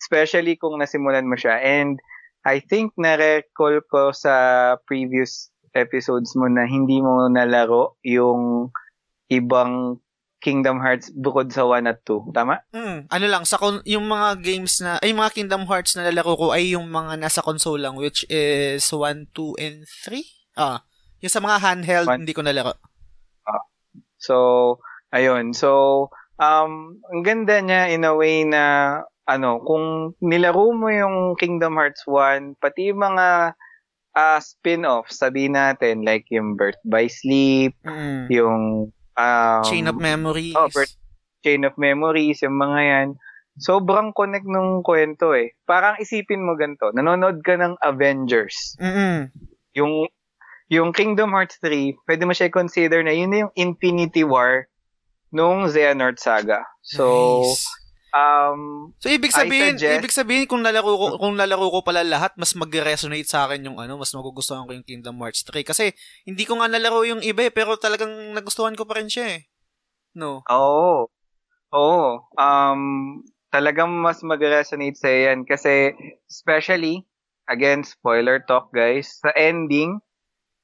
Especially 0.00 0.60
kung 0.60 0.76
nasimulan 0.76 1.24
mo 1.24 1.34
siya. 1.34 1.58
And, 1.64 1.96
I 2.44 2.60
think 2.60 2.92
na-recall 3.00 3.80
ko 3.88 4.12
sa 4.12 4.76
previous 4.84 5.48
episodes 5.72 6.36
mo 6.36 6.44
na 6.44 6.68
hindi 6.68 7.00
mo 7.00 7.24
nalaro 7.32 7.96
yung 8.04 8.68
ibang 9.32 9.98
Kingdom 10.44 10.76
Hearts 10.84 11.08
bukod 11.16 11.48
sa 11.48 11.64
1 11.64 11.88
at 11.88 12.04
2. 12.04 12.36
Tama? 12.36 12.60
Mm, 12.76 13.08
ano 13.08 13.26
lang, 13.32 13.48
sa 13.48 13.56
kon- 13.56 13.80
yung 13.88 14.04
mga 14.04 14.44
games 14.44 14.84
na, 14.84 15.00
ay 15.00 15.16
mga 15.16 15.32
Kingdom 15.32 15.64
Hearts 15.64 15.96
na 15.96 16.12
lalaro 16.12 16.36
ko 16.36 16.46
ay 16.52 16.76
yung 16.76 16.92
mga 16.92 17.16
nasa 17.16 17.40
console 17.40 17.80
lang, 17.80 17.96
which 17.96 18.28
is 18.28 18.84
1, 18.92 19.32
2, 19.32 19.56
and 19.56 19.88
3? 20.04 20.20
Ah, 20.60 20.84
yung 21.24 21.32
sa 21.32 21.40
mga 21.40 21.56
handheld, 21.64 22.08
One. 22.12 22.28
hindi 22.28 22.36
ko 22.36 22.44
nalaro. 22.44 22.76
Ah. 23.48 23.64
So, 24.20 24.36
ayun. 25.08 25.56
So, 25.56 26.12
um, 26.36 27.00
ang 27.08 27.22
ganda 27.24 27.64
niya 27.64 27.88
in 27.88 28.04
a 28.04 28.12
way 28.12 28.44
na, 28.44 29.00
ano, 29.24 29.64
kung 29.64 30.12
nilaro 30.20 30.76
mo 30.76 30.92
yung 30.92 31.40
Kingdom 31.40 31.80
Hearts 31.80 32.04
1, 32.04 32.60
pati 32.60 32.92
yung 32.92 33.00
mga 33.00 33.56
uh, 34.12 34.40
spin-off, 34.44 35.08
sabihin 35.08 35.56
natin, 35.56 36.04
like 36.04 36.28
yung 36.28 36.60
Birth 36.60 36.84
by 36.84 37.08
Sleep, 37.08 37.72
mm. 37.80 38.28
yung 38.28 38.92
Um, 39.14 39.62
chain 39.62 39.86
of 39.86 39.96
memories. 39.96 40.54
Oh, 40.58 40.68
per- 40.70 40.90
chain 41.44 41.62
of 41.68 41.76
memories, 41.76 42.40
yung 42.42 42.56
mga 42.56 42.80
yan. 42.82 43.08
Sobrang 43.54 44.10
connect 44.10 44.48
nung 44.48 44.82
kwento 44.82 45.36
eh. 45.36 45.54
Parang 45.62 45.94
isipin 46.02 46.42
mo 46.42 46.58
ganito, 46.58 46.90
nanonood 46.90 47.44
ka 47.46 47.54
ng 47.54 47.78
Avengers. 47.84 48.74
Mm-mm. 48.82 49.30
Yung 49.78 50.10
yung 50.72 50.90
Kingdom 50.96 51.30
Hearts 51.30 51.60
3, 51.62 51.94
pwede 52.08 52.22
mo 52.24 52.32
siya 52.32 52.50
consider 52.50 53.04
na 53.04 53.12
yun 53.12 53.30
na 53.30 53.46
yung 53.46 53.54
Infinity 53.54 54.24
War 54.24 54.66
nung 55.30 55.68
Xehanort 55.68 56.18
Saga. 56.18 56.64
So, 56.80 57.44
nice. 57.44 57.68
Um, 58.14 58.94
so 59.02 59.10
ibig 59.10 59.34
sabihin, 59.34 59.74
suggest, 59.74 59.98
ibig 59.98 60.14
sabihin 60.14 60.46
kung 60.46 60.62
lalaro 60.62 60.86
ko 60.94 61.06
kung 61.18 61.34
lalaro 61.34 61.66
ko 61.66 61.82
pala 61.82 62.06
lahat, 62.06 62.30
mas 62.38 62.54
magre-resonate 62.54 63.26
sa 63.26 63.50
akin 63.50 63.66
yung 63.66 63.78
ano, 63.82 63.98
mas 63.98 64.14
magugustuhan 64.14 64.70
ko 64.70 64.72
yung 64.76 64.86
Kingdom 64.86 65.18
Hearts 65.18 65.42
3 65.42 65.66
kasi 65.66 65.90
hindi 66.22 66.46
ko 66.46 66.62
nga 66.62 66.70
nalaro 66.70 67.02
yung 67.02 67.26
iba 67.26 67.42
eh, 67.42 67.50
pero 67.50 67.74
talagang 67.74 68.10
nagustuhan 68.30 68.78
ko 68.78 68.86
pa 68.86 69.02
rin 69.02 69.10
siya 69.10 69.42
eh. 69.42 69.50
No. 70.14 70.46
Oo. 70.46 71.10
Oh. 71.10 71.74
Oo. 71.74 72.10
Um 72.38 72.82
talagang 73.50 73.90
mas 73.90 74.22
magre-resonate 74.22 74.94
sa 74.98 75.10
yan 75.10 75.42
kasi 75.46 75.94
especially 76.30 77.02
again 77.50 77.82
spoiler 77.82 78.38
talk 78.46 78.70
guys, 78.70 79.18
sa 79.22 79.34
ending 79.34 79.98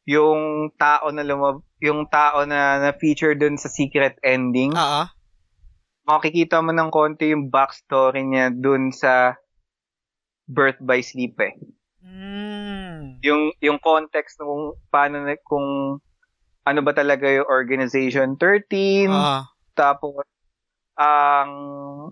yung 0.07 0.71
tao 0.79 1.11
na 1.11 1.23
lumab 1.27 1.67
yung 1.83 2.07
tao 2.11 2.47
na 2.47 2.79
na 2.79 2.91
feature 2.95 3.35
dun 3.35 3.59
sa 3.59 3.67
secret 3.67 4.15
ending. 4.23 4.71
Oo. 4.75 4.79
Uh-huh 4.79 5.20
makikita 6.19 6.59
mo 6.59 6.75
ng 6.75 6.91
konti 6.91 7.31
yung 7.31 7.53
backstory 7.53 8.27
niya 8.27 8.51
dun 8.51 8.91
sa 8.91 9.39
Birth 10.51 10.83
by 10.83 10.99
Sleep 10.99 11.39
eh. 11.39 11.55
Mm. 12.03 13.23
Yung 13.23 13.55
yung 13.63 13.79
context 13.79 14.43
ng 14.43 14.75
paano 14.91 15.23
kung 15.47 16.01
ano 16.67 16.81
ba 16.83 16.93
talaga 16.93 17.31
yung 17.31 17.49
organization 17.49 18.37
13 18.37 19.09
uh. 19.09 19.43
tapos 19.73 20.27
ang 21.01 21.51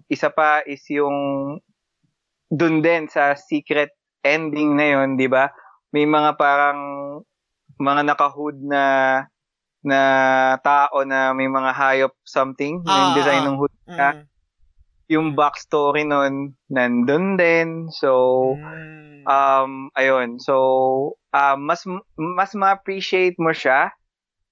isa 0.09 0.33
pa 0.33 0.65
is 0.65 0.81
yung 0.89 1.59
dun 2.49 2.81
din 2.81 3.11
sa 3.13 3.37
secret 3.37 3.93
ending 4.25 4.73
na 4.73 4.97
yon, 4.97 5.21
'di 5.21 5.29
ba? 5.29 5.53
May 5.93 6.09
mga 6.09 6.41
parang 6.41 6.81
mga 7.77 8.03
nakahood 8.09 8.57
na 8.65 8.83
na 9.89 10.03
tao 10.61 11.03
na 11.09 11.33
may 11.33 11.49
mga 11.49 11.71
hayop 11.73 12.15
something, 12.29 12.85
ah, 12.85 12.93
yung 12.93 13.11
design 13.17 13.43
ng 13.49 13.57
hood 13.57 13.75
niya. 13.89 14.11
Mm. 14.13 14.25
Yung 15.09 15.27
backstory 15.33 16.05
nun, 16.05 16.53
nandun 16.69 17.41
din. 17.41 17.89
So, 17.89 18.53
mm. 18.61 19.25
um, 19.25 19.89
ayun. 19.97 20.37
So, 20.37 21.17
um, 21.33 21.65
mas, 21.65 21.89
mas 22.21 22.53
ma-appreciate 22.53 23.41
mo 23.41 23.57
siya 23.57 23.89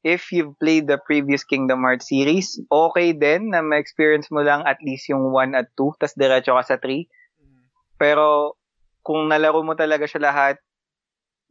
if 0.00 0.32
you've 0.32 0.56
played 0.56 0.88
the 0.88 0.96
previous 1.04 1.44
Kingdom 1.44 1.84
Hearts 1.84 2.08
series. 2.08 2.56
Okay 2.72 3.12
din 3.12 3.52
na 3.52 3.60
ma-experience 3.60 4.32
mo 4.32 4.40
lang 4.40 4.64
at 4.64 4.80
least 4.80 5.12
yung 5.12 5.28
1 5.28 5.52
at 5.52 5.68
2, 5.76 6.00
tas 6.00 6.16
diretso 6.16 6.56
ka 6.56 6.64
sa 6.64 6.76
3. 6.80 7.04
Mm. 7.04 7.62
Pero, 8.00 8.56
kung 9.04 9.28
nalaro 9.28 9.60
mo 9.60 9.76
talaga 9.76 10.08
siya 10.08 10.32
lahat, 10.32 10.56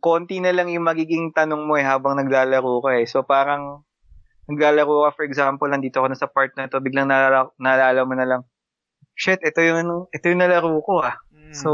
konti 0.05 0.37
na 0.37 0.53
lang 0.53 0.69
yung 0.69 0.85
magiging 0.85 1.33
tanong 1.33 1.65
mo 1.65 1.81
eh 1.81 1.85
habang 1.85 2.13
naglalaro 2.21 2.85
ka 2.85 3.01
eh. 3.01 3.09
So 3.09 3.25
parang 3.25 3.81
naglalaro 4.45 5.09
ka 5.09 5.17
for 5.17 5.25
example, 5.25 5.65
nandito 5.65 5.97
ako 5.97 6.13
na 6.13 6.19
sa 6.21 6.29
part 6.29 6.53
na 6.53 6.69
to, 6.69 6.77
biglang 6.77 7.09
naalala, 7.09 7.49
naalala 7.57 8.05
mo 8.05 8.13
na 8.13 8.29
lang, 8.29 8.41
shit, 9.17 9.41
ito 9.41 9.57
yung 9.65 10.05
ito 10.13 10.25
yung 10.29 10.45
nalaro 10.45 10.77
ko 10.85 11.01
ah. 11.01 11.17
Mm. 11.33 11.53
So 11.57 11.71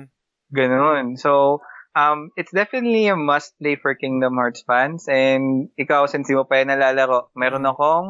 mm. 0.00 0.08
ganoon. 0.56 1.20
So 1.20 1.60
um 1.92 2.32
it's 2.40 2.56
definitely 2.56 3.12
a 3.12 3.16
must 3.20 3.52
play 3.60 3.76
for 3.76 3.92
Kingdom 3.92 4.40
Hearts 4.40 4.64
fans 4.64 5.04
and 5.12 5.68
ikaw 5.76 6.08
since 6.08 6.32
mo 6.32 6.48
pa 6.48 6.64
yan 6.64 6.72
nalalaro, 6.72 7.28
meron 7.36 7.68
mm. 7.68 7.72
akong 7.76 8.06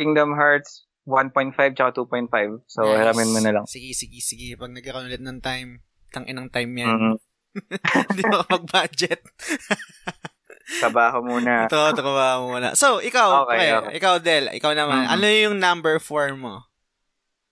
Kingdom 0.00 0.32
Hearts 0.32 0.88
1.5 1.04 1.76
tsaka 1.76 2.00
2.5. 2.00 2.64
So, 2.64 2.80
nice. 2.88 2.96
hiramin 2.96 3.28
mo 3.36 3.40
na 3.44 3.52
lang. 3.60 3.64
Sige, 3.68 3.92
sige, 3.92 4.24
sige. 4.24 4.56
Pag 4.56 4.72
nagkaroon 4.72 5.04
ulit 5.12 5.20
ng 5.20 5.44
time, 5.44 5.84
tang 6.08 6.24
inang 6.24 6.48
time 6.48 6.72
yan. 6.72 6.88
Mm-hmm. 6.88 7.16
Hindi 8.10 8.22
mo 8.26 8.42
mag-budget. 8.46 9.20
Trabaho 10.80 11.20
muna. 11.20 11.68
Ito, 11.68 11.92
trabaho 11.92 12.48
muna. 12.48 12.72
So, 12.72 12.98
ikaw, 12.98 13.44
Okay, 13.44 13.68
okay, 13.68 13.70
okay. 13.76 13.92
ikaw, 14.00 14.14
Del, 14.16 14.48
ikaw 14.50 14.72
naman. 14.72 15.04
Mhm. 15.04 15.12
Ano 15.12 15.26
yung 15.28 15.56
number 15.60 16.00
four 16.00 16.32
mo? 16.34 16.64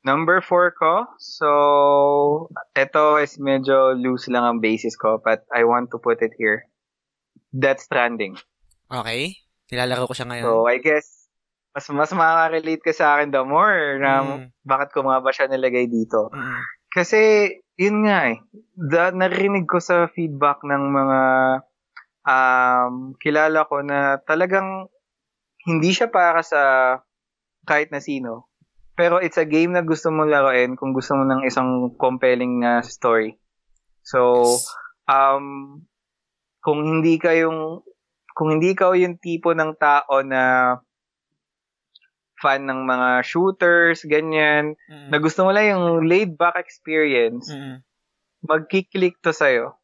Number 0.03 0.43
four 0.43 0.74
ko, 0.74 1.07
so, 1.20 1.49
ito 2.74 3.05
is 3.23 3.39
medyo 3.39 3.95
loose 3.95 4.27
lang 4.27 4.43
ang 4.43 4.59
basis 4.59 4.99
ko, 4.99 5.23
but 5.23 5.47
I 5.55 5.62
want 5.62 5.95
to 5.95 6.01
put 6.01 6.19
it 6.19 6.35
here. 6.35 6.66
Death 7.55 7.79
Stranding. 7.79 8.35
Okay. 8.91 9.39
Nilalaro 9.70 10.11
ko 10.11 10.16
siya 10.16 10.27
ngayon. 10.27 10.43
So, 10.43 10.66
I 10.66 10.83
guess, 10.83 11.29
mas 11.70 11.87
mas 11.89 12.11
makaka-relate 12.11 12.83
ka 12.83 12.93
sa 12.93 13.15
akin 13.15 13.31
the 13.31 13.45
more 13.45 14.01
na 14.01 14.11
Mm. 14.20 14.51
bakit 14.65 14.91
ko 14.91 15.07
nga 15.07 15.23
ba 15.23 15.31
siya 15.31 15.47
nilagay 15.47 15.87
dito. 15.87 16.33
Mm. 16.33 16.61
Kasi, 16.91 17.20
yun 17.82 18.06
nga 18.06 18.30
eh, 18.30 18.38
da, 18.78 19.10
narinig 19.10 19.66
ko 19.66 19.82
sa 19.82 20.06
feedback 20.06 20.62
ng 20.62 20.84
mga 20.94 21.20
um, 22.26 23.14
kilala 23.18 23.66
ko 23.66 23.82
na 23.82 24.22
talagang 24.22 24.86
hindi 25.66 25.90
siya 25.94 26.10
para 26.10 26.42
sa 26.42 26.62
kahit 27.66 27.90
na 27.90 28.02
sino. 28.02 28.50
Pero 28.92 29.18
it's 29.18 29.40
a 29.40 29.48
game 29.48 29.72
na 29.72 29.82
gusto 29.82 30.12
mong 30.12 30.30
laruin 30.30 30.76
kung 30.76 30.92
gusto 30.92 31.16
mo 31.16 31.24
ng 31.24 31.48
isang 31.48 31.96
compelling 31.96 32.60
na 32.60 32.84
story. 32.84 33.38
So, 34.04 34.42
um, 35.09 35.80
kung 36.60 36.80
hindi 36.84 37.16
ka 37.16 37.32
yung, 37.32 37.80
kung 38.36 38.59
hindi 38.59 38.74
ka 38.76 38.92
yung 38.94 39.16
tipo 39.16 39.54
ng 39.56 39.78
tao 39.80 40.20
na 40.26 40.76
fan 42.43 42.66
ng 42.66 42.82
mga 42.82 43.23
shooters, 43.23 44.02
ganyan, 44.02 44.74
Mm. 44.90 45.09
na 45.14 45.16
gusto 45.16 45.47
mo 45.47 45.55
lang 45.55 45.70
yung 45.70 46.02
laid-back 46.02 46.59
experience, 46.59 47.47
Mm. 47.47 47.86
magkiklik 48.43 49.23
to 49.23 49.31
sa'yo. 49.31 49.78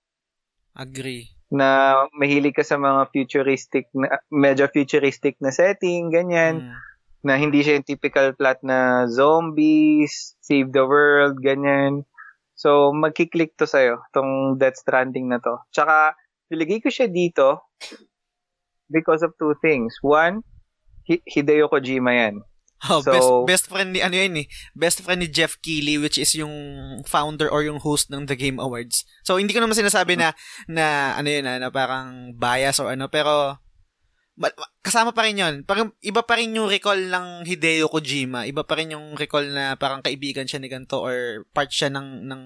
Agree. 0.74 1.30
Na 1.48 1.94
mahilig 2.12 2.58
ka 2.58 2.66
sa 2.66 2.74
mga 2.74 3.14
futuristic, 3.14 3.86
na, 3.94 4.18
medyo 4.28 4.66
futuristic 4.66 5.38
na 5.38 5.54
setting, 5.54 6.10
ganyan. 6.10 6.66
Mm. 6.66 6.76
Na 7.18 7.34
hindi 7.34 7.62
siya 7.62 7.78
yung 7.78 7.86
typical 7.86 8.34
plot 8.34 8.62
na 8.62 9.06
zombies, 9.06 10.34
save 10.42 10.74
the 10.74 10.82
world, 10.82 11.38
ganyan. 11.38 12.02
So, 12.58 12.90
magkiklik 12.90 13.54
to 13.54 13.70
sa'yo, 13.70 14.02
tong 14.10 14.58
Death 14.58 14.82
Stranding 14.82 15.30
na 15.30 15.38
to. 15.38 15.62
Tsaka, 15.70 16.18
nilagay 16.50 16.82
ko 16.82 16.90
siya 16.90 17.06
dito 17.06 17.70
because 18.90 19.22
of 19.22 19.30
two 19.38 19.54
things. 19.62 19.94
One, 20.02 20.42
Hi- 21.06 21.24
Hideo 21.24 21.72
Kojima 21.72 22.12
yan. 22.12 22.44
Oh, 22.86 23.02
So- 23.02 23.10
best 23.10 23.30
best 23.44 23.64
friend 23.66 23.90
ni 23.90 23.98
ano 23.98 24.14
yun 24.14 24.38
eh. 24.38 24.46
Best 24.70 25.02
friend 25.02 25.18
ni 25.18 25.26
Jeff 25.26 25.58
Keighley 25.58 25.98
which 25.98 26.14
is 26.14 26.30
yung 26.38 26.54
founder 27.02 27.50
or 27.50 27.66
yung 27.66 27.82
host 27.82 28.06
ng 28.08 28.30
The 28.30 28.38
Game 28.38 28.62
Awards. 28.62 29.02
So 29.26 29.34
hindi 29.34 29.50
ko 29.50 29.58
naman 29.58 29.74
sinasabi 29.74 30.14
na 30.14 30.30
na 30.70 31.18
ano 31.18 31.26
yun 31.26 31.42
na, 31.42 31.58
na 31.58 31.68
parang 31.74 32.38
bias 32.38 32.78
or 32.78 32.94
ano 32.94 33.10
pero 33.10 33.58
ma- 34.38 34.54
ma- 34.54 34.72
kasama 34.78 35.10
pa 35.10 35.26
rin 35.26 35.42
yun. 35.42 35.66
Parang 35.66 35.90
iba 35.98 36.22
pa 36.22 36.38
rin 36.38 36.54
yung 36.54 36.70
recall 36.70 37.10
ng 37.10 37.42
Hideo 37.42 37.90
Kojima. 37.90 38.46
Iba 38.46 38.62
pa 38.62 38.78
rin 38.78 38.94
yung 38.94 39.18
recall 39.18 39.50
na 39.50 39.74
parang 39.74 39.98
kaibigan 39.98 40.46
siya 40.46 40.62
ni 40.62 40.70
ganito 40.70 41.02
or 41.02 41.50
part 41.50 41.74
siya 41.74 41.90
ng 41.90 42.30
ng 42.30 42.42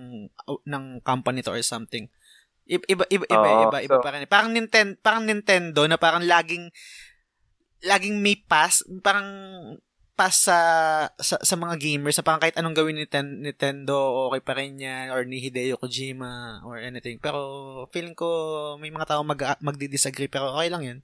ng 0.65 0.85
company 1.05 1.45
to 1.45 1.53
or 1.53 1.61
something. 1.61 2.09
Iba 2.65 2.81
iba 2.89 3.05
iba 3.13 3.25
iba, 3.29 3.49
Oo, 3.53 3.63
iba, 3.69 3.79
iba 3.85 3.97
so- 4.01 4.03
pa 4.03 4.17
rin. 4.17 4.25
Parang 4.25 4.49
Nintendo, 4.57 4.97
parang 5.05 5.29
Nintendo 5.29 5.85
na 5.85 6.01
parang 6.01 6.25
laging 6.25 6.73
laging 7.85 8.17
may 8.23 8.41
pass, 8.41 8.81
parang 9.05 9.29
pass 10.23 10.47
sa, 10.47 10.59
sa 11.19 11.35
sa 11.43 11.55
mga 11.59 11.83
gamers 11.83 12.15
na 12.15 12.23
parang 12.23 12.39
kahit 12.39 12.55
anong 12.55 12.79
gawin 12.79 12.95
ni 12.95 13.11
Ten- 13.11 13.43
Nintendo 13.43 14.31
okay 14.31 14.39
pa 14.39 14.55
rin 14.55 14.79
yan 14.79 15.11
or 15.11 15.27
ni 15.27 15.43
Hideo 15.43 15.75
Kojima 15.75 16.63
or 16.63 16.79
anything. 16.79 17.19
Pero 17.19 17.43
feeling 17.91 18.15
ko 18.15 18.29
may 18.79 18.95
mga 18.95 19.11
tao 19.11 19.27
mag 19.27 19.59
magdi-disagree 19.59 20.31
pero 20.31 20.55
okay 20.55 20.71
lang 20.71 20.87
yun. 20.87 20.99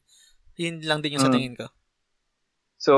Yun 0.54 0.86
lang 0.86 1.02
din 1.02 1.18
yung 1.18 1.26
sa 1.26 1.30
Mm. 1.30 1.34
tingin 1.34 1.58
ko. 1.58 1.66
So, 2.78 2.94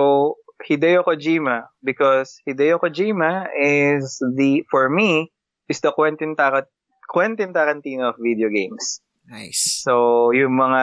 Hideo 0.61 1.01
Kojima, 1.01 1.73
because 1.81 2.37
Hideo 2.45 2.77
Kojima 2.77 3.49
is 3.57 4.21
the, 4.21 4.61
for 4.69 4.93
me, 4.93 5.33
is 5.73 5.81
the 5.81 5.89
Quentin, 5.89 6.37
Tar- 6.37 6.69
Quentin 7.09 7.57
Tarantino 7.57 8.13
of 8.13 8.21
video 8.21 8.53
games. 8.53 9.01
Nice. 9.31 9.87
So, 9.87 10.35
yung 10.35 10.59
mga, 10.59 10.83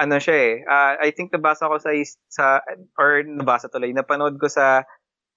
ano 0.00 0.16
siya 0.16 0.36
eh, 0.36 0.54
ah, 0.64 0.96
I 0.96 1.12
think 1.12 1.28
nabasa 1.28 1.68
ko 1.68 1.76
sa, 1.76 1.92
is- 1.92 2.16
sa 2.32 2.64
or 2.96 3.20
nabasa 3.20 3.68
tuloy, 3.68 3.92
napanood 3.92 4.40
ko 4.40 4.48
sa 4.48 4.88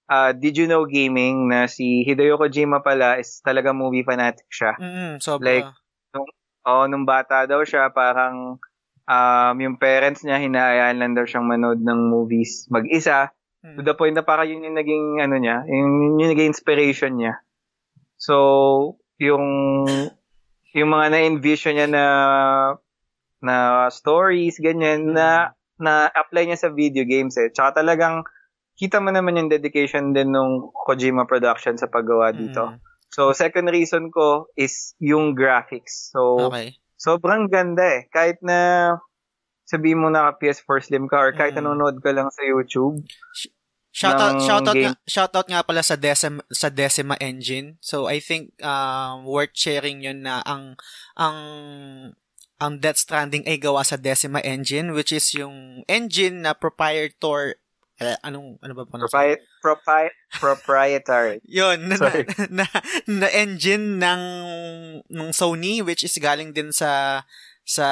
ah, 0.08 0.32
Did 0.32 0.56
You 0.56 0.66
Know 0.66 0.88
Gaming 0.88 1.52
na 1.52 1.68
si 1.68 2.00
Hideo 2.08 2.40
Kojima 2.40 2.80
pala 2.80 3.20
is 3.20 3.44
talaga 3.44 3.76
movie 3.76 4.08
fanatic 4.08 4.48
siya. 4.48 4.72
Mm, 4.80 5.20
sobra. 5.20 5.44
Like, 5.44 5.68
Oo, 6.66 6.90
nung 6.90 7.06
bata 7.06 7.46
daw 7.46 7.62
siya, 7.62 7.94
parang 7.94 8.58
um, 9.06 9.56
yung 9.62 9.78
parents 9.78 10.26
niya, 10.26 10.42
hinahayaan 10.42 10.98
lang 10.98 11.14
daw 11.14 11.22
siyang 11.22 11.46
manood 11.46 11.78
ng 11.78 12.10
movies 12.10 12.66
mag-isa. 12.74 13.30
Mm. 13.62 13.78
To 13.78 13.80
the 13.86 13.94
point 13.94 14.18
na 14.18 14.26
parang 14.26 14.50
yun 14.50 14.66
yung 14.66 14.74
naging, 14.74 15.22
ano 15.22 15.38
niya, 15.38 15.62
yung, 15.70 16.18
yung 16.18 16.30
naging 16.34 16.50
inspiration 16.50 17.14
niya. 17.22 17.38
So, 18.18 18.98
yung, 19.22 19.46
yung 20.76 20.92
mga 20.92 21.06
na-envision 21.16 21.74
niya 21.80 21.88
na, 21.88 22.04
na 23.40 23.56
stories, 23.88 24.60
ganyan, 24.60 25.16
na, 25.16 25.56
na 25.80 26.12
apply 26.12 26.52
niya 26.52 26.68
sa 26.68 26.70
video 26.70 27.08
games 27.08 27.40
eh. 27.40 27.48
Tsaka 27.48 27.80
talagang, 27.80 28.28
kita 28.76 29.00
mo 29.00 29.08
naman 29.08 29.40
yung 29.40 29.48
dedication 29.48 30.12
din 30.12 30.36
nung 30.36 30.68
Kojima 30.84 31.24
Production 31.24 31.80
sa 31.80 31.88
paggawa 31.88 32.36
dito. 32.36 32.76
Mm. 32.76 32.78
So, 33.08 33.32
second 33.32 33.72
reason 33.72 34.12
ko 34.12 34.52
is 34.52 34.92
yung 35.00 35.32
graphics. 35.32 36.12
So, 36.12 36.52
Okay. 36.52 36.76
sobrang 37.00 37.48
ganda 37.48 37.80
eh. 37.80 38.00
Kahit 38.12 38.44
na 38.44 38.92
sabihin 39.64 40.04
mo 40.04 40.12
na 40.12 40.28
PS4 40.36 40.84
Slim 40.84 41.08
ka 41.08 41.16
or 41.16 41.32
kahit 41.32 41.56
Mm. 41.56 41.64
nanonood 41.64 42.04
ka 42.04 42.12
lang 42.12 42.28
sa 42.28 42.44
YouTube. 42.44 43.00
Shoutout 43.96 44.44
shoutout 44.44 44.76
game. 44.76 44.92
nga, 44.92 45.08
shoutout 45.08 45.48
nga 45.48 45.64
pala 45.64 45.80
sa 45.80 45.96
Decima 45.96 46.44
sa 46.52 46.68
Decima 46.68 47.16
engine. 47.16 47.80
So 47.80 48.04
I 48.12 48.20
think 48.20 48.52
um 48.60 49.24
worth 49.24 49.56
sharing 49.56 50.04
'yun 50.04 50.28
na 50.28 50.44
ang 50.44 50.76
ang 51.16 51.38
ang 52.60 52.72
Death 52.76 53.00
Stranding 53.00 53.48
ay 53.48 53.56
gawa 53.56 53.80
sa 53.88 53.96
Decima 53.96 54.44
engine 54.44 54.92
which 54.92 55.16
is 55.16 55.24
yung 55.32 55.80
engine 55.88 56.44
na 56.44 56.52
proprietor 56.52 57.56
eh, 57.96 58.16
anong 58.20 58.60
ano 58.60 58.72
ba 58.76 58.84
pa 58.84 59.00
Propri- 59.00 59.40
propri- 59.64 60.16
proprietary. 60.36 61.40
Yun, 61.48 61.88
na, 61.88 61.96
Sorry. 61.96 62.28
na, 62.52 62.68
na, 63.08 63.28
engine 63.32 63.96
ng, 63.96 64.22
ng 65.08 65.30
Sony, 65.32 65.80
which 65.80 66.04
is 66.04 66.12
galing 66.20 66.52
din 66.52 66.76
sa, 66.76 67.24
sa, 67.64 67.86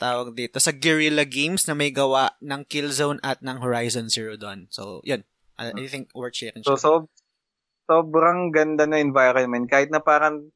tawag 0.00 0.32
dito, 0.32 0.56
sa 0.56 0.72
Guerrilla 0.72 1.28
Games 1.28 1.68
na 1.68 1.76
may 1.76 1.92
gawa 1.92 2.32
ng 2.40 2.64
Killzone 2.64 3.20
at 3.20 3.44
ng 3.44 3.60
Horizon 3.60 4.08
Zero 4.08 4.40
Dawn. 4.40 4.72
So, 4.72 5.04
yun. 5.04 5.28
I, 5.62 5.86
I 5.86 5.86
think 5.86 6.10
worth 6.16 6.34
sharing 6.34 6.66
So, 6.66 6.74
so 6.74 7.06
sobrang 7.86 8.50
ganda 8.50 8.88
na 8.88 8.98
environment. 8.98 9.70
Kahit 9.70 9.94
na 9.94 10.02
parang 10.02 10.50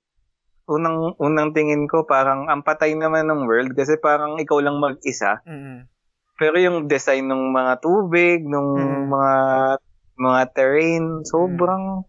unang 0.66 1.14
unang 1.22 1.54
tingin 1.54 1.86
ko 1.86 2.02
parang 2.02 2.50
ang 2.50 2.66
patay 2.66 2.98
naman 2.98 3.30
ng 3.30 3.46
world 3.46 3.70
kasi 3.78 3.94
parang 4.02 4.34
ikaw 4.42 4.58
lang 4.58 4.82
mag-isa. 4.82 5.38
Mm-mm. 5.46 5.86
Pero 6.36 6.58
yung 6.58 6.90
design 6.90 7.30
ng 7.30 7.54
mga 7.54 7.80
tubig, 7.80 8.44
ng 8.44 8.68
Mm. 8.76 9.04
mga 9.08 9.34
mga 10.16 10.40
terrain, 10.52 11.04
sobrang 11.28 12.04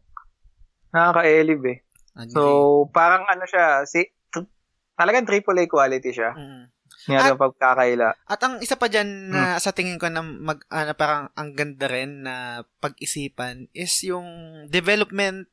nakaka-elib 0.96 1.62
eh. 1.68 1.78
Agree. 2.18 2.34
So, 2.34 2.42
parang 2.90 3.28
ano 3.28 3.44
siya, 3.46 3.84
si 3.86 4.08
tr- 4.32 4.50
talagang 4.98 5.28
AAA 5.28 5.68
quality 5.70 6.12
siya. 6.12 6.32
Mm. 6.34 6.64
Nga 7.08 7.20
At- 7.24 7.30
yung 7.32 7.42
pagkakaila. 7.42 8.10
At 8.28 8.40
ang 8.44 8.60
isa 8.60 8.76
pa 8.76 8.92
dyan 8.92 9.32
na 9.32 9.56
sa 9.64 9.72
tingin 9.72 9.96
ko 9.96 10.12
na 10.12 10.20
mag 10.22 10.60
na 10.68 10.92
parang 10.92 11.32
ang 11.40 11.56
ganda 11.56 11.88
rin 11.88 12.28
na 12.28 12.68
pag-isipan 12.84 13.72
is 13.72 13.96
yung 14.04 14.28
development 14.68 15.48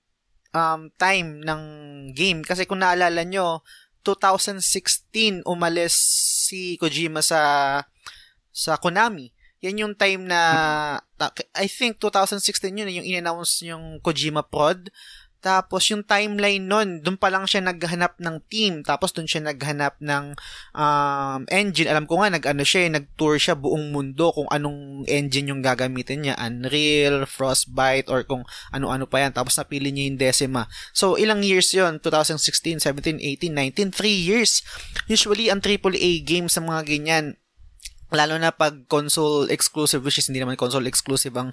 um 0.55 0.91
time 0.99 1.43
ng 1.43 1.63
game 2.15 2.43
kasi 2.47 2.67
kung 2.67 2.83
naalala 2.83 3.23
nyo 3.27 3.63
2016 4.07 5.43
umalis 5.49 5.95
si 6.47 6.77
Kojima 6.77 7.25
sa 7.25 7.41
sa 8.55 8.77
Konami. 8.77 9.33
Yan 9.65 9.81
yung 9.81 9.95
time 9.97 10.29
na 10.29 10.41
ta- 11.17 11.33
I 11.57 11.67
think 11.67 11.97
2016 11.97 12.69
yun 12.71 12.93
yung 13.01 13.07
in-announce 13.09 13.65
yung 13.65 13.99
Kojima 14.05 14.45
Prod. 14.45 14.93
Tapos 15.45 15.85
yung 15.93 16.01
timeline 16.01 16.65
nun, 16.65 17.05
doon 17.05 17.21
pa 17.21 17.29
lang 17.29 17.45
siya 17.45 17.61
naghanap 17.61 18.17
ng 18.17 18.41
team. 18.49 18.81
Tapos 18.81 19.13
doon 19.13 19.29
siya 19.29 19.45
naghanap 19.45 20.01
ng 20.01 20.33
um, 20.73 21.41
engine. 21.53 21.93
Alam 21.93 22.09
ko 22.09 22.25
nga, 22.25 22.33
nag-ano 22.33 22.65
siya, 22.65 22.89
eh, 22.89 22.91
nag-tour 22.97 23.37
siya 23.37 23.53
buong 23.53 23.93
mundo 23.93 24.33
kung 24.33 24.49
anong 24.49 25.05
engine 25.05 25.53
yung 25.53 25.61
gagamitin 25.61 26.25
niya. 26.25 26.41
Unreal, 26.41 27.29
Frostbite, 27.29 28.09
or 28.09 28.25
kung 28.25 28.49
ano-ano 28.73 29.05
pa 29.05 29.21
yan. 29.21 29.37
Tapos 29.37 29.61
napili 29.61 29.93
niya 29.93 30.09
yung 30.09 30.17
Decima. 30.17 30.65
So, 30.97 31.21
ilang 31.21 31.45
years 31.45 31.69
yon 31.77 32.01
2016, 32.01 32.81
17, 32.81 33.21
18, 33.21 33.53
19, 33.53 33.93
3 33.93 34.01
years. 34.09 34.65
Usually, 35.13 35.53
ang 35.53 35.61
AAA 35.61 36.25
games 36.25 36.57
sa 36.57 36.65
mga 36.65 36.89
ganyan, 36.89 37.37
lalo 38.15 38.39
na 38.39 38.55
pag 38.55 38.87
console 38.89 39.51
exclusive 39.51 40.01
which 40.03 40.19
is 40.19 40.31
hindi 40.31 40.41
naman 40.41 40.59
console 40.59 40.87
exclusive 40.87 41.35
ang 41.37 41.51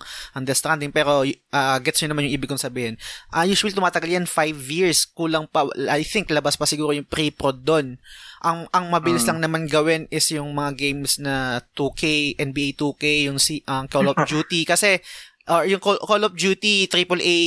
Stranding 0.51 0.91
pero 0.91 1.23
uh, 1.25 1.77
gets 1.79 2.03
nyo 2.03 2.11
naman 2.11 2.27
yung 2.27 2.35
ibig 2.38 2.49
kong 2.51 2.61
sabihin. 2.61 2.95
Uh, 3.31 3.47
usually 3.47 3.73
tumatagal 3.73 4.09
yan 4.09 4.27
5 4.27 4.55
years. 4.69 5.09
Kulang 5.09 5.47
pa 5.47 5.65
I 5.89 6.03
think 6.05 6.29
labas 6.29 6.59
pa 6.59 6.69
siguro 6.69 6.91
yung 6.93 7.07
pre-prod 7.07 7.63
doon 7.63 7.97
ang 8.41 8.65
ang 8.73 8.89
mabilis 8.89 9.23
hmm. 9.23 9.29
lang 9.31 9.39
naman 9.45 9.63
gawin 9.69 10.09
is 10.09 10.25
yung 10.33 10.57
mga 10.57 10.73
games 10.73 11.21
na 11.21 11.61
2K 11.77 12.35
NBA 12.41 12.73
2K 12.73 13.29
yung 13.29 13.38
si 13.38 13.61
ang 13.69 13.85
Call 13.85 14.09
of 14.09 14.17
Duty. 14.29 14.65
Kasi 14.65 14.97
or 15.45 15.69
yung 15.69 15.81
Call, 15.81 16.01
Call 16.01 16.25
of 16.25 16.33
Duty 16.33 16.89
AAA 16.89 17.38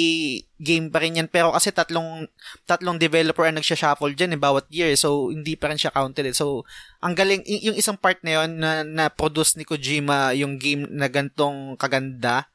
game 0.65 0.89
pa 0.89 1.05
rin 1.05 1.21
yan 1.21 1.29
pero 1.29 1.53
kasi 1.53 1.69
tatlong 1.69 2.25
tatlong 2.65 2.97
developer 2.97 3.45
ang 3.45 3.61
nagsha-shuffle 3.61 4.17
diyan 4.17 4.35
eh 4.35 4.41
bawat 4.41 4.65
year 4.73 4.97
so 4.97 5.29
hindi 5.29 5.55
pa 5.61 5.69
rin 5.69 5.77
siya 5.77 5.93
counted 5.93 6.25
eh. 6.25 6.33
so 6.33 6.65
ang 7.05 7.13
galing 7.13 7.45
yung 7.45 7.77
isang 7.77 8.01
part 8.01 8.17
na 8.25 8.41
yon 8.41 8.57
na 8.57 8.81
na 8.81 9.13
produce 9.13 9.61
ni 9.61 9.69
Kojima 9.69 10.33
yung 10.33 10.57
game 10.57 10.89
na 10.89 11.13
gantong 11.13 11.77
kaganda 11.77 12.49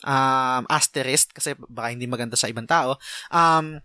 um 0.00 0.64
asterisk 0.72 1.36
kasi 1.36 1.52
baka 1.68 1.92
hindi 1.92 2.08
maganda 2.08 2.34
sa 2.40 2.48
ibang 2.48 2.64
tao 2.64 2.96
um 3.28 3.84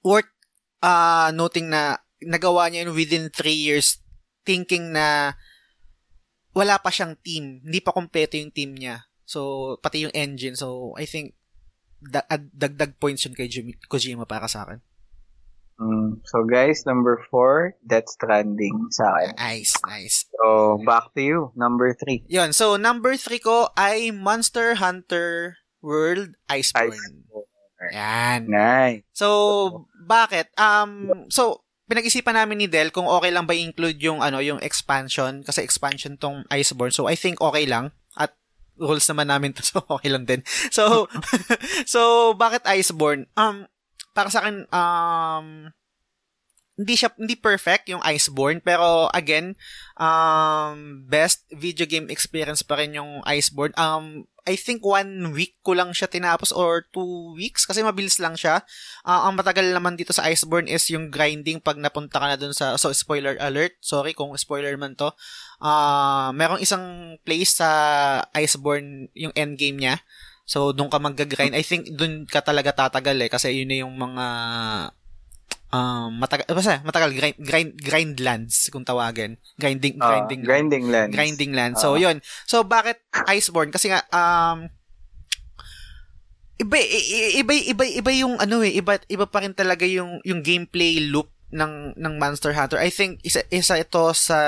worth 0.00 0.32
uh, 0.80 1.28
noting 1.36 1.68
na 1.68 2.00
nagawa 2.24 2.72
niya 2.72 2.88
yun 2.88 2.96
within 2.96 3.28
3 3.28 3.52
years 3.52 4.00
thinking 4.48 4.96
na 4.96 5.36
wala 6.56 6.80
pa 6.80 6.88
siyang 6.88 7.20
team 7.20 7.60
hindi 7.60 7.84
pa 7.84 7.92
kompleto 7.92 8.40
yung 8.40 8.54
team 8.56 8.72
niya 8.72 9.04
So, 9.26 9.74
pati 9.82 10.06
yung 10.06 10.14
engine. 10.14 10.54
So, 10.54 10.94
I 10.94 11.04
think, 11.04 11.34
da- 12.00 12.28
dagdag 12.52 12.98
points 13.00 13.24
yun 13.24 13.34
kay 13.34 13.48
Jim- 13.48 13.78
Kojima 13.88 14.28
para 14.28 14.46
sa 14.46 14.64
akin. 14.64 14.80
Mm, 15.76 16.24
so, 16.24 16.40
guys, 16.48 16.88
number 16.88 17.20
four, 17.28 17.76
Death 17.84 18.08
Stranding 18.08 18.88
sa 18.88 19.12
akin. 19.12 19.36
Nice, 19.36 19.76
nice. 19.84 20.24
So, 20.32 20.80
back 20.88 21.12
to 21.12 21.20
you. 21.20 21.38
Number 21.52 21.92
three. 21.92 22.24
Yun. 22.32 22.56
So, 22.56 22.80
number 22.80 23.12
three 23.20 23.40
ko 23.40 23.68
ay 23.76 24.08
Monster 24.08 24.80
Hunter 24.80 25.60
World 25.84 26.40
Iceborne. 26.48 26.96
Iceborne. 26.96 27.92
Yan. 27.92 28.40
Nice. 28.48 29.04
So, 29.12 29.84
bakit? 30.08 30.48
Um, 30.56 31.28
so, 31.28 31.66
pinag-isipan 31.86 32.34
namin 32.34 32.58
ni 32.58 32.66
Del 32.66 32.90
kung 32.90 33.06
okay 33.06 33.30
lang 33.30 33.46
ba 33.46 33.54
i-include 33.54 34.02
yung 34.02 34.18
ano 34.18 34.42
yung 34.42 34.58
expansion 34.58 35.46
kasi 35.46 35.62
expansion 35.62 36.18
tong 36.18 36.42
Iceborne. 36.50 36.90
So 36.90 37.06
I 37.06 37.14
think 37.14 37.38
okay 37.38 37.62
lang 37.62 37.94
rules 38.76 39.04
naman 39.08 39.28
namin 39.28 39.52
to, 39.56 39.62
so 39.70 39.82
okay 39.88 40.12
lang 40.12 40.24
din. 40.24 40.40
So, 40.72 41.10
so, 41.92 42.32
bakit 42.36 42.64
Iceborne? 42.68 43.28
Um, 43.36 43.68
para 44.16 44.32
sa 44.32 44.44
akin, 44.44 44.64
um, 44.72 45.72
hindi 46.76 46.94
siya, 46.94 47.08
hindi 47.16 47.40
perfect 47.40 47.88
yung 47.88 48.04
Iceborne, 48.04 48.60
pero 48.60 49.08
again, 49.16 49.56
um, 49.96 51.08
best 51.08 51.48
video 51.48 51.88
game 51.88 52.12
experience 52.12 52.60
pa 52.60 52.76
rin 52.76 52.92
yung 52.92 53.24
Iceborne. 53.24 53.72
Um, 53.80 54.28
I 54.46 54.54
think 54.54 54.84
one 54.86 55.34
week 55.34 55.58
ko 55.66 55.74
lang 55.74 55.90
siya 55.90 56.06
tinapos 56.06 56.54
or 56.54 56.86
two 56.94 57.34
weeks 57.34 57.66
kasi 57.66 57.82
mabilis 57.82 58.22
lang 58.22 58.38
siya. 58.38 58.62
Uh, 59.02 59.26
ang 59.26 59.34
matagal 59.34 59.66
naman 59.72 59.98
dito 59.98 60.14
sa 60.14 60.28
Iceborne 60.28 60.70
is 60.70 60.86
yung 60.92 61.10
grinding 61.10 61.58
pag 61.58 61.80
napunta 61.80 62.22
ka 62.22 62.28
na 62.30 62.38
dun 62.38 62.54
sa, 62.54 62.78
so 62.78 62.92
spoiler 62.94 63.34
alert, 63.42 63.74
sorry 63.82 64.14
kung 64.14 64.30
spoiler 64.38 64.76
man 64.78 64.94
to. 64.94 65.10
Uh, 65.58 66.30
merong 66.36 66.62
isang 66.62 67.16
place 67.24 67.58
sa 67.58 67.68
Iceborne 68.36 69.08
yung 69.16 69.34
endgame 69.34 69.80
niya. 69.80 69.96
So, 70.46 70.70
doon 70.70 70.94
ka 70.94 71.02
mag-grind. 71.02 71.58
I 71.58 71.66
think 71.66 71.90
doon 71.98 72.22
ka 72.22 72.38
talaga 72.38 72.70
tatagal 72.70 73.18
eh 73.18 73.32
kasi 73.32 73.50
yun 73.50 73.66
na 73.66 73.82
yung 73.82 73.98
mga 73.98 74.26
um, 75.72 76.08
matagal, 76.18 76.46
basta, 76.50 76.80
matagal, 76.82 77.10
grind, 77.14 77.38
grind, 77.38 77.72
grind 77.78 78.16
lands, 78.22 78.70
kung 78.70 78.86
tawagin. 78.86 79.36
Grinding, 79.58 79.98
uh, 80.00 80.08
grinding, 80.08 80.42
grinding 80.42 80.84
lands. 80.88 81.14
Grinding 81.14 81.52
lands. 81.52 81.78
So, 81.80 81.94
uh. 81.94 82.00
yun. 82.00 82.22
So, 82.46 82.62
bakit 82.64 83.02
Iceborne? 83.28 83.72
Kasi 83.74 83.92
nga, 83.92 84.02
um, 84.12 84.68
iba, 86.56 86.76
iba, 87.36 87.52
iba, 87.52 87.84
iba 87.84 88.10
yung, 88.14 88.40
ano 88.40 88.62
eh, 88.64 88.78
iba, 88.78 88.98
iba 89.10 89.26
pa 89.26 89.42
rin 89.44 89.52
talaga 89.52 89.84
yung, 89.84 90.22
yung 90.24 90.40
gameplay 90.40 91.02
loop 91.12 91.30
ng 91.54 91.94
ng 91.94 92.14
Monster 92.18 92.50
Hunter. 92.50 92.82
I 92.82 92.90
think 92.90 93.22
isa 93.22 93.46
isa 93.54 93.78
ito 93.78 94.10
sa 94.18 94.38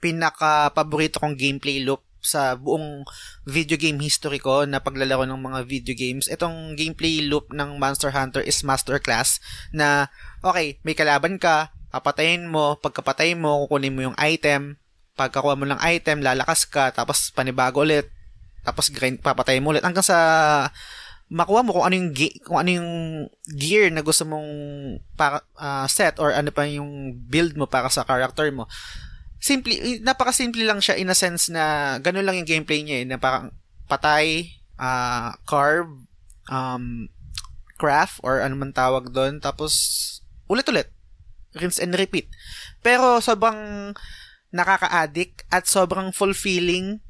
pinaka 0.00 0.72
paborito 0.72 1.20
kong 1.20 1.36
gameplay 1.36 1.84
loop 1.84 2.07
sa 2.20 2.58
buong 2.58 3.06
video 3.46 3.78
game 3.78 3.98
history 4.02 4.42
ko 4.42 4.66
na 4.66 4.82
paglalaro 4.82 5.24
ng 5.26 5.40
mga 5.40 5.60
video 5.66 5.94
games. 5.94 6.26
Itong 6.26 6.74
gameplay 6.74 7.24
loop 7.24 7.50
ng 7.54 7.78
Monster 7.78 8.10
Hunter 8.10 8.42
is 8.42 8.62
masterclass 8.66 9.38
na 9.70 10.10
okay, 10.42 10.78
may 10.82 10.94
kalaban 10.94 11.38
ka, 11.38 11.70
papatayin 11.88 12.46
mo, 12.48 12.76
pagkapatay 12.78 13.34
mo, 13.38 13.64
kukunin 13.66 13.94
mo 13.94 14.00
yung 14.12 14.18
item, 14.18 14.76
pagkakuha 15.18 15.58
mo 15.58 15.64
ng 15.66 15.80
item, 15.82 16.22
lalakas 16.22 16.68
ka, 16.68 16.94
tapos 16.94 17.34
panibago 17.34 17.82
ulit, 17.82 18.06
tapos 18.62 18.92
grind, 18.92 19.18
papatayin 19.18 19.64
mo 19.64 19.72
ulit, 19.74 19.82
hanggang 19.82 20.04
sa 20.04 20.18
makuha 21.28 21.60
mo 21.60 21.76
kung 21.76 21.84
ano 21.84 21.94
yung 21.96 22.10
ge- 22.16 22.40
kung 22.40 22.56
ano 22.56 22.70
yung 22.72 22.90
gear 23.52 23.92
na 23.92 24.00
gusto 24.00 24.24
mong 24.24 24.48
para, 25.12 25.44
uh, 25.60 25.84
set 25.84 26.16
or 26.16 26.32
ano 26.32 26.48
pa 26.48 26.64
yung 26.64 27.12
build 27.28 27.52
mo 27.52 27.68
para 27.68 27.92
sa 27.92 28.04
character 28.04 28.48
mo. 28.48 28.64
Simple, 29.38 30.02
napaka-simple 30.02 30.66
lang 30.66 30.82
siya 30.82 30.98
in 30.98 31.10
a 31.10 31.16
sense 31.16 31.46
na 31.48 31.96
ganun 32.02 32.26
lang 32.26 32.42
yung 32.42 32.48
gameplay 32.48 32.82
niya 32.82 33.02
eh, 33.02 33.06
na 33.06 33.16
parang 33.22 33.54
patay, 33.86 34.50
uh, 34.78 35.34
carve, 35.46 35.90
um, 36.50 37.06
craft 37.78 38.18
or 38.26 38.42
ano 38.42 38.58
man 38.58 38.74
tawag 38.74 39.14
doon, 39.14 39.38
tapos 39.38 39.72
ulit-ulit. 40.50 40.90
Rinse 41.54 41.80
and 41.80 41.94
repeat. 41.94 42.28
Pero 42.82 43.22
sobrang 43.22 43.94
nakaka-addict 44.50 45.46
at 45.48 45.64
sobrang 45.70 46.10
fulfilling 46.10 47.00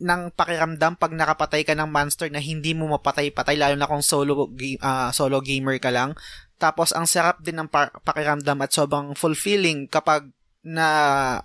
ng 0.00 0.32
pakiramdam 0.32 0.96
pag 0.96 1.12
nakapatay 1.12 1.62
ka 1.62 1.76
ng 1.76 1.92
monster 1.92 2.32
na 2.32 2.40
hindi 2.40 2.72
mo 2.72 2.88
mapatay-patay 2.96 3.60
lalo 3.60 3.76
na 3.76 3.84
kung 3.84 4.00
solo 4.00 4.48
uh, 4.48 5.10
solo 5.12 5.44
gamer 5.44 5.76
ka 5.76 5.92
lang. 5.92 6.16
Tapos 6.56 6.92
ang 6.96 7.04
sarap 7.04 7.44
din 7.44 7.60
ng 7.60 7.68
pa- 7.68 7.92
pakiramdam 8.04 8.64
at 8.64 8.72
sobrang 8.72 9.12
fulfilling 9.12 9.86
kapag 9.88 10.32
na 10.60 10.86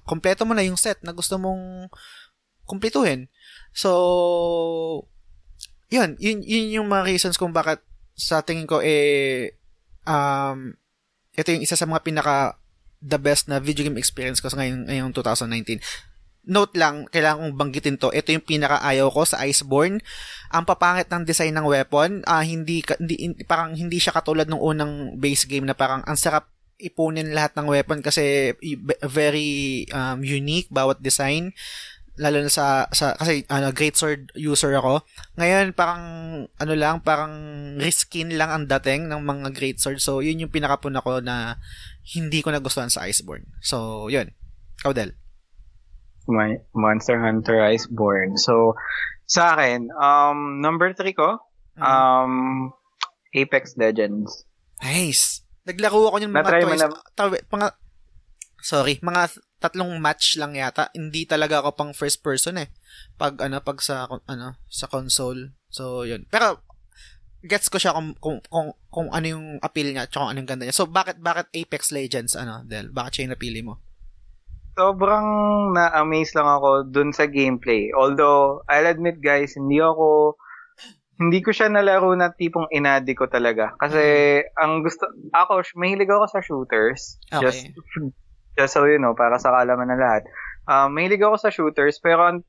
kompleto 0.04 0.44
mo 0.44 0.52
na 0.52 0.66
yung 0.66 0.80
set 0.80 1.00
na 1.04 1.16
gusto 1.16 1.40
mong 1.40 1.88
kumpletuhin. 2.68 3.32
So 3.72 3.92
yun, 5.88 6.18
yun, 6.20 6.42
yun 6.44 6.82
yung 6.82 6.88
mga 6.90 7.08
reasons 7.08 7.38
kung 7.40 7.56
bakit 7.56 7.80
sa 8.16 8.42
tingin 8.42 8.68
ko 8.68 8.80
eh 8.80 9.52
um 10.08 10.72
ito 11.36 11.52
yung 11.52 11.64
isa 11.64 11.76
sa 11.76 11.88
mga 11.88 12.04
pinaka 12.04 12.56
the 13.04 13.20
best 13.20 13.52
na 13.52 13.60
video 13.60 13.86
game 13.86 14.00
experience 14.00 14.42
ko 14.42 14.50
sa 14.50 14.58
ngayong, 14.64 14.88
ngayong 14.90 15.12
2019. 15.14 15.78
Note 16.46 16.78
lang, 16.78 17.10
kailangan 17.10 17.42
kong 17.42 17.58
banggitin 17.58 17.98
to. 17.98 18.14
Ito 18.14 18.34
yung 18.34 18.46
pinaka-ayaw 18.46 19.10
ko 19.10 19.26
sa 19.26 19.42
Iceborne. 19.46 19.98
Ang 20.54 20.64
papangit 20.66 21.10
ng 21.10 21.26
design 21.26 21.58
ng 21.58 21.66
weapon, 21.66 22.22
uh, 22.26 22.46
hindi, 22.46 22.86
hindi, 22.86 23.42
parang 23.50 23.74
hindi 23.74 23.98
siya 23.98 24.14
katulad 24.14 24.46
ng 24.46 24.62
unang 24.62 25.18
base 25.18 25.50
game 25.50 25.66
na 25.66 25.74
parang 25.74 26.06
ang 26.06 26.18
sarap 26.18 26.55
ipunin 26.82 27.32
lahat 27.32 27.56
ng 27.56 27.68
weapon 27.72 28.04
kasi 28.04 28.54
very 29.08 29.86
um, 29.96 30.20
unique 30.22 30.68
bawat 30.68 31.00
design 31.00 31.56
lalo 32.16 32.40
na 32.40 32.52
sa, 32.52 32.88
sa 32.96 33.12
kasi 33.20 33.44
ano, 33.52 33.76
great 33.76 34.00
sword 34.00 34.32
user 34.40 34.72
ako. 34.80 35.04
Ngayon 35.36 35.76
parang 35.76 36.04
ano 36.48 36.74
lang, 36.76 37.04
parang 37.04 37.34
riskin 37.76 38.40
lang 38.40 38.52
ang 38.52 38.64
dating 38.72 39.12
ng 39.12 39.20
mga 39.20 39.52
great 39.52 39.78
sword. 39.84 40.00
So 40.00 40.24
yun 40.24 40.40
yung 40.40 40.54
pinakapuna 40.54 41.04
ko 41.04 41.20
na 41.20 41.60
hindi 42.16 42.40
ko 42.40 42.56
nagustuhan 42.56 42.92
sa 42.92 43.04
Iceborne. 43.08 43.52
So 43.60 44.08
yun. 44.08 44.32
Kaudel. 44.80 45.16
My 46.26 46.58
Monster 46.72 47.20
Hunter 47.20 47.60
Iceborne. 47.68 48.40
So 48.40 48.80
sa 49.28 49.60
akin, 49.60 49.92
um 49.92 50.64
number 50.64 50.96
3 50.96 51.12
ko, 51.12 51.44
mm-hmm. 51.76 51.84
um 51.84 52.34
Apex 53.36 53.76
Legends. 53.76 54.48
Nice. 54.80 55.45
Naglaro 55.66 56.14
ako 56.14 56.18
yung 56.22 56.34
mga 56.34 56.62
toys. 56.62 56.82
Na... 56.82 56.90
Tawi, 57.18 57.38
mga, 57.50 57.68
sorry, 58.62 58.94
mga 59.02 59.24
tatlong 59.58 59.98
match 59.98 60.38
lang 60.38 60.54
yata. 60.54 60.94
Hindi 60.94 61.26
talaga 61.26 61.66
ako 61.66 61.70
pang 61.74 61.92
first 61.98 62.22
person 62.22 62.62
eh. 62.62 62.70
Pag 63.18 63.42
ano, 63.42 63.58
pag 63.66 63.82
sa 63.82 64.06
ano, 64.06 64.62
sa 64.70 64.86
console. 64.86 65.58
So, 65.74 66.06
yun. 66.06 66.30
Pero 66.30 66.62
gets 67.46 67.70
ko 67.70 67.78
siya 67.78 67.94
kung 67.94 68.18
kung 68.18 68.42
kung, 68.50 68.74
kung 68.90 69.08
ano 69.14 69.26
yung 69.26 69.46
appeal 69.62 69.94
niya 69.94 70.10
kung 70.10 70.30
ano 70.30 70.38
yung 70.38 70.50
ganda 70.50 70.70
niya. 70.70 70.78
So, 70.78 70.86
bakit 70.86 71.18
bakit 71.18 71.50
Apex 71.50 71.90
Legends 71.90 72.38
ano, 72.38 72.62
Del? 72.66 72.94
Bakit 72.94 73.12
siya 73.12 73.24
yung 73.26 73.34
napili 73.34 73.62
mo? 73.66 73.82
Sobrang 74.76 75.28
na-amaze 75.72 76.36
lang 76.36 76.52
ako 76.52 76.92
dun 76.92 77.16
sa 77.16 77.32
gameplay. 77.32 77.96
Although, 77.96 78.60
I'll 78.68 78.92
admit 78.92 79.24
guys, 79.24 79.56
hindi 79.56 79.80
ako 79.80 80.36
hindi 81.16 81.40
ko 81.40 81.56
siya 81.56 81.72
nalaro 81.72 82.12
na 82.16 82.32
tipong 82.32 82.68
inadi 82.72 83.16
ko 83.16 83.32
talaga. 83.32 83.72
Kasi, 83.80 84.04
mm. 84.44 84.60
ang 84.60 84.84
gusto, 84.84 85.08
ako, 85.32 85.64
mahilig 85.80 86.12
ako 86.12 86.26
sa 86.28 86.40
shooters. 86.44 87.20
Okay. 87.32 87.44
Just, 87.44 87.62
just 88.60 88.74
so 88.76 88.84
you 88.84 89.00
know, 89.00 89.16
para 89.16 89.40
sa 89.40 89.56
kalaman 89.56 89.92
ng 89.92 90.02
lahat. 90.02 90.24
Um, 90.68 90.92
mahilig 90.96 91.24
ako 91.24 91.36
sa 91.40 91.54
shooters, 91.54 92.04
pero 92.04 92.28
ang 92.28 92.44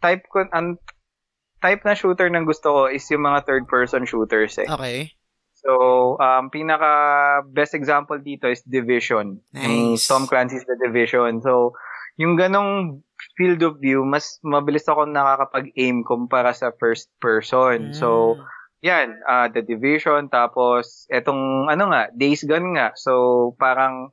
type 0.00 0.24
ko, 0.32 0.48
ang 0.52 0.80
type 1.60 1.82
na 1.84 1.96
shooter 1.96 2.28
ng 2.32 2.44
gusto 2.44 2.68
ko 2.72 2.82
is 2.88 3.04
yung 3.12 3.24
mga 3.24 3.44
third-person 3.44 4.04
shooters 4.08 4.56
eh. 4.60 4.68
Okay. 4.68 5.12
So, 5.56 6.14
um, 6.22 6.52
pinaka 6.52 7.42
best 7.50 7.74
example 7.74 8.22
dito 8.22 8.46
is 8.46 8.62
Division. 8.62 9.42
Nice. 9.50 10.06
Tom 10.06 10.30
Clancy's 10.30 10.62
The 10.62 10.78
Division. 10.78 11.42
So, 11.42 11.74
yung 12.16 12.36
ganong 12.36 13.04
field 13.36 13.60
of 13.64 13.80
view, 13.80 14.04
mas 14.04 14.40
mabilis 14.44 14.88
ako 14.88 15.08
nakakapag-aim 15.08 16.04
kumpara 16.04 16.52
sa 16.52 16.72
first 16.80 17.12
person. 17.20 17.92
So, 17.92 18.40
yan, 18.84 19.20
uh, 19.24 19.48
The 19.48 19.64
Division, 19.64 20.28
tapos 20.28 21.08
etong, 21.12 21.68
ano 21.68 21.92
nga, 21.92 22.12
Days 22.12 22.44
Gone 22.44 22.76
nga. 22.76 22.92
So, 22.96 23.52
parang 23.60 24.12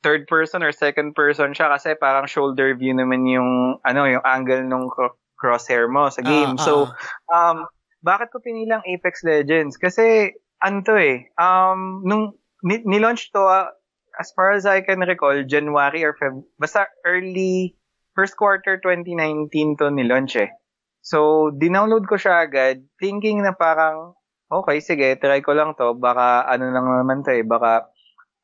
third 0.00 0.24
person 0.28 0.64
or 0.64 0.72
second 0.72 1.12
person 1.12 1.52
siya 1.52 1.72
kasi 1.76 1.92
parang 1.96 2.24
shoulder 2.24 2.72
view 2.72 2.96
naman 2.96 3.28
yung, 3.28 3.80
ano, 3.84 4.00
yung 4.08 4.24
angle 4.24 4.64
nung 4.64 4.88
crosshair 5.36 5.88
mo 5.88 6.08
sa 6.08 6.24
game. 6.24 6.56
Uh, 6.56 6.60
uh. 6.60 6.64
So, 6.64 6.72
um, 7.32 7.68
bakit 8.00 8.32
ko 8.32 8.40
pinilang 8.40 8.84
Apex 8.88 9.24
Legends? 9.24 9.76
Kasi, 9.76 10.36
ano 10.60 10.84
to 10.84 10.96
eh, 10.96 11.28
um, 11.40 12.04
nung 12.04 12.36
ni-launch 12.64 13.32
to, 13.32 13.40
uh, 13.40 13.72
as 14.20 14.28
far 14.36 14.52
as 14.52 14.68
I 14.68 14.84
can 14.84 15.00
recall, 15.00 15.40
January 15.48 16.04
or 16.04 16.12
Feb, 16.12 16.44
basta 16.60 16.84
early 17.08 17.80
first 18.12 18.36
quarter 18.36 18.76
2019 18.76 19.80
to 19.80 19.88
ni-launch 19.88 20.36
eh. 20.36 20.52
So, 21.00 21.48
dinownload 21.56 22.04
ko 22.04 22.20
siya 22.20 22.44
agad, 22.44 22.84
thinking 23.00 23.40
na 23.40 23.56
parang, 23.56 24.12
okay, 24.52 24.84
sige, 24.84 25.16
try 25.16 25.40
ko 25.40 25.56
lang 25.56 25.72
to. 25.80 25.96
Baka, 25.96 26.44
ano 26.44 26.68
lang 26.68 26.84
naman 26.84 27.24
to 27.24 27.32
eh, 27.32 27.40
baka 27.40 27.88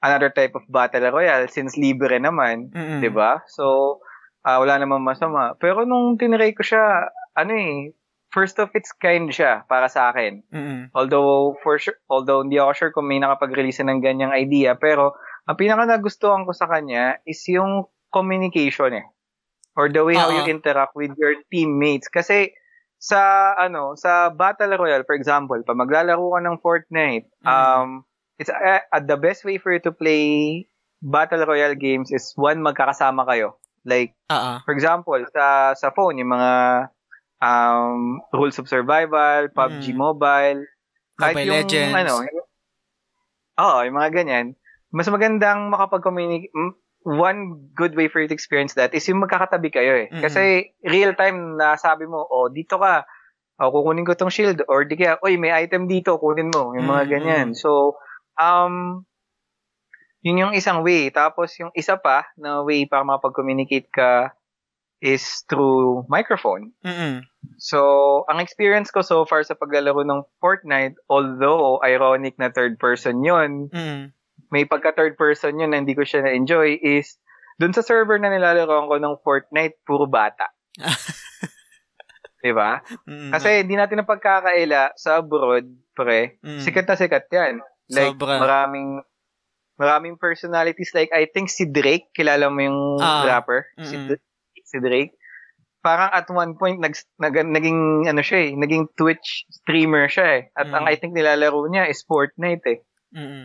another 0.01 0.33
type 0.33 0.57
of 0.57 0.65
battle 0.73 1.13
royale 1.13 1.45
since 1.53 1.77
libre 1.77 2.17
naman, 2.17 2.73
mm-hmm. 2.73 3.01
'di 3.05 3.11
ba? 3.13 3.45
So, 3.53 3.99
uh, 4.45 4.57
wala 4.61 4.81
namang 4.81 5.05
masama. 5.05 5.57
Pero 5.61 5.85
nung 5.85 6.17
tinry 6.17 6.57
ko 6.57 6.63
siya, 6.63 7.11
ano 7.37 7.53
eh, 7.53 7.93
first 8.33 8.57
of 8.61 8.73
its 8.77 8.93
kind 8.97 9.33
siya 9.33 9.65
para 9.67 9.89
sa 9.89 10.13
akin. 10.13 10.47
Mm-hmm. 10.53 10.81
Although 10.97 11.57
for 11.61 11.81
sure, 11.81 11.99
although 12.09 12.45
hindi 12.45 12.61
ako 12.61 12.73
sure 12.73 12.93
kung 12.93 13.09
may 13.09 13.21
nakapag-release 13.21 13.83
ng 13.83 14.01
ganyang 14.01 14.33
idea, 14.33 14.77
pero 14.77 15.17
ang 15.47 15.57
pinaka 15.57 15.87
nagustuhan 15.87 16.43
ko 16.43 16.53
sa 16.53 16.67
kanya 16.67 17.23
is 17.23 17.43
yung 17.47 17.87
communication 18.11 18.99
eh 19.03 19.07
or 19.79 19.87
the 19.87 20.03
way 20.03 20.19
uh-huh. 20.19 20.31
how 20.31 20.35
you 20.35 20.43
interact 20.51 20.97
with 20.97 21.13
your 21.21 21.39
teammates. 21.53 22.09
Kasi 22.11 22.51
sa 22.99 23.53
ano, 23.55 23.95
sa 23.95 24.33
Battle 24.33 24.75
Royale 24.75 25.07
for 25.07 25.15
example, 25.15 25.61
pag 25.63 25.79
maglalaro 25.79 26.35
ka 26.35 26.41
ng 26.43 26.57
Fortnite, 26.59 27.29
mm-hmm. 27.45 27.47
um 27.47 28.03
it's 28.41 28.51
uh, 28.51 28.83
uh, 28.91 29.05
the 29.05 29.17
best 29.17 29.47
way 29.47 29.57
for 29.61 29.71
you 29.71 29.81
to 29.81 29.95
play 29.95 30.67
Battle 31.05 31.45
Royale 31.47 31.79
games 31.79 32.11
is 32.11 32.35
one 32.35 32.65
magkakasama 32.65 33.23
kayo. 33.29 33.61
Like 33.87 34.19
uh-huh. 34.33 34.65
for 34.67 34.75
example, 34.75 35.21
sa 35.31 35.77
sa 35.79 35.95
phone 35.95 36.19
yung 36.19 36.35
mga 36.35 36.53
um 37.39 38.19
Rules 38.35 38.59
of 38.59 38.67
Survival, 38.67 39.53
PUBG 39.55 39.93
mm-hmm. 39.93 40.01
Mobile, 40.01 40.61
kahit 41.21 41.37
Mobile 41.39 41.47
yung 41.47 41.63
Legends. 41.63 41.95
ano, 41.95 42.15
Oo, 43.57 43.79
yung 43.89 43.97
mga 43.97 44.11
ganyan. 44.13 44.47
Mas 44.97 45.13
magandang 45.13 45.69
makapag-communicate 45.69 46.57
one 47.05 47.69
good 47.77 47.93
way 47.95 48.09
for 48.09 48.25
you 48.25 48.27
to 48.27 48.33
experience 48.33 48.75
that 48.81 48.97
is 48.97 49.05
yung 49.07 49.21
magkakatabi 49.21 49.69
kayo 49.69 49.93
eh. 49.93 50.09
Mm-hmm. 50.09 50.23
Kasi 50.25 50.73
real 50.89 51.13
time 51.13 51.61
na 51.61 51.77
sabi 51.77 52.09
mo, 52.09 52.25
oh, 52.25 52.49
dito 52.49 52.81
ka, 52.81 53.05
oh, 53.61 53.71
kukunin 53.71 54.09
ko 54.09 54.17
tong 54.17 54.33
shield 54.33 54.65
or 54.67 54.89
di 54.89 54.97
kaya, 54.97 55.21
oy, 55.21 55.37
may 55.37 55.53
item 55.53 55.85
dito, 55.85 56.17
kunin 56.17 56.49
mo. 56.49 56.73
Yung 56.73 56.89
mga 56.89 57.05
mm-hmm. 57.05 57.13
ganyan. 57.13 57.49
So, 57.53 58.01
um, 58.41 59.05
yun 60.25 60.49
yung 60.49 60.57
isang 60.57 60.81
way. 60.81 61.13
Tapos 61.13 61.53
yung 61.61 61.77
isa 61.77 62.01
pa 62.01 62.33
na 62.41 62.65
way 62.65 62.89
para 62.89 63.05
makapag-communicate 63.05 63.93
ka 63.93 64.33
is 65.05 65.45
through 65.47 66.09
microphone. 66.09 66.73
Mm-hmm. 66.81 67.23
So, 67.61 68.25
ang 68.33 68.41
experience 68.41 68.89
ko 68.89 69.05
so 69.05 69.29
far 69.29 69.45
sa 69.45 69.55
paglalaro 69.55 70.03
ng 70.09 70.25
Fortnite, 70.41 70.97
although 71.07 71.85
ironic 71.85 72.41
na 72.41 72.49
third 72.49 72.81
person 72.81 73.21
yun, 73.21 73.69
mm-hmm 73.69 74.16
may 74.51 74.65
pagka 74.65 74.95
third 74.95 75.19
person 75.19 75.59
yun 75.59 75.75
na 75.75 75.81
hindi 75.83 75.97
ko 75.97 76.07
siya 76.07 76.25
na-enjoy 76.27 76.79
is 76.83 77.19
dun 77.57 77.73
sa 77.73 77.81
server 77.81 78.21
na 78.21 78.29
nilalaro 78.29 78.87
ko 78.87 78.97
ng 79.01 79.17
Fortnite, 79.25 79.81
puro 79.89 80.05
bata. 80.05 80.53
diba? 82.47 82.85
Mm, 83.09 83.31
Kasi 83.35 83.49
hindi 83.65 83.75
natin 83.75 84.03
na 84.03 84.07
pagkakaila 84.07 84.95
sa 84.95 85.19
abroad, 85.19 85.67
pre. 85.97 86.39
Mm. 86.45 86.63
Sikat 86.63 86.87
na 86.87 86.97
sikat 86.97 87.27
yan. 87.33 87.55
Like, 87.91 88.15
Sobra. 88.15 88.39
maraming 88.39 89.03
maraming 89.77 90.17
personalities. 90.17 90.93
Like, 90.95 91.13
I 91.13 91.29
think 91.29 91.53
si 91.53 91.69
Drake, 91.69 92.11
kilala 92.17 92.49
mo 92.49 92.61
yung 92.63 92.81
uh, 93.01 93.25
rapper? 93.29 93.69
Mm-hmm. 93.77 94.17
Si, 94.17 94.65
si 94.65 94.77
Drake. 94.81 95.13
Parang 95.85 96.11
at 96.11 96.27
one 96.33 96.59
point, 96.59 96.81
nag, 96.81 96.97
nag, 97.21 97.35
naging, 97.47 98.09
ano 98.09 98.23
siya 98.25 98.51
eh, 98.51 98.51
naging 98.57 98.91
Twitch 98.97 99.47
streamer 99.53 100.09
siya 100.09 100.27
eh. 100.27 100.43
At 100.57 100.67
mm-hmm. 100.67 100.77
ang 100.81 100.85
I 100.89 100.97
think 100.97 101.13
nilalaro 101.13 101.61
niya 101.69 101.87
is 101.93 102.03
Fortnite 102.03 102.65
eh. 102.67 102.79
Mm-hmm. 103.15 103.45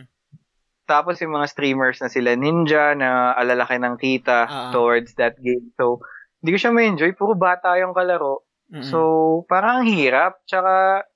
Tapos 0.92 1.16
yung 1.24 1.40
mga 1.40 1.48
streamers 1.48 2.04
na 2.04 2.12
sila 2.12 2.36
Ninja 2.36 2.92
na 3.00 3.32
alalaki 3.32 3.80
ng 3.80 3.96
kita 3.96 4.44
uh-huh. 4.44 4.72
towards 4.76 5.16
that 5.16 5.40
game. 5.40 5.72
So, 5.80 6.04
hindi 6.44 6.52
ko 6.52 6.58
siya 6.60 6.76
ma-enjoy. 6.76 7.16
Puro 7.16 7.40
bata 7.40 7.80
yung 7.80 7.96
kalaro. 7.96 8.44
Mm-hmm. 8.68 8.92
So, 8.92 9.00
parang 9.48 9.82
ang 9.82 9.88
hirap. 9.88 10.44
Tsaka, 10.44 11.08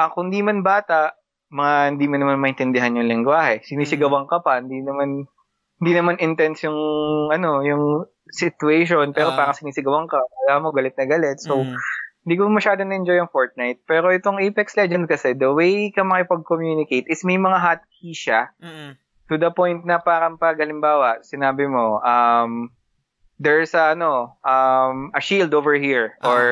ah, 0.00 0.08
kung 0.16 0.32
di 0.32 0.40
man 0.40 0.64
bata, 0.64 1.20
mga 1.52 1.92
hindi 1.92 2.06
mo 2.08 2.16
naman 2.16 2.40
maintindihan 2.40 2.96
yung 2.96 3.12
lengguwahe. 3.12 3.60
Sinisigawan 3.60 4.24
ka 4.24 4.40
pa, 4.40 4.64
hindi 4.64 4.80
naman 4.80 5.28
hindi 5.80 5.92
naman 5.92 6.16
intense 6.16 6.64
yung 6.64 6.80
ano, 7.28 7.60
yung 7.60 8.08
situation, 8.32 9.12
pero 9.12 9.32
uh, 9.32 9.36
parang 9.36 9.56
sinisigawan 9.58 10.08
ka. 10.08 10.20
Alam 10.48 10.68
mo, 10.68 10.72
galit 10.72 10.96
na 10.96 11.04
galit. 11.04 11.40
So, 11.44 11.60
mm. 11.60 11.76
hindi 12.24 12.34
ko 12.36 12.48
masyado 12.48 12.84
na-enjoy 12.84 13.20
yung 13.20 13.32
Fortnite. 13.32 13.84
Pero 13.84 14.12
itong 14.12 14.40
Apex 14.40 14.76
Legends 14.76 15.08
kasi, 15.08 15.36
the 15.36 15.50
way 15.50 15.92
ka 15.92 16.04
makipag-communicate 16.04 17.08
is 17.10 17.24
may 17.26 17.36
mga 17.36 17.58
hotkey 17.60 18.16
siya. 18.16 18.48
Mm-hmm 18.64 19.09
to 19.30 19.38
the 19.38 19.54
point 19.54 19.86
na 19.86 20.02
parang 20.02 20.36
pag 20.36 20.58
halimbawa, 20.58 21.22
sinabi 21.22 21.70
mo, 21.70 22.02
um, 22.02 22.74
there's 23.38 23.72
a, 23.78 23.94
ano, 23.94 24.34
um, 24.42 25.14
a 25.14 25.22
shield 25.22 25.54
over 25.54 25.78
here 25.78 26.18
uh 26.20 26.28
or 26.28 26.42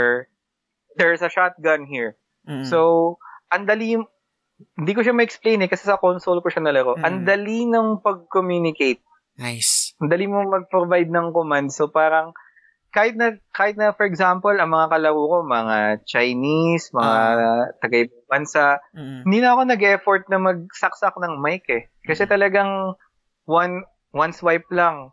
there's 0.94 1.20
a 1.20 1.28
shotgun 1.28 1.90
here. 1.90 2.14
Mm-hmm. 2.46 2.70
So, 2.70 3.18
ang 3.50 3.66
dali 3.66 3.98
hindi 4.78 4.92
ko 4.94 5.02
siya 5.02 5.14
ma-explain 5.14 5.62
eh 5.62 5.70
kasi 5.70 5.86
sa 5.86 5.98
console 5.98 6.42
ko 6.42 6.50
siya 6.50 6.62
nalaro. 6.62 6.94
Mm-hmm. 6.94 7.06
Ang 7.06 7.16
dali 7.26 7.59
ng 7.66 7.88
pag-communicate. 8.02 9.02
Nice. 9.38 9.94
Ang 9.98 10.10
dali 10.10 10.26
mo 10.26 10.42
mag-provide 10.46 11.10
ng 11.10 11.34
command. 11.34 11.70
So, 11.70 11.90
parang, 11.90 12.34
kahit 12.89 13.15
na 13.20 13.36
kahit 13.52 13.77
na 13.77 13.93
for 13.93 14.09
example 14.09 14.55
ang 14.55 14.73
mga 14.73 14.89
kalaro 14.97 15.23
ko 15.28 15.36
mga 15.44 16.02
Chinese, 16.09 16.89
mga 16.93 17.16
uh, 17.36 17.65
taga 17.85 17.97
bansa, 18.28 18.66
mm-hmm. 18.97 19.20
hindi 19.28 19.39
na 19.44 19.51
ako 19.52 19.60
nag-effort 19.69 20.23
na 20.32 20.39
magsaksak 20.40 21.15
ng 21.20 21.36
mic 21.40 21.69
eh. 21.69 21.86
Kasi 22.09 22.24
talagang 22.24 22.97
one 23.44 23.85
one 24.16 24.32
swipe 24.32 24.69
lang 24.73 25.12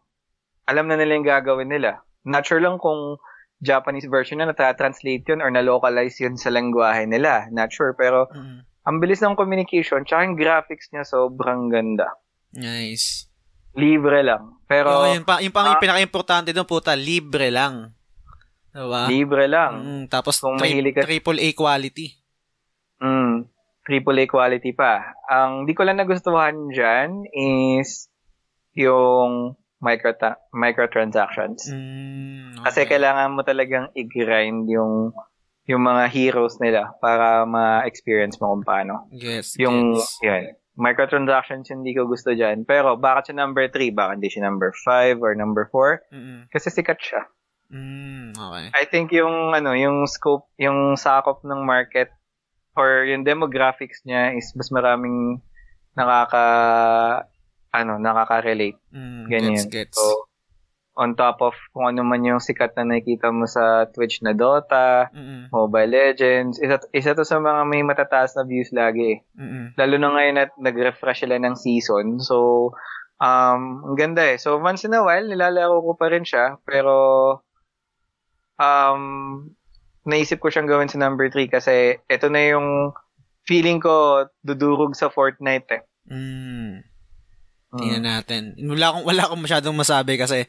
alam 0.66 0.90
na 0.90 0.98
nila 0.98 1.18
yung 1.18 1.28
gagawin 1.28 1.70
nila. 1.70 2.02
Not 2.26 2.46
sure 2.50 2.62
lang 2.62 2.82
kung 2.82 3.22
Japanese 3.62 4.10
version 4.10 4.42
na 4.42 4.50
nata-translate 4.50 5.26
yun 5.30 5.42
or 5.42 5.54
na-localize 5.54 6.18
yun 6.18 6.36
sa 6.36 6.50
lengguwahe 6.50 7.06
nila. 7.06 7.48
Not 7.54 7.70
sure. 7.70 7.94
Pero 7.94 8.30
mm-hmm. 8.34 8.60
ang 8.90 8.96
bilis 8.98 9.22
ng 9.22 9.38
communication 9.38 10.04
tsaka 10.04 10.26
yung 10.26 10.38
graphics 10.38 10.90
niya 10.90 11.06
sobrang 11.06 11.70
ganda. 11.70 12.10
Nice. 12.58 13.30
Libre 13.78 14.26
lang. 14.26 14.55
Pero, 14.66 14.90
oh, 14.90 15.06
yun 15.14 15.22
pa, 15.22 15.42
yung 15.46 15.54
pang 15.54 15.70
uh, 15.70 15.78
pinaka-importante 15.78 16.50
doon, 16.50 16.66
puta, 16.66 16.98
libre 16.98 17.54
lang. 17.54 17.94
Diba? 18.74 19.06
Libre 19.06 19.46
lang. 19.46 19.74
Mm, 19.80 20.04
tapos, 20.10 20.42
Kung 20.42 20.58
tri- 20.58 20.82
ka... 20.92 21.06
triple 21.06 21.38
A 21.38 21.50
quality. 21.54 22.18
Mm, 22.98 23.46
triple 23.86 24.20
A 24.20 24.26
quality 24.26 24.74
pa. 24.74 25.14
Ang 25.30 25.70
di 25.70 25.78
ko 25.78 25.86
lang 25.86 26.02
nagustuhan 26.02 26.74
dyan 26.74 27.30
is 27.32 28.10
yung 28.74 29.54
micro 29.80 30.18
microtransactions. 30.50 31.70
Mm, 31.70 32.58
okay. 32.58 32.64
Kasi 32.66 32.80
kailangan 32.90 33.38
mo 33.38 33.46
talagang 33.46 33.94
i-grind 33.94 34.66
yung 34.68 35.14
yung 35.66 35.82
mga 35.82 36.10
heroes 36.14 36.62
nila 36.62 36.94
para 37.02 37.42
ma-experience 37.46 38.38
mo 38.38 38.54
kung 38.54 38.66
paano. 38.66 39.10
Yes. 39.10 39.58
Yung, 39.58 39.98
yes. 39.98 40.22
yan 40.22 40.44
microtransactions 40.76 41.72
hindi 41.72 41.96
ko 41.96 42.08
gusto 42.08 42.36
dyan. 42.36 42.68
Pero 42.68 43.00
bakit 43.00 43.32
siya 43.32 43.42
number 43.44 43.68
3? 43.72 43.96
Bakit 43.96 44.16
hindi 44.20 44.30
siya 44.32 44.44
number 44.48 44.72
5 44.72 45.24
or 45.24 45.32
number 45.36 45.68
4? 45.72 46.12
Mm-hmm. 46.12 46.40
Kasi 46.52 46.68
sikat 46.72 47.00
siya. 47.00 47.22
Mm, 47.72 48.38
okay. 48.38 48.66
I 48.78 48.84
think 48.86 49.10
yung 49.16 49.56
ano, 49.56 49.74
yung 49.74 50.06
scope, 50.06 50.46
yung 50.62 51.00
sakop 51.00 51.42
ng 51.42 51.66
market 51.66 52.14
or 52.78 53.08
yung 53.08 53.26
demographics 53.26 54.04
niya 54.06 54.36
is 54.38 54.52
mas 54.54 54.70
maraming 54.70 55.42
nakaka 55.96 56.46
ano, 57.76 58.00
nakaka-relate. 58.00 58.80
Mm, 58.96 59.24
Ganyan. 59.28 59.66
Gets, 59.68 59.72
gets. 59.72 59.98
So, 60.00 60.32
on 60.96 61.12
top 61.14 61.44
of 61.44 61.56
kung 61.76 61.92
ano 61.92 62.08
man 62.08 62.24
yung 62.24 62.40
sikat 62.40 62.72
na 62.80 62.88
nakikita 62.88 63.28
mo 63.28 63.44
sa 63.44 63.84
Twitch 63.92 64.24
na 64.24 64.32
Dota, 64.32 65.12
mm-hmm. 65.12 65.52
Mobile 65.52 65.92
Legends, 65.92 66.56
isa, 66.64 66.80
isa 66.96 67.12
to 67.12 67.28
sa 67.28 67.44
mga 67.44 67.68
may 67.68 67.84
matataas 67.84 68.40
na 68.40 68.48
views 68.48 68.72
lagi. 68.72 69.20
Mm-hmm. 69.36 69.76
Lalo 69.76 69.96
na 70.00 70.10
ngayon 70.16 70.38
at 70.40 70.52
nag-refresh 70.56 71.28
sila 71.28 71.36
ng 71.36 71.60
season. 71.60 72.24
So, 72.24 72.72
um, 73.20 73.84
ang 73.92 73.96
ganda 74.00 74.24
eh. 74.24 74.40
So, 74.40 74.56
once 74.56 74.88
in 74.88 74.96
a 74.96 75.04
while, 75.04 75.28
nilalaro 75.28 75.84
ko 75.84 75.92
pa 76.00 76.08
rin 76.08 76.24
siya. 76.24 76.64
Pero, 76.64 76.96
um, 78.56 79.04
naisip 80.08 80.40
ko 80.40 80.48
siyang 80.48 80.72
gawin 80.72 80.88
sa 80.88 81.02
number 81.02 81.28
3 81.28 81.52
kasi 81.52 82.00
ito 82.08 82.28
na 82.32 82.42
yung 82.56 82.96
feeling 83.44 83.84
ko 83.84 84.26
dudurog 84.48 84.96
sa 84.96 85.12
Fortnite 85.12 85.70
eh. 85.76 85.84
Mm. 86.08 86.88
Tingnan 87.76 88.06
natin. 88.08 88.56
Wala 88.64 88.96
akong, 88.96 89.04
wala 89.04 89.22
akong 89.28 89.44
masyadong 89.44 89.76
masabi 89.76 90.16
kasi 90.16 90.48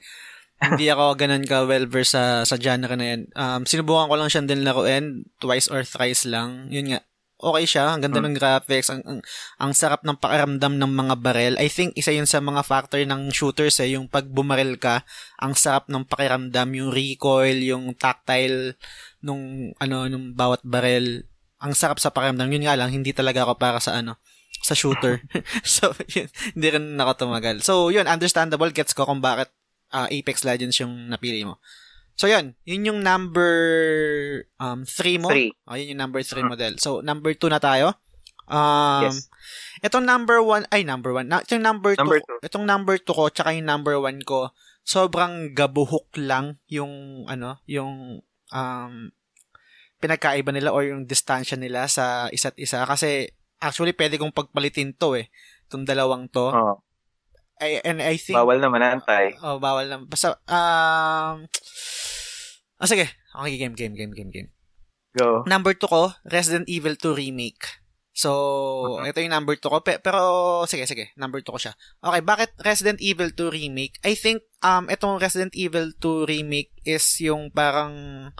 hindi 0.56 0.88
ako 0.88 1.20
ganun 1.20 1.44
ka 1.44 1.68
well 1.68 1.84
versed 1.84 2.16
sa, 2.16 2.42
sa 2.48 2.56
genre 2.56 2.96
na 2.96 3.06
yan. 3.12 3.22
Um, 3.36 3.62
sinubukan 3.68 4.08
ko 4.08 4.14
lang 4.16 4.30
siya 4.32 4.48
din 4.48 4.64
laruin, 4.64 5.28
twice 5.36 5.68
or 5.68 5.84
thrice 5.84 6.24
lang. 6.24 6.72
Yun 6.72 6.96
nga, 6.96 7.00
okay 7.36 7.64
siya. 7.68 7.92
Ang 7.92 8.08
ganda 8.08 8.20
hmm. 8.20 8.26
ng 8.32 8.36
graphics. 8.36 8.88
Ang, 8.88 9.02
ang, 9.04 9.20
ang 9.60 9.72
sarap 9.76 10.02
ng 10.02 10.16
pakiramdam 10.16 10.80
ng 10.80 10.92
mga 10.96 11.14
barel. 11.20 11.54
I 11.60 11.68
think 11.68 11.92
isa 11.96 12.12
yun 12.12 12.24
sa 12.24 12.40
mga 12.40 12.64
factor 12.64 13.00
ng 13.04 13.28
shooters 13.32 13.76
eh. 13.84 13.92
Yung 13.96 14.08
pag 14.08 14.24
bumarel 14.24 14.80
ka, 14.80 15.04
ang 15.40 15.52
sarap 15.52 15.88
ng 15.92 16.08
pakiramdam. 16.08 16.68
Yung 16.72 16.90
recoil, 16.92 17.56
yung 17.60 17.92
tactile 17.96 18.80
nung, 19.20 19.72
ano, 19.76 19.96
nung 20.08 20.32
bawat 20.32 20.64
barel. 20.64 21.28
Ang 21.60 21.72
sarap 21.76 22.00
sa 22.00 22.12
pakiramdam. 22.12 22.48
Yun 22.48 22.64
nga 22.64 22.76
lang, 22.76 22.92
hindi 22.92 23.12
talaga 23.12 23.44
ako 23.44 23.60
para 23.60 23.80
sa 23.80 24.00
ano, 24.00 24.16
sa 24.64 24.72
shooter. 24.72 25.20
so, 25.64 25.92
yun, 26.08 26.28
hindi 26.56 26.68
rin 26.72 26.96
ako 26.96 27.28
tumagal. 27.28 27.60
So, 27.60 27.92
yun, 27.92 28.08
understandable. 28.08 28.72
Gets 28.72 28.96
ko 28.96 29.04
kung 29.04 29.20
bakit 29.20 29.52
uh, 29.92 30.08
Apex 30.10 30.42
Legends 30.42 30.78
yung 30.80 31.10
napili 31.10 31.44
mo. 31.46 31.58
So, 32.16 32.24
yun. 32.26 32.56
Yun 32.64 32.88
yung 32.88 33.00
number 33.04 33.52
um, 34.56 34.88
3 34.88 35.20
mo. 35.20 35.28
Three. 35.28 35.52
Oh, 35.68 35.76
yun 35.76 35.94
yung 35.94 36.00
number 36.00 36.24
3 36.24 36.40
mm. 36.40 36.48
model. 36.48 36.72
So, 36.80 37.04
number 37.04 37.36
2 37.36 37.52
na 37.52 37.60
tayo. 37.60 37.92
Um, 38.48 39.04
yes. 39.04 39.28
Itong 39.84 40.08
number 40.08 40.40
1, 40.40 40.72
ay, 40.72 40.80
number 40.80 41.12
1. 41.12 41.28
Na, 41.28 41.44
itong 41.44 41.60
number 41.60 41.92
2, 41.92 42.00
number 42.00 42.18
two. 42.24 42.38
itong 42.40 42.64
number 42.64 42.96
2 42.96 43.04
ko, 43.12 43.24
tsaka 43.28 43.52
yung 43.52 43.68
number 43.68 44.00
1 44.00 44.24
ko, 44.24 44.48
sobrang 44.80 45.52
gabuhok 45.52 46.08
lang 46.16 46.56
yung, 46.72 47.26
ano, 47.28 47.60
yung, 47.68 48.24
um, 48.48 48.94
pinagkaiba 50.00 50.52
nila 50.56 50.72
or 50.72 50.88
yung 50.88 51.04
distansya 51.04 51.60
nila 51.60 51.84
sa 51.84 52.32
isa't 52.32 52.56
isa. 52.56 52.88
Kasi, 52.88 53.28
actually, 53.60 53.92
pwede 53.92 54.16
kong 54.16 54.32
pagpalitin 54.32 54.96
to 54.96 55.20
eh. 55.20 55.28
Itong 55.68 55.84
dalawang 55.84 56.32
to. 56.32 56.48
Oh. 56.48 56.80
I, 57.56 57.80
and 57.84 58.04
I 58.04 58.20
think... 58.20 58.36
Bawal 58.36 58.60
naman 58.60 58.84
antay. 58.84 59.36
Oh, 59.40 59.56
bawal 59.56 59.88
naman. 59.88 60.06
Basta, 60.12 60.36
um... 60.48 61.48
Ah, 62.76 62.88
sige. 62.90 63.08
Okay, 63.08 63.56
game, 63.56 63.72
game, 63.72 63.96
game, 63.96 64.12
game, 64.12 64.30
game. 64.32 64.50
Go. 65.16 65.44
Number 65.48 65.72
2 65.72 65.88
ko, 65.88 66.12
Resident 66.28 66.68
Evil 66.68 67.00
2 67.00 67.16
Remake. 67.16 67.64
So, 68.16 68.32
uh-huh. 69.00 69.08
ito 69.08 69.20
yung 69.24 69.32
number 69.32 69.56
2 69.56 69.72
ko. 69.72 69.80
Pero, 69.80 70.20
sige, 70.68 70.84
sige. 70.84 71.12
Number 71.16 71.40
2 71.40 71.52
ko 71.52 71.60
siya. 71.60 71.74
Okay, 72.04 72.20
bakit 72.20 72.50
Resident 72.60 73.00
Evil 73.00 73.32
2 73.32 73.48
Remake? 73.48 73.96
I 74.04 74.12
think, 74.12 74.44
um, 74.60 74.88
itong 74.92 75.20
Resident 75.20 75.56
Evil 75.56 75.92
2 75.96 76.28
Remake 76.28 76.72
is 76.84 77.04
yung 77.24 77.48
parang 77.52 78.32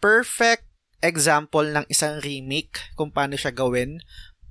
perfect 0.00 0.68
example 1.00 1.64
ng 1.64 1.84
isang 1.88 2.20
remake 2.20 2.76
kung 2.92 3.08
paano 3.08 3.36
siya 3.36 3.56
gawin 3.56 4.00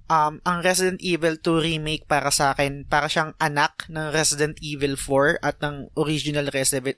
um, 0.10 0.42
ang 0.44 0.58
Resident 0.66 1.00
Evil 1.00 1.38
2 1.38 1.70
remake 1.70 2.04
para 2.10 2.34
sa 2.34 2.52
akin, 2.52 2.84
para 2.90 3.08
siyang 3.08 3.38
anak 3.38 3.86
ng 3.88 4.10
Resident 4.12 4.58
Evil 4.60 4.98
4 4.98 5.40
at 5.40 5.62
ng 5.62 5.94
original 5.96 6.50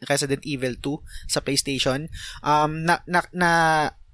Resident 0.08 0.42
Evil 0.48 0.74
2 0.80 1.30
sa 1.30 1.44
PlayStation. 1.44 2.08
Um, 2.42 2.88
na, 2.88 3.04
na, 3.06 3.22
na, 3.36 3.52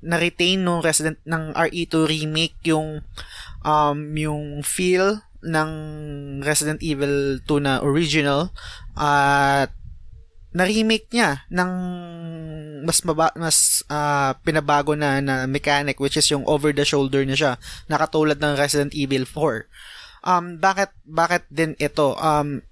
na-retain 0.02 0.62
nung 0.62 0.82
Resident 0.86 1.18
ng 1.26 1.58
RE2 1.58 1.94
remake 2.06 2.58
yung 2.70 3.02
um, 3.66 4.00
yung 4.14 4.62
feel 4.62 5.26
ng 5.42 5.72
Resident 6.46 6.82
Evil 6.82 7.42
2 7.42 7.66
na 7.66 7.82
original 7.82 8.54
at 8.98 9.74
na-remake 10.58 11.14
niya 11.14 11.46
ng 11.54 11.72
mas 12.82 13.06
maba, 13.06 13.30
mas 13.38 13.86
uh, 13.94 14.34
pinabago 14.42 14.98
na 14.98 15.22
na 15.22 15.46
mechanic 15.46 16.02
which 16.02 16.18
is 16.18 16.26
yung 16.34 16.42
over 16.50 16.74
the 16.74 16.82
shoulder 16.82 17.22
na 17.22 17.38
siya 17.38 17.62
nakatulad 17.86 18.42
ng 18.42 18.58
Resident 18.58 18.98
Evil 18.98 19.30
4. 19.30 19.70
Um 20.26 20.58
bakit 20.58 20.90
bakit 21.06 21.46
din 21.54 21.78
ito? 21.78 22.18
Um 22.18 22.66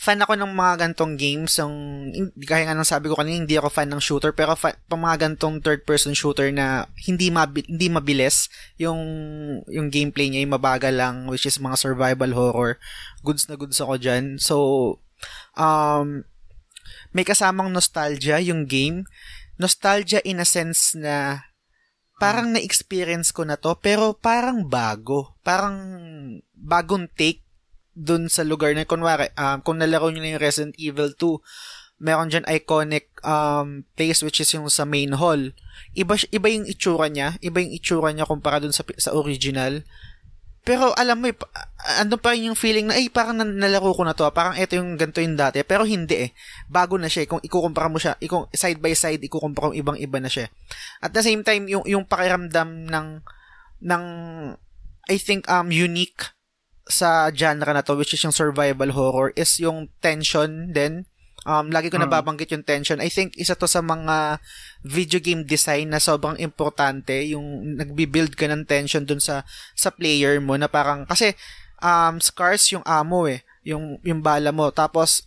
fan 0.00 0.16
ako 0.16 0.32
ng 0.32 0.56
mga 0.56 0.74
gantong 0.80 1.20
games 1.20 1.60
yung 1.60 2.08
kaya 2.48 2.64
nga 2.64 2.72
nang 2.72 2.88
sabi 2.88 3.12
ko 3.12 3.20
kanina 3.20 3.44
hindi 3.44 3.60
ako 3.60 3.68
fan 3.68 3.92
ng 3.92 4.00
shooter 4.00 4.32
pero 4.32 4.56
fan, 4.56 4.72
pang 4.88 5.04
mga 5.04 5.28
gantong 5.28 5.60
third 5.60 5.84
person 5.84 6.16
shooter 6.16 6.48
na 6.48 6.88
hindi 7.04 7.28
mabi, 7.28 7.60
hindi 7.68 7.92
mabilis 7.92 8.48
yung 8.80 8.96
yung 9.68 9.92
gameplay 9.92 10.32
niya 10.32 10.40
yung 10.48 10.56
mabagal 10.56 10.96
lang 10.96 11.28
which 11.28 11.44
is 11.44 11.60
mga 11.60 11.76
survival 11.76 12.32
horror 12.32 12.80
goods 13.20 13.44
na 13.44 13.60
goods 13.60 13.76
ako 13.76 14.00
diyan 14.00 14.40
so 14.40 14.56
um 15.60 16.24
may 17.10 17.26
kasamang 17.26 17.70
nostalgia 17.74 18.38
yung 18.38 18.66
game. 18.66 19.06
Nostalgia 19.60 20.22
in 20.24 20.40
a 20.40 20.46
sense 20.48 20.96
na 20.96 21.44
parang 22.20 22.52
hmm. 22.52 22.60
na-experience 22.60 23.32
ko 23.32 23.48
na 23.48 23.56
to, 23.56 23.76
pero 23.80 24.12
parang 24.12 24.68
bago. 24.68 25.36
Parang 25.40 25.76
bagong 26.52 27.08
take 27.16 27.42
dun 27.96 28.30
sa 28.30 28.46
lugar 28.46 28.72
na, 28.72 28.86
kunwari, 28.86 29.32
um, 29.34 29.60
kung 29.64 29.80
nalaro 29.80 30.08
nyo 30.08 30.22
na 30.22 30.36
yung 30.36 30.42
Resident 30.42 30.74
Evil 30.78 31.12
2, 31.16 32.00
meron 32.00 32.32
dyan 32.32 32.48
iconic 32.48 33.12
um, 33.20 33.84
place 33.92 34.24
which 34.24 34.40
is 34.40 34.48
yung 34.56 34.68
sa 34.72 34.88
main 34.88 35.20
hall. 35.20 35.52
Iba, 35.92 36.16
iba 36.32 36.48
yung 36.48 36.64
itsura 36.64 37.12
niya, 37.12 37.36
iba 37.44 37.60
yung 37.60 37.76
itsura 37.76 38.08
niya 38.16 38.24
kumpara 38.24 38.62
dun 38.62 38.72
sa, 38.72 38.86
sa 38.96 39.12
original. 39.12 39.84
Pero 40.70 40.94
alam 40.94 41.18
mo, 41.18 41.26
eh, 41.26 41.34
ano 41.98 42.14
pa 42.14 42.30
yung 42.38 42.54
feeling 42.54 42.86
na, 42.86 42.94
ay, 42.94 43.10
parang 43.10 43.42
nalaro 43.42 43.90
ko 43.90 44.06
na 44.06 44.14
to, 44.14 44.22
parang 44.30 44.54
ito 44.54 44.78
yung 44.78 44.94
ganito 44.94 45.18
yung 45.18 45.34
dati. 45.34 45.66
Pero 45.66 45.82
hindi 45.82 46.14
eh. 46.14 46.30
Bago 46.70 46.94
na 46.94 47.10
siya. 47.10 47.26
Eh. 47.26 47.28
Kung 47.28 47.42
ikukumpara 47.42 47.90
mo 47.90 47.98
siya, 47.98 48.14
ikung 48.22 48.46
side 48.54 48.78
by 48.78 48.94
side, 48.94 49.18
ikukumpara 49.18 49.66
mo 49.66 49.74
ibang-iba 49.74 50.22
na 50.22 50.30
siya. 50.30 50.46
At 51.02 51.10
the 51.10 51.26
same 51.26 51.42
time, 51.42 51.66
yung, 51.66 51.82
yung 51.90 52.06
pakiramdam 52.06 52.86
ng, 52.86 53.08
ng, 53.82 54.04
I 55.10 55.16
think, 55.18 55.50
um, 55.50 55.74
unique 55.74 56.38
sa 56.86 57.34
genre 57.34 57.74
na 57.74 57.82
to, 57.82 57.98
which 57.98 58.14
is 58.14 58.22
yung 58.22 58.30
survival 58.30 58.94
horror, 58.94 59.34
is 59.34 59.58
yung 59.58 59.90
tension 59.98 60.70
din 60.70 61.09
Um, 61.50 61.74
lagi 61.74 61.90
ko 61.90 61.98
hmm. 61.98 62.06
nababanggit 62.06 62.54
yung 62.54 62.62
tension. 62.62 63.02
I 63.02 63.10
think 63.10 63.34
isa 63.34 63.58
to 63.58 63.66
sa 63.66 63.82
mga 63.82 64.38
video 64.86 65.18
game 65.18 65.42
design 65.42 65.90
na 65.90 65.98
sobrang 65.98 66.38
importante 66.38 67.26
yung 67.26 67.74
nagbi-build 67.74 68.38
ka 68.38 68.46
ng 68.46 68.70
tension 68.70 69.02
dun 69.02 69.18
sa 69.18 69.42
sa 69.74 69.90
player 69.90 70.38
mo 70.38 70.54
na 70.54 70.70
parang 70.70 71.02
kasi 71.10 71.34
um 71.82 72.22
scars 72.22 72.70
yung 72.70 72.86
amo 72.86 73.26
eh, 73.26 73.42
yung 73.66 73.98
yung 74.06 74.22
bala 74.22 74.54
mo. 74.54 74.70
Tapos 74.70 75.26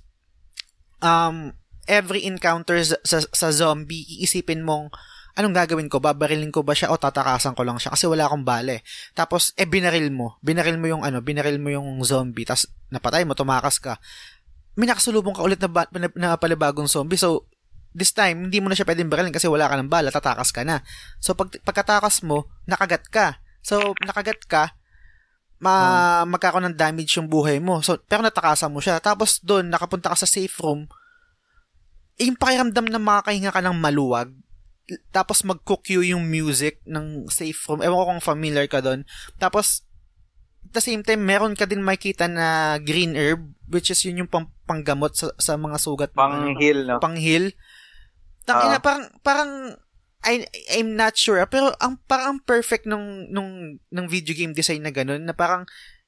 um 1.04 1.52
every 1.92 2.24
encounter 2.24 2.80
sa, 3.04 3.20
sa 3.20 3.50
zombie 3.52 4.08
iisipin 4.08 4.64
mong 4.64 4.96
anong 5.36 5.52
gagawin 5.60 5.92
ko? 5.92 6.00
Babarilin 6.00 6.56
ko 6.56 6.64
ba 6.64 6.72
siya 6.72 6.88
o 6.88 6.96
tatakasan 6.96 7.52
ko 7.52 7.68
lang 7.68 7.84
siya 7.84 7.92
kasi 7.92 8.08
wala 8.08 8.32
akong 8.32 8.48
bale. 8.48 8.80
Tapos 9.12 9.52
eh 9.60 9.68
binaril 9.68 10.08
mo. 10.08 10.40
Binaril 10.40 10.80
mo 10.80 10.88
yung 10.88 11.04
ano, 11.04 11.20
binaril 11.20 11.60
mo 11.60 11.68
yung 11.68 12.00
zombie 12.08 12.48
tapos 12.48 12.72
napatay 12.96 13.28
mo, 13.28 13.36
tumakas 13.36 13.84
ka 13.84 14.00
may 14.74 14.90
nakasulubong 14.90 15.38
ka 15.38 15.46
ulit 15.46 15.62
na, 15.62 15.70
ba, 15.70 15.86
na, 15.94 16.10
na 16.18 16.30
palibagong 16.38 16.90
zombie. 16.90 17.20
So, 17.20 17.46
this 17.94 18.10
time, 18.10 18.50
hindi 18.50 18.58
mo 18.58 18.68
na 18.68 18.76
siya 18.76 18.90
pwedeng 18.90 19.10
barilin 19.10 19.34
kasi 19.34 19.46
wala 19.46 19.70
ka 19.70 19.78
ng 19.78 19.90
bala, 19.90 20.10
tatakas 20.10 20.50
ka 20.50 20.66
na. 20.66 20.82
So, 21.22 21.38
pag, 21.38 21.54
pagkatakas 21.62 22.26
mo, 22.26 22.50
nakagat 22.66 23.06
ka. 23.14 23.38
So, 23.62 23.94
nakagat 24.02 24.44
ka, 24.50 24.76
ma 25.64 25.74
hmm. 26.26 26.36
magkakaroon 26.36 26.68
ng 26.74 26.78
damage 26.78 27.16
yung 27.16 27.32
buhay 27.32 27.62
mo. 27.62 27.80
So, 27.80 27.96
pero 28.02 28.26
natakasan 28.26 28.74
mo 28.74 28.84
siya. 28.84 29.00
Tapos 29.00 29.40
doon, 29.40 29.72
nakapunta 29.72 30.12
ka 30.12 30.18
sa 30.20 30.28
safe 30.28 30.52
room, 30.60 30.90
yung 32.20 32.36
pakiramdam 32.36 32.90
na 32.90 33.00
makakahinga 33.00 33.54
ka 33.54 33.62
ng 33.64 33.78
maluwag, 33.78 34.34
tapos 35.16 35.48
mag-cook 35.48 35.88
yung 35.96 36.28
music 36.28 36.84
ng 36.84 37.32
safe 37.32 37.56
room. 37.72 37.80
Ewan 37.80 38.04
ko 38.04 38.06
kung 38.12 38.24
familiar 38.26 38.68
ka 38.68 38.84
doon. 38.84 39.08
Tapos, 39.40 39.88
the 40.74 40.84
same 40.84 41.06
time, 41.06 41.24
meron 41.24 41.54
ka 41.54 41.70
din 41.70 41.86
makita 41.86 42.26
na 42.26 42.78
green 42.82 43.14
herb, 43.14 43.54
which 43.70 43.94
is 43.94 44.02
yun 44.04 44.26
yung 44.26 44.32
pang, 44.32 44.50
panggamot 44.66 45.14
sa, 45.14 45.32
sa 45.38 45.54
mga 45.56 45.78
sugat. 45.78 46.12
Pang-heal, 46.18 46.90
no? 46.90 46.98
Pang-heal. 46.98 47.54
Tangina, 48.44 48.78
uh, 48.78 48.84
parang, 48.84 49.06
parang, 49.22 49.52
I, 50.24 50.48
I'm 50.76 50.96
not 50.98 51.16
sure, 51.16 51.40
ah, 51.40 51.48
pero 51.48 51.72
ang 51.80 52.00
parang 52.08 52.40
perfect 52.44 52.88
nung, 52.88 53.28
nung, 53.32 53.80
nung 53.92 54.08
video 54.08 54.36
game 54.36 54.56
design 54.56 54.84
na 54.84 54.92
ganun, 54.92 55.24
na 55.24 55.32
parang, 55.32 55.64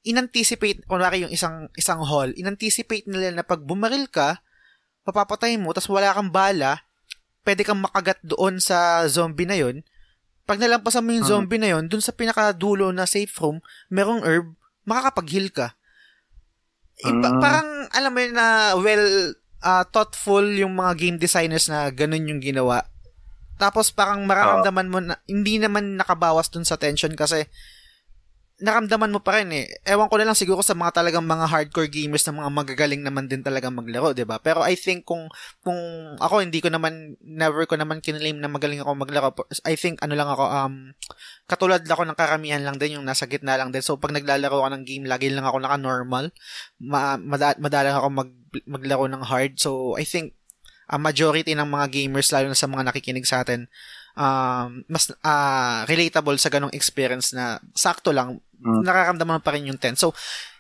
inanticipate, 0.05 0.85
kunwari 0.85 1.25
yung 1.25 1.33
isang, 1.33 1.71
isang 1.79 2.03
hall, 2.05 2.29
inanticipate 2.35 3.09
nila 3.09 3.31
na 3.31 3.43
pag 3.43 3.63
bumaril 3.63 4.05
ka, 4.11 4.43
papapatay 5.05 5.57
mo, 5.57 5.73
tapos 5.73 5.89
wala 5.89 6.13
kang 6.13 6.29
bala, 6.29 6.85
pwede 7.45 7.61
kang 7.61 7.81
makagat 7.81 8.17
doon 8.25 8.57
sa 8.57 9.05
zombie 9.05 9.45
na 9.45 9.57
yon 9.57 9.85
pag 10.45 10.61
nalampasan 10.61 11.01
mo 11.01 11.11
yung 11.13 11.25
uh-huh. 11.25 11.41
zombie 11.41 11.57
na 11.59 11.73
yon, 11.73 11.89
dun 11.89 12.01
sa 12.01 12.13
pinakadulo 12.13 12.93
na 12.93 13.09
safe 13.09 13.33
room, 13.41 13.59
merong 13.89 14.21
herb, 14.21 14.53
makakapag-heal 14.85 15.49
ka. 15.49 15.73
Uh-huh. 17.01 17.41
parang, 17.41 17.89
alam 17.91 18.11
mo 18.13 18.19
yun 18.21 18.33
na, 18.37 18.77
well, 18.77 19.05
uh, 19.65 19.83
thoughtful 19.89 20.45
yung 20.45 20.77
mga 20.77 20.93
game 20.95 21.17
designers 21.17 21.65
na 21.67 21.89
ganun 21.89 22.29
yung 22.29 22.39
ginawa. 22.39 22.85
Tapos 23.57 23.89
parang 23.89 24.21
mararamdaman 24.29 24.87
mo 24.87 24.99
na, 25.01 25.17
hindi 25.25 25.57
naman 25.57 25.97
nakabawas 25.97 26.53
dun 26.53 26.67
sa 26.67 26.77
tension 26.77 27.11
kasi 27.17 27.49
naramdaman 28.55 29.11
mo 29.11 29.19
pa 29.19 29.39
rin 29.41 29.51
eh. 29.51 29.67
Ewan 29.83 30.07
ko 30.07 30.15
na 30.15 30.31
lang 30.31 30.37
siguro 30.37 30.63
sa 30.63 30.71
mga 30.71 31.03
talagang 31.03 31.27
mga 31.27 31.43
hardcore 31.51 31.91
gamers 31.91 32.23
na 32.23 32.39
mga 32.39 32.51
magagaling 32.55 33.03
naman 33.03 33.27
din 33.27 33.43
talaga 33.43 33.67
maglaro, 33.67 34.15
'di 34.15 34.23
ba? 34.23 34.39
Pero 34.39 34.63
I 34.63 34.79
think 34.79 35.03
kung 35.03 35.27
kung 35.59 35.75
ako 36.23 36.39
hindi 36.39 36.63
ko 36.63 36.71
naman 36.71 37.19
never 37.19 37.67
ko 37.67 37.75
naman 37.75 37.99
kinlaim 37.99 38.39
na 38.39 38.47
magaling 38.47 38.79
ako 38.79 38.95
maglaro. 38.95 39.35
I 39.67 39.75
think 39.75 39.99
ano 39.99 40.15
lang 40.15 40.31
ako 40.31 40.43
um 40.47 40.75
katulad 41.51 41.83
ako 41.83 42.07
ng 42.07 42.15
karamihan 42.15 42.63
lang 42.63 42.79
din 42.79 42.95
yung 42.95 43.03
nasa 43.03 43.27
gitna 43.27 43.59
lang 43.59 43.75
din. 43.75 43.83
So 43.83 43.99
pag 43.99 44.15
naglalaro 44.15 44.63
ako 44.63 44.69
ng 44.71 44.83
game, 44.87 45.03
lagi 45.03 45.27
lang 45.27 45.43
ako 45.43 45.59
naka-normal. 45.59 46.31
Ma- 46.79 47.19
mada- 47.19 47.59
madalang 47.59 47.99
ako 47.99 48.07
mag 48.23 48.31
maglaro 48.63 49.11
ng 49.11 49.23
hard. 49.27 49.59
So 49.59 49.99
I 49.99 50.07
think 50.07 50.31
ang 50.85 51.01
majority 51.01 51.57
ng 51.57 51.65
mga 51.65 51.87
gamers, 51.91 52.29
lalo 52.29 52.49
na 52.49 52.57
sa 52.57 52.69
mga 52.69 52.85
nakikinig 52.85 53.25
sa 53.25 53.41
atin, 53.41 53.65
um, 54.13 54.85
mas 54.85 55.09
uh, 55.25 55.81
relatable 55.89 56.37
sa 56.37 56.53
ganong 56.53 56.73
experience 56.73 57.33
na 57.33 57.57
sakto 57.73 58.13
lang, 58.13 58.37
mm. 58.61 58.81
nakakamdaman 58.85 59.41
pa 59.41 59.53
rin 59.55 59.69
yung 59.69 59.79
10. 59.79 59.99
So, 59.99 60.15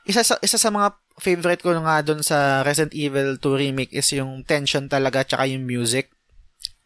isa 0.05 0.21
sa, 0.21 0.37
isa 0.41 0.59
sa 0.59 0.69
mga 0.69 0.95
favorite 1.17 1.63
ko 1.63 1.73
nga 1.73 2.03
doon 2.05 2.21
sa 2.21 2.61
Resident 2.61 2.93
Evil 2.93 3.39
2 3.39 3.63
remake 3.69 3.93
is 3.95 4.11
yung 4.13 4.43
tension 4.43 4.85
talaga 4.91 5.23
tsaka 5.25 5.47
yung 5.49 5.63
music. 5.63 6.11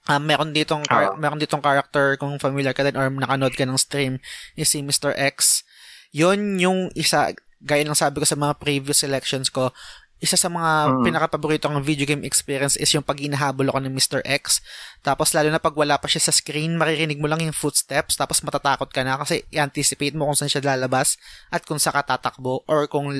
Um, 0.10 0.26
meron 0.26 0.56
ditong 0.56 0.88
uh, 0.90 1.14
meron 1.22 1.38
ditong 1.38 1.62
character 1.62 2.18
kung 2.18 2.42
familiar 2.42 2.74
ka 2.74 2.82
din 2.82 2.98
or 2.98 3.14
nakanood 3.14 3.54
ka 3.54 3.68
ng 3.68 3.78
stream 3.78 4.18
is 4.58 4.72
si 4.72 4.82
Mr. 4.82 5.14
X. 5.14 5.62
Yon 6.10 6.58
yung 6.58 6.90
isa 6.98 7.36
gaya 7.62 7.84
ng 7.84 7.98
sabi 7.98 8.24
ko 8.24 8.26
sa 8.26 8.40
mga 8.40 8.58
previous 8.58 9.04
selections 9.04 9.52
ko, 9.52 9.76
isa 10.20 10.36
sa 10.36 10.52
mga 10.52 11.00
mm. 11.00 11.04
pinaka-paborito 11.08 11.72
kong 11.72 11.84
video 11.84 12.04
game 12.04 12.28
experience 12.28 12.76
is 12.76 12.92
yung 12.92 13.08
pag 13.08 13.24
inahabol 13.24 13.72
ako 13.72 13.80
ng 13.88 13.96
Mr. 13.96 14.20
X. 14.28 14.60
Tapos 15.00 15.32
lalo 15.32 15.48
na 15.48 15.64
pag 15.64 15.72
wala 15.72 15.96
pa 15.96 16.12
siya 16.12 16.28
sa 16.28 16.36
screen, 16.36 16.76
maririnig 16.76 17.24
mo 17.24 17.32
lang 17.32 17.40
yung 17.40 17.56
footsteps, 17.56 18.20
tapos 18.20 18.44
matatakot 18.44 18.92
ka 18.92 19.02
na 19.08 19.16
kasi 19.16 19.48
i-anticipate 19.56 20.14
mo 20.20 20.28
kung 20.28 20.36
saan 20.36 20.52
siya 20.52 20.76
lalabas 20.76 21.16
at 21.50 21.64
kung 21.64 21.80
saan 21.80 21.96
ka 22.04 22.16
tatakbo 22.16 22.68
or 22.68 22.92
kung 22.92 23.16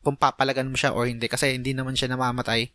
kung 0.00 0.16
papalagan 0.16 0.66
mo 0.66 0.80
siya 0.80 0.96
or 0.96 1.06
hindi 1.06 1.28
kasi 1.28 1.54
hindi 1.54 1.76
naman 1.76 1.94
siya 1.94 2.10
namamatay. 2.10 2.72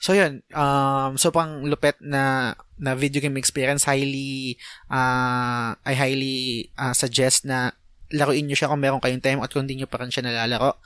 So 0.00 0.16
yun, 0.16 0.40
um, 0.56 1.20
so 1.20 1.28
pang 1.28 1.66
lupet 1.68 2.00
na 2.00 2.56
na 2.80 2.96
video 2.96 3.20
game 3.20 3.36
experience, 3.36 3.84
highly 3.84 4.56
uh, 4.88 5.76
I 5.76 5.92
highly 5.92 6.72
uh, 6.80 6.96
suggest 6.96 7.44
na 7.44 7.76
laruin 8.08 8.48
niyo 8.48 8.56
siya 8.56 8.70
kung 8.72 8.80
meron 8.80 9.02
kayong 9.02 9.20
time 9.20 9.44
at 9.44 9.52
kung 9.52 9.68
hindi 9.68 9.82
niyo 9.82 9.88
pa 9.90 10.00
rin 10.00 10.08
siya 10.08 10.24
nalalaro. 10.24 10.80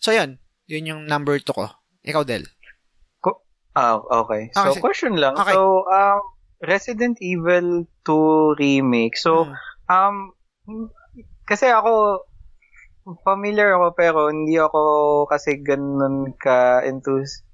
So 0.00 0.16
yun, 0.16 0.40
yun 0.68 0.88
yung 0.88 1.02
number 1.06 1.36
2 1.40 1.52
ko. 1.52 1.66
Ikaw, 2.04 2.22
Del. 2.24 2.44
Ko- 3.20 3.44
ah, 3.76 4.00
okay. 4.24 4.52
So, 4.52 4.72
okay. 4.72 4.80
question 4.80 5.16
lang. 5.16 5.36
Okay. 5.36 5.54
So, 5.56 5.84
um, 5.88 6.20
Resident 6.64 7.20
Evil 7.20 7.88
2 8.04 8.60
remake. 8.60 9.16
So, 9.16 9.48
hmm. 9.48 9.56
um, 9.88 10.16
kasi 11.44 11.68
ako, 11.68 12.24
familiar 13.20 13.76
ako 13.76 13.92
pero 13.92 14.20
hindi 14.32 14.56
ako 14.56 15.24
kasi 15.28 15.60
ganun 15.60 16.32
ka 16.40 16.80
enthusiastic 16.88 17.44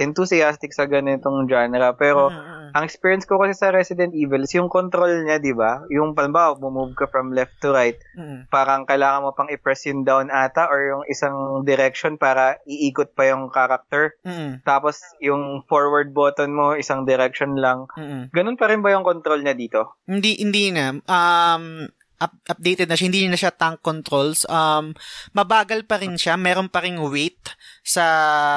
enthusiastic 0.00 0.72
sa 0.72 0.88
ganitong 0.88 1.44
genre. 1.44 1.92
Pero, 1.96 2.32
mm-hmm. 2.32 2.72
ang 2.72 2.84
experience 2.88 3.28
ko 3.28 3.36
kasi 3.36 3.52
sa 3.52 3.68
Resident 3.68 4.16
Evil 4.16 4.48
is 4.48 4.52
yung 4.56 4.72
control 4.72 5.24
niya, 5.24 5.36
di 5.36 5.52
ba? 5.52 5.84
Yung, 5.92 6.16
palmbawa, 6.16 6.56
move 6.56 6.96
ka 6.96 7.04
from 7.12 7.36
left 7.36 7.60
to 7.60 7.68
right, 7.72 8.00
mm-hmm. 8.16 8.48
parang 8.48 8.88
kailangan 8.88 9.28
mo 9.28 9.36
pang 9.36 9.52
i-press 9.52 9.84
yung 9.88 10.08
down 10.08 10.32
ata 10.32 10.68
or 10.72 10.80
yung 10.88 11.04
isang 11.08 11.60
direction 11.68 12.16
para 12.16 12.56
iikot 12.64 13.12
pa 13.12 13.28
yung 13.28 13.52
character. 13.52 14.16
Mm-hmm. 14.24 14.64
Tapos, 14.64 15.00
yung 15.20 15.64
forward 15.68 16.16
button 16.16 16.56
mo, 16.56 16.72
isang 16.76 17.04
direction 17.04 17.60
lang. 17.60 17.84
Mm-hmm. 17.96 18.32
Ganun 18.32 18.56
pa 18.56 18.72
rin 18.72 18.80
ba 18.80 18.96
yung 18.96 19.04
control 19.04 19.44
niya 19.44 19.52
dito? 19.52 20.00
Hindi, 20.08 20.40
hindi 20.40 20.72
na. 20.72 20.96
Um, 21.04 21.92
up, 22.20 22.36
updated 22.46 22.86
na 22.86 22.94
siya. 22.94 23.08
Hindi 23.08 23.26
na 23.26 23.40
siya 23.40 23.50
tank 23.50 23.80
controls. 23.80 24.44
Um, 24.46 24.92
mabagal 25.32 25.88
pa 25.88 25.98
rin 25.98 26.14
siya. 26.14 26.36
Meron 26.36 26.68
pa 26.68 26.84
rin 26.84 27.00
weight 27.00 27.56
sa 27.82 28.04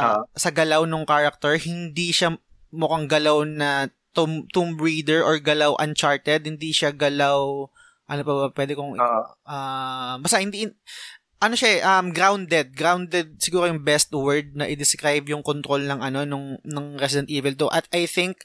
uh 0.04 0.22
sa 0.36 0.52
galaw 0.52 0.84
ng 0.84 1.08
character. 1.08 1.56
Hindi 1.56 2.12
siya 2.12 2.36
mukhang 2.76 3.08
galaw 3.08 3.48
na 3.48 3.88
Tomb, 4.14 4.46
Tomb 4.54 4.78
Raider 4.78 5.26
or 5.26 5.42
galaw 5.42 5.74
Uncharted. 5.80 6.46
Hindi 6.46 6.70
siya 6.70 6.94
galaw 6.94 7.66
ano 8.04 8.22
pa 8.22 8.32
ba 8.36 8.48
pwede 8.52 8.76
kong 8.76 9.00
uh 9.00 9.26
uh, 9.48 10.16
basta 10.20 10.44
hindi 10.44 10.68
ano 11.40 11.56
siya 11.56 12.00
um 12.00 12.12
grounded 12.12 12.76
grounded 12.76 13.40
siguro 13.40 13.68
yung 13.68 13.84
best 13.84 14.12
word 14.12 14.56
na 14.56 14.68
i-describe 14.68 15.24
yung 15.28 15.44
control 15.44 15.84
ng 15.84 16.00
ano 16.04 16.28
nung 16.28 16.60
ng 16.64 16.88
Resident 17.00 17.32
Evil 17.32 17.56
2 17.56 17.68
at 17.72 17.86
I 17.96 18.08
think 18.08 18.44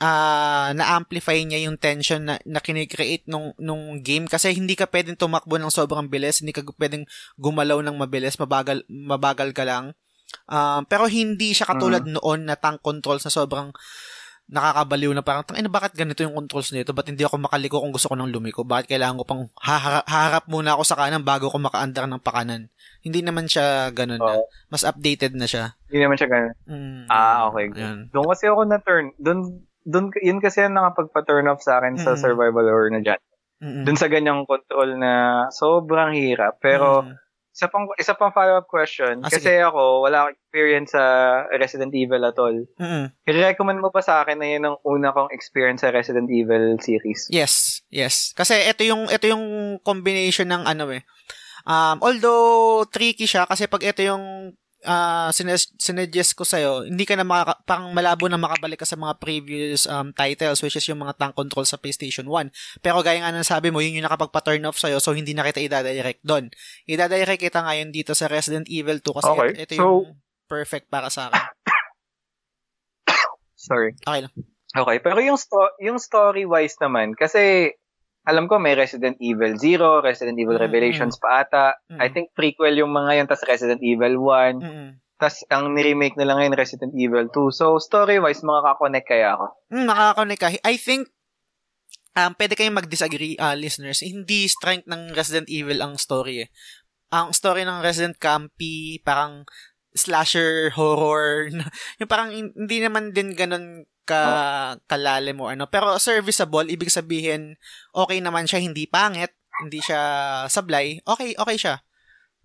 uh, 0.00 0.68
na-amplify 0.72 1.36
niya 1.44 1.68
yung 1.68 1.76
tension 1.76 2.24
na, 2.24 2.40
na 2.48 2.58
kinikreate 2.58 3.28
nung, 3.28 3.52
nung 3.60 4.00
game 4.00 4.24
kasi 4.26 4.50
hindi 4.56 4.74
ka 4.74 4.88
pwedeng 4.88 5.20
tumakbo 5.20 5.60
ng 5.60 5.70
sobrang 5.70 6.08
bilis, 6.08 6.40
hindi 6.40 6.56
ka 6.56 6.64
pwedeng 6.80 7.04
gumalaw 7.36 7.84
ng 7.84 7.96
mabilis, 8.00 8.40
mabagal, 8.40 8.82
mabagal 8.88 9.52
ka 9.52 9.62
lang. 9.68 9.92
Uh, 10.50 10.82
pero 10.88 11.06
hindi 11.06 11.52
siya 11.52 11.68
katulad 11.68 12.02
uh-huh. 12.02 12.16
noon 12.18 12.48
na 12.48 12.56
tank 12.56 12.82
controls 12.82 13.22
na 13.22 13.32
sobrang 13.34 13.70
nakakabaliw 14.50 15.14
na 15.14 15.22
parang, 15.22 15.46
tangina, 15.46 15.70
bakit 15.70 15.94
ganito 15.94 16.26
yung 16.26 16.34
controls 16.34 16.74
nito? 16.74 16.90
Ba't 16.90 17.06
hindi 17.06 17.22
ako 17.22 17.38
makaliko 17.38 17.78
kung 17.78 17.94
gusto 17.94 18.10
ko 18.10 18.18
nang 18.18 18.34
lumiko? 18.34 18.66
Bakit 18.66 18.90
kailangan 18.90 19.22
ko 19.22 19.24
pang 19.24 19.42
haharap, 19.62 20.02
haharap 20.10 20.44
muna 20.50 20.74
ako 20.74 20.82
sa 20.82 20.98
kanan 20.98 21.22
bago 21.22 21.46
ko 21.46 21.62
makaandar 21.62 22.10
ng 22.10 22.18
pakanan? 22.18 22.66
Hindi 22.98 23.22
naman 23.22 23.46
siya 23.46 23.94
ganun 23.94 24.18
oh. 24.18 24.26
na. 24.26 24.42
Mas 24.66 24.82
updated 24.82 25.38
na 25.38 25.46
siya. 25.46 25.78
Hindi 25.86 26.02
naman 26.02 26.18
siya 26.18 26.28
ganun. 26.34 26.54
Mm, 26.66 27.02
ah, 27.06 27.46
okay. 27.46 27.66
Doon 28.10 28.26
kasi 28.26 28.50
ako 28.50 28.62
na 28.66 28.78
turn, 28.82 29.14
doon 29.86 30.12
dun, 30.12 30.20
yun 30.20 30.40
kasi 30.40 30.64
ang 30.64 30.76
nakapagpa-turn 30.76 31.48
off 31.48 31.64
sa 31.64 31.80
akin 31.80 31.96
mm-hmm. 31.96 32.06
sa 32.06 32.20
survival 32.20 32.66
horror 32.68 32.92
na 32.92 33.00
dyan. 33.00 33.20
Mm-hmm. 33.60 33.84
Dun 33.84 33.98
sa 34.00 34.08
ganyang 34.08 34.48
control 34.48 34.96
na 34.96 35.12
sobrang 35.52 36.16
hirap. 36.16 36.60
Pero, 36.64 37.04
mm-hmm. 37.04 37.16
isa 37.52 37.66
pang, 37.68 37.84
isa 38.00 38.12
pang 38.16 38.32
follow-up 38.32 38.68
question. 38.68 39.20
Ah, 39.20 39.28
kasi 39.28 39.52
sige. 39.52 39.60
ako, 39.60 40.04
wala 40.04 40.16
akong 40.24 40.36
experience 40.36 40.90
sa 40.96 41.04
Resident 41.52 41.92
Evil 41.92 42.22
at 42.24 42.36
all. 42.40 42.56
Mm-hmm. 42.80 43.04
I-recommend 43.28 43.80
mo 43.84 43.92
pa 43.92 44.00
sa 44.00 44.24
akin 44.24 44.40
na 44.40 44.48
yun 44.48 44.64
ang 44.64 44.76
una 44.84 45.12
kong 45.12 45.32
experience 45.32 45.84
sa 45.84 45.92
Resident 45.92 46.28
Evil 46.32 46.80
series. 46.80 47.28
Yes, 47.28 47.84
yes. 47.92 48.32
Kasi 48.32 48.56
ito 48.64 48.80
yung, 48.84 49.12
ito 49.12 49.28
yung 49.28 49.76
combination 49.84 50.48
ng 50.48 50.64
ano 50.64 50.88
eh. 50.92 51.04
Um, 51.68 52.00
although 52.00 52.88
tricky 52.88 53.28
siya 53.28 53.44
kasi 53.44 53.68
pag 53.68 53.84
ito 53.84 54.00
yung 54.00 54.56
uh, 54.84 55.28
sinuggest 55.76 56.32
ko 56.36 56.44
sa'yo, 56.44 56.88
hindi 56.88 57.04
ka 57.04 57.16
na 57.18 57.26
makaka- 57.26 57.60
pang 57.68 57.92
malabo 57.92 58.28
na 58.28 58.40
makabalik 58.40 58.80
ka 58.80 58.88
sa 58.88 58.96
mga 58.96 59.18
previous 59.20 59.84
um, 59.84 60.12
titles, 60.16 60.60
which 60.64 60.76
is 60.76 60.86
yung 60.88 61.00
mga 61.00 61.16
tank 61.20 61.34
control 61.36 61.66
sa 61.68 61.76
PlayStation 61.76 62.28
1. 62.28 62.80
Pero 62.80 63.00
gaya 63.04 63.20
nga 63.20 63.34
ng 63.34 63.46
sabi 63.46 63.68
mo, 63.68 63.84
yun 63.84 64.00
yung 64.00 64.06
nakapagpa-turn 64.08 64.64
off 64.64 64.80
sa'yo, 64.80 65.02
so 65.02 65.12
hindi 65.12 65.36
na 65.36 65.44
kita 65.44 65.60
i-direct 65.60 66.22
doon. 66.24 66.48
I-direct 66.88 67.40
kita 67.40 67.60
ngayon 67.64 67.92
dito 67.92 68.16
sa 68.16 68.30
Resident 68.30 68.68
Evil 68.68 69.00
2 69.02 69.18
kasi 69.20 69.30
okay. 69.30 69.48
ito, 69.52 69.60
ito 69.60 69.72
yung 69.76 70.04
so, 70.06 70.16
perfect 70.48 70.86
para 70.88 71.08
sa 71.12 71.28
akin. 71.28 71.42
Sorry. 73.68 73.92
Okay 74.00 74.20
lang. 74.24 74.34
Okay, 74.70 74.96
pero 75.02 75.18
yung 75.18 75.34
sto- 75.34 75.74
yung 75.82 75.98
story-wise 75.98 76.78
naman, 76.78 77.18
kasi 77.18 77.74
alam 78.24 78.44
ko 78.46 78.60
may 78.60 78.76
Resident 78.76 79.16
Evil 79.18 79.56
0, 79.56 80.04
Resident 80.04 80.36
Evil 80.36 80.60
mm-hmm. 80.60 80.66
Revelations 80.68 81.16
pa 81.16 81.44
ata. 81.44 81.80
Mm-hmm. 81.88 82.00
I 82.00 82.08
think 82.12 82.26
prequel 82.36 82.76
yung 82.76 82.92
mga 82.92 83.22
yan, 83.22 83.26
tas 83.28 83.44
Resident 83.48 83.80
Evil 83.80 84.20
1. 84.20 84.60
Mm-hmm. 84.60 84.88
Tas 85.20 85.44
ang 85.52 85.72
ni-remake 85.72 86.16
na 86.16 86.28
lang 86.28 86.40
ngayon 86.40 86.56
Resident 86.56 86.92
Evil 86.96 87.28
2. 87.32 87.52
So 87.52 87.80
story-wise, 87.80 88.44
makaka-connect 88.44 89.08
kaya 89.08 89.36
ako. 89.36 89.46
Mm, 89.72 89.86
makaka-connect 89.88 90.40
ka. 90.40 90.48
I 90.64 90.76
think 90.76 91.08
um, 92.16 92.32
pwede 92.36 92.56
kayong 92.56 92.76
mag-disagree, 92.76 93.36
uh, 93.40 93.56
listeners. 93.56 94.04
Hindi 94.04 94.48
strength 94.48 94.88
ng 94.88 95.16
Resident 95.16 95.48
Evil 95.48 95.80
ang 95.80 95.96
story 95.96 96.44
eh. 96.44 96.48
Ang 97.10 97.32
story 97.34 97.64
ng 97.66 97.82
Resident 97.82 98.16
Campy, 98.20 99.00
parang 99.02 99.48
slasher 99.96 100.70
horror. 100.76 101.50
yung 101.98 102.10
parang 102.10 102.30
hindi 102.30 102.78
naman 102.78 103.10
din 103.10 103.34
ganun 103.34 103.89
ka 104.10 104.22
oh. 104.26 104.82
kalalim 104.90 105.38
mo 105.38 105.46
ano. 105.46 105.70
Pero 105.70 105.94
serviceable, 106.02 106.66
ibig 106.66 106.90
sabihin, 106.90 107.54
okay 107.94 108.18
naman 108.18 108.50
siya, 108.50 108.58
hindi 108.58 108.90
pangit, 108.90 109.30
hindi 109.62 109.78
siya 109.78 110.02
sablay, 110.50 110.98
okay, 111.06 111.38
okay 111.38 111.54
siya. 111.54 111.76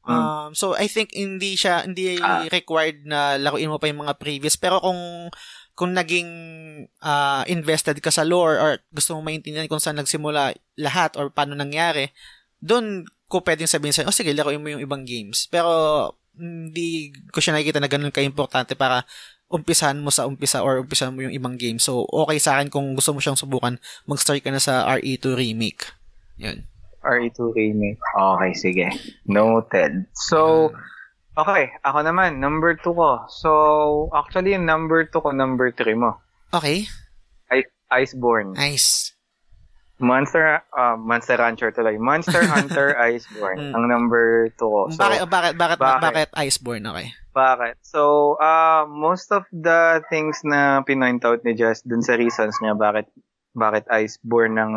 Hmm. 0.05 0.13
Um, 0.13 0.49
so 0.53 0.77
I 0.77 0.85
think 0.85 1.17
hindi 1.17 1.57
siya 1.57 1.81
hindi 1.81 2.21
ah. 2.21 2.45
required 2.45 3.09
na 3.09 3.41
laruin 3.41 3.73
mo 3.73 3.81
pa 3.81 3.89
yung 3.89 4.05
mga 4.05 4.21
previous 4.21 4.53
pero 4.53 4.77
kung 4.77 5.33
kung 5.73 5.97
naging 5.97 6.29
uh, 7.01 7.41
invested 7.49 7.97
ka 7.99 8.13
sa 8.13 8.21
lore 8.21 8.61
or 8.61 8.71
gusto 8.93 9.17
mong 9.17 9.27
maintindihan 9.27 9.67
kung 9.67 9.81
saan 9.81 9.97
nagsimula 9.97 10.55
lahat 10.79 11.17
or 11.19 11.33
paano 11.33 11.57
nangyari, 11.57 12.13
doon 12.63 13.03
ko 13.27 13.43
pwedeng 13.43 13.67
sabihin 13.67 13.91
sa'yo, 13.91 14.07
oh 14.07 14.15
sige, 14.15 14.31
laruin 14.31 14.63
mo 14.63 14.71
yung 14.71 14.79
ibang 14.79 15.03
games. 15.03 15.51
Pero 15.51 16.15
hindi 16.39 17.11
ko 17.31 17.43
siya 17.43 17.55
nakikita 17.55 17.83
na 17.83 17.91
ganun 17.91 18.15
ka-importante 18.15 18.79
para 18.79 19.03
umpisahan 19.49 20.01
mo 20.01 20.09
sa 20.09 20.25
umpisa 20.25 20.65
or 20.65 20.81
umpisahan 20.81 21.13
mo 21.13 21.21
yung 21.23 21.35
ibang 21.35 21.55
game. 21.55 21.77
So, 21.77 22.05
okay 22.09 22.41
sa 22.41 22.57
akin 22.57 22.73
kung 22.73 22.97
gusto 22.97 23.13
mo 23.13 23.21
siyang 23.21 23.39
subukan, 23.39 23.77
mag-start 24.09 24.41
ka 24.41 24.51
na 24.51 24.61
sa 24.61 24.85
RE2 24.97 25.37
Remake. 25.37 25.93
Yun. 26.41 26.65
RE2 27.05 27.39
Remake. 27.53 28.01
Okay, 28.17 28.51
sige. 28.57 28.87
Noted. 29.29 30.09
So, 30.27 30.69
okay. 31.37 31.71
Ako 31.85 32.03
naman, 32.03 32.41
number 32.41 32.75
2 32.75 32.91
ko. 32.91 33.23
So, 33.29 33.49
actually, 34.11 34.57
number 34.57 35.05
2 35.07 35.23
ko, 35.23 35.29
number 35.31 35.69
3 35.71 35.93
mo. 35.95 36.17
Okay. 36.51 36.89
Ice, 37.53 37.69
Iceborne. 37.93 38.57
Nice. 38.57 39.14
Monster 39.95 40.59
uh, 40.75 40.99
Monster 40.99 41.39
Rancher 41.39 41.71
tuloy. 41.71 41.95
Monster 41.95 42.43
Hunter 42.51 42.95
Iceborne. 42.99 43.71
mm. 43.71 43.73
Ang 43.75 43.85
number 43.87 44.51
2 44.53 44.59
ko. 44.59 44.81
So, 44.91 44.99
bakit, 44.99 45.29
bakit, 45.31 45.53
bakit, 45.55 45.77
bakit, 45.79 46.01
bakit 46.03 46.29
Iceborne? 46.35 46.83
Okay. 46.83 47.07
Bakit? 47.31 47.75
So, 47.79 48.35
uh, 48.39 48.83
most 48.87 49.31
of 49.31 49.47
the 49.51 50.03
things 50.11 50.43
na 50.43 50.83
pinoint 50.83 51.23
out 51.23 51.43
ni 51.47 51.55
Jess 51.55 51.83
dun 51.87 52.03
sa 52.03 52.19
reasons 52.19 52.59
niya 52.59 52.75
bakit 52.75 53.07
bakit 53.55 53.87
Iceborne 53.87 54.59
ng 54.59 54.71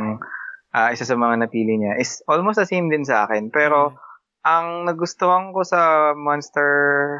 uh, 0.75 0.89
isa 0.95 1.03
sa 1.03 1.19
mga 1.19 1.47
napili 1.47 1.75
niya 1.79 1.99
is 1.99 2.23
almost 2.31 2.63
the 2.63 2.67
same 2.67 2.87
din 2.87 3.03
sa 3.03 3.27
akin. 3.27 3.51
Pero, 3.51 3.95
mm 3.95 4.07
ang 4.49 4.89
nagustuhan 4.89 5.51
ko 5.53 5.67
sa 5.67 6.13
Monster 6.15 6.71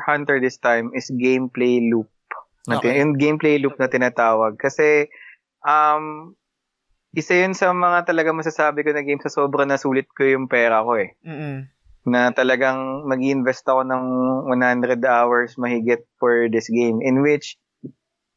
Hunter 0.09 0.41
this 0.41 0.57
time 0.57 0.95
is 0.97 1.11
gameplay 1.13 1.83
loop. 1.83 2.09
Okay. 2.69 3.01
Yung 3.01 3.21
gameplay 3.21 3.61
loop 3.61 3.77
na 3.77 3.89
tinatawag. 3.89 4.57
Kasi, 4.61 5.09
um, 5.65 6.37
isa 7.17 7.35
yun 7.39 7.57
sa 7.57 7.73
mga 7.73 8.05
talaga 8.09 8.31
masasabi 8.37 8.85
ko 8.85 8.93
na 8.93 9.05
game 9.05 9.21
sa 9.21 9.33
sobra 9.33 9.65
na 9.65 9.81
sulit 9.81 10.09
ko 10.13 10.25
yung 10.25 10.49
pera 10.51 10.85
ko 10.85 10.97
eh. 11.01 11.17
Mm-mm. 11.25 11.69
Na 12.09 12.33
talagang 12.33 13.05
mag 13.05 13.21
invest 13.21 13.69
ako 13.69 13.85
ng 13.85 14.05
100 14.49 15.05
hours 15.05 15.57
mahigit 15.61 16.05
for 16.21 16.49
this 16.49 16.69
game. 16.73 17.01
In 17.05 17.21
which, 17.21 17.57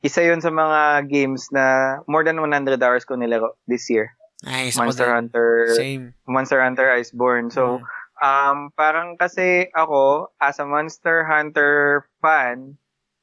isa 0.04 0.26
yun 0.26 0.42
sa 0.42 0.50
mga 0.52 1.08
games 1.08 1.48
na 1.54 1.98
more 2.08 2.24
than 2.24 2.40
100 2.40 2.80
hours 2.82 3.06
ko 3.08 3.16
nilaro 3.16 3.56
this 3.68 3.88
year. 3.88 4.12
Nice. 4.42 4.74
Monster 4.76 5.06
din. 5.08 5.16
Hunter, 5.16 5.50
Same. 5.78 6.04
Monster 6.26 6.60
Hunter 6.66 6.90
Iceborne. 6.98 7.54
So, 7.54 7.80
Mm. 7.80 8.00
Um, 8.22 8.70
parang 8.78 9.18
kasi 9.18 9.74
ako, 9.74 10.30
as 10.38 10.62
a 10.62 10.66
Monster 10.70 11.26
Hunter 11.26 12.06
fan, 12.22 12.78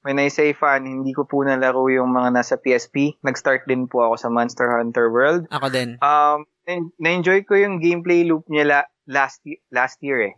when 0.08 0.16
I 0.16 0.32
say 0.32 0.50
fan, 0.52 0.88
hindi 0.88 1.12
ko 1.12 1.22
po 1.22 1.44
nalaro 1.44 1.84
yung 1.86 2.08
mga 2.08 2.32
nasa 2.32 2.56
PSP. 2.56 3.20
Nag-start 3.20 3.68
din 3.68 3.84
po 3.84 4.00
ako 4.02 4.16
sa 4.16 4.28
Monster 4.28 4.72
Hunter 4.72 5.12
World. 5.12 5.44
ako 5.50 5.68
din. 5.68 6.00
Um, 6.00 6.48
na- 6.64 6.88
na-enjoy 6.98 7.44
ko 7.44 7.52
yung 7.52 7.76
gameplay 7.76 8.24
loop 8.24 8.48
niya 8.48 8.64
la- 8.64 8.90
last, 9.04 9.44
y- 9.44 9.60
last 9.68 10.00
year 10.00 10.32
eh. 10.32 10.34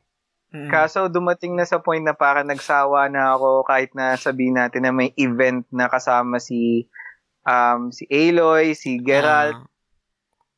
Mm-mm. 0.51 0.67
Kaso 0.67 1.07
dumating 1.07 1.55
na 1.55 1.63
sa 1.63 1.79
point 1.79 2.03
na 2.03 2.11
parang 2.11 2.43
nagsawa 2.45 3.07
na 3.07 3.31
ako 3.31 3.63
kahit 3.63 3.95
na 3.95 4.19
sabihin 4.19 4.59
natin 4.59 4.83
na 4.83 4.91
may 4.91 5.15
event 5.15 5.63
na 5.71 5.87
kasama 5.87 6.43
si 6.43 6.91
um, 7.43 7.95
si 7.95 8.03
Aloy, 8.11 8.75
si 8.75 8.99
Geralt, 8.99 9.55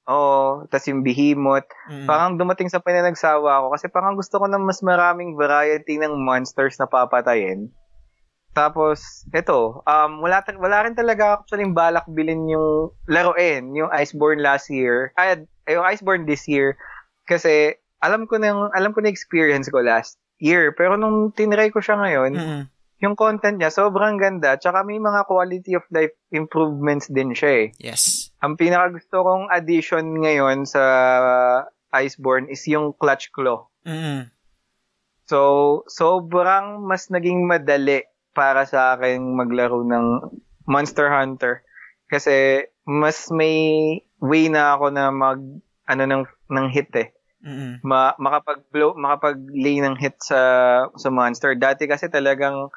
Ah, 0.03 0.11
oo, 0.11 0.41
tas 0.67 0.89
yung 0.89 1.05
Behemoth. 1.05 1.69
mm. 1.87 2.09
Parang 2.09 2.35
dumating 2.35 2.67
sa 2.67 2.81
point 2.81 2.97
na 2.97 3.07
nagsawa 3.07 3.61
ako 3.61 3.67
kasi 3.71 3.87
parang 3.87 4.17
gusto 4.17 4.41
ko 4.41 4.49
ng 4.49 4.65
mas 4.65 4.81
maraming 4.81 5.37
variety 5.37 5.95
ng 5.95 6.17
monsters 6.17 6.75
na 6.75 6.89
papatayin. 6.89 7.69
Tapos, 8.53 9.25
eto, 9.33 9.81
um, 9.83 10.21
wala, 10.21 10.45
ta- 10.45 10.57
wala 10.61 10.85
rin 10.85 10.93
talaga 10.93 11.41
actually 11.41 11.65
balak 11.73 12.05
bilhin 12.07 12.45
yung 12.47 12.93
laruin, 13.09 13.73
yung 13.73 13.89
Iceborne 13.89 14.45
last 14.45 14.69
year. 14.69 15.17
Ay, 15.17 15.49
yung 15.67 15.83
Iceborne 15.83 16.29
this 16.29 16.45
year. 16.45 16.77
Kasi, 17.25 17.75
alam 18.05 18.29
ko 18.29 18.37
na 18.37 18.53
yung, 18.53 18.69
alam 18.77 18.93
ko 18.93 19.01
na 19.01 19.09
experience 19.09 19.73
ko 19.73 19.81
last 19.81 20.21
year. 20.37 20.77
Pero 20.77 21.01
nung 21.01 21.33
tinry 21.33 21.73
ko 21.73 21.81
siya 21.81 21.97
ngayon, 21.97 22.33
Mm-mm. 22.37 22.63
yung 23.01 23.17
content 23.17 23.57
niya 23.57 23.73
sobrang 23.73 24.21
ganda. 24.21 24.61
Tsaka 24.61 24.85
may 24.85 25.01
mga 25.01 25.25
quality 25.25 25.73
of 25.73 25.87
life 25.89 26.13
improvements 26.29 27.09
din 27.09 27.33
siya 27.33 27.51
eh 27.51 27.67
Yes. 27.81 28.31
ang 28.39 28.55
pinaka 28.55 28.95
gusto 28.95 29.23
kong 29.23 29.49
addition 29.49 30.19
ngayon 30.19 30.67
sa 30.67 30.83
Iceborne 31.91 32.49
is 32.49 32.63
yung 32.67 32.93
clutch 32.95 33.31
claw. 33.33 33.65
Mm-mm. 33.87 34.29
So, 35.27 35.39
sobrang 35.87 36.83
mas 36.83 37.07
naging 37.09 37.47
madali 37.47 38.03
para 38.33 38.65
sa 38.65 38.97
akin 38.97 39.37
maglaro 39.37 39.85
ng 39.85 40.07
Monster 40.65 41.09
Hunter 41.13 41.65
kasi 42.09 42.67
mas 42.85 43.33
may 43.33 43.99
way 44.21 44.53
na 44.53 44.77
ako 44.77 44.93
na 44.93 45.09
mag 45.09 45.41
ano 45.89 46.03
ng 46.05 46.25
ng 46.53 46.67
hit 46.69 46.93
eh. 46.95 47.09
Mm-mm. 47.43 47.83
Ma, 47.83 48.15
makapag-blow, 48.23 48.95
makapag-lay 48.95 49.83
ng 49.83 49.99
hit 49.99 50.15
sa 50.23 50.41
sa 50.95 51.09
monster. 51.11 51.59
Dati 51.59 51.91
kasi 51.91 52.07
talagang 52.07 52.71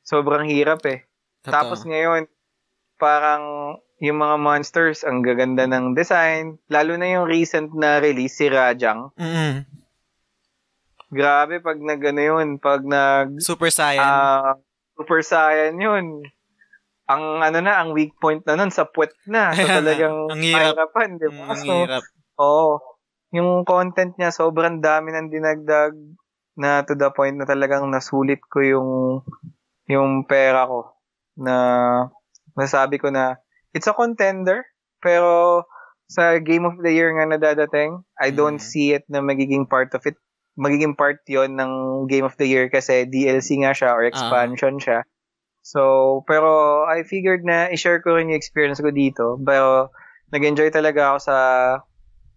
sobrang 0.00 0.48
hirap 0.48 0.86
eh. 0.88 1.04
Totoo. 1.44 1.52
Tapos 1.52 1.84
ngayon, 1.84 2.24
parang 2.96 3.76
yung 4.00 4.20
mga 4.20 4.36
monsters, 4.40 5.04
ang 5.04 5.24
gaganda 5.24 5.64
ng 5.68 5.96
design. 5.96 6.60
Lalo 6.68 6.96
na 6.96 7.08
yung 7.16 7.28
recent 7.28 7.72
na 7.72 8.00
release, 8.00 8.40
si 8.40 8.48
Rajang. 8.48 9.12
Mm-mm. 9.16 9.64
Grabe, 11.06 11.62
pag 11.62 11.78
nag, 11.78 12.02
ano 12.02 12.20
yun, 12.20 12.48
pag 12.58 12.82
nag, 12.82 13.40
Super 13.40 13.70
Saiyan. 13.70 14.04
ah, 14.04 14.58
Super 14.96 15.20
Saiyan 15.20 15.76
yun. 15.76 16.06
Ang 17.06 17.24
ano 17.44 17.58
na, 17.60 17.78
ang 17.84 17.92
weak 17.92 18.16
point 18.18 18.42
na 18.48 18.56
nun, 18.56 18.72
sa 18.72 18.88
puwet 18.88 19.12
na. 19.28 19.52
So 19.54 19.68
talagang 19.68 20.16
Ang 20.32 20.40
hirap. 20.42 20.74
mahirapan, 20.74 21.10
di 21.20 21.28
Mm, 21.28 21.36
ba? 21.36 21.44
ang 21.52 21.60
So, 21.62 21.70
hirap. 21.70 22.02
Oo. 22.40 22.70
Yung 23.36 23.50
content 23.68 24.16
niya, 24.16 24.32
sobrang 24.32 24.80
dami 24.80 25.12
ng 25.12 25.28
dinagdag 25.28 25.92
na 26.56 26.80
to 26.88 26.96
the 26.96 27.12
point 27.12 27.36
na 27.36 27.44
talagang 27.44 27.84
nasulit 27.92 28.40
ko 28.48 28.64
yung 28.64 28.90
yung 29.92 30.24
pera 30.24 30.64
ko 30.64 30.96
na 31.36 31.54
nasabi 32.56 32.96
ko 32.96 33.12
na 33.12 33.36
it's 33.76 33.86
a 33.86 33.92
contender 33.92 34.64
pero 35.04 35.62
sa 36.08 36.40
Game 36.40 36.64
of 36.64 36.80
the 36.80 36.88
Year 36.90 37.12
nga 37.12 37.28
na 37.28 37.36
dadating, 37.36 38.00
I 38.16 38.32
don't 38.32 38.56
Mm. 38.58 38.64
see 38.64 38.96
it 38.96 39.04
na 39.12 39.20
magiging 39.20 39.68
part 39.68 39.92
of 39.92 40.02
it 40.08 40.16
magiging 40.56 40.96
part 40.96 41.20
yon 41.28 41.54
ng 41.60 41.72
Game 42.08 42.24
of 42.24 42.36
the 42.40 42.48
Year 42.48 42.72
kasi 42.72 43.04
DLC 43.04 43.60
nga 43.60 43.76
siya 43.76 43.92
or 43.92 44.08
expansion 44.08 44.80
siya. 44.80 45.04
So, 45.60 46.24
pero 46.24 46.82
I 46.88 47.04
figured 47.04 47.44
na 47.44 47.68
i-share 47.68 48.00
ko 48.00 48.16
rin 48.16 48.32
yung 48.32 48.40
experience 48.40 48.80
ko 48.80 48.88
dito. 48.88 49.36
Pero, 49.42 49.92
nag-enjoy 50.32 50.72
talaga 50.72 51.14
ako 51.14 51.18
sa 51.20 51.36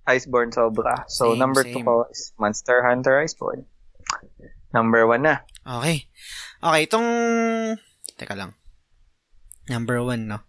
Iceborne 0.09 0.51
sobra. 0.51 1.05
So, 1.05 1.31
Same, 1.31 1.39
number 1.39 1.63
same. 1.63 1.85
2 1.85 1.87
ko 1.87 2.09
is 2.09 2.33
Monster 2.41 2.81
Hunter 2.81 3.21
Iceborne. 3.21 3.69
Number 4.73 5.05
1 5.05 5.21
na. 5.21 5.45
Okay. 5.61 6.09
Okay, 6.59 6.81
itong... 6.89 7.07
Teka 8.19 8.35
lang. 8.35 8.57
Number 9.69 10.01
one, 10.01 10.25
no? 10.25 10.41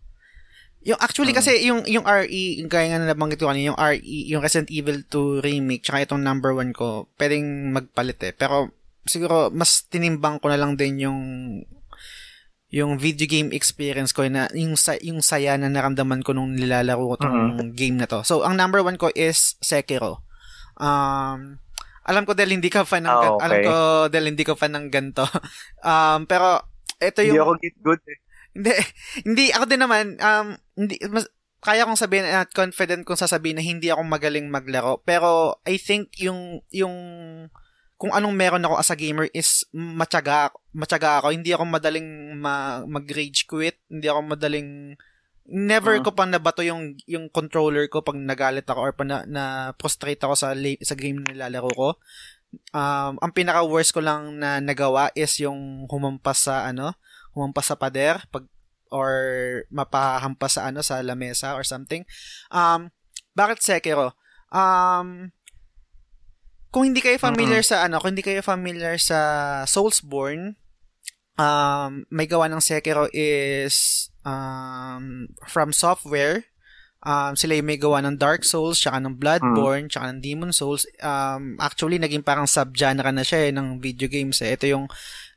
Yung 0.81 0.97
actually 0.97 1.36
kasi 1.36 1.61
yung 1.69 1.85
yung 1.85 2.09
RE, 2.09 2.65
yung 2.65 2.70
gaya 2.73 2.89
nga 2.89 3.05
na 3.05 3.12
nabanggit 3.12 3.36
ko 3.36 3.52
kanina, 3.52 3.77
yung 3.77 3.81
RE, 3.81 4.01
yung 4.32 4.40
Resident 4.40 4.73
Evil 4.73 5.05
2 5.05 5.44
remake, 5.44 5.85
tsaka 5.85 6.09
itong 6.09 6.24
number 6.24 6.57
one 6.57 6.73
ko, 6.73 7.05
pwedeng 7.20 7.77
magpalit 7.77 8.16
eh. 8.24 8.32
Pero 8.32 8.73
siguro 9.05 9.52
mas 9.52 9.85
tinimbang 9.89 10.40
ko 10.40 10.48
na 10.48 10.57
lang 10.57 10.81
din 10.81 11.05
yung 11.05 11.20
yung 12.70 13.02
video 13.02 13.27
game 13.27 13.51
experience 13.51 14.15
ko 14.15 14.23
na 14.31 14.47
yung 14.55 14.78
sa, 14.78 14.94
yung 15.02 15.20
saya 15.20 15.59
na 15.59 15.66
naramdaman 15.66 16.23
ko 16.23 16.31
nung 16.31 16.55
nilalaro 16.55 17.02
ko 17.12 17.27
tong 17.27 17.74
game 17.74 17.98
na 17.98 18.07
to. 18.07 18.23
So 18.23 18.47
ang 18.47 18.55
number 18.55 18.81
one 18.81 18.97
ko 18.97 19.11
is 19.12 19.59
Sekiro. 19.59 20.23
Um 20.78 21.59
alam 22.07 22.24
ko 22.24 22.32
dahil 22.32 22.57
hindi 22.57 22.73
ka 22.73 22.86
fan 22.86 23.05
ng 23.05 23.12
gan- 23.20 23.36
okay. 23.36 23.44
alam 23.44 23.59
ko 23.66 23.77
dahil 24.09 24.27
hindi 24.32 24.44
ko 24.47 24.55
fan 24.55 24.73
ng 24.73 24.86
ganto. 24.89 25.27
um 25.85 26.24
pero 26.31 26.62
ito 27.02 27.20
yung 27.27 27.36
Hindi 27.36 27.44
ako 27.44 27.55
get 27.59 27.77
good 27.82 28.02
eh. 28.07 28.19
Hindi, 28.56 28.72
hindi, 29.27 29.44
ako 29.55 29.64
din 29.66 29.81
naman, 29.82 30.05
um, 30.18 30.48
hindi, 30.77 30.97
mas, 31.09 31.27
kaya 31.60 31.85
kong 31.85 32.01
sabihin 32.01 32.24
at 32.24 32.48
confident 32.56 33.05
kong 33.05 33.20
sasabihin 33.20 33.60
na 33.60 33.64
hindi 33.64 33.93
ako 33.93 34.01
magaling 34.09 34.48
maglaro. 34.48 35.05
Pero, 35.05 35.60
I 35.68 35.77
think 35.77 36.16
yung, 36.16 36.64
yung, 36.72 36.97
kung 38.01 38.16
anong 38.16 38.32
meron 38.32 38.64
ako 38.64 38.81
as 38.81 38.89
a 38.89 38.97
gamer 38.97 39.28
is 39.36 39.68
matyaga, 39.77 40.48
matyaga 40.72 41.20
ako. 41.20 41.36
Hindi 41.36 41.52
ako 41.52 41.68
madaling 41.68 42.32
ma, 42.40 42.81
mag-rage 42.89 43.44
quit. 43.44 43.77
Hindi 43.93 44.09
ako 44.09 44.20
madaling, 44.24 44.97
never 45.52 46.01
Mhm. 46.01 46.05
ko 46.09 46.10
pang 46.16 46.32
nabato 46.32 46.64
yung, 46.64 46.97
yung 47.05 47.28
controller 47.28 47.93
ko 47.93 48.01
pag 48.01 48.16
nagalit 48.16 48.64
ako 48.64 48.81
or 48.81 48.97
pa 48.97 49.05
na, 49.05 49.28
na 49.28 49.44
prostrate 49.77 50.24
ako 50.24 50.32
sa, 50.32 50.56
la- 50.56 50.81
sa 50.81 50.97
game 50.97 51.20
na 51.20 51.36
nilalaro 51.36 51.68
ko. 51.77 51.89
Um, 52.72 53.20
ang 53.20 53.36
pinaka 53.36 53.62
worst 53.68 53.93
ko 53.93 54.01
lang 54.01 54.40
na 54.40 54.64
nagawa 54.64 55.12
is 55.12 55.36
yung 55.39 55.85
humampas 55.86 56.48
sa 56.48 56.66
ano, 56.66 56.97
humampas 57.35 57.70
sa 57.70 57.78
pader 57.78 58.23
pag 58.31 58.47
or 58.90 59.12
mapahampas 59.70 60.59
sa 60.59 60.66
ano 60.66 60.82
sa 60.82 60.98
lamesa 61.01 61.55
or 61.55 61.62
something. 61.62 62.02
Um 62.51 62.90
bakit 63.35 63.62
Sekiro? 63.62 64.15
Um 64.51 65.31
kung 66.70 66.86
hindi 66.86 67.02
kayo 67.02 67.19
familiar 67.19 67.66
sa 67.66 67.86
ano, 67.86 67.98
kung 67.98 68.15
hindi 68.15 68.27
kayo 68.27 68.43
familiar 68.47 68.94
sa 68.98 69.19
Soulsborne, 69.66 70.59
um 71.39 72.07
may 72.11 72.27
gawa 72.27 72.47
ng 72.51 72.62
Sekiro 72.62 73.07
is 73.15 74.09
um 74.27 75.31
from 75.47 75.74
software 75.74 76.51
Um, 77.01 77.32
sila 77.32 77.57
yung 77.57 77.65
may 77.65 77.81
gawa 77.81 78.05
ng 78.05 78.20
Dark 78.20 78.44
Souls, 78.44 78.77
tsaka 78.77 79.01
ng 79.01 79.16
Bloodborne, 79.16 79.89
tsaka 79.89 80.12
ng 80.12 80.20
Demon 80.20 80.52
Souls. 80.52 80.85
Um, 81.01 81.57
actually, 81.57 81.97
naging 81.97 82.20
parang 82.20 82.44
sub-genre 82.44 83.09
na 83.09 83.24
siya 83.24 83.48
eh, 83.48 83.52
ng 83.57 83.81
video 83.81 84.05
games. 84.05 84.44
Eh. 84.44 84.52
Ito 84.52 84.69
yung 84.69 84.86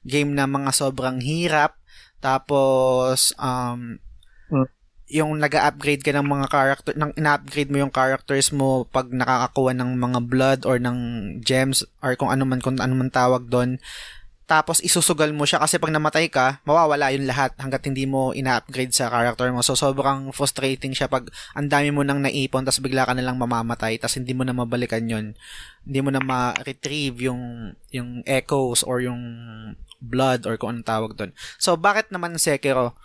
game 0.04 0.36
na 0.36 0.44
mga 0.44 0.76
sobrang 0.76 1.24
hirap. 1.24 1.80
Tapos, 2.24 3.36
um, 3.36 4.00
Hmm. 4.48 4.68
yung 5.12 5.36
nag-upgrade 5.38 6.02
ka 6.02 6.16
ng 6.16 6.26
mga 6.26 6.46
character, 6.48 6.94
nang 6.96 7.12
ina-upgrade 7.20 7.70
mo 7.70 7.84
yung 7.84 7.94
characters 7.94 8.50
mo 8.56 8.88
pag 8.88 9.12
nakakakuha 9.12 9.76
ng 9.76 9.92
mga 10.00 10.20
blood 10.26 10.60
or 10.64 10.80
ng 10.80 10.98
gems 11.44 11.84
or 12.00 12.16
kung 12.16 12.32
ano 12.32 12.48
man, 12.48 12.64
kung 12.64 12.80
ano 12.80 12.96
man 12.96 13.12
tawag 13.12 13.46
doon. 13.52 13.78
Tapos 14.44 14.84
isusugal 14.84 15.32
mo 15.32 15.48
siya 15.48 15.64
kasi 15.64 15.80
pag 15.80 15.90
namatay 15.90 16.28
ka, 16.28 16.60
mawawala 16.68 17.16
yun 17.16 17.24
lahat 17.24 17.56
hanggat 17.58 17.88
hindi 17.88 18.04
mo 18.04 18.36
ina-upgrade 18.36 18.92
sa 18.92 19.08
character 19.08 19.48
mo. 19.56 19.64
So 19.64 19.74
sobrang 19.74 20.36
frustrating 20.36 20.92
siya 20.92 21.08
pag 21.08 21.32
ang 21.56 21.72
dami 21.72 21.96
mo 21.96 22.04
nang 22.04 22.20
naipon 22.20 22.68
tapos 22.68 22.84
bigla 22.84 23.08
ka 23.08 23.16
na 23.16 23.24
lang 23.24 23.40
mamamatay 23.40 23.98
tapos 24.04 24.20
hindi 24.20 24.36
mo 24.36 24.44
na 24.44 24.52
mabalikan 24.52 25.08
yun. 25.08 25.34
Hindi 25.88 26.00
mo 26.04 26.12
na 26.12 26.20
ma-retrieve 26.20 27.32
yung 27.32 27.72
yung 27.96 28.20
echoes 28.28 28.84
or 28.84 29.00
yung 29.00 29.22
blood 30.04 30.44
or 30.44 30.60
kung 30.60 30.76
anong 30.76 30.88
tawag 30.88 31.12
doon. 31.16 31.32
So 31.56 31.80
bakit 31.80 32.12
naman 32.12 32.36
Sekiro? 32.36 33.00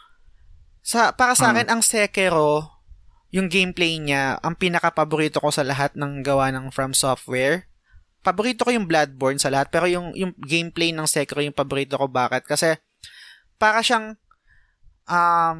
Sa 0.83 1.15
para 1.15 1.39
sa 1.39 1.55
akin 1.55 1.70
ang 1.70 1.81
Sekiro 1.87 2.75
yung 3.31 3.47
gameplay 3.47 4.01
niya, 4.01 4.41
ang 4.41 4.57
pinaka-paborito 4.57 5.39
ko 5.39 5.53
sa 5.53 5.62
lahat 5.62 5.95
ng 5.95 6.25
gawa 6.25 6.51
ng 6.51 6.73
From 6.75 6.97
Software 6.97 7.69
paborito 8.23 8.66
ko 8.66 8.70
yung 8.75 8.85
Bloodborne 8.85 9.41
sa 9.41 9.49
lahat, 9.49 9.70
pero 9.73 9.87
yung, 9.87 10.12
yung 10.12 10.35
gameplay 10.37 10.91
ng 10.93 11.07
Sekiro 11.09 11.41
yung 11.41 11.57
paborito 11.57 11.97
ko. 11.97 12.11
Bakit? 12.11 12.45
Kasi, 12.45 12.77
para 13.57 13.81
siyang, 13.81 14.19
um, 15.09 15.59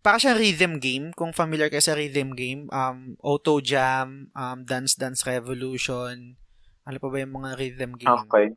para 0.00 0.16
siyang 0.16 0.38
rhythm 0.38 0.78
game. 0.80 1.06
Kung 1.16 1.34
familiar 1.34 1.68
kayo 1.68 1.82
sa 1.82 1.96
rhythm 1.96 2.36
game, 2.36 2.70
um, 2.70 3.16
Auto 3.20 3.58
Jam, 3.60 4.30
um, 4.32 4.58
Dance 4.64 4.96
Dance 4.96 5.26
Revolution, 5.26 6.38
ano 6.86 6.96
pa 6.96 7.08
ba 7.08 7.16
yung 7.18 7.34
mga 7.34 7.50
rhythm 7.58 7.92
game? 7.98 8.14
Okay. 8.26 8.54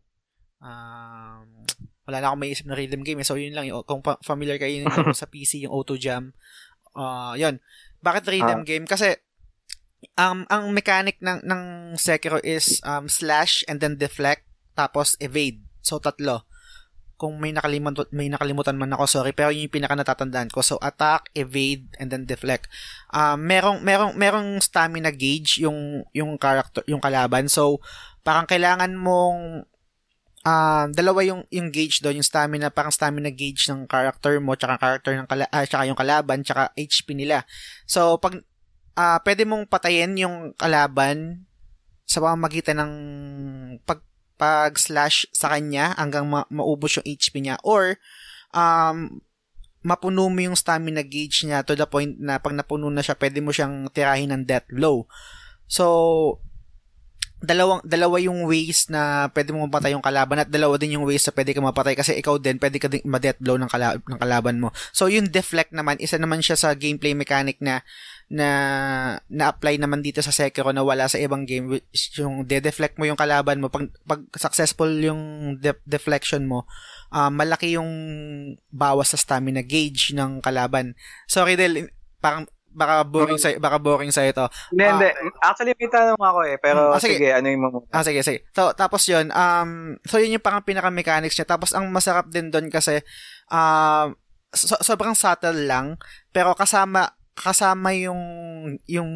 Um, 0.64 1.68
wala 2.08 2.18
na 2.20 2.32
akong 2.32 2.42
maisip 2.42 2.66
na 2.68 2.80
rhythm 2.80 3.04
game. 3.04 3.20
Eh. 3.20 3.28
So, 3.28 3.36
yun 3.36 3.52
lang. 3.52 3.68
Yung, 3.68 3.84
kung 3.84 4.00
familiar 4.24 4.56
kayo 4.56 4.84
yun 4.84 4.88
sa 5.16 5.28
PC, 5.28 5.68
yung 5.68 5.76
Auto 5.76 6.00
Jam. 6.00 6.32
Uh, 6.96 7.36
yun. 7.36 7.60
Bakit 8.00 8.24
rhythm 8.32 8.64
ah. 8.64 8.68
game? 8.68 8.88
Kasi, 8.88 9.20
um, 10.16 10.48
ang 10.48 10.72
mechanic 10.72 11.20
ng, 11.20 11.44
ng 11.44 11.62
Sekiro 12.00 12.40
is 12.44 12.80
um, 12.88 13.12
slash 13.12 13.68
and 13.68 13.84
then 13.84 14.00
deflect, 14.00 14.48
tapos 14.76 15.20
evade. 15.20 15.64
So, 15.84 16.00
tatlo 16.00 16.48
kung 17.24 17.40
may 17.40 17.56
nakalimutan 17.56 18.04
may 18.12 18.28
nakalimutan 18.28 18.76
man 18.76 18.92
ako 18.92 19.08
sorry 19.08 19.32
pero 19.32 19.48
yun 19.48 19.72
yung 19.72 19.76
pinaka 19.80 19.96
natatandaan 19.96 20.52
ko 20.52 20.60
so 20.60 20.76
attack 20.84 21.32
evade 21.38 21.88
and 21.96 22.12
then 22.12 22.28
deflect 22.28 22.68
um 23.16 23.22
uh, 23.22 23.38
merong 23.40 23.80
merong 23.80 24.12
merong 24.20 24.60
stamina 24.60 25.08
gauge 25.08 25.62
yung 25.64 26.04
yung 26.12 26.36
character 26.36 26.84
yung 26.84 27.00
kalaban 27.00 27.48
so 27.48 27.80
parang 28.28 28.44
kailangan 28.44 28.92
mong 29.00 29.64
uh, 30.44 30.86
dalawa 30.92 31.20
yung 31.24 31.42
yung 31.50 31.74
gauge 31.74 32.00
doon 32.00 32.20
yung 32.20 32.28
stamina 32.28 32.70
parang 32.70 32.94
stamina 32.94 33.32
gauge 33.34 33.68
ng 33.72 33.88
character 33.90 34.40
mo 34.40 34.56
tsaka 34.56 34.80
character 34.80 35.14
ng 35.18 35.28
kala, 35.28 35.48
uh, 35.50 35.66
tsaka 35.66 35.84
yung 35.88 36.00
kalaban 36.00 36.44
tsaka 36.44 36.72
HP 36.78 37.18
nila 37.18 37.48
so 37.88 38.16
pag 38.20 38.40
uh, 38.96 39.20
pwede 39.24 39.44
mong 39.44 39.68
patayin 39.68 40.16
yung 40.20 40.52
kalaban 40.56 41.48
sa 42.04 42.20
pamamagitan 42.20 42.84
ng 42.84 42.94
pag 43.88 44.04
pag-slash 44.34 45.30
sa 45.32 45.56
kanya 45.56 45.96
hanggang 45.96 46.28
ma- 46.28 46.50
maubos 46.52 47.00
yung 47.00 47.08
HP 47.08 47.40
niya 47.40 47.56
or 47.64 47.96
um, 48.52 49.24
mapuno 49.84 50.32
mo 50.32 50.40
yung 50.40 50.56
stamina 50.56 51.04
gauge 51.04 51.44
niya 51.44 51.62
to 51.62 51.76
the 51.76 51.84
point 51.84 52.16
na 52.18 52.40
pag 52.40 52.56
napuno 52.56 52.88
na 52.88 53.04
siya, 53.04 53.20
pwede 53.20 53.44
mo 53.44 53.52
siyang 53.52 53.92
tirahin 53.92 54.32
ng 54.32 54.44
death 54.48 54.66
blow. 54.72 55.06
So, 55.68 56.40
dalawang 57.44 57.84
dalawa 57.84 58.24
yung 58.24 58.48
ways 58.48 58.88
na 58.88 59.28
pwede 59.36 59.52
mo 59.52 59.68
mapatay 59.68 59.92
yung 59.92 60.02
kalaban 60.02 60.40
at 60.40 60.48
dalawa 60.48 60.80
din 60.80 60.96
yung 60.96 61.04
ways 61.04 61.28
na 61.28 61.36
pwede 61.36 61.52
ka 61.52 61.60
mapatay 61.60 61.94
kasi 62.00 62.16
ikaw 62.16 62.40
din 62.40 62.56
pwede 62.56 62.80
ka 62.80 62.88
din 62.88 63.04
ma-death 63.04 63.44
blow 63.44 63.60
ng, 63.60 63.68
kala- 63.68 64.00
ng 64.00 64.16
kalaban 64.16 64.64
mo. 64.64 64.72
So 64.96 65.12
yung 65.12 65.28
deflect 65.28 65.76
naman 65.76 66.00
isa 66.00 66.16
naman 66.16 66.40
siya 66.40 66.56
sa 66.56 66.72
gameplay 66.72 67.12
mechanic 67.12 67.60
na 67.60 67.84
na 68.32 68.48
na-apply 69.28 69.76
naman 69.76 70.00
dito 70.00 70.24
sa 70.24 70.32
Sekiro 70.32 70.72
na 70.72 70.88
wala 70.88 71.12
sa 71.12 71.20
ibang 71.20 71.44
game 71.44 71.84
yung 72.16 72.48
de-deflect 72.48 72.96
mo 72.96 73.04
yung 73.04 73.20
kalaban 73.20 73.60
mo 73.60 73.68
pag, 73.68 73.92
pag 74.08 74.24
successful 74.40 74.90
yung 74.90 75.54
de- 75.60 75.84
deflection 75.84 76.48
mo 76.48 76.64
uh, 77.14 77.30
malaki 77.30 77.78
yung 77.78 77.92
bawas 78.74 79.14
sa 79.14 79.20
stamina 79.22 79.62
gauge 79.62 80.16
ng 80.18 80.42
kalaban. 80.42 80.98
Sorry 81.30 81.54
Del, 81.54 81.94
parang 82.24 82.50
baka 82.74 83.06
boring 83.06 83.40
sa 83.40 83.54
baka 83.58 83.78
boring 83.78 84.12
sa 84.12 84.26
ito. 84.26 84.44
Hindi, 84.74 84.84
uh, 84.84 84.92
hindi. 84.98 85.10
Actually 85.40 85.74
may 85.78 85.90
tanong 85.90 86.20
ako 86.20 86.40
eh, 86.50 86.58
pero 86.58 86.82
ah, 86.92 87.00
sige. 87.00 87.22
sige, 87.22 87.30
ano 87.32 87.48
yung 87.48 87.62
mo? 87.62 87.86
Ah, 87.94 88.04
sige, 88.04 88.20
sige. 88.26 88.44
So, 88.52 88.74
tapos 88.74 89.06
'yun, 89.06 89.30
um 89.32 89.96
so 90.04 90.18
yun 90.18 90.36
yung 90.36 90.44
parang 90.44 90.66
pinaka 90.66 90.90
mechanics 90.90 91.38
niya. 91.38 91.48
Tapos 91.48 91.72
ang 91.72 91.88
masarap 91.94 92.28
din 92.34 92.50
doon 92.50 92.68
kasi 92.74 93.06
uh, 93.54 94.10
so, 94.52 94.78
sobrang 94.82 95.14
subtle 95.14 95.70
lang, 95.70 96.02
pero 96.34 96.54
kasama 96.58 97.14
kasama 97.34 97.98
yung 97.98 98.22
yung 98.86 99.10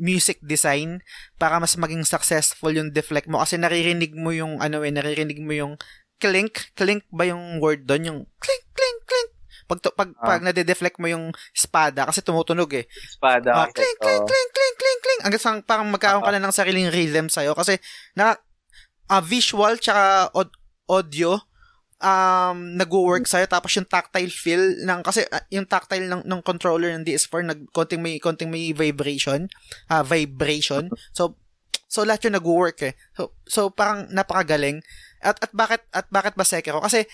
music 0.00 0.40
design 0.40 1.04
para 1.36 1.60
mas 1.60 1.76
maging 1.76 2.00
successful 2.00 2.72
yung 2.72 2.88
deflect 2.96 3.28
mo 3.28 3.44
kasi 3.44 3.60
naririnig 3.60 4.16
mo 4.16 4.32
yung 4.32 4.56
ano 4.64 4.80
eh 4.80 4.88
naririnig 4.88 5.36
mo 5.44 5.52
yung 5.52 5.72
clink 6.16 6.72
clink 6.72 7.04
ba 7.12 7.28
yung 7.28 7.60
word 7.60 7.84
doon 7.84 8.08
yung 8.08 8.20
clink 8.40 8.64
clink 8.72 8.87
pag, 9.68 9.84
pag, 9.92 10.10
ah. 10.16 10.24
pag 10.24 10.40
nade-deflect 10.40 10.96
mo 10.96 11.12
yung 11.12 11.28
espada, 11.52 12.08
kasi 12.08 12.24
tumutunog 12.24 12.72
eh. 12.72 12.88
Espada. 12.88 13.52
Uh, 13.52 13.68
clink, 13.68 13.96
clink, 14.00 14.24
clink, 14.24 14.50
clink, 14.56 14.76
clink, 14.80 15.00
clink. 15.04 15.20
Hanggang 15.28 15.42
sa 15.44 15.60
parang 15.60 15.92
magkaroon 15.92 16.24
ka 16.24 16.32
na 16.32 16.40
ng 16.40 16.56
sariling 16.56 16.88
rhythm 16.88 17.28
sa'yo. 17.28 17.52
Kasi, 17.52 17.76
na, 18.16 18.32
uh, 19.12 19.20
visual 19.20 19.76
tsaka 19.76 20.32
audio, 20.88 21.36
um, 22.00 22.80
nag-work 22.80 23.28
sa'yo. 23.28 23.44
Tapos 23.44 23.76
yung 23.76 23.84
tactile 23.84 24.32
feel 24.32 24.80
ng, 24.88 25.04
kasi 25.04 25.28
uh, 25.28 25.44
yung 25.52 25.68
tactile 25.68 26.08
ng, 26.08 26.24
ng 26.24 26.40
controller 26.40 26.88
ng 26.96 27.04
DS4, 27.04 27.44
nag, 27.44 27.60
konting 27.76 28.00
may, 28.00 28.16
konting 28.16 28.48
may 28.48 28.72
vibration, 28.72 29.52
uh, 29.92 30.00
vibration. 30.00 30.88
So, 31.12 31.36
so 31.88 32.04
lahat 32.08 32.28
yung 32.28 32.40
nag-work 32.40 32.80
eh. 32.84 32.94
So, 33.12 33.36
so 33.44 33.68
parang 33.68 34.08
napakagaling. 34.12 34.80
At, 35.20 35.36
at 35.44 35.52
bakit, 35.52 35.84
at 35.92 36.08
bakit 36.08 36.40
ba 36.40 36.44
Sekiro? 36.48 36.80
Kasi, 36.80 37.04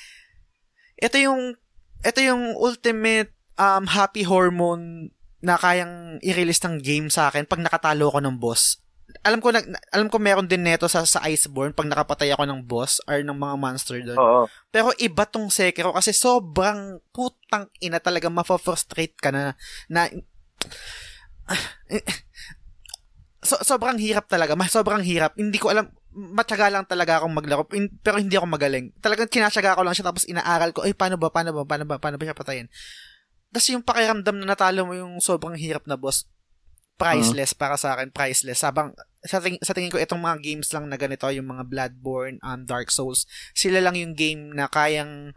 ito 0.98 1.16
yung 1.18 1.58
ito 2.04 2.20
yung 2.20 2.52
ultimate 2.60 3.32
um, 3.56 3.88
happy 3.88 4.28
hormone 4.28 5.08
na 5.44 5.60
kayang 5.60 6.16
i-release 6.24 6.64
ng 6.64 6.80
game 6.80 7.12
sa 7.12 7.28
akin 7.28 7.44
pag 7.44 7.60
nakatalo 7.60 8.08
ako 8.12 8.20
ng 8.24 8.36
boss. 8.40 8.80
Alam 9.20 9.44
ko 9.44 9.52
na, 9.52 9.60
alam 9.92 10.08
ko 10.08 10.16
meron 10.16 10.48
din 10.48 10.64
neto 10.64 10.88
sa 10.88 11.04
sa 11.04 11.20
Iceborne 11.28 11.76
pag 11.76 11.84
nakapatay 11.84 12.32
ako 12.32 12.48
ng 12.48 12.64
boss 12.64 13.04
or 13.04 13.20
ng 13.20 13.36
mga 13.36 13.54
monster 13.60 14.00
doon. 14.00 14.16
Oo. 14.16 14.42
Pero 14.72 14.96
iba 14.96 15.28
tong 15.28 15.52
Sekiro 15.52 15.92
kasi 15.92 16.16
sobrang 16.16 17.04
putang 17.12 17.68
ina 17.84 18.00
talaga 18.00 18.32
mafo-frustrate 18.32 19.20
ka 19.20 19.28
na 19.28 19.52
na 19.92 20.08
so, 23.48 23.60
sobrang 23.60 24.00
hirap 24.00 24.28
talaga. 24.28 24.56
Sobrang 24.68 25.04
hirap. 25.04 25.36
Hindi 25.36 25.60
ko 25.60 25.68
alam 25.68 25.92
matyaga 26.14 26.70
lang 26.70 26.86
talaga 26.86 27.20
akong 27.20 27.34
maglaro, 27.34 27.66
pero 28.00 28.16
hindi 28.22 28.38
ako 28.38 28.46
magaling. 28.46 28.94
Talagang 29.02 29.26
kinasyaga 29.26 29.74
ko 29.74 29.82
lang 29.82 29.94
siya, 29.94 30.06
tapos 30.06 30.24
inaaral 30.30 30.70
ko, 30.70 30.86
ay, 30.86 30.94
paano 30.94 31.18
ba, 31.18 31.28
paano 31.28 31.50
ba, 31.50 31.66
paano 31.66 31.84
ba, 31.84 31.98
paano 31.98 32.16
ba 32.16 32.24
siya 32.24 32.38
patayin? 32.38 32.70
Tapos 33.50 33.66
yung 33.70 33.82
pakiramdam 33.86 34.34
na 34.38 34.54
natalo 34.54 34.86
mo 34.86 34.94
yung 34.94 35.18
sobrang 35.18 35.58
hirap 35.58 35.86
na 35.86 35.98
boss, 35.98 36.26
priceless 36.94 37.54
uh-huh. 37.54 37.62
para 37.62 37.76
sa 37.78 37.98
akin, 37.98 38.14
priceless. 38.14 38.62
Sabang, 38.62 38.94
sa, 39.26 39.42
ting- 39.42 39.62
sa 39.62 39.74
tingin 39.74 39.90
ko, 39.90 39.98
itong 39.98 40.22
mga 40.22 40.38
games 40.42 40.70
lang 40.70 40.86
na 40.86 40.98
ganito, 40.98 41.26
yung 41.30 41.50
mga 41.50 41.66
Bloodborne, 41.66 42.38
um, 42.42 42.62
Dark 42.62 42.90
Souls, 42.94 43.26
sila 43.54 43.82
lang 43.82 43.98
yung 43.98 44.14
game 44.14 44.54
na 44.54 44.70
kayang, 44.70 45.34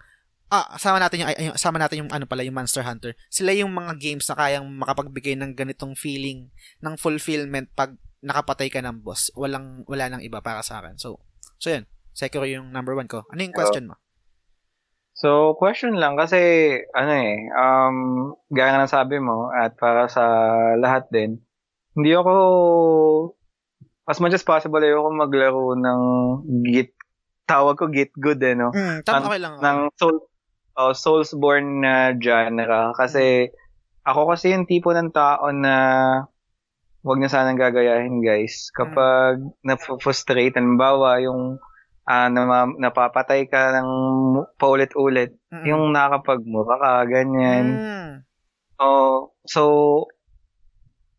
ah, 0.54 0.78
sama 0.78 1.02
natin 1.02 1.26
yung, 1.26 1.30
yung 1.54 1.58
sama 1.58 1.82
natin 1.82 2.06
yung 2.06 2.12
ano 2.14 2.30
pala, 2.30 2.46
yung 2.46 2.58
Monster 2.58 2.86
Hunter. 2.86 3.18
Sila 3.34 3.54
yung 3.54 3.74
mga 3.74 3.98
games 3.98 4.26
na 4.30 4.38
kayang 4.38 4.66
makapagbigay 4.70 5.34
ng 5.38 5.58
ganitong 5.58 5.98
feeling 5.98 6.54
ng 6.82 6.94
fulfillment 6.98 7.74
pag 7.74 7.98
nakapatay 8.28 8.68
ka 8.68 8.84
ng 8.84 9.00
boss. 9.00 9.32
Walang, 9.40 9.88
wala 9.88 10.12
nang 10.12 10.20
iba 10.20 10.44
para 10.44 10.60
sa 10.60 10.84
akin. 10.84 11.00
So, 11.00 11.24
so 11.56 11.72
yun. 11.72 11.88
Sekiro 12.12 12.44
yung 12.44 12.76
number 12.76 12.92
one 12.98 13.08
ko. 13.08 13.24
Ano 13.32 13.40
yung 13.40 13.56
question 13.56 13.88
mo? 13.88 13.96
So, 15.18 15.58
question 15.58 15.98
lang 15.98 16.14
kasi, 16.14 16.38
ano 16.94 17.12
eh, 17.14 17.50
um, 17.58 17.98
gaya 18.54 18.78
nga 18.78 18.86
sabi 18.86 19.18
mo, 19.18 19.50
at 19.50 19.74
para 19.74 20.06
sa 20.06 20.22
lahat 20.78 21.10
din, 21.10 21.42
hindi 21.98 22.14
ako, 22.14 22.34
as 24.06 24.22
much 24.22 24.38
as 24.38 24.46
possible, 24.46 24.78
ayoko 24.78 25.10
maglaro 25.10 25.74
ng 25.74 26.02
git, 26.70 26.94
tawag 27.50 27.82
ko 27.82 27.90
git 27.90 28.14
good 28.14 28.38
eh, 28.46 28.54
no? 28.54 28.70
Mm, 28.70 29.02
tama 29.02 29.26
okay 29.26 29.42
lang. 29.42 29.58
Ng 29.58 29.80
soul, 29.98 30.22
oh, 30.78 30.94
Soulsborne 30.94 31.82
na 31.82 32.14
genre. 32.14 32.94
Kasi, 32.94 33.50
ako 34.06 34.38
kasi 34.38 34.54
yung 34.54 34.70
tipo 34.70 34.94
ng 34.94 35.10
tao 35.10 35.50
na 35.50 35.74
wag 37.08 37.24
na 37.24 37.32
sanang 37.32 37.56
gagayahin 37.56 38.20
guys. 38.20 38.68
Kapag 38.76 39.40
mm. 39.40 39.64
na-frustrate, 39.64 40.60
halimbawa 40.60 41.24
yung 41.24 41.56
uh, 42.04 42.28
na, 42.28 42.68
napapatay 42.68 43.48
ka 43.48 43.80
ng 43.80 43.90
paulit-ulit, 44.60 45.36
mm-hmm. 45.48 45.66
yung 45.68 45.96
nakakapagmura 45.96 46.76
ka, 46.76 46.94
ganyan. 47.08 47.66
Mm. 47.80 48.12
Oh, 48.84 49.32
so, 49.48 50.06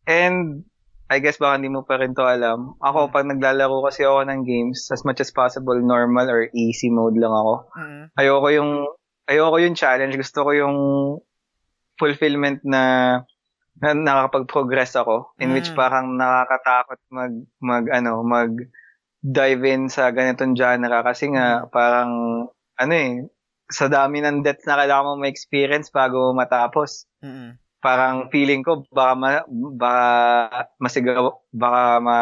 and 0.05 0.63
I 1.09 1.17
guess 1.17 1.41
baka 1.41 1.57
hindi 1.57 1.73
mo 1.73 1.81
pa 1.81 1.97
rin 1.97 2.13
to 2.13 2.21
alam. 2.21 2.77
Ako, 2.77 3.09
mm. 3.09 3.11
pag 3.13 3.25
naglalaro 3.25 3.81
kasi 3.81 4.05
ako 4.05 4.29
ng 4.29 4.41
games, 4.45 4.93
as 4.93 5.01
much 5.01 5.17
as 5.17 5.33
possible, 5.33 5.77
normal 5.81 6.29
or 6.29 6.53
easy 6.53 6.93
mode 6.93 7.17
lang 7.17 7.33
ako. 7.33 7.65
Mm. 7.73 8.03
Ayoko 8.13 8.47
yung, 8.53 8.71
ayoko 9.25 9.57
yung 9.57 9.73
challenge. 9.73 10.13
Gusto 10.13 10.45
ko 10.45 10.51
yung 10.53 10.77
fulfillment 11.97 12.61
na 12.61 12.81
na 13.79 13.95
nakakapag-progress 13.95 14.99
ako 14.99 15.31
in 15.39 15.51
mm. 15.51 15.55
which 15.55 15.71
parang 15.71 16.19
nakakatakot 16.19 16.99
mag 17.11 17.33
mag 17.63 17.85
ano 17.91 18.23
mag 18.23 18.51
dive 19.19 19.63
in 19.67 19.87
sa 19.87 20.11
ganitong 20.11 20.55
genre 20.55 20.99
kasi 21.03 21.31
nga 21.31 21.63
mm. 21.63 21.71
parang 21.71 22.11
ano 22.79 22.93
eh 22.95 23.27
sa 23.69 23.85
dami 23.85 24.19
ng 24.19 24.41
deaths 24.41 24.65
na 24.65 24.81
kailangan 24.81 25.05
mo 25.05 25.13
ma-experience 25.21 25.93
bago 25.93 26.33
matapos. 26.33 27.05
Mm-hmm. 27.21 27.49
Parang 27.79 28.27
feeling 28.33 28.65
ko 28.65 28.83
baka 28.89 29.13
ma, 29.15 29.29
baka 29.77 30.07
masigaw 30.81 31.37
baka 31.53 32.01
ma 32.01 32.15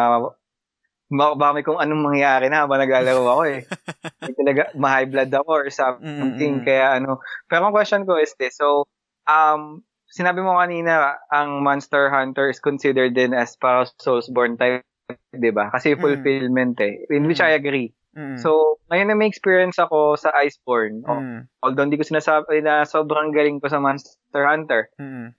baka 1.08 1.52
may 1.56 1.64
kung 1.64 1.80
anong 1.80 2.04
mangyayari 2.04 2.52
na 2.52 2.68
habang 2.68 2.84
naglalaro 2.84 3.24
ako 3.24 3.44
eh. 3.48 3.64
talaga 4.44 4.76
ma-high 4.76 5.08
blood 5.08 5.32
ako 5.32 5.52
or 5.56 5.68
something 5.72 6.62
mm-hmm. 6.62 6.68
kaya 6.68 7.00
ano. 7.00 7.24
Pero 7.48 7.64
ang 7.64 7.74
question 7.74 8.04
ko 8.04 8.20
is 8.20 8.36
this. 8.36 8.60
So 8.60 8.86
um 9.26 9.87
sinabi 10.12 10.40
mo 10.40 10.56
kanina, 10.56 11.20
ang 11.32 11.64
Monster 11.64 12.10
Hunter 12.10 12.48
is 12.48 12.64
considered 12.64 13.14
din 13.14 13.36
as 13.36 13.60
para 13.60 13.88
Soulsborne 14.00 14.56
type, 14.56 14.88
di 15.36 15.52
ba? 15.52 15.72
Kasi 15.72 15.96
mm. 15.96 16.00
fulfillment 16.00 16.76
mm. 16.80 16.88
eh. 16.88 16.94
In 17.12 17.28
which 17.28 17.44
I 17.44 17.56
agree. 17.56 17.92
Mm. 18.18 18.42
So, 18.42 18.82
ngayon 18.90 19.14
na 19.14 19.16
may 19.16 19.30
experience 19.30 19.78
ako 19.78 20.18
sa 20.18 20.34
Iceborne. 20.34 21.06
Oh, 21.06 21.22
Mm. 21.22 21.40
Although 21.62 21.86
hindi 21.86 22.02
ko 22.02 22.08
sinasabi 22.08 22.66
na 22.66 22.88
sobrang 22.88 23.30
galing 23.30 23.62
ko 23.62 23.70
sa 23.70 23.78
Monster 23.78 24.44
Hunter. 24.48 24.90
Mm. 24.98 25.38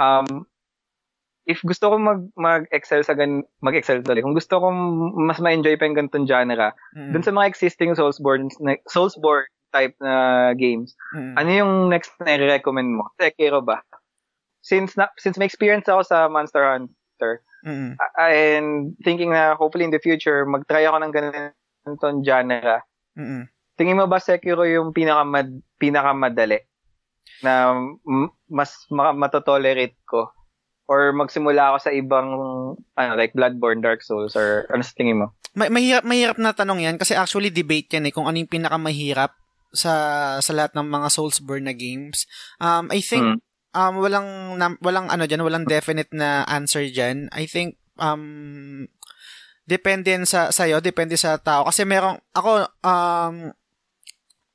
Um, 0.00 0.48
if 1.44 1.60
gusto 1.60 1.92
ko 1.92 2.00
mag, 2.00 2.24
mag-excel 2.40 3.04
sa 3.04 3.12
gan, 3.12 3.44
mag-excel 3.60 4.00
tuloy, 4.00 4.24
kung 4.24 4.38
gusto 4.38 4.56
ko 4.62 4.72
mas 5.20 5.42
ma-enjoy 5.44 5.76
pa 5.76 5.84
yung 5.84 5.98
ganitong 5.98 6.24
genre, 6.24 6.72
Mm. 6.96 7.12
dun 7.12 7.24
sa 7.26 7.34
mga 7.36 7.50
existing 7.52 7.92
Soulsborne, 7.92 8.48
Soulsborne 8.88 9.51
type 9.72 9.96
na 9.98 10.14
games, 10.54 10.92
Mm. 11.16 11.34
ano 11.34 11.48
yung 11.50 11.72
next 11.88 12.12
na 12.20 12.36
i-recommend 12.36 12.92
mo? 12.92 13.08
Sekiro 13.16 13.64
ba? 13.64 13.80
Since 14.60 14.94
na, 14.94 15.10
since 15.18 15.34
may 15.34 15.48
experience 15.48 15.88
ako 15.88 16.04
sa 16.04 16.28
Monster 16.28 16.62
Hunter, 16.62 17.42
Mm. 17.62 17.94
uh, 17.94 18.26
and 18.26 18.68
thinking 19.00 19.30
na 19.30 19.54
hopefully 19.54 19.86
in 19.86 19.94
the 19.94 20.02
future, 20.02 20.42
mag-try 20.44 20.82
ako 20.82 20.98
ng 20.98 21.12
ganitong 21.14 22.20
genre, 22.22 22.82
Mm. 23.16 23.48
tingin 23.74 23.98
mo 23.98 24.06
ba 24.06 24.18
Sekiro 24.18 24.62
yung 24.62 24.92
pinakamad, 24.92 25.48
pinakamadali 25.76 26.62
na 27.42 27.74
mas 28.46 28.86
ma- 28.88 29.16
matotolerate 29.16 29.98
ko? 30.04 30.30
Or 30.90 31.14
magsimula 31.14 31.72
ako 31.72 31.78
sa 31.80 31.90
ibang, 31.90 32.28
ano, 32.76 33.12
like 33.14 33.32
Bloodborne, 33.32 33.80
Dark 33.80 34.02
Souls, 34.02 34.34
or 34.34 34.66
ano 34.68 34.82
sa 34.82 34.92
tingin 34.92 35.22
mo? 35.24 35.32
May, 35.52 35.68
mahirap, 35.68 36.04
mahirap 36.04 36.38
na 36.40 36.50
tanong 36.50 36.80
yan 36.80 36.96
kasi 36.96 37.12
actually 37.12 37.48
debate 37.48 37.92
yan 37.92 38.08
eh 38.08 38.12
kung 38.12 38.24
ano 38.24 38.36
yung 38.36 38.48
pinakamahirap 38.48 39.36
sa 39.72 39.92
sa 40.38 40.52
lahat 40.52 40.76
ng 40.76 40.86
mga 40.86 41.08
Soulsborne 41.08 41.66
na 41.66 41.74
games. 41.74 42.28
Um, 42.60 42.92
I 42.92 43.00
think 43.00 43.24
Hmm. 43.24 43.38
um 43.72 43.94
walang 44.04 44.28
walang 44.84 45.08
ano 45.08 45.24
diyan, 45.24 45.42
walang 45.42 45.64
definite 45.64 46.12
na 46.12 46.44
answer 46.44 46.84
diyan. 46.84 47.32
I 47.32 47.48
think 47.48 47.80
um 47.96 48.84
depende 49.64 50.12
sa 50.28 50.52
sayo, 50.52 50.84
depende 50.84 51.16
sa 51.16 51.40
tao 51.40 51.64
kasi 51.64 51.88
merong 51.88 52.20
ako 52.36 52.68
um 52.84 53.52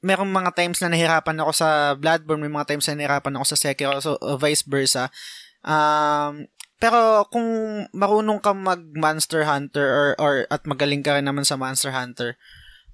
merong 0.06 0.30
mga 0.30 0.52
times 0.54 0.78
na 0.86 0.94
nahirapan 0.94 1.42
ako 1.42 1.52
sa 1.58 1.70
Bloodborne, 1.98 2.46
may 2.46 2.54
mga 2.54 2.70
times 2.70 2.86
na 2.88 3.02
nahirapan 3.02 3.34
ako 3.42 3.46
sa 3.50 3.58
Sekiro, 3.58 3.98
so 3.98 4.16
uh, 4.22 4.38
vice 4.38 4.62
versa. 4.64 5.10
Um 5.66 6.46
pero 6.78 7.26
kung 7.34 7.50
marunong 7.90 8.38
ka 8.38 8.54
mag 8.54 8.86
Monster 8.94 9.50
Hunter 9.50 9.88
or, 9.90 10.10
or 10.22 10.34
at 10.54 10.62
magaling 10.70 11.02
ka 11.02 11.18
rin 11.18 11.26
naman 11.26 11.42
sa 11.42 11.58
Monster 11.58 11.90
Hunter, 11.90 12.38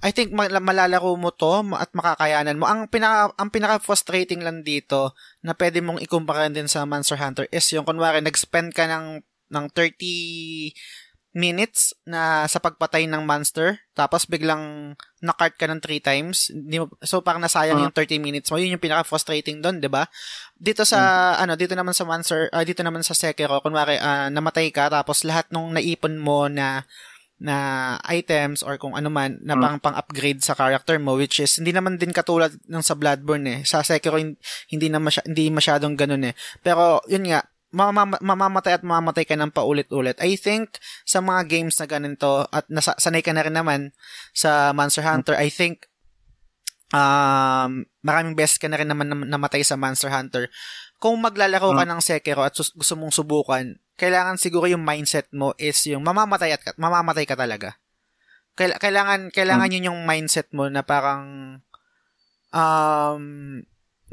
I 0.03 0.11
think 0.11 0.35
mal- 0.35 0.51
malalaro 0.59 1.15
mo 1.15 1.31
to 1.31 1.63
at 1.79 1.87
makakayanan 1.95 2.59
mo. 2.59 2.67
Ang 2.67 2.91
pinaka 2.91 3.31
ang 3.39 3.47
pinaka 3.47 3.79
frustrating 3.79 4.43
lang 4.43 4.59
dito 4.61 5.15
na 5.39 5.55
pwede 5.55 5.79
mong 5.79 6.03
ikumpara 6.03 6.51
din 6.51 6.67
sa 6.67 6.83
Monster 6.83 7.15
Hunter 7.15 7.47
is 7.55 7.63
yung 7.71 7.87
kunwari 7.87 8.19
nag-spend 8.19 8.75
ka 8.75 8.83
ng 8.83 9.23
ng 9.47 9.65
30 9.71 10.75
minutes 11.33 11.97
na 12.05 12.45
sa 12.45 12.61
pagpatay 12.61 13.09
ng 13.09 13.25
monster 13.25 13.81
tapos 13.97 14.29
biglang 14.29 14.93
na-cart 15.17 15.57
ka 15.57 15.65
ng 15.65 15.81
3 15.81 15.97
times 15.97 16.53
so 17.01 17.25
parang 17.25 17.41
nasayang 17.41 17.81
Ah. 17.81 17.89
yung 17.89 17.93
30 17.93 18.21
minutes 18.21 18.53
mo 18.53 18.61
yun 18.61 18.77
yung 18.77 18.81
pinaka 18.83 19.01
frustrating 19.01 19.57
doon 19.57 19.81
'di 19.81 19.89
ba 19.89 20.05
dito 20.53 20.85
sa 20.85 21.33
ano 21.41 21.57
dito 21.57 21.73
naman 21.73 21.97
sa 21.97 22.05
monster 22.05 22.53
ah, 22.53 22.61
dito 22.61 22.85
naman 22.85 23.01
sa 23.01 23.17
Sekiro 23.17 23.65
kunwari 23.65 23.97
ah, 23.97 24.29
namatay 24.29 24.69
ka 24.69 24.93
tapos 24.93 25.25
lahat 25.25 25.49
nung 25.49 25.73
naipon 25.73 26.21
mo 26.21 26.45
na 26.45 26.85
na 27.43 27.57
items 28.07 28.63
or 28.63 28.79
kung 28.79 28.95
ano 28.95 29.11
man 29.11 29.35
na 29.43 29.53
Mm. 29.53 29.61
pang 29.61 29.79
pang-upgrade 29.83 30.39
sa 30.39 30.55
character 30.55 30.95
mo 30.95 31.19
which 31.19 31.43
is 31.43 31.59
hindi 31.59 31.75
naman 31.75 31.99
din 31.99 32.15
katulad 32.15 32.55
ng 32.63 32.79
sa 32.79 32.95
Bloodborne 32.95 33.43
eh. 33.45 33.59
Sa 33.61 33.83
Sekiro 33.83 34.15
hin- 34.15 34.39
hindi 34.71 34.87
na 34.87 34.97
masya, 34.97 35.27
hindi 35.27 35.51
masyadong 35.51 35.93
ganun 35.93 36.23
eh. 36.23 36.33
Pero 36.59 37.03
yun 37.05 37.27
nga 37.27 37.43
mamama- 37.69 38.21
mamamatay 38.21 38.79
at 38.79 38.83
mamamatay 38.83 39.25
ka 39.25 39.35
ng 39.35 39.51
paulit-ulit. 39.51 40.15
I 40.17 40.37
think 40.37 40.77
sa 41.03 41.19
mga 41.19 41.51
games 41.51 41.75
na 41.75 41.85
ganito 41.85 42.47
at 42.47 42.63
nasa, 42.71 42.95
sanay 42.95 43.19
ka 43.19 43.35
na 43.35 43.43
rin 43.43 43.53
naman 43.53 43.91
sa 44.31 44.71
Monster 44.71 45.03
Hunter, 45.03 45.35
I 45.35 45.51
think 45.51 45.89
um, 46.91 47.83
maraming 47.99 48.37
beses 48.37 48.55
ka 48.55 48.69
na 48.69 48.77
rin 48.77 48.87
naman 48.87 49.09
nam- 49.09 49.27
namatay 49.27 49.65
sa 49.65 49.75
Monster 49.75 50.07
Hunter. 50.07 50.47
Kung 50.95 51.19
maglalaro 51.19 51.73
ka 51.73 51.83
ng 51.83 51.99
Sekiro 51.99 52.45
at 52.45 52.55
sus- 52.55 52.71
gusto 52.71 52.95
mong 52.95 53.11
subukan, 53.11 53.75
kailangan 53.95 54.41
siguro 54.41 54.65
yung 54.65 54.81
mindset 54.81 55.29
mo 55.31 55.53
is 55.61 55.77
yung 55.85 56.01
mamamatay 56.01 56.53
at 56.57 56.61
mamamatay 56.75 57.25
ka 57.29 57.37
talaga. 57.37 57.77
Kaila- 58.53 58.77
kailangan 58.77 59.33
kailangan 59.33 59.73
yun 59.73 59.89
yung 59.93 60.01
mindset 60.05 60.49
mo 60.53 60.69
na 60.69 60.85
parang 60.85 61.57
um 62.53 63.23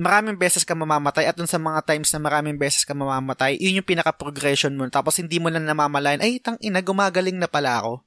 maraming 0.00 0.40
beses 0.40 0.64
ka 0.64 0.72
mamamatay 0.72 1.28
at 1.28 1.36
dun 1.36 1.44
sa 1.44 1.60
mga 1.60 1.84
times 1.84 2.08
na 2.16 2.20
maraming 2.24 2.56
beses 2.56 2.88
ka 2.88 2.96
mamamatay, 2.96 3.60
yun 3.60 3.84
yung 3.84 3.88
pinaka-progression 3.88 4.72
mo. 4.72 4.88
Tapos 4.88 5.20
hindi 5.20 5.36
mo 5.36 5.52
na 5.52 5.60
namamalayan, 5.60 6.24
ay, 6.24 6.40
tang 6.40 6.56
ina, 6.64 6.80
gumagaling 6.80 7.36
na 7.36 7.44
pala 7.44 7.84
ako. 7.84 8.00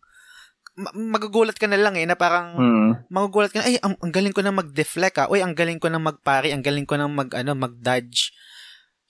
Ma- 0.74 0.90
magugulat 1.14 1.54
ka 1.54 1.70
na 1.70 1.78
lang 1.78 1.94
eh, 1.94 2.10
na 2.10 2.18
parang, 2.18 2.58
Hmm. 2.58 2.91
magugulat 3.14 3.54
ka 3.54 3.62
na, 3.62 3.70
ay, 3.70 3.78
ang, 3.78 3.94
ang 4.02 4.10
galing 4.10 4.34
ko 4.34 4.41
na 4.41 4.50
mag-deflect 4.50 5.22
ah. 5.22 5.30
Uy, 5.30 5.45
ang 5.45 5.54
galing 5.54 5.78
ko 5.78 5.86
na 5.94 6.02
magpari, 6.02 6.50
ang 6.50 6.66
galing 6.66 6.90
ko 6.90 6.98
na 6.98 7.06
mag, 7.06 7.30
ano, 7.30 7.54
mag-dodge. 7.54 8.34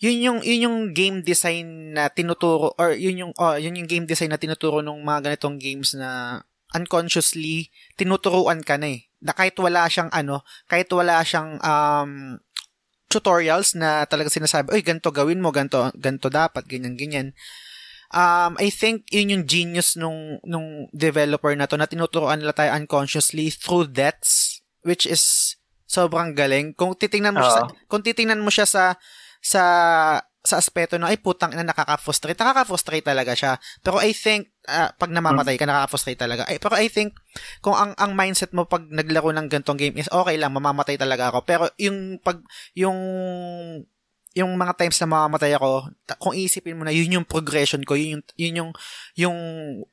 Yun 0.02 0.18
yung, 0.20 0.40
yun 0.42 0.66
yung 0.66 0.78
game 0.92 1.22
design 1.22 1.94
na 1.94 2.10
tinuturo, 2.10 2.74
or 2.76 2.96
yun 2.98 3.28
yung, 3.28 3.34
oh, 3.38 3.56
yun 3.56 3.78
yung 3.78 3.90
game 3.90 4.06
design 4.10 4.34
na 4.34 4.42
tinuturo 4.42 4.82
ng 4.82 5.00
mga 5.04 5.32
ganitong 5.32 5.58
games 5.62 5.94
na 5.94 6.42
unconsciously 6.74 7.70
tinuturuan 7.96 8.66
ka 8.66 8.76
na 8.82 8.98
eh. 8.98 9.06
Na 9.24 9.32
kahit 9.32 9.56
wala 9.56 9.88
siyang 9.88 10.12
ano, 10.12 10.42
kahit 10.68 10.90
wala 10.92 11.22
siyang 11.24 11.62
um, 11.62 12.42
tutorials 13.08 13.78
na 13.78 14.10
talaga 14.10 14.34
sinasabi, 14.34 14.74
oy, 14.74 14.82
ganito 14.82 15.14
gawin 15.14 15.40
mo, 15.40 15.54
ganito, 15.54 15.94
ganito 15.94 16.34
dapat, 16.34 16.66
ganyan, 16.66 16.98
ganyan. 16.98 17.28
Um, 18.14 18.58
I 18.62 18.70
think 18.74 19.10
yun 19.14 19.34
yung 19.34 19.46
genius 19.46 19.98
nung, 19.98 20.42
nung 20.46 20.90
developer 20.94 21.54
na 21.54 21.70
to 21.70 21.78
na 21.78 21.90
tinuturuan 21.90 22.42
nila 22.42 22.54
tayo 22.54 22.74
unconsciously 22.74 23.54
through 23.54 23.90
deaths, 23.90 24.62
which 24.82 25.06
is 25.06 25.56
sobrang 25.86 26.34
galing. 26.34 26.74
Kung 26.74 26.98
titingnan 26.98 27.38
mo 27.38 27.46
siya 27.46 27.54
sa, 27.54 27.64
Oo. 27.70 27.74
kung 27.86 28.02
titingnan 28.02 28.42
mo 28.42 28.50
siya 28.50 28.66
sa 28.66 28.84
sa 29.44 29.64
sa 30.44 30.60
aspeto 30.60 31.00
na 31.00 31.08
ay 31.08 31.24
putang 31.24 31.56
ina 31.56 31.64
nakaka-frustrate. 31.64 32.36
Nakaka-frustrate 32.36 33.08
talaga 33.08 33.32
siya. 33.32 33.56
Pero 33.80 34.04
I 34.04 34.12
think 34.12 34.52
ah, 34.68 34.92
pag 34.92 35.08
namamatay 35.08 35.56
ka 35.56 35.64
nakaka-frustrate 35.64 36.20
talaga. 36.20 36.44
Ay, 36.52 36.60
pero 36.60 36.76
I 36.76 36.92
think 36.92 37.16
kung 37.64 37.76
ang 37.80 37.96
ang 37.96 38.12
mindset 38.12 38.52
mo 38.52 38.68
pag 38.68 38.84
naglaro 38.92 39.32
ng 39.32 39.48
gantong 39.48 39.80
game 39.80 39.96
is 39.96 40.12
okay 40.12 40.36
lang 40.36 40.52
mamamatay 40.52 41.00
talaga 41.00 41.32
ako. 41.32 41.48
Pero 41.48 41.64
yung 41.80 42.20
pag 42.20 42.44
yung 42.76 43.00
yung 44.34 44.52
mga 44.58 44.74
times 44.76 44.98
na 45.00 45.08
mamamatay 45.08 45.54
ako, 45.56 45.94
ta- 46.10 46.18
kung 46.18 46.34
isipin 46.34 46.76
mo 46.76 46.84
na 46.84 46.92
yun 46.92 47.22
yung 47.22 47.28
progression 47.28 47.86
ko, 47.86 47.94
yun 47.94 48.20
yung 48.20 48.24
yun 48.36 48.54
yung 48.60 48.72
yung 49.16 49.38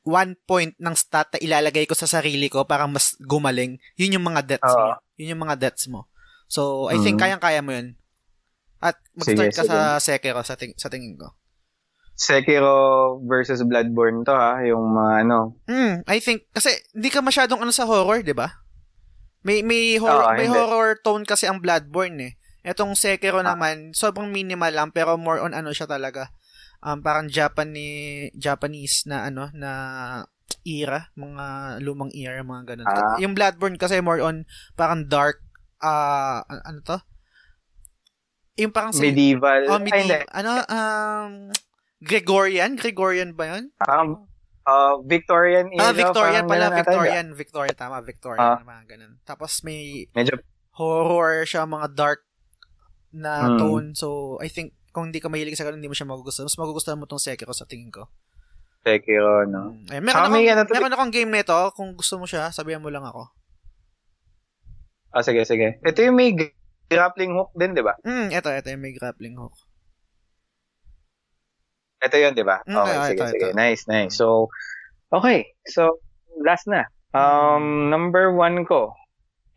one 0.02 0.32
point 0.48 0.72
ng 0.80 0.96
stat 0.96 1.28
na 1.36 1.38
ilalagay 1.44 1.84
ko 1.84 1.92
sa 1.92 2.08
sarili 2.08 2.48
ko 2.48 2.64
para 2.64 2.88
mas 2.88 3.14
gumaling, 3.20 3.76
yun 4.00 4.16
yung 4.16 4.26
mga 4.26 4.56
deaths 4.56 4.74
Oo. 4.74 4.96
mo. 4.96 5.14
Yun 5.20 5.36
yung 5.36 5.42
mga 5.44 5.56
deaths 5.60 5.86
mo. 5.86 6.08
So, 6.50 6.90
I 6.90 6.98
think 6.98 7.20
Mhm. 7.20 7.22
kayang-kaya 7.22 7.60
mo 7.62 7.70
yun. 7.70 7.99
At 8.80 8.96
mag-start 9.12 9.52
Sige, 9.52 9.56
ka 9.60 9.62
sa 9.68 9.78
Sekiro 10.00 10.40
sa, 10.40 10.56
ting- 10.56 10.76
sa 10.76 10.88
tingin 10.88 11.20
ko. 11.20 11.36
Sekiro 12.20 13.16
versus 13.24 13.64
Bloodborne 13.64 14.28
to 14.28 14.36
ha, 14.36 14.60
yung 14.60 14.92
mga 14.92 15.24
ano. 15.24 15.56
Hmm, 15.64 16.04
I 16.04 16.20
think 16.20 16.52
kasi 16.52 16.76
hindi 16.92 17.08
ka 17.08 17.24
masyadong 17.24 17.64
ano 17.64 17.72
sa 17.72 17.88
horror, 17.88 18.20
'di 18.20 18.36
ba? 18.36 18.60
May 19.40 19.64
may 19.64 19.96
horror 19.96 20.36
may 20.36 20.44
hindi. 20.44 20.52
horror 20.52 21.00
tone 21.00 21.24
kasi 21.24 21.48
ang 21.48 21.64
Bloodborne 21.64 22.20
eh. 22.20 22.32
Etong 22.60 22.92
Sekiro 22.92 23.40
naman, 23.40 23.96
sobrang 23.96 24.28
minimal 24.28 24.68
lang 24.68 24.88
pero 24.92 25.16
more 25.16 25.40
on 25.40 25.56
ano 25.56 25.72
siya 25.72 25.88
talaga. 25.88 26.28
Um, 26.84 27.00
parang 27.00 27.32
Japanese 27.32 28.36
Japanese 28.36 29.08
na 29.08 29.24
ano 29.32 29.48
na 29.56 29.72
era, 30.68 31.08
mga 31.16 31.80
lumang 31.80 32.12
era, 32.12 32.44
mga 32.44 32.76
ganun. 32.76 32.84
Ah. 32.84 33.16
Yung 33.16 33.32
Bloodborne 33.32 33.80
kasi 33.80 34.04
more 34.04 34.20
on 34.20 34.44
parang 34.76 35.08
dark 35.08 35.40
ah 35.80 36.44
ano 36.44 36.84
to? 36.84 37.00
Yung 38.60 38.70
parang 38.70 38.92
si- 38.92 39.00
Medieval. 39.02 39.64
Oh, 39.66 39.76
Ay, 39.76 39.82
medieval. 39.82 40.22
Ano, 40.30 40.50
um, 40.62 41.32
Gregorian? 41.98 42.76
Gregorian 42.76 43.32
ba 43.32 43.56
yun? 43.56 43.72
Parang 43.74 44.28
uh, 44.62 45.00
Victorian 45.02 45.68
era. 45.70 45.80
Ah, 45.82 45.92
Victorian 45.92 46.44
pala. 46.44 46.68
ganun 46.68 46.70
ata, 46.70 46.78
Victorian. 46.82 47.26
Victorian, 47.32 47.76
tama. 47.76 47.96
Victorian. 48.00 48.44
Ah. 48.52 48.60
mga 48.60 48.84
ganun. 48.86 49.12
Tapos 49.22 49.60
may? 49.62 50.04
Medyo, 50.12 50.36
horror 50.72 51.44
siya, 51.44 51.64
mga 51.64 51.88
dark 51.90 52.20
na 53.10 53.32
Hmm. 53.46 53.58
tone. 53.58 53.88
So, 53.92 54.38
I 54.38 54.46
think, 54.46 54.72
kung 54.90 55.08
hindi 55.08 55.18
ka 55.18 55.28
mahilig 55.28 55.54
sa 55.54 55.64
ganun, 55.64 55.78
hindi 55.78 55.88
mo 55.88 55.96
siya 55.96 56.06
magugustuhan. 56.06 56.46
Mas 56.46 56.56
magugustuhan 56.56 56.96
mo 56.96 57.04
tong 57.04 57.18
Sekiro 57.18 57.52
sa 57.52 57.64
tingin 57.64 57.90
ko. 57.90 58.08
Sekiro, 58.80 59.44
no? 59.44 59.76
Mm. 59.76 59.92
Ayun, 59.92 60.02
meron, 60.02 60.30
may 60.30 60.44
akong, 60.46 60.48
ano 60.48 60.62
to- 60.62 60.72
meron 60.72 60.94
akong 60.94 61.12
game 61.12 61.30
nito. 61.30 61.58
Kung 61.74 61.92
gusto 61.92 62.16
mo 62.16 62.24
siya, 62.24 62.48
sabihan 62.48 62.80
mo 62.80 62.88
lang 62.88 63.04
ako. 63.04 63.28
Ah, 65.10 65.20
sige, 65.20 65.42
sige. 65.42 65.82
Ito 65.82 65.98
yung 66.00 66.16
may 66.16 66.32
grappling 66.90 67.38
hook 67.38 67.54
din, 67.54 67.72
di 67.72 67.86
ba? 67.86 67.94
Hmm, 68.02 68.34
eto, 68.34 68.50
eto 68.50 68.66
yung 68.68 68.82
may 68.82 68.90
grappling 68.92 69.38
hook. 69.38 69.54
Ito 72.00 72.16
yun, 72.18 72.32
di 72.34 72.42
ba? 72.42 72.64
Mm, 72.66 72.76
Okay, 72.76 72.90
ito, 72.90 73.04
sige, 73.06 73.14
ito, 73.14 73.26
sige. 73.30 73.46
ito. 73.52 73.56
Nice, 73.56 73.82
nice. 73.86 74.12
So, 74.16 74.50
okay. 75.14 75.46
So, 75.68 76.00
last 76.40 76.66
na. 76.66 76.88
Um, 77.12 77.90
number 77.92 78.32
one 78.34 78.64
ko. 78.64 78.96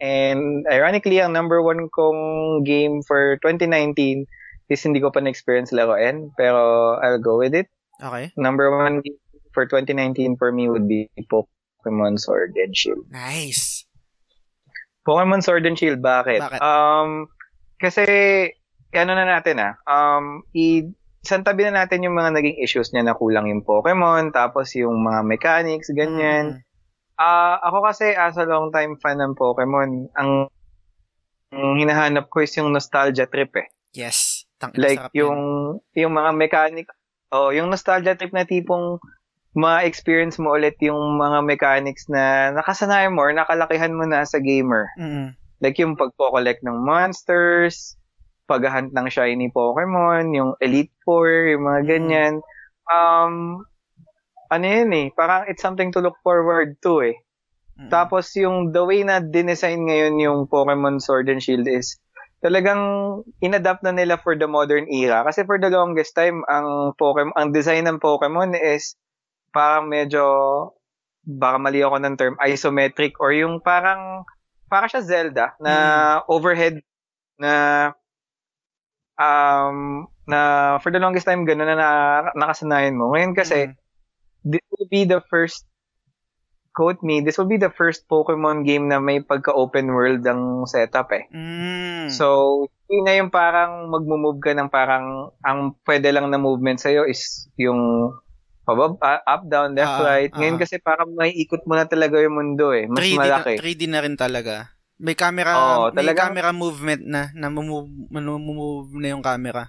And 0.03 0.68
ironically, 0.68 1.23
ang 1.23 1.31
number 1.31 1.64
one 1.64 1.88
kong 1.88 2.61
game 2.68 2.99
for 3.07 3.39
2019 3.39 4.27
is 4.68 4.84
hindi 4.84 4.99
ko 4.99 5.10
pa 5.10 5.23
na-experience 5.23 5.72
laruin, 5.72 6.35
pero 6.35 6.99
I'll 6.99 7.23
go 7.23 7.39
with 7.39 7.55
it. 7.55 7.72
Okay. 8.03 8.35
Number 8.35 8.68
one 8.76 8.99
game 8.99 9.18
for 9.55 9.64
2019 9.64 10.35
for 10.35 10.51
me 10.51 10.68
would 10.68 10.89
be 10.91 11.07
Pokemon 11.31 12.19
Sword 12.19 12.57
and 12.60 12.76
Shield. 12.76 13.07
Nice. 13.07 13.88
Pokemon 15.03 15.43
Sword 15.43 15.67
and 15.67 15.75
Shield, 15.75 15.99
bakit? 15.99 16.39
Bakit? 16.39 16.59
Um, 16.63 17.27
kasi, 17.80 18.03
ano 18.95 19.11
na 19.15 19.25
natin 19.27 19.59
ah, 19.59 19.73
um, 19.88 20.45
i, 20.55 20.88
isang 21.23 21.43
tabi 21.43 21.67
na 21.67 21.84
natin 21.84 22.03
yung 22.03 22.15
mga 22.15 22.35
naging 22.35 22.59
issues 22.59 22.91
niya 22.91 23.07
na 23.07 23.15
kulang 23.15 23.47
yung 23.47 23.63
Pokemon, 23.63 24.31
tapos 24.31 24.75
yung 24.75 25.03
mga 25.03 25.21
mechanics, 25.23 25.91
ganyan. 25.91 26.59
Mm. 26.59 26.61
Ah, 27.19 27.59
ako 27.63 27.85
kasi 27.88 28.11
as 28.15 28.35
a 28.39 28.47
long 28.47 28.71
time 28.71 28.99
fan 28.99 29.19
ng 29.19 29.35
Pokemon, 29.35 30.11
ang, 30.15 30.31
ang 31.53 31.75
hinahanap 31.80 32.27
ko 32.31 32.43
is 32.43 32.55
yung 32.57 32.71
nostalgia 32.71 33.27
trip 33.27 33.55
eh. 33.59 33.67
Yes. 33.93 34.49
Tang 34.57 34.73
Like 34.80 35.11
yung 35.13 35.38
yung 35.93 36.13
mga 36.15 36.31
mechanic, 36.34 36.88
oh, 37.35 37.51
yung 37.51 37.69
nostalgia 37.69 38.15
trip 38.15 38.31
na 38.31 38.47
tipong 38.47 38.97
ma-experience 39.53 40.41
mo 40.41 40.57
ulit 40.57 40.77
yung 40.81 41.17
mga 41.21 41.45
mechanics 41.45 42.09
na 42.09 42.53
nakasanayan 42.53 43.13
mo 43.13 43.21
or 43.21 43.31
nakalakihan 43.34 43.93
mo 43.93 44.05
na 44.05 44.25
sa 44.25 44.41
gamer. 44.41 44.89
Mm. 44.97 45.38
Like 45.61 45.77
yung 45.77 45.93
pagpo-collect 45.93 46.65
ng 46.65 46.77
monsters, 46.81 47.95
paghahunt 48.49 48.91
ng 48.91 49.07
shiny 49.07 49.53
Pokemon, 49.53 50.34
yung 50.34 50.57
Elite 50.59 50.91
Four, 51.05 51.53
yung 51.53 51.63
mga 51.69 51.81
ganyan. 51.85 52.34
Um, 52.89 53.63
ano 54.51 54.65
yun 54.65 54.91
eh, 54.91 55.07
parang 55.13 55.47
it's 55.47 55.61
something 55.61 55.93
to 55.93 56.01
look 56.01 56.17
forward 56.25 56.75
to 56.81 57.05
eh. 57.05 57.17
Mm. 57.77 57.89
Tapos 57.89 58.34
yung 58.38 58.73
the 58.73 58.84
way 58.85 59.01
na 59.05 59.21
dinesign 59.21 59.85
ngayon 59.85 60.17
yung 60.21 60.39
Pokemon 60.49 61.01
Sword 61.01 61.30
and 61.30 61.41
Shield 61.41 61.65
is 61.69 61.97
talagang 62.43 63.23
inadapt 63.39 63.81
na 63.88 63.95
nila 63.95 64.19
for 64.19 64.35
the 64.35 64.49
modern 64.49 64.85
era. 64.91 65.23
Kasi 65.23 65.47
for 65.47 65.57
the 65.57 65.71
longest 65.71 66.11
time, 66.11 66.43
ang 66.51 66.91
Pokemon, 66.99 67.34
ang 67.39 67.55
design 67.55 67.88
ng 67.88 68.03
Pokemon 68.03 68.53
is 68.59 68.99
parang 69.53 69.88
medyo, 69.88 70.25
baka 71.23 71.57
mali 71.61 71.80
ako 71.80 71.97
ng 72.01 72.15
term, 72.17 72.35
isometric 72.43 73.15
or 73.21 73.31
yung 73.31 73.61
parang, 73.61 74.25
parang 74.67 74.89
siya 74.89 75.05
Zelda 75.05 75.53
na 75.61 75.73
overhead 76.27 76.81
na 77.38 77.53
um 79.15 80.09
na 80.25 80.39
for 80.81 80.89
the 80.89 80.97
longest 80.97 81.27
time 81.30 81.45
gano'n 81.45 81.67
na, 81.69 81.77
na 81.77 81.89
nakasanayan 82.34 82.97
mo. 82.97 83.13
Ngayon 83.13 83.38
kasi, 83.38 83.69
Mm. 83.69 83.77
this 84.43 84.65
will 84.75 84.89
be 84.91 85.03
the 85.07 85.21
first 85.31 85.63
quote 86.73 86.99
me, 87.05 87.21
this 87.21 87.38
will 87.38 87.47
be 87.47 87.61
the 87.61 87.69
first 87.69 88.09
Pokemon 88.09 88.65
game 88.65 88.89
na 88.89 88.97
may 88.97 89.21
pagka-open 89.21 89.93
world 89.93 90.25
ang 90.25 90.65
setup 90.65 91.13
eh. 91.13 91.30
Mm. 91.30 92.09
So, 92.09 92.65
yun 92.89 93.05
na 93.05 93.13
yung 93.13 93.30
parang 93.30 93.93
magmo-move 93.93 94.41
ka 94.41 94.57
ng 94.57 94.73
parang 94.73 95.30
ang 95.45 95.77
pwede 95.85 96.09
lang 96.09 96.34
na 96.34 96.41
movement 96.41 96.81
sa'yo 96.81 97.05
is 97.05 97.45
yung 97.61 98.09
pabab, 98.64 98.95
up, 98.99 99.44
down, 99.48 99.76
left, 99.76 99.99
Ah, 99.99 100.03
right. 100.03 100.31
Ngayon 100.31 100.56
ah. 100.56 100.61
kasi 100.64 100.76
parang 100.80 101.11
may 101.11 101.35
ikot 101.35 101.68
mo 101.68 101.76
na 101.76 101.84
talaga 101.84 102.19
yung 102.23 102.35
mundo 102.40 102.72
eh. 102.72 102.88
Mas 102.88 103.03
3D 103.03 103.19
malaki. 103.19 103.53
Na, 103.56 103.61
3D 103.61 103.81
na 103.91 103.99
rin 104.03 104.15
talaga. 104.15 104.56
May 105.03 105.19
camera, 105.19 105.52
Oo, 105.52 105.84
may 105.91 105.99
talagang- 105.99 106.31
camera 106.31 106.49
movement 106.56 107.02
na, 107.03 107.27
na 107.35 107.52
move, 107.52 107.91
move 108.07 108.95
na 108.95 109.11
yung 109.11 109.23
camera. 109.26 109.68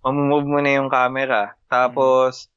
Mamumove 0.00 0.48
mo 0.48 0.58
na 0.60 0.80
yung 0.80 0.88
camera. 0.88 1.56
Tapos, 1.68 2.48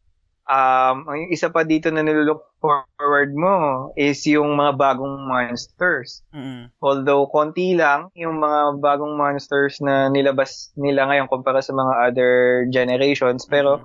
um, 0.48 1.08
ang 1.08 1.28
isa 1.32 1.52
pa 1.52 1.64
dito 1.64 1.92
na 1.92 2.04
nilook 2.04 2.56
forward 2.64 3.36
mo 3.36 3.56
is 4.00 4.24
yung 4.24 4.56
mga 4.56 4.80
bagong 4.80 5.28
monsters. 5.28 6.24
Mm. 6.32 6.72
Although, 6.80 7.28
konti 7.28 7.76
lang 7.76 8.08
yung 8.16 8.40
mga 8.40 8.80
bagong 8.80 9.20
monsters 9.20 9.84
na 9.84 10.08
nilabas 10.08 10.72
nila 10.80 11.08
ngayon 11.12 11.28
kumpara 11.28 11.60
sa 11.60 11.76
mga 11.76 11.94
other 12.08 12.34
generations. 12.72 13.44
Pero, 13.44 13.84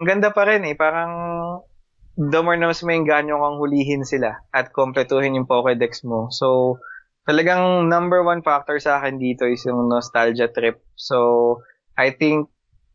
ang 0.00 0.06
ganda 0.08 0.32
pa 0.32 0.48
rin 0.48 0.64
eh. 0.64 0.72
Parang, 0.72 1.12
the 2.16 2.40
more 2.40 2.56
na 2.56 2.72
mas 2.72 2.80
may 2.80 2.96
ganyo 3.04 3.36
kang 3.36 3.60
hulihin 3.60 4.02
sila 4.02 4.40
at 4.50 4.72
kompletuhin 4.72 5.36
yung 5.36 5.44
Pokédex 5.44 6.02
mo. 6.08 6.32
So, 6.32 6.80
talagang 7.28 7.86
number 7.92 8.24
one 8.24 8.40
factor 8.40 8.80
sa 8.80 8.96
akin 8.98 9.20
dito 9.20 9.44
is 9.44 9.60
yung 9.68 9.92
nostalgia 9.92 10.48
trip. 10.48 10.80
So, 10.96 11.60
I 12.00 12.16
think, 12.16 12.48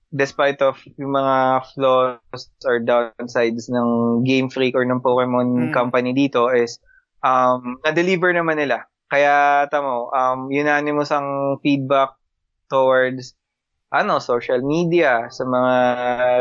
despite 0.09 0.65
of 0.65 0.81
yung 0.97 1.13
mga 1.13 1.61
flaws 1.77 2.49
or 2.65 2.81
downsides 2.81 3.69
ng 3.69 4.21
Game 4.25 4.49
Freak 4.49 4.73
or 4.73 4.85
ng 4.85 5.01
Pokemon 5.05 5.69
Mm. 5.69 5.73
company 5.73 6.17
dito 6.17 6.49
is, 6.49 6.81
um, 7.21 7.77
na-deliver 7.85 8.33
naman 8.33 8.57
nila. 8.57 8.89
Kaya, 9.05 9.65
tamo, 9.69 10.09
um, 10.09 10.49
unanimous 10.49 11.13
ang 11.13 11.61
feedback 11.61 12.17
towards 12.65 13.37
ano, 13.95 14.19
social 14.19 14.59
media, 14.59 15.31
sa 15.31 15.47
mga 15.47 15.73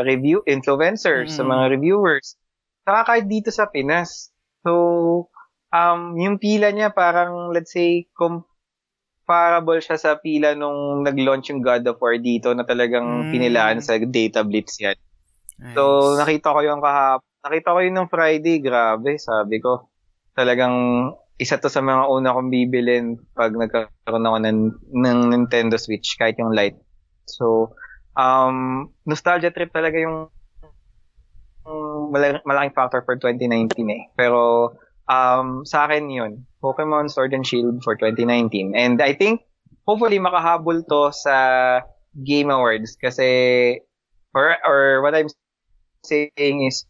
review 0.03 0.43
influencers, 0.43 1.33
sa 1.33 1.43
Mm. 1.43 1.49
mga 1.55 1.65
reviewers. 1.79 2.35
Saka 2.83 3.01
kahit 3.07 3.25
dito 3.25 3.49
sa 3.49 3.71
Pinas. 3.71 4.29
So, 4.61 4.71
um, 5.71 6.19
yung 6.19 6.37
pila 6.37 6.69
niya 6.69 6.91
parang, 6.91 7.49
let's 7.49 7.71
say, 7.71 8.05
comparable 8.13 9.79
siya 9.79 9.97
sa 9.97 10.11
pila 10.19 10.53
nung 10.53 11.01
nag-launch 11.01 11.49
yung 11.49 11.63
God 11.63 11.87
of 11.87 11.97
War 11.97 12.19
dito 12.19 12.51
na 12.53 12.61
talagang 12.61 13.25
Mm. 13.25 13.31
pinilaan 13.31 13.79
sa 13.81 13.97
data 13.97 14.45
blitz 14.45 14.77
yan. 14.77 14.97
Nice. 15.55 15.73
So, 15.73 16.13
nakita 16.19 16.51
ko 16.51 16.59
yung 16.61 16.83
kahap, 16.83 17.23
nakita 17.41 17.73
ko 17.73 17.79
yun 17.79 17.95
ng 17.95 18.11
Friday, 18.11 18.59
grabe, 18.59 19.15
sabi 19.17 19.63
ko. 19.63 19.87
Talagang 20.35 20.75
isa 21.35 21.57
to 21.57 21.67
sa 21.67 21.81
mga 21.81 22.07
una 22.07 22.31
kong 22.31 22.47
bibilin 22.47 23.15
pag 23.35 23.51
nagkaroon 23.51 24.23
ako 24.23 24.37
ng, 24.39 24.59
ng 24.93 25.19
Nintendo 25.31 25.75
Switch, 25.75 26.15
kahit 26.15 26.37
yung 26.37 26.53
Lite. 26.53 26.79
So, 27.25 27.75
um, 28.15 28.89
nostalgia 29.05 29.51
trip 29.51 29.73
talaga 29.73 29.99
yung 29.99 30.31
mala- 32.11 32.45
malaking 32.45 32.75
factor 32.75 33.01
for 33.03 33.17
2019 33.17 33.89
eh. 33.89 34.03
Pero, 34.15 34.73
um, 35.09 35.65
sa 35.65 35.85
akin 35.85 36.09
yun, 36.09 36.31
Pokemon 36.61 37.09
Sword 37.09 37.33
and 37.33 37.45
Shield 37.45 37.81
for 37.83 37.97
2019. 37.97 38.73
And 38.77 39.01
I 39.01 39.13
think, 39.13 39.45
hopefully 39.85 40.17
makahabol 40.17 40.85
to 40.89 41.13
sa 41.13 41.35
Game 42.15 42.49
Awards 42.49 42.97
kasi, 42.97 43.27
or, 44.33 44.57
or 44.65 45.01
what 45.01 45.13
I'm 45.13 45.29
saying 46.05 46.65
is, 46.65 46.85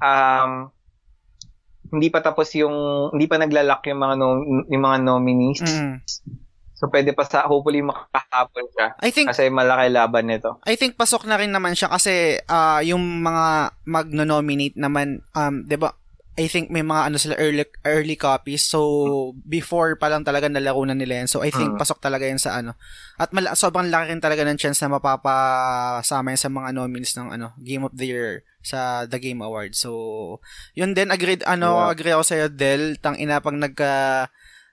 um, 0.00 0.72
hindi 1.90 2.08
pa 2.08 2.22
tapos 2.22 2.54
yung, 2.54 3.10
hindi 3.12 3.26
pa 3.26 3.36
naglalak 3.36 3.82
yung 3.90 4.00
mga, 4.00 4.14
nom- 4.16 4.66
yung 4.70 4.84
mga 4.84 4.98
nominees. 5.02 5.64
Mm. 5.64 5.96
So, 6.80 6.88
pwede 6.88 7.12
pa 7.12 7.28
sa, 7.28 7.44
hopefully 7.44 7.84
makakahapon 7.84 8.64
siya. 8.72 8.86
I 8.96 9.12
think 9.12 9.28
Kasi 9.28 9.52
malaki 9.52 9.92
laban 9.92 10.32
nito. 10.32 10.56
I 10.64 10.80
think 10.80 10.96
pasok 10.96 11.28
na 11.28 11.36
rin 11.36 11.52
naman 11.52 11.76
siya 11.76 11.92
kasi 11.92 12.40
ah, 12.48 12.80
yung 12.80 13.20
mga 13.20 13.76
magno-nominate 13.84 14.80
naman 14.80 15.20
um 15.36 15.60
'di 15.68 15.76
ba 15.76 15.92
I 16.40 16.48
think 16.48 16.72
may 16.72 16.80
mga 16.80 17.12
ano 17.12 17.20
sila 17.20 17.36
early 17.36 17.68
early 17.84 18.16
copies 18.16 18.64
so 18.64 18.80
before 19.44 19.92
pa 20.00 20.08
lang 20.08 20.24
talaga 20.24 20.48
nalaro 20.48 20.80
na 20.88 20.96
nila 20.96 21.20
yan 21.20 21.28
so 21.28 21.44
I 21.44 21.52
think 21.52 21.76
Mm. 21.76 21.80
pasok 21.82 22.00
talaga 22.00 22.24
yan 22.24 22.40
sa 22.40 22.56
ano 22.56 22.72
at 23.20 23.28
mala- 23.36 23.52
sobrang 23.52 23.92
laki 23.92 24.08
rin 24.08 24.24
talaga 24.24 24.48
ng 24.48 24.56
chance 24.56 24.80
na 24.80 24.88
mapapasama 24.88 26.32
yan 26.32 26.40
sa 26.40 26.48
mga 26.48 26.72
nominees 26.72 27.12
ng 27.12 27.28
ano 27.28 27.52
Game 27.60 27.84
of 27.84 27.92
the 27.92 28.08
Year 28.08 28.32
sa 28.64 29.04
The 29.04 29.20
Game 29.20 29.44
Awards 29.44 29.84
so 29.84 30.40
yun 30.72 30.96
din 30.96 31.12
agreed 31.12 31.44
ano 31.44 31.76
Yeah. 31.76 31.92
agree 31.92 32.14
ako 32.16 32.24
sa 32.24 32.48
Del 32.48 32.96
tang 32.96 33.20
ina 33.20 33.44
pag 33.44 33.60
nagka 33.60 33.92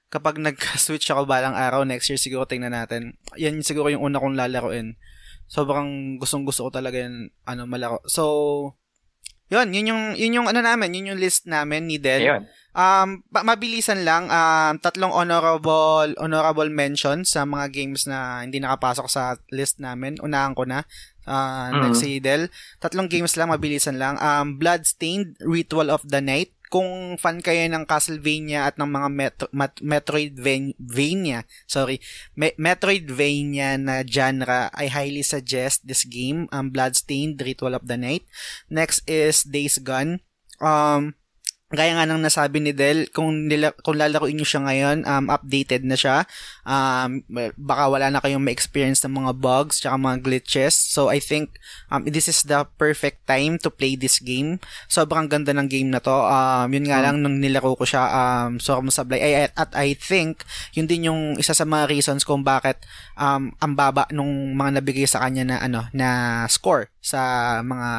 kapag 0.08 0.40
nag-switch 0.46 1.08
ako 1.08 1.28
balang 1.28 1.54
araw 1.54 1.84
next 1.84 2.08
year 2.08 2.20
siguro 2.20 2.46
tingnan 2.46 2.72
natin. 2.72 3.16
Yan 3.36 3.60
siguro 3.62 3.88
yung 3.88 4.04
una 4.04 4.18
kong 4.18 4.36
lalaroin. 4.36 4.96
Sobrang 5.48 6.18
gustong 6.18 6.44
gusto 6.44 6.68
ko 6.68 6.72
talaga 6.72 7.00
yan 7.00 7.32
ano 7.44 7.64
malaro. 7.64 8.04
So 8.06 8.24
yun 9.48 9.72
yun 9.72 9.88
yung 9.96 10.04
yun 10.14 10.36
yung 10.36 10.48
ano 10.52 10.60
namin 10.60 10.92
yun 10.92 11.16
yung 11.16 11.22
list 11.24 11.48
namin 11.48 11.88
ni 11.88 11.96
Del. 11.96 12.20
Ayun. 12.28 12.44
um 12.78 13.10
mabilisan 13.32 14.04
lang 14.04 14.28
um 14.28 14.76
tatlong 14.78 15.10
honorable 15.10 16.12
honorable 16.20 16.68
mentions 16.68 17.32
sa 17.32 17.48
mga 17.48 17.72
games 17.72 18.04
na 18.06 18.44
hindi 18.44 18.60
nakapasok 18.60 19.08
sa 19.08 19.40
list 19.50 19.80
namin. 19.80 20.20
Unahan 20.20 20.52
ko 20.52 20.68
na 20.68 20.84
uh, 21.24 21.72
Mhm. 21.72 21.80
next 21.80 22.04
si 22.04 22.20
Del. 22.20 22.52
Tatlong 22.78 23.08
games 23.08 23.40
lang 23.40 23.48
mabilisan 23.48 23.96
lang. 23.96 24.20
Um 24.20 24.60
Bloodstained 24.60 25.40
Ritual 25.40 25.88
of 25.90 26.04
the 26.04 26.20
Night 26.20 26.52
kung 26.69 27.18
fan 27.18 27.41
kayo 27.41 27.65
ng 27.68 27.84
Castlevania 27.89 28.69
at 28.69 28.80
ng 28.80 28.88
mga 28.88 29.10
Metro, 29.11 29.48
Mat- 29.52 29.84
Metroidvania, 29.84 31.44
sorry, 31.68 31.99
Me- 32.38 32.56
Metroidvania 32.56 33.76
na 33.81 34.06
genre, 34.06 34.72
I 34.77 34.88
highly 34.88 35.26
suggest 35.26 35.84
this 35.84 36.06
game, 36.06 36.45
um, 36.53 36.69
Bloodstained 36.69 37.41
Ritual 37.41 37.73
of 37.76 37.89
the 37.89 37.98
Night. 37.98 38.30
Next 38.72 39.02
is 39.10 39.44
Days 39.44 39.81
Gone. 39.81 40.23
Um, 40.61 41.16
gaya 41.68 41.99
nga 41.99 42.07
ng 42.07 42.23
nasabi 42.23 42.64
ni 42.64 42.72
Del, 42.72 43.11
kung, 43.11 43.52
nila, 43.52 43.76
kung 43.84 43.99
lalaroin 43.99 44.39
nyo 44.39 44.48
siya 44.48 44.64
ngayon, 44.64 45.03
um, 45.03 45.27
updated 45.27 45.84
na 45.84 45.99
siya. 45.99 46.23
Um, 46.64 47.27
baka 47.60 47.91
wala 47.91 48.07
na 48.07 48.23
kayong 48.23 48.39
ma-experience 48.39 49.03
ng 49.03 49.11
mga 49.11 49.31
bugs 49.35 49.84
tsaka 49.84 49.99
mga 49.99 50.23
glitches. 50.23 50.72
So, 50.72 51.11
I 51.11 51.19
think 51.19 51.60
um, 51.91 52.07
this 52.07 52.31
is 52.31 52.48
the 52.48 52.64
perfect 52.80 53.27
time 53.27 53.60
to 53.60 53.68
play 53.68 53.99
this 53.99 54.23
game. 54.23 54.64
Sobrang 54.88 55.27
ganda 55.27 55.52
ng 55.52 55.68
game 55.68 55.91
na 55.91 55.99
to. 55.99 56.15
Um, 56.15 56.72
yun 56.72 56.88
nga 56.88 57.03
lang, 57.03 57.19
nung 57.19 57.44
nilaro 57.44 57.76
ko 57.76 57.84
siya, 57.84 58.15
um, 58.15 58.64
sobrang 58.64 58.88
sablay. 58.88 59.19
Ay, 59.19 59.52
at, 59.52 59.53
at 59.60 59.76
I 59.76 59.91
think, 59.91 60.48
yun 60.72 60.88
din 60.88 61.11
yung 61.11 61.35
isa 61.35 61.52
sa 61.52 61.68
mga 61.68 61.91
reasons 61.91 62.23
kung 62.23 62.48
bakit 62.48 62.80
um, 63.19 63.52
ang 63.60 63.76
baba 63.76 64.07
nung 64.15 64.56
mga 64.56 64.80
nabigay 64.80 65.03
sa 65.03 65.19
kanya 65.19 65.44
na, 65.44 65.57
ano, 65.60 65.91
na 65.91 66.48
score 66.48 66.88
sa 67.03 67.60
mga 67.60 67.89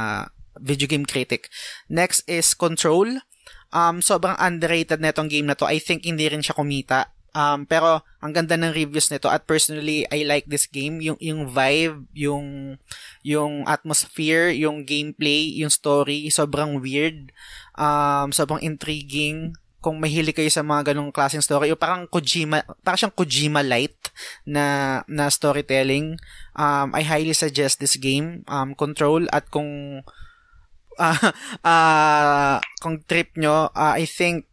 video 0.57 0.89
game 0.89 1.05
critic. 1.05 1.53
Next 1.93 2.24
is 2.24 2.57
Control. 2.57 3.28
Um, 3.73 4.01
sobrang 4.01 4.36
underrated 4.39 5.01
na 5.01 5.12
itong 5.12 5.28
game 5.28 5.49
na 5.49 5.57
to. 5.57 5.69
I 5.69 5.81
think 5.81 6.05
hindi 6.05 6.28
rin 6.28 6.45
siya 6.45 6.57
kumita. 6.57 7.12
Um, 7.36 7.69
pero 7.69 8.03
ang 8.24 8.32
ganda 8.32 8.57
ng 8.57 8.73
reviews 8.73 9.12
nito 9.12 9.28
at 9.28 9.45
personally 9.45 10.09
I 10.09 10.24
like 10.24 10.49
this 10.49 10.65
game. 10.66 10.99
Yung 11.05 11.20
yung 11.20 11.47
vibe 11.53 12.09
yung 12.16 12.77
yung 13.23 13.69
atmosphere 13.69 14.51
yung 14.51 14.89
gameplay 14.89 15.53
yung 15.61 15.70
story 15.70 16.32
sobrang 16.32 16.81
weird. 16.81 17.31
Um 17.77 18.32
sobrang 18.32 18.65
intriguing. 18.65 19.55
Kung 19.78 20.03
mahilig 20.03 20.35
kayo 20.35 20.51
sa 20.51 20.66
mga 20.66 20.90
ganong 20.90 21.15
klaseng 21.15 21.39
story, 21.39 21.70
o 21.70 21.78
parang 21.78 22.11
Kojima, 22.11 22.66
parang 22.82 22.99
siyang 22.99 23.15
Kojima 23.15 23.62
light 23.62 24.11
na 24.43 24.99
na 25.07 25.31
storytelling, 25.31 26.19
um, 26.59 26.90
I 26.90 27.07
highly 27.07 27.31
suggest 27.31 27.78
this 27.78 27.95
game, 27.95 28.43
um, 28.51 28.74
Control, 28.74 29.31
at 29.31 29.47
kung 29.55 30.03
uh, 30.99 31.33
uh, 31.70 32.57
kung 32.83 33.01
trip 33.07 33.33
nyo, 33.39 33.70
uh, 33.73 33.95
I 33.97 34.05
think 34.05 34.49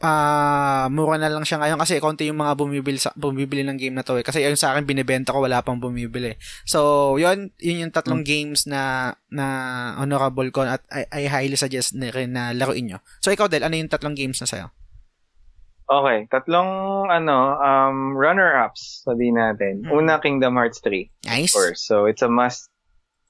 uh, 0.00 0.86
mura 0.92 1.16
na 1.16 1.32
lang 1.32 1.44
siya 1.46 1.60
ngayon 1.60 1.78
kasi 1.80 2.02
konti 2.02 2.28
yung 2.28 2.40
mga 2.40 2.56
bumibili 2.58 2.98
sa 3.00 3.12
bumibili 3.16 3.64
ng 3.64 3.78
game 3.78 3.96
na 3.96 4.04
to 4.04 4.18
eh. 4.20 4.24
Kasi 4.24 4.44
yung 4.44 4.58
sa 4.58 4.74
akin 4.74 4.84
binebenta 4.84 5.32
ko 5.32 5.44
wala 5.44 5.62
pang 5.64 5.80
bumibili. 5.80 6.36
So, 6.68 7.14
yun 7.16 7.52
yun 7.60 7.88
yung 7.88 7.94
tatlong 7.94 8.24
hmm. 8.24 8.32
games 8.32 8.68
na 8.68 9.14
na 9.32 9.46
honorable 10.00 10.48
ko 10.52 10.66
at 10.66 10.82
I, 10.92 11.06
I 11.12 11.22
highly 11.30 11.56
suggest 11.56 11.96
na 11.96 12.12
rin 12.12 12.36
na 12.36 12.52
laruin 12.52 12.90
nyo. 12.90 12.98
So, 13.22 13.32
ikaw 13.32 13.48
Del, 13.48 13.64
ano 13.64 13.76
yung 13.76 13.92
tatlong 13.92 14.16
games 14.16 14.40
na 14.42 14.48
sa'yo? 14.48 14.68
Okay, 15.86 16.26
tatlong 16.34 17.06
ano 17.06 17.54
um 17.62 18.18
runner-ups 18.18 19.06
sabihin 19.06 19.38
natin. 19.38 19.86
Hmm. 19.86 20.02
Una 20.02 20.18
Kingdom 20.18 20.58
Hearts 20.58 20.82
3. 20.82 21.30
Nice. 21.30 21.54
Of 21.54 21.62
course. 21.62 21.80
So, 21.86 22.10
it's 22.10 22.26
a 22.26 22.30
must 22.30 22.74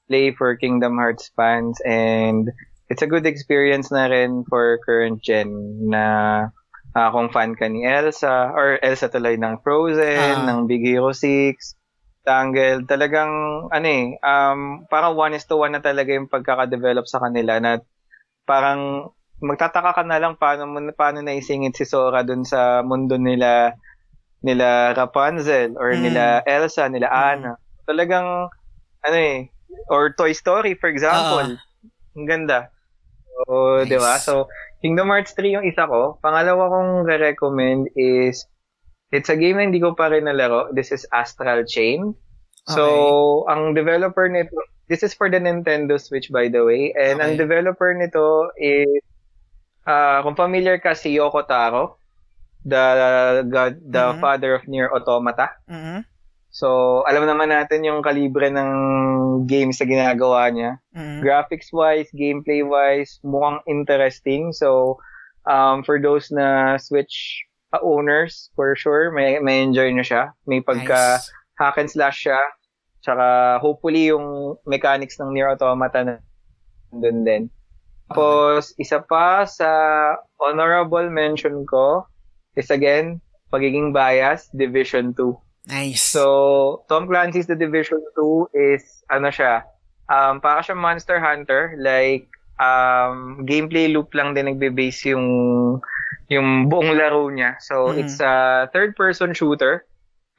play 0.07 0.31
for 0.31 0.55
Kingdom 0.55 0.95
Hearts 0.95 1.29
fans 1.35 1.79
and 1.83 2.51
it's 2.89 3.03
a 3.03 3.11
good 3.11 3.27
experience 3.27 3.91
na 3.91 4.07
rin 4.07 4.47
for 4.47 4.79
current 4.83 5.19
gen 5.19 5.91
na 5.91 6.47
uh, 6.95 7.09
kung 7.11 7.29
fan 7.29 7.53
ka 7.53 7.67
ni 7.67 7.83
Elsa 7.83 8.51
or 8.55 8.79
Elsa 8.79 9.11
tuloy 9.11 9.35
ng 9.35 9.59
Frozen, 9.61 10.43
uh, 10.43 10.45
ng 10.47 10.65
Big 10.65 10.81
Hero 10.81 11.11
6, 11.11 11.77
Tangle, 12.27 12.83
talagang 12.83 13.31
ano 13.71 13.87
eh, 13.87 14.19
um, 14.19 14.83
parang 14.91 15.15
one 15.15 15.35
is 15.35 15.47
to 15.47 15.55
one 15.55 15.71
na 15.71 15.79
talaga 15.79 16.11
yung 16.11 16.27
pagkaka-develop 16.27 17.07
sa 17.07 17.23
kanila 17.23 17.55
na 17.59 17.79
parang 18.43 19.11
magtataka 19.39 20.01
ka 20.01 20.03
na 20.03 20.17
lang 20.17 20.33
paano 20.35 20.65
mo 20.65 20.81
paano 20.97 21.21
naisingit 21.21 21.77
si 21.77 21.85
Sora 21.85 22.25
dun 22.25 22.41
sa 22.41 22.81
mundo 22.81 23.21
nila 23.21 23.77
nila 24.41 24.91
Rapunzel 24.97 25.77
or 25.77 25.93
mm. 25.93 26.01
nila 26.03 26.23
Elsa, 26.43 26.89
nila 26.89 27.07
mm. 27.07 27.15
Anna. 27.15 27.53
Talagang 27.87 28.51
ano 29.07 29.17
eh, 29.17 29.47
or 29.89 30.13
Toy 30.13 30.33
Story 30.33 30.75
for 30.75 30.89
example. 30.89 31.57
Uh, 31.57 32.17
Ang 32.17 32.25
ganda. 32.25 32.73
So, 33.37 33.81
nice. 33.81 33.89
'di 33.89 33.97
ba? 34.01 34.13
So, 34.17 34.33
Kingdom 34.81 35.09
Hearts 35.09 35.33
3 35.33 35.61
yung 35.61 35.65
isa 35.65 35.89
ko. 35.89 36.21
Pangalawa 36.21 36.69
kong 36.69 36.91
re-recommend 37.05 37.89
is 37.97 38.45
it's 39.09 39.29
a 39.29 39.37
game 39.37 39.57
na 39.57 39.65
hindi 39.65 39.81
ko 39.81 39.93
pa 39.97 40.09
rin 40.09 40.25
nalaro. 40.25 40.69
This 40.73 40.93
is 40.93 41.05
Astral 41.09 41.65
Chain. 41.65 42.13
So, 42.67 42.83
okay. 42.83 43.55
ang 43.55 43.61
developer 43.71 44.27
nito, 44.27 44.51
this 44.91 44.99
is 44.99 45.15
for 45.15 45.31
the 45.31 45.39
Nintendo 45.39 45.95
Switch 45.95 46.27
by 46.27 46.51
the 46.51 46.67
way, 46.67 46.91
and 46.91 47.23
okay. 47.23 47.23
ang 47.23 47.33
developer 47.39 47.95
nito 47.95 48.51
is 48.59 48.99
uh, 49.87 50.19
kung 50.27 50.35
familiar 50.35 50.75
ka 50.75 50.91
si 50.91 51.15
Yoko 51.15 51.47
Taro, 51.47 51.95
the 52.67 52.83
God, 53.47 53.79
the 53.79 54.11
mm-hmm. 54.11 54.19
father 54.19 54.59
of 54.59 54.67
Nier 54.67 54.91
Automata. 54.91 55.55
Mm-hmm. 55.71 56.03
So, 56.57 57.05
alam 57.05 57.29
naman 57.29 57.53
natin 57.53 57.85
yung 57.85 58.01
kalibre 58.01 58.49
ng 58.49 58.71
games 59.45 59.77
na 59.77 59.85
ginagawa 59.85 60.49
niya. 60.49 60.81
Mm-hmm. 60.97 61.21
Graphics-wise, 61.21 62.09
gameplay-wise, 62.17 63.21
mukhang 63.21 63.61
interesting. 63.69 64.49
So, 64.57 64.97
um, 65.45 65.85
for 65.85 66.01
those 66.01 66.33
na 66.33 66.81
Switch 66.81 67.45
uh, 67.77 67.81
owners, 67.85 68.49
for 68.57 68.73
sure, 68.73 69.13
may, 69.13 69.37
may 69.37 69.61
enjoy 69.61 69.93
na 69.93 70.01
siya. 70.01 70.33
May 70.49 70.65
pagka 70.65 71.21
nice. 71.21 71.29
hack 71.61 71.77
and 71.77 71.93
slash 71.93 72.25
siya. 72.25 72.41
Tsaka, 73.05 73.61
hopefully, 73.61 74.09
yung 74.09 74.57
mechanics 74.65 75.21
ng 75.21 75.37
Nier 75.37 75.53
Automata 75.53 76.01
na 76.01 76.17
doon 76.89 77.21
din. 77.21 77.43
Tapos, 78.09 78.73
okay. 78.73 78.81
isa 78.81 78.97
pa 79.05 79.45
sa 79.45 79.69
honorable 80.41 81.05
mention 81.13 81.69
ko 81.69 82.09
is 82.57 82.73
again, 82.73 83.21
pagiging 83.53 83.93
bias, 83.93 84.49
Division 84.57 85.13
2. 85.13 85.46
Nice. 85.67 86.01
So, 86.01 86.87
Tom 86.87 87.07
Clancy's 87.07 87.45
The 87.45 87.55
Division 87.59 87.99
2 88.15 88.55
is, 88.55 89.03
ano 89.11 89.27
siya, 89.27 89.67
um, 90.07 90.39
para 90.39 90.63
siya 90.63 90.79
Monster 90.79 91.19
Hunter, 91.19 91.75
like, 91.75 92.31
um, 92.55 93.43
gameplay 93.43 93.91
loop 93.91 94.15
lang 94.15 94.31
din 94.31 94.47
nagbe-base 94.47 95.11
yung, 95.11 95.27
yung 96.31 96.71
buong 96.71 96.95
laro 96.95 97.27
niya. 97.27 97.59
So, 97.59 97.91
mm. 97.91 97.99
it's 97.99 98.23
a 98.23 98.71
third-person 98.71 99.35
shooter, 99.35 99.83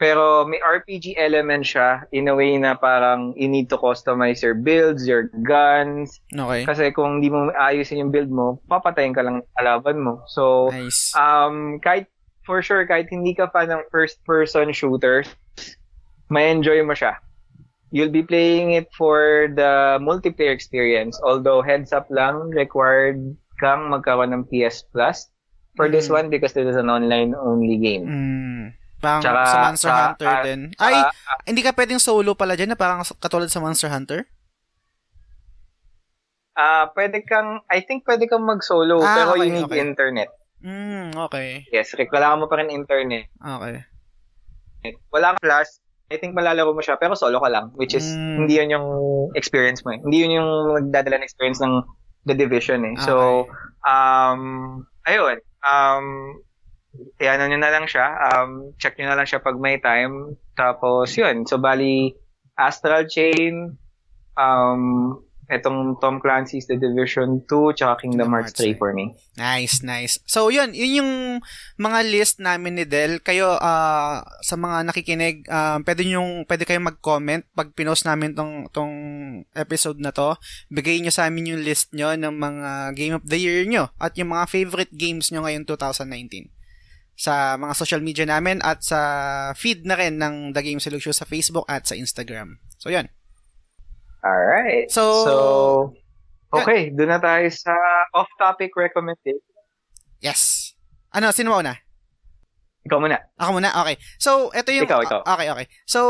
pero 0.01 0.47
may 0.47 0.63
RPG 0.63 1.19
element 1.19 1.67
siya 1.67 2.07
in 2.15 2.31
a 2.31 2.35
way 2.35 2.55
na 2.57 2.79
parang 2.79 3.35
you 3.35 3.51
need 3.51 3.69
to 3.69 3.77
customize 3.77 4.41
your 4.41 4.55
builds, 4.55 5.05
your 5.05 5.27
guns. 5.43 6.23
Okay. 6.31 6.63
Kasi 6.65 6.95
kung 6.95 7.19
hindi 7.19 7.29
mo 7.35 7.51
ayusin 7.53 8.01
yung 8.01 8.15
build 8.15 8.31
mo, 8.31 8.63
papatayin 8.71 9.13
ka 9.13 9.27
lang 9.27 9.43
kalaban 9.59 9.99
mo. 9.99 10.23
So, 10.31 10.71
nice. 10.71 11.13
um, 11.19 11.83
kahit 11.83 12.07
for 12.49 12.65
sure, 12.65 12.89
kahit 12.89 13.13
hindi 13.13 13.37
ka 13.37 13.53
fan 13.53 13.69
ng 13.69 13.85
first-person 13.93 14.73
shooters, 14.73 15.29
may 16.33 16.49
enjoy 16.49 16.81
mo 16.81 16.97
siya. 16.97 17.21
You'll 17.93 18.13
be 18.13 18.25
playing 18.25 18.73
it 18.73 18.89
for 18.97 19.53
the 19.53 20.01
multiplayer 20.01 20.57
experience. 20.57 21.21
Although, 21.21 21.61
heads 21.61 21.93
up 21.93 22.09
lang, 22.09 22.49
required 22.57 23.21
kang 23.61 23.93
magkaroon 23.93 24.33
ng 24.33 24.49
PS 24.49 24.89
Plus 24.89 25.29
for 25.77 25.89
mm. 25.89 25.93
this 25.93 26.09
one 26.09 26.33
because 26.33 26.57
this 26.57 26.65
is 26.65 26.77
an 26.81 26.89
online-only 26.89 27.77
game. 27.77 28.05
Mm. 28.09 28.65
Parang 28.99 29.23
Tsaka, 29.23 29.41
sa 29.47 29.59
Monster 29.63 29.93
uh, 29.93 30.01
Hunter 30.11 30.29
uh, 30.33 30.43
din. 30.43 30.61
Ay, 30.81 30.95
uh, 30.97 31.07
uh, 31.13 31.39
hindi 31.47 31.63
ka 31.63 31.77
pwedeng 31.77 32.03
solo 32.03 32.35
pala 32.35 32.59
dyan 32.59 32.75
na 32.75 32.79
parang 32.81 33.05
katulad 33.21 33.47
sa 33.53 33.63
Monster 33.63 33.93
Hunter? 33.93 34.27
Ah, 36.59 36.67
uh, 36.67 36.85
pwede 36.99 37.23
kang, 37.23 37.63
I 37.71 37.87
think 37.87 38.03
pwede 38.03 38.27
kang 38.27 38.43
mag-solo, 38.43 38.99
ah, 38.99 39.15
pero 39.15 39.39
okay, 39.39 39.47
you 39.47 39.55
need 39.55 39.71
okay. 39.71 39.79
internet. 39.79 40.35
Mm, 40.63 41.15
okay. 41.29 41.67
Yes, 41.71 41.95
kailangan 41.95 42.43
mo 42.43 42.47
pa 42.51 42.59
rin 42.59 42.71
internet. 42.75 43.31
Okay. 43.39 43.87
Wala 45.15 45.35
kang 45.35 45.43
flash, 45.43 45.71
I 46.09 46.17
think 46.17 46.33
malalaro 46.33 46.73
mo 46.73 46.81
siya, 46.81 46.97
pero 46.97 47.13
solo 47.13 47.37
ka 47.39 47.53
lang, 47.53 47.71
which 47.77 47.93
is, 47.93 48.17
mm. 48.17 48.43
hindi 48.43 48.57
yun 48.57 48.73
yung 48.73 48.89
experience 49.37 49.85
mo 49.85 49.93
eh. 49.93 50.01
Hindi 50.01 50.17
yun 50.25 50.33
yung 50.41 50.51
nagdadala 50.81 51.21
ng 51.21 51.27
experience 51.27 51.61
ng 51.61 51.85
The 52.25 52.35
Division 52.35 52.81
eh. 52.89 52.95
Okay. 52.97 53.05
So, 53.05 53.47
um, 53.85 54.43
ayun, 55.05 55.45
um, 55.63 56.07
ano 57.21 57.43
nyo 57.45 57.59
na 57.61 57.71
lang 57.71 57.85
siya, 57.85 58.09
um, 58.33 58.73
check 58.81 58.97
nyo 58.97 59.13
na 59.13 59.21
lang 59.21 59.29
siya 59.29 59.45
pag 59.45 59.61
may 59.61 59.77
time. 59.79 60.35
Tapos, 60.57 61.13
yun. 61.15 61.45
So, 61.45 61.61
bali, 61.61 62.17
Astral 62.57 63.07
Chain, 63.07 63.77
um, 64.35 64.83
Etong 65.49 65.97
Tom 65.97 66.21
Clancy's 66.21 66.69
The 66.69 66.77
Division 66.77 67.41
2 67.49 67.73
tsaka 67.73 68.05
Kingdom 68.05 68.37
Hearts 68.37 68.53
3 68.53 68.77
for 68.77 68.93
me. 68.93 69.17
Nice, 69.41 69.81
nice. 69.81 70.21
So, 70.29 70.53
yun. 70.53 70.77
Yun 70.77 71.01
yung 71.01 71.13
mga 71.81 71.99
list 72.05 72.37
namin 72.37 72.77
ni 72.77 72.85
Del. 72.85 73.25
Kayo, 73.25 73.57
uh, 73.57 74.21
sa 74.45 74.55
mga 74.61 74.93
nakikinig, 74.93 75.49
uh, 75.49 75.81
pwede, 75.81 76.05
yung, 76.05 76.45
pwede 76.45 76.69
kayong 76.69 76.93
mag-comment 76.93 77.49
pag 77.57 77.73
pinost 77.73 78.05
namin 78.05 78.37
tong, 78.37 78.69
tong 78.77 78.93
episode 79.57 79.97
na 80.05 80.13
to. 80.13 80.37
Bigay 80.69 81.01
nyo 81.01 81.09
sa 81.09 81.25
amin 81.25 81.57
yung 81.57 81.65
list 81.65 81.97
nyo 81.97 82.13
ng 82.13 82.37
mga 82.37 82.69
Game 82.93 83.17
of 83.17 83.25
the 83.25 83.41
Year 83.41 83.65
nyo 83.65 83.89
at 83.97 84.21
yung 84.21 84.37
mga 84.37 84.53
favorite 84.53 84.93
games 84.93 85.33
nyo 85.33 85.49
ngayon 85.49 85.65
2019 85.65 86.53
sa 87.19 87.59
mga 87.59 87.75
social 87.75 87.99
media 87.99 88.23
namin 88.23 88.63
at 88.63 88.85
sa 88.87 89.01
feed 89.59 89.83
na 89.83 89.99
rin 89.99 90.23
ng 90.23 90.55
The 90.55 90.63
Game 90.63 90.79
Solution 90.79 91.11
sa 91.11 91.27
Facebook 91.27 91.67
at 91.67 91.83
sa 91.89 91.99
Instagram. 91.99 92.63
So, 92.79 92.95
yun. 92.95 93.11
Alright. 94.29 94.93
So, 94.93 95.03
so 95.25 95.35
okay, 96.53 96.93
doon 96.93 97.17
na 97.17 97.21
tayo 97.21 97.49
sa 97.49 97.73
off-topic 98.13 98.77
recommendation. 98.77 99.41
Yes. 100.21 100.75
Ano, 101.17 101.33
sino 101.33 101.57
mo 101.57 101.65
na? 101.65 101.81
Ikaw 102.85 102.99
muna. 103.01 103.17
Ako 103.41 103.51
muna? 103.57 103.73
Okay. 103.85 103.97
So, 104.21 104.53
ito 104.53 104.69
yung... 104.73 104.85
Ikaw, 104.85 105.01
ikaw. 105.05 105.21
Okay, 105.25 105.49
okay. 105.49 105.67
So, 105.89 106.01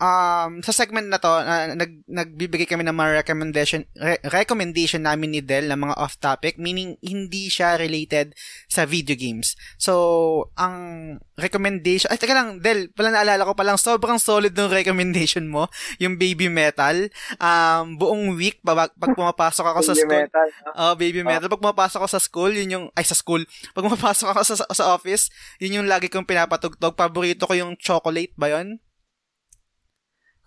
um, 0.00 0.64
sa 0.64 0.72
segment 0.72 1.06
na 1.06 1.20
to, 1.20 1.28
uh, 1.28 1.76
nag, 1.76 2.02
nagbibigay 2.08 2.66
kami 2.66 2.82
ng 2.82 2.96
mga 2.96 3.22
recommendation, 3.22 3.84
re- 3.94 4.18
recommendation 4.32 5.04
namin 5.04 5.36
ni 5.36 5.40
Del 5.44 5.68
ng 5.68 5.76
mga 5.76 5.94
off-topic, 6.00 6.56
meaning 6.56 6.96
hindi 7.04 7.52
siya 7.52 7.76
related 7.76 8.32
sa 8.66 8.88
video 8.88 9.14
games. 9.14 9.54
So, 9.76 10.50
ang 10.56 11.16
recommendation, 11.36 12.08
ay, 12.08 12.18
teka 12.18 12.34
lang, 12.34 12.64
Del, 12.64 12.90
pala 12.90 13.12
naalala 13.12 13.46
ko 13.46 13.52
palang, 13.52 13.78
sobrang 13.78 14.16
solid 14.16 14.56
ng 14.56 14.72
recommendation 14.72 15.46
mo, 15.46 15.68
yung 16.00 16.16
Baby 16.16 16.48
Metal. 16.48 17.06
Um, 17.36 18.00
buong 18.00 18.34
week, 18.34 18.64
pag, 18.64 18.90
pag 18.96 19.12
pumapasok 19.14 19.64
ako 19.76 19.80
sa 19.84 19.94
school. 19.94 20.24
Metal, 20.26 20.48
Oh, 20.74 20.96
Baby 20.96 21.20
Metal. 21.22 21.46
Pag 21.52 21.60
pumapasok 21.62 21.98
ako 22.00 22.08
sa 22.08 22.20
school, 22.20 22.52
yun 22.56 22.68
yung, 22.72 22.86
ay, 22.96 23.04
sa 23.04 23.14
school. 23.14 23.44
Pag 23.76 23.84
pumapasok 23.84 24.32
ako 24.32 24.40
sa, 24.42 24.54
sa 24.64 24.84
office, 24.96 25.28
yun 25.60 25.84
yung 25.84 25.88
lagi 25.88 26.08
kong 26.08 26.26
pinapatugtog. 26.26 26.96
Paborito 26.96 27.44
ko 27.44 27.52
yung 27.52 27.76
chocolate 27.76 28.32
ba 28.40 28.48
yun? 28.48 28.80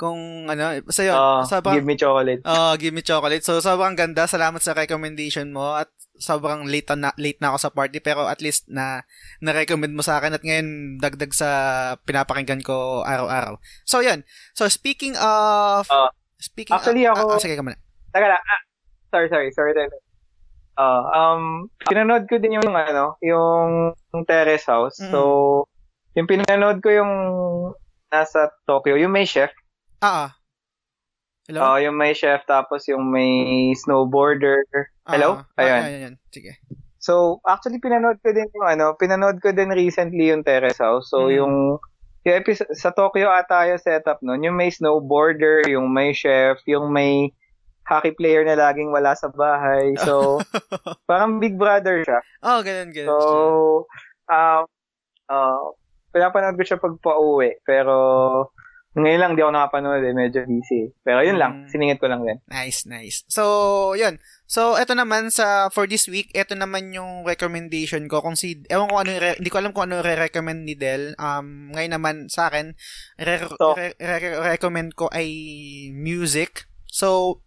Kung 0.03 0.51
ano, 0.51 0.83
sa 0.91 1.01
yun, 1.07 1.15
uh, 1.15 1.47
sobrang, 1.47 1.79
give 1.79 1.87
me 1.87 1.95
chocolate. 1.95 2.43
Oh, 2.43 2.51
uh, 2.51 2.73
give 2.75 2.91
me 2.91 2.99
chocolate. 2.99 3.39
So, 3.39 3.63
sobrang 3.63 3.95
ganda. 3.95 4.27
Salamat 4.27 4.59
sa 4.59 4.75
recommendation 4.75 5.55
mo. 5.55 5.79
At 5.79 5.87
sobrang 6.19 6.67
late 6.69 6.87
na 6.93 7.15
late 7.17 7.41
na 7.41 7.51
ako 7.51 7.57
sa 7.57 7.73
party 7.73 7.97
pero 7.99 8.29
at 8.29 8.39
least 8.39 8.69
na 8.69 9.01
na-recommend 9.41 9.97
mo 9.97 10.05
sa 10.05 10.21
akin 10.21 10.37
at 10.37 10.43
ngayon 10.45 11.01
dagdag 11.01 11.33
sa 11.33 11.49
pinapakinggan 12.05 12.61
ko 12.61 13.01
araw-araw. 13.01 13.57
So 13.83 13.99
yun. 13.99 14.21
So 14.53 14.69
speaking 14.69 15.17
of 15.17 15.89
Uh, 15.89 16.11
speaking 16.37 16.75
actually, 16.75 17.09
of, 17.09 17.17
ako- 17.17 17.33
ah, 17.33 17.37
ah, 17.39 17.43
sige 17.43 17.55
ka 17.57 17.63
muna. 17.65 17.79
Taka 18.13 18.27
lang. 18.29 18.39
Ah, 18.39 18.61
sorry, 19.09 19.27
sorry. 19.27 19.49
Sorry. 19.51 19.73
Sorry. 19.73 19.89
Uh, 20.73 21.03
um, 21.13 21.43
pinanood 21.85 22.25
ko 22.29 22.37
din 22.41 22.61
yung 22.61 22.71
ano, 22.71 23.17
yung 23.21 23.93
Terrace 24.25 24.65
House. 24.69 25.01
Mm. 25.01 25.11
So, 25.13 25.19
yung 26.13 26.29
pinanood 26.29 26.81
ko 26.81 26.89
yung 26.93 27.11
nasa 28.13 28.53
Tokyo, 28.69 28.97
yung 28.97 29.13
may 29.13 29.25
chef. 29.25 29.49
Ah, 30.03 30.27
ah. 30.27 30.31
Hello? 31.47 31.59
Oh, 31.63 31.77
yung 31.79 31.95
may 31.95 32.11
chef 32.11 32.43
tapos 32.43 32.83
yung 32.91 33.07
may 33.07 33.71
snowboarder. 33.71 34.67
hello? 35.07 35.39
Ah, 35.39 35.47
ah, 35.55 35.61
Ayun. 35.63 35.79
ayun, 35.79 35.95
ayun. 35.95 36.13
Sige. 36.27 36.51
So, 36.99 37.39
actually 37.43 37.79
pinanood 37.79 38.19
ko 38.19 38.35
din 38.35 38.51
yung 38.51 38.67
ano, 38.67 38.99
pinanood 38.99 39.39
ko 39.39 39.55
din 39.55 39.71
recently 39.71 40.27
yung 40.27 40.43
Terrace 40.43 40.79
House. 40.79 41.07
So, 41.07 41.27
Mm. 41.27 41.35
yung 41.39 41.53
yung 42.23 42.35
episode, 42.35 42.71
sa 42.71 42.91
Tokyo 42.91 43.31
ata 43.31 43.63
yung 43.67 43.79
setup 43.79 44.19
nun, 44.19 44.43
yung 44.43 44.59
may 44.59 44.71
snowboarder, 44.71 45.67
yung 45.67 45.87
may 45.87 46.11
chef, 46.11 46.59
yung 46.63 46.91
may 46.91 47.31
hockey 47.83 48.11
player 48.11 48.43
na 48.43 48.55
laging 48.55 48.91
wala 48.91 49.11
sa 49.11 49.27
bahay. 49.27 49.95
So, 49.99 50.39
parang 51.11 51.39
Big 51.39 51.55
Brother 51.55 52.03
siya. 52.03 52.19
oh, 52.43 52.59
ganun, 52.59 52.91
ganun. 52.91 53.07
So, 53.07 53.15
um, 54.27 54.63
uh, 55.27 55.63
pinapanood 56.11 56.55
ko 56.55 56.63
siya 56.63 56.79
pag 56.79 56.95
pauwi. 56.99 57.55
Pero, 57.63 57.95
ngayon 58.95 59.19
lang, 59.19 59.31
di 59.33 59.41
ako 59.41 59.51
nakapanood 59.51 60.05
eh. 60.05 60.13
Medyo 60.13 60.45
busy. 60.45 60.93
Pero 61.01 61.25
yun 61.25 61.41
lang, 61.41 61.65
Mm. 61.65 61.67
siningit 61.67 61.97
ko 61.97 62.05
lang 62.05 62.21
din. 62.21 62.37
Nice, 62.45 62.85
nice. 62.85 63.25
So, 63.25 63.43
yun. 63.93 64.21
So, 64.45 64.77
eto 64.77 64.93
naman 64.93 65.33
sa 65.33 65.67
for 65.67 65.89
this 65.89 66.05
week, 66.05 66.29
eto 66.31 66.53
naman 66.53 66.93
yung 66.93 67.25
recommendation 67.25 68.05
ko 68.05 68.21
kung 68.21 68.37
si 68.37 68.61
ewan 68.69 68.85
ko 68.85 69.01
ano 69.01 69.09
re- 69.17 69.41
hindi 69.41 69.49
ko 69.49 69.57
alam 69.57 69.73
kung 69.73 69.89
ano 69.89 70.05
re-recommend 70.05 70.61
ni 70.61 70.77
Del. 70.77 71.17
Um 71.17 71.73
ngayon 71.73 71.93
naman 71.97 72.15
sa 72.29 72.53
akin, 72.53 72.77
re- 73.17 73.49
So- 73.49 73.73
re- 73.73 73.97
re- 73.97 74.41
recommend 74.45 74.93
ko 74.93 75.09
ay 75.09 75.25
music. 75.89 76.69
So, 76.85 77.41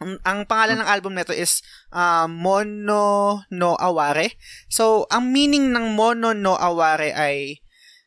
ang, 0.00 0.16
ang 0.24 0.48
pangalan 0.48 0.80
ng 0.80 0.88
album 0.88 1.12
nito 1.12 1.36
is 1.36 1.60
uh, 1.92 2.24
Mono 2.24 3.44
no 3.52 3.76
Aware. 3.76 4.32
So, 4.66 5.04
ang 5.12 5.28
meaning 5.28 5.76
ng 5.76 5.92
Mono 5.92 6.32
no 6.32 6.56
Aware 6.56 7.12
ay 7.12 7.60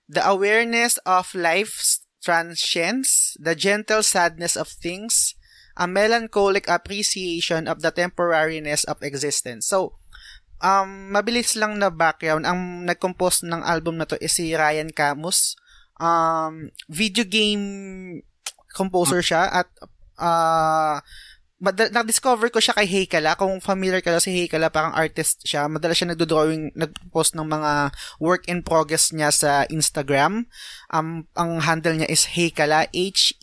the 0.09 0.25
awareness 0.25 0.97
of 1.05 1.29
life's 1.37 2.06
transience, 2.27 3.39
the 3.39 3.55
gentle 3.55 4.03
sadness 4.03 4.59
of 4.59 4.67
things, 4.67 5.39
a 5.79 5.87
melancholic 5.87 6.67
appreciation 6.67 7.71
of 7.71 7.79
the 7.79 7.95
temporariness 7.95 8.83
of 8.83 8.99
existence. 8.99 9.71
So, 9.71 9.95
um, 10.59 11.15
mabilis 11.15 11.55
lang 11.55 11.79
na 11.79 11.87
background. 11.87 12.43
Ang 12.43 12.83
nag-compose 12.83 13.47
ng 13.47 13.63
album 13.63 13.95
na 13.95 14.09
to 14.11 14.19
is 14.19 14.35
si 14.35 14.51
Ryan 14.51 14.91
Camus. 14.91 15.55
Um, 16.03 16.75
video 16.91 17.23
game 17.23 18.21
composer 18.75 19.23
siya 19.23 19.49
at 19.63 19.69
uh, 20.19 21.01
mad- 21.57 21.89
na-discover 21.89 22.53
ko 22.53 22.61
siya 22.61 22.77
kay 22.77 22.85
Heykala. 22.85 23.33
Kung 23.33 23.57
familiar 23.57 24.01
ka 24.01 24.13
lang 24.13 24.21
si 24.21 24.29
Heykala, 24.29 24.69
parang 24.69 24.93
artist 24.93 25.41
siya. 25.41 25.65
Madalas 25.65 25.97
siya 25.97 26.13
nagdo-drawing, 26.13 26.71
nag-post 26.77 27.33
ng 27.33 27.47
mga 27.49 27.91
work 28.21 28.45
in 28.45 28.61
progress 28.61 29.09
niya 29.09 29.33
sa 29.33 29.65
Instagram. 29.73 30.45
Um, 30.93 31.25
ang 31.33 31.61
handle 31.65 31.97
niya 31.97 32.09
is 32.09 32.37
Heykala, 32.37 32.85
H-E-I-K-A-L-A. 32.93 33.39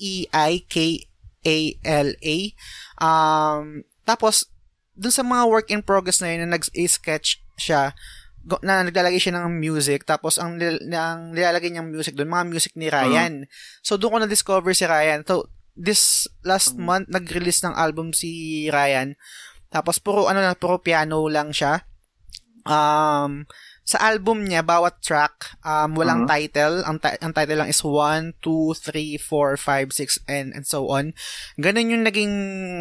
Um, 3.02 3.82
tapos, 4.06 4.46
dun 4.94 5.10
sa 5.10 5.26
mga 5.26 5.44
work 5.50 5.68
in 5.74 5.82
progress 5.82 6.22
na 6.22 6.30
yun, 6.30 6.46
na 6.46 6.54
nag-sketch 6.54 7.42
siya, 7.58 7.98
na 8.62 8.84
naglalagay 8.84 9.18
siya 9.18 9.40
ng 9.40 9.58
music, 9.58 10.04
tapos 10.06 10.36
ang, 10.38 10.60
ang 10.92 11.32
nilalagay 11.34 11.72
niyang 11.72 11.90
music 11.90 12.14
doon, 12.14 12.30
mga 12.30 12.46
music 12.46 12.72
ni 12.78 12.92
Ryan. 12.92 13.48
So, 13.82 13.98
doon 13.98 14.10
ko 14.12 14.18
na-discover 14.22 14.70
si 14.76 14.86
Ryan. 14.86 15.26
So, 15.26 15.50
this 15.74 16.26
last 16.46 16.78
Mm. 16.78 16.82
month, 16.86 17.06
nag-release 17.10 17.66
ng 17.66 17.74
album 17.74 18.14
si 18.14 18.66
Ryan. 18.70 19.14
Tapos, 19.68 19.98
puro, 19.98 20.30
ano 20.30 20.38
na, 20.38 20.54
puro 20.54 20.78
piano 20.78 21.26
lang 21.26 21.50
siya. 21.50 21.82
Um, 22.64 23.44
sa 23.84 24.00
album 24.00 24.48
niya, 24.48 24.64
bawat 24.64 25.04
track, 25.04 25.60
um, 25.60 25.92
walang 25.92 26.24
Mhm. 26.24 26.30
title. 26.32 26.76
Ang, 26.88 26.96
ti- 26.96 27.20
ang 27.20 27.36
title 27.36 27.60
lang 27.60 27.68
is 27.68 27.84
1, 27.84 28.32
2, 28.40 28.72
3, 28.72 29.20
4, 29.20 29.60
5, 29.60 29.92
6, 29.92 30.16
and, 30.24 30.56
and 30.56 30.64
so 30.64 30.88
on. 30.88 31.12
Ganun 31.60 31.92
yung 31.92 32.00
naging 32.08 32.34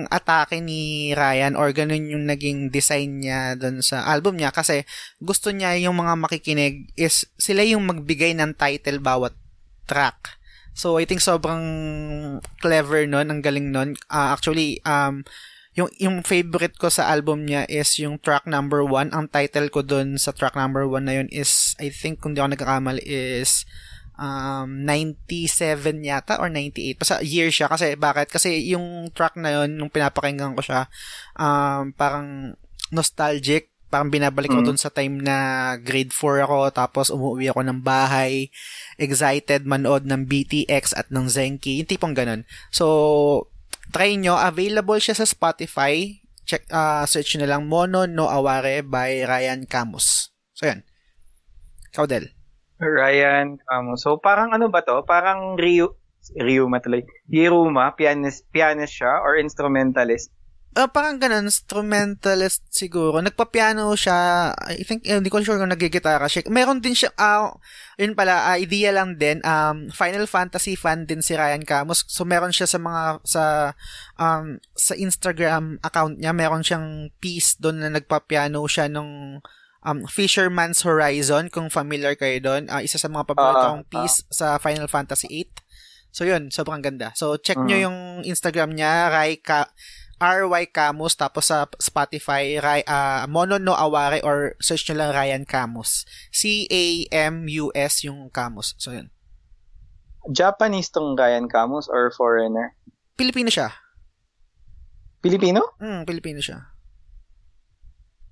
atake 0.08 0.64
ni 0.64 1.12
Ryan 1.12 1.60
or 1.60 1.76
ganun 1.76 2.08
yung 2.08 2.24
naging 2.24 2.72
design 2.72 3.20
niya 3.20 3.60
dun 3.60 3.84
sa 3.84 4.08
album 4.08 4.40
niya 4.40 4.56
kasi 4.56 4.88
gusto 5.20 5.52
niya 5.52 5.76
yung 5.76 6.00
mga 6.00 6.16
makikinig 6.16 6.88
is 6.96 7.28
sila 7.36 7.68
yung 7.68 7.84
magbigay 7.84 8.32
ng 8.40 8.56
title 8.56 9.04
bawat 9.04 9.36
track. 9.84 10.40
So, 10.74 10.98
I 10.98 11.06
think 11.06 11.22
sobrang 11.22 11.64
clever 12.62 13.06
nun, 13.06 13.30
ang 13.30 13.46
galing 13.46 13.70
nun. 13.70 13.94
Ah, 14.10 14.34
actually, 14.34 14.82
um, 14.86 15.22
yung, 15.74 15.90
yung 15.98 16.22
favorite 16.22 16.78
ko 16.78 16.90
sa 16.90 17.10
album 17.10 17.50
niya 17.50 17.66
is 17.70 17.98
yung 17.98 18.22
track 18.22 18.46
number 18.46 18.86
one. 18.86 19.10
Ang 19.14 19.30
title 19.30 19.70
ko 19.74 19.82
dun 19.82 20.18
sa 20.22 20.34
track 20.34 20.54
number 20.54 20.86
one 20.86 21.10
na 21.10 21.22
yun 21.22 21.30
is, 21.34 21.74
I 21.82 21.90
think, 21.90 22.22
kung 22.22 22.38
di 22.38 22.42
ako 22.42 22.54
nagkakamali, 22.54 23.02
is 23.06 23.66
um, 24.18 24.86
97 24.86 26.06
yata 26.06 26.38
or 26.38 26.50
98. 26.50 27.02
Basta 27.02 27.26
year 27.26 27.50
siya. 27.50 27.70
Kasi, 27.70 27.98
bakit? 27.98 28.30
Kasi 28.30 28.62
yung 28.70 29.10
track 29.14 29.38
na 29.38 29.62
yun, 29.62 29.78
nung 29.78 29.90
pinapakinggan 29.90 30.54
ko 30.54 30.62
siya, 30.62 30.90
um, 31.38 31.90
parang 31.98 32.54
nostalgic. 32.94 33.73
Parang 33.94 34.10
binabalik 34.10 34.50
ko 34.50 34.66
Mm. 34.66 34.74
dun 34.74 34.80
sa 34.82 34.90
time 34.90 35.22
na 35.22 35.38
grade 35.78 36.10
4 36.10 36.42
ako, 36.42 36.74
tapos 36.74 37.14
umuwi 37.14 37.54
ako 37.54 37.62
ng 37.62 37.86
bahay, 37.86 38.50
excited 38.98 39.70
manood 39.70 40.10
ng 40.10 40.26
BTX 40.26 40.98
at 40.98 41.14
ng 41.14 41.30
Zenki, 41.30 41.78
yung 41.78 41.86
tipong 41.86 42.18
ganun. 42.18 42.42
So, 42.74 43.54
try 43.94 44.18
nyo, 44.18 44.34
available 44.34 44.98
siya 44.98 45.14
sa 45.14 45.30
Spotify. 45.30 46.18
Check, 46.50 46.66
uh, 46.74 47.06
search 47.06 47.38
nyo 47.38 47.46
lang 47.46 47.70
Mono 47.70 48.10
no 48.10 48.26
Aware 48.26 48.82
by 48.82 49.30
Ryan 49.30 49.70
Camus. 49.70 50.34
So, 50.58 50.66
yan. 50.66 50.82
Ikaw, 51.94 52.10
Del. 52.10 52.34
Ryan, 52.82 53.62
um, 53.70 53.94
so 53.96 54.18
parang 54.18 54.52
ano 54.52 54.68
ba 54.68 54.82
to? 54.82 55.06
Parang 55.06 55.56
Ryu, 55.56 55.94
Ryuma 56.36 56.82
tuloy. 56.82 57.06
Hiruma, 57.30 57.94
pianist, 57.94 58.50
pianist 58.50 58.98
siya 58.98 59.22
or 59.22 59.38
instrumentalist. 59.38 60.34
Ah, 60.74 60.90
parang 60.90 61.22
ganun, 61.22 61.46
instrumentalist 61.46 62.66
siguro. 62.74 63.22
Nagpa-piano 63.22 63.94
siya, 63.94 64.50
I 64.74 64.82
think, 64.82 65.06
eh, 65.06 65.22
hindi 65.22 65.30
ko 65.30 65.38
sure 65.38 65.62
kung 65.62 65.70
nagigitara 65.70 66.26
siya. 66.26 66.50
Meron 66.50 66.82
din 66.82 66.98
siya, 66.98 67.14
ah, 67.14 67.54
yun 67.94 68.18
pala, 68.18 68.50
ah, 68.50 68.58
idea 68.58 68.90
lang 68.90 69.22
din, 69.22 69.38
um, 69.46 69.94
Final 69.94 70.26
Fantasy 70.26 70.74
fan 70.74 71.06
din 71.06 71.22
si 71.22 71.38
Ryan 71.38 71.62
Camus. 71.62 72.10
So, 72.10 72.26
meron 72.26 72.50
siya 72.50 72.66
sa 72.66 72.82
mga, 72.82 73.22
sa, 73.22 73.44
um, 74.18 74.58
sa 74.74 74.98
Instagram 74.98 75.78
account 75.86 76.18
niya, 76.18 76.34
meron 76.34 76.66
siyang 76.66 77.14
piece 77.22 77.54
doon 77.62 77.78
na 77.78 77.94
nagpa-piano 77.94 78.58
siya 78.66 78.90
nung, 78.90 79.46
um, 79.86 80.00
Fisherman's 80.10 80.82
Horizon, 80.82 81.54
kung 81.54 81.70
familiar 81.70 82.18
kayo 82.18 82.42
doon. 82.42 82.66
Ah, 82.74 82.82
isa 82.82 82.98
sa 82.98 83.14
mga 83.14 83.30
paborito 83.30 83.62
Ah, 83.62 83.78
kong 83.78 83.86
piece 83.94 84.26
sa 84.34 84.58
Final 84.58 84.90
Fantasy 84.90 85.30
8. 85.30 85.62
So, 86.10 86.26
yun, 86.26 86.50
sobrang 86.50 86.82
ganda. 86.82 87.14
So, 87.14 87.38
check 87.38 87.58
nyo 87.58 87.78
Mhm. 87.78 87.84
yung 87.86 87.98
Instagram 88.26 88.74
niya, 88.74 89.10
Rai 89.10 89.38
Ka- 89.38 89.70
RY 90.22 90.70
Camus 90.70 91.18
tapos 91.18 91.50
sa 91.50 91.66
Spotify 91.78 92.58
Ray, 92.58 92.82
ah, 92.86 93.26
Mono 93.28 93.58
no 93.58 93.74
Aware 93.74 94.22
or 94.24 94.54
search 94.62 94.88
nyo 94.88 95.02
lang 95.04 95.12
Ryan 95.14 95.44
Camus. 95.44 96.06
C 96.30 96.70
A 96.70 96.86
M 97.30 97.46
U 97.50 97.74
S 97.74 98.04
yung 98.04 98.30
Camus. 98.30 98.78
So 98.78 98.94
yun. 98.94 99.10
Japanese 100.32 100.88
tong 100.88 101.20
Ryan 101.20 101.52
Camus 101.52 101.92
or 101.92 102.08
foreigner? 102.16 102.78
Pilipino 103.20 103.52
siya. 103.52 103.76
Filipino? 105.20 105.76
Hmm, 105.80 106.08
Pilipino 106.08 106.40
siya. 106.40 106.72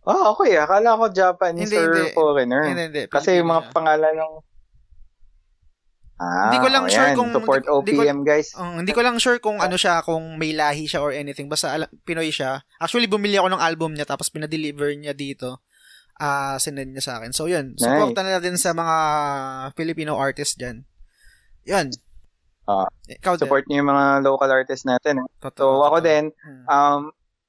Ah, 0.02 0.34
okay. 0.34 0.58
Akala 0.58 0.98
ko 0.98 1.12
Japanese 1.12 1.70
Hindi, 1.70 1.78
or 1.78 1.92
hindi. 1.94 2.12
foreigner. 2.16 2.62
Hindi, 2.66 2.84
hindi. 2.90 3.04
Kasi 3.06 3.38
yung 3.38 3.48
Pilipino 3.48 3.52
mga 3.52 3.62
siya. 3.62 3.74
pangalan 3.76 4.14
ng 4.18 4.34
Ah, 6.22 6.48
Hindi 6.48 6.62
ko 6.62 6.70
lang 6.70 6.86
oh, 6.86 6.92
sure 6.92 7.02
yan. 7.04 7.18
kung- 7.18 7.34
Support 7.34 7.64
hindi- 7.64 7.74
hindi 7.74 7.92
ko- 7.92 8.04
OPM, 8.06 8.20
guys. 8.22 8.48
Um, 8.54 8.78
hindi 8.78 8.94
ko 8.94 9.02
lang 9.02 9.18
sure 9.18 9.40
kung 9.40 9.58
ano 9.58 9.74
siya, 9.74 10.06
kung 10.06 10.38
may 10.38 10.54
lahi 10.54 10.86
siya 10.86 11.02
or 11.02 11.10
anything. 11.10 11.50
Basta 11.50 11.74
ala- 11.74 11.90
Pinoy 12.00 12.30
siya. 12.30 12.62
Actually, 12.78 13.10
bumili 13.10 13.36
ako 13.36 13.50
ng 13.50 13.58
album 13.60 13.92
niya 13.92 14.06
tapos 14.06 14.30
pinadeliver 14.30 14.94
niya 14.94 15.12
dito. 15.12 15.66
Ah, 16.16 16.56
sinend 16.56 16.94
niya 16.94 17.02
sa 17.02 17.14
akin. 17.18 17.34
So, 17.34 17.50
yun. 17.50 17.74
Supportan 17.76 18.22
na 18.24 18.38
din 18.38 18.54
sa 18.54 18.70
mga 18.72 18.96
Filipino 19.74 20.14
artists 20.14 20.54
dyan. 20.54 20.86
Yun. 21.64 21.90
Ah, 22.64 22.86
Ikaw 23.10 23.34
din. 23.36 23.42
Support 23.42 23.66
niyo 23.66 23.82
yung 23.82 23.90
mga 23.90 24.06
local 24.22 24.52
artists 24.52 24.86
natin. 24.86 25.18
eh. 25.18 25.28
Totoo, 25.42 25.82
So, 25.82 25.84
ako 25.84 25.98
totoo. 25.98 26.06
din, 26.06 26.24
Hmm. 26.38 26.66
um, 26.68 27.02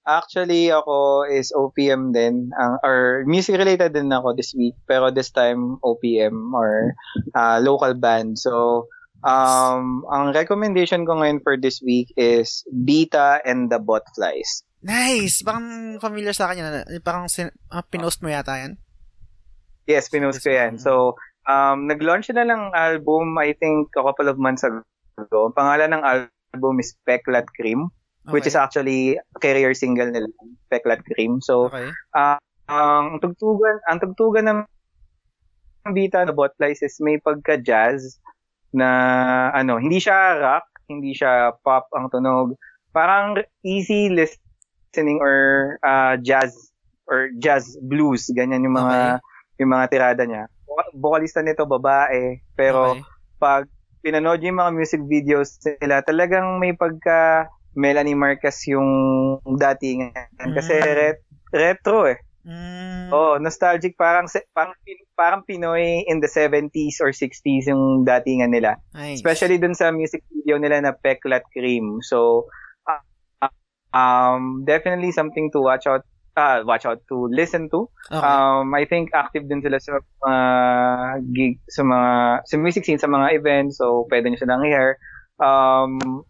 actually, 0.07 0.70
ako 0.70 1.27
is 1.27 1.53
OPM 1.55 2.12
din. 2.12 2.51
ang 2.59 2.79
or 2.83 3.24
music-related 3.27 3.95
din 3.95 4.11
ako 4.11 4.35
this 4.35 4.55
week. 4.55 4.74
Pero 4.87 5.11
this 5.11 5.31
time, 5.31 5.79
OPM 5.83 6.55
or 6.55 6.95
ah, 7.35 7.59
local 7.62 7.95
band. 7.95 8.39
So, 8.39 8.87
um, 9.23 10.03
ang 10.11 10.35
recommendation 10.35 11.07
ko 11.07 11.19
ngayon 11.23 11.41
for 11.43 11.55
this 11.57 11.81
week 11.83 12.11
is 12.19 12.66
Beta 12.70 13.41
and 13.47 13.70
the 13.70 13.79
Botflies. 13.79 14.66
Nice! 14.83 15.47
Parang 15.47 15.99
familiar 16.03 16.35
sa 16.35 16.51
akin 16.51 16.59
yan. 16.59 16.74
Parang 17.07 17.31
sin- 17.31 17.55
uh, 17.70 17.87
pinost 17.87 18.19
mo 18.19 18.29
yata 18.29 18.59
yan? 18.59 18.83
Yes, 19.87 20.11
pinost 20.11 20.43
ko 20.43 20.51
yan. 20.51 20.79
So, 20.79 21.15
um, 21.47 21.87
nag-launch 21.87 22.31
na 22.35 22.43
lang 22.43 22.74
album, 22.74 23.39
I 23.39 23.55
think, 23.55 23.95
a 23.95 24.03
couple 24.03 24.27
of 24.27 24.43
months 24.43 24.66
ago. 24.66 25.51
Ang 25.51 25.55
pangalan 25.55 25.91
ng 25.95 26.03
album 26.03 26.83
is 26.83 26.99
Peklat 27.07 27.47
Cream, 27.55 27.95
okay. 28.24 28.32
which 28.32 28.47
is 28.47 28.57
actually 28.57 29.19
career 29.40 29.74
single 29.74 30.11
nila, 30.11 30.28
Peklat 30.70 31.03
Cream. 31.05 31.40
So, 31.40 31.70
okay. 31.70 31.90
uh, 32.15 32.39
ang 32.69 33.20
tugtugan, 33.20 33.78
ang 33.89 33.99
tugtugan 34.01 34.47
ng 34.49 34.61
bita 35.93 36.23
na 36.23 36.32
Botlies 36.32 36.82
is 36.82 36.97
may 37.03 37.19
pagka-jazz 37.19 38.23
na 38.73 39.51
ano, 39.53 39.77
hindi 39.77 39.99
siya 39.99 40.39
rock, 40.39 40.66
hindi 40.89 41.12
siya 41.12 41.53
pop 41.61 41.90
ang 41.93 42.09
tunog. 42.09 42.55
Parang 42.94 43.40
easy 43.66 44.09
listening 44.09 45.19
or 45.20 45.77
uh, 45.82 46.16
jazz 46.23 46.55
or 47.11 47.28
jazz 47.36 47.77
blues, 47.82 48.31
ganyan 48.32 48.65
yung 48.65 48.78
mga 48.78 49.19
okay 49.19 49.31
yung 49.62 49.73
mga 49.73 49.86
tirada 49.89 50.23
niya. 50.27 50.51
Vocalista 50.99 51.39
nito 51.44 51.62
babae, 51.69 52.43
pero 52.59 52.99
okay. 52.99 53.05
pag 53.39 53.65
pinanood 54.03 54.43
yung 54.43 54.59
mga 54.59 54.73
music 54.74 55.03
videos 55.07 55.61
nila, 55.78 56.03
talagang 56.03 56.59
may 56.59 56.74
pagka 56.74 57.47
Melanie 57.74 58.19
Marquez 58.19 58.66
yung 58.69 58.89
datingan. 59.44 60.12
Mm. 60.39 60.55
Kasi 60.57 60.74
ret- 60.77 61.27
retro 61.53 62.09
eh. 62.09 62.19
Mm. 62.43 63.15
Oh, 63.15 63.39
nostalgic 63.39 63.94
parang 63.94 64.27
parang 64.51 64.74
parang 65.15 65.47
Pinoy 65.47 66.03
in 66.11 66.19
the 66.19 66.27
70s 66.27 66.99
or 66.99 67.15
60s 67.15 67.70
yung 67.70 68.03
datingan 68.03 68.51
nila. 68.51 68.82
Nice. 68.94 69.23
Especially 69.23 69.62
dun 69.62 69.78
sa 69.78 69.94
music 69.94 70.27
video 70.27 70.59
nila 70.59 70.82
na 70.82 70.90
Peklat 70.90 71.47
Cream. 71.55 72.03
So 72.03 72.51
uh, 72.90 73.53
um 73.94 74.66
definitely 74.66 75.15
something 75.15 75.55
to 75.55 75.62
watch 75.62 75.86
out 75.86 76.03
uh, 76.36 76.62
watch 76.65 76.85
out 76.86 77.01
to 77.09 77.28
listen 77.31 77.69
to. 77.70 77.89
Okay. 78.11 78.27
Um, 78.27 78.74
I 78.74 78.85
think 78.85 79.11
active 79.15 79.49
din 79.49 79.62
sila 79.62 79.78
sa 79.81 80.01
uh, 80.24 81.20
gig, 81.32 81.61
sa 81.69 81.82
mga, 81.82 82.43
sa 82.49 82.57
music 82.57 82.85
scene, 82.85 83.01
sa 83.01 83.09
mga 83.09 83.36
events, 83.36 83.78
so 83.78 84.07
pwede 84.11 84.28
nyo 84.28 84.39
silang 84.40 84.65
i-hear. 84.65 84.97
Um, 85.40 86.24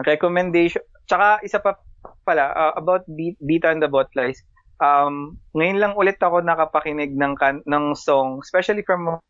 recommendation, 0.00 0.82
tsaka 1.04 1.44
isa 1.44 1.60
pa 1.60 1.76
pala, 2.24 2.50
uh, 2.54 2.74
about 2.78 3.04
Beta 3.42 3.68
and 3.68 3.82
the 3.84 3.90
Botlies, 3.90 4.40
um, 4.80 5.36
ngayon 5.54 5.78
lang 5.78 5.92
ulit 5.94 6.18
ako 6.18 6.40
nakapakinig 6.40 7.12
ng, 7.14 7.34
kan- 7.36 7.64
ng 7.66 7.84
song, 7.94 8.40
especially 8.40 8.82
from 8.82 9.20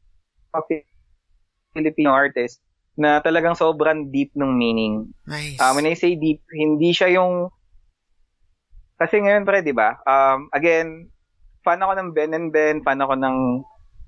a 0.55 0.61
Filipino 1.75 2.13
artist, 2.13 2.61
na 2.97 3.25
talagang 3.25 3.57
sobrang 3.57 4.13
deep 4.13 4.33
ng 4.37 4.53
meaning. 4.53 5.09
Nice. 5.25 5.57
Uh, 5.57 5.73
when 5.73 5.89
I 5.89 5.97
say 5.97 6.13
deep, 6.17 6.45
hindi 6.53 6.93
siya 6.93 7.17
yung 7.17 7.49
kasi 9.01 9.19
ngayon 9.19 9.43
pre, 9.43 9.67
'di 9.67 9.75
ba? 9.75 9.99
Um 10.07 10.47
again, 10.55 11.11
fan 11.67 11.83
ako 11.83 11.93
ng 11.99 12.09
Ben 12.15 12.37
and 12.37 12.55
Ben, 12.55 12.85
fan 12.87 13.03
ako 13.03 13.19
ng 13.19 13.37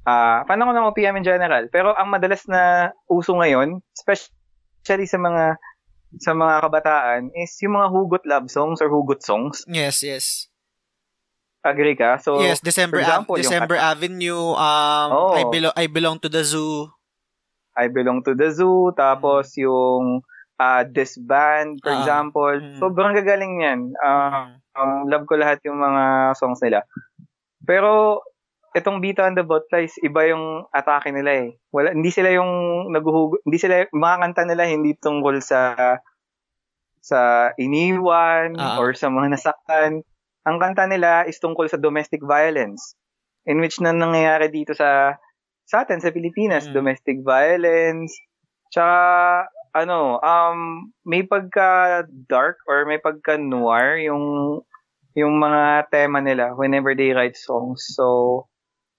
uh, 0.07 0.41
fan 0.47 0.63
ako 0.63 0.71
ng 0.71 0.87
OPM 0.93 1.19
in 1.19 1.27
general. 1.27 1.65
Pero 1.73 1.97
ang 1.97 2.13
madalas 2.13 2.45
na 2.47 2.93
uso 3.11 3.35
ngayon, 3.35 3.83
especially 3.97 5.09
sa 5.09 5.19
mga 5.19 5.59
sa 6.21 6.33
mga 6.35 6.69
kabataan 6.69 7.23
is 7.35 7.55
yung 7.63 7.79
mga 7.79 7.89
hugot 7.91 8.25
love 8.27 8.47
songs 8.51 8.79
or 8.83 8.91
hugot 8.91 9.23
songs. 9.23 9.65
Yes, 9.67 10.03
yes. 10.03 10.47
Agree 11.65 11.97
ka? 11.97 12.21
So 12.21 12.45
Yes, 12.45 12.61
December 12.61 13.01
example, 13.01 13.41
December 13.41 13.81
yung, 13.81 13.89
Avenue, 13.89 14.45
um 14.53 15.09
oh, 15.11 15.33
I 15.33 15.43
belong 15.49 15.75
I 15.75 15.87
belong 15.89 16.17
to 16.21 16.29
the 16.29 16.45
zoo. 16.45 16.93
I 17.75 17.89
belong 17.89 18.23
to 18.29 18.37
the 18.37 18.53
zoo 18.53 18.93
tapos 18.93 19.57
mm. 19.57 19.65
yung 19.65 20.05
uh, 20.61 20.83
this 20.87 21.17
band 21.17 21.81
for 21.83 21.91
uh, 21.91 21.99
example. 21.99 22.55
Mm. 22.55 22.79
Sobrang 22.79 23.17
gagaling 23.17 23.59
niyan. 23.59 23.81
Uh, 23.99 24.53
mm 24.53 24.65
Um, 24.75 25.07
love 25.07 25.23
ko 25.31 25.39
lahat 25.39 25.63
yung 25.63 25.79
mga 25.79 26.35
songs 26.35 26.59
nila. 26.59 26.83
Pero 27.63 28.19
itong 28.75 28.99
Beta 28.99 29.23
and 29.25 29.39
the 29.39 29.47
Butterflies, 29.47 29.95
iba 30.03 30.27
yung 30.27 30.67
atake 30.75 31.15
nila 31.15 31.47
eh. 31.47 31.49
Wala, 31.71 31.95
hindi 31.95 32.11
sila 32.11 32.35
yung 32.35 32.51
naguhug, 32.91 33.39
hindi 33.47 33.59
sila, 33.63 33.87
mga 33.95 34.17
kanta 34.21 34.43
nila 34.45 34.67
hindi 34.67 34.99
tungkol 34.99 35.39
sa 35.39 35.79
sa 37.05 37.53
iniwan 37.61 38.59
uh-huh. 38.59 38.81
or 38.83 38.97
sa 38.99 39.13
mga 39.13 39.39
nasaktan. 39.39 40.03
Ang 40.45 40.57
kanta 40.59 40.91
nila 40.91 41.25
is 41.25 41.39
tungkol 41.39 41.71
sa 41.71 41.79
domestic 41.79 42.21
violence 42.21 42.99
in 43.45 43.61
which 43.61 43.79
na 43.81 43.93
nangyayari 43.93 44.49
dito 44.49 44.73
sa 44.73 45.21
sa 45.65 45.85
atin 45.85 46.01
sa 46.01 46.13
Pilipinas, 46.13 46.69
mm. 46.69 46.73
domestic 46.77 47.21
violence. 47.25 48.13
Tsaka 48.69 49.49
ano, 49.77 50.21
um, 50.21 50.91
may 51.05 51.25
pagka 51.25 52.05
dark 52.29 52.61
or 52.69 52.85
may 52.85 53.01
pagka 53.01 53.37
noir 53.41 54.01
yung 54.01 54.61
yung 55.15 55.39
mga 55.39 55.89
tema 55.95 56.19
nila 56.21 56.53
whenever 56.59 56.93
they 56.97 57.13
write 57.15 57.39
songs. 57.39 57.85
So 57.93 58.49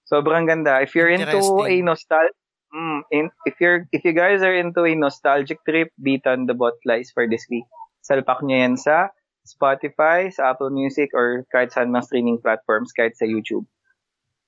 sobrang 0.06 0.46
ganda. 0.46 0.80
If 0.82 0.94
you're 0.94 1.10
into 1.10 1.38
a 1.66 1.74
nostal 1.82 2.30
mm, 2.72 3.00
in, 3.10 3.30
if 3.44 3.58
you're 3.60 3.86
if 3.90 4.02
you 4.06 4.14
guys 4.14 4.40
are 4.42 4.54
into 4.54 4.86
a 4.86 4.94
nostalgic 4.94 5.62
trip, 5.66 5.90
beat 6.00 6.26
on 6.26 6.46
the 6.46 6.54
bot 6.54 6.78
lies 6.86 7.10
for 7.12 7.26
this 7.26 7.46
week. 7.50 7.66
Salpak 8.06 8.42
niyo 8.46 8.62
yan 8.62 8.74
sa 8.78 9.10
Spotify, 9.42 10.30
sa 10.30 10.54
Apple 10.54 10.70
Music, 10.70 11.10
or 11.14 11.46
kahit 11.50 11.74
saan 11.74 11.90
mga 11.90 12.06
streaming 12.06 12.38
platforms, 12.38 12.94
kahit 12.94 13.18
sa 13.18 13.26
YouTube. 13.26 13.66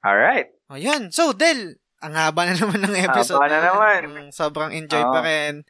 Alright. 0.02 0.54
O 0.70 0.78
yan. 0.78 1.10
So, 1.10 1.34
Del, 1.34 1.78
ang 1.98 2.14
haba 2.14 2.46
na 2.46 2.54
naman 2.54 2.86
ng 2.86 2.94
episode. 3.10 3.42
Haba 3.42 3.50
na 3.50 3.62
naman. 3.62 4.00
Mm, 4.14 4.30
sobrang 4.30 4.70
enjoy 4.70 5.02
oh. 5.02 5.10
pa 5.10 5.20
rin 5.26 5.66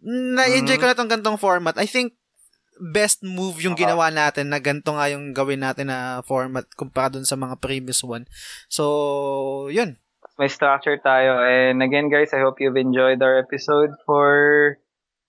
na-enjoy 0.00 0.80
mm-hmm. 0.80 0.80
ko 0.80 0.86
na 0.88 0.96
tong 0.96 1.12
gantong 1.12 1.38
format. 1.40 1.76
I 1.76 1.84
think 1.84 2.16
best 2.80 3.20
move 3.20 3.60
yung 3.60 3.76
ginawa 3.76 4.08
natin 4.08 4.48
na 4.48 4.58
ganito 4.58 4.96
nga 4.96 5.06
yung 5.12 5.36
gawin 5.36 5.60
natin 5.60 5.92
na 5.92 6.24
format 6.24 6.64
kumpara 6.74 7.12
dun 7.12 7.28
sa 7.28 7.36
mga 7.36 7.60
previous 7.60 8.00
one. 8.00 8.24
So, 8.72 9.68
yun. 9.68 10.00
May 10.40 10.48
structure 10.48 10.96
tayo. 10.96 11.44
And 11.44 11.84
again, 11.84 12.08
guys, 12.08 12.32
I 12.32 12.40
hope 12.40 12.64
you've 12.64 12.80
enjoyed 12.80 13.20
our 13.20 13.36
episode 13.36 13.92
for 14.08 14.80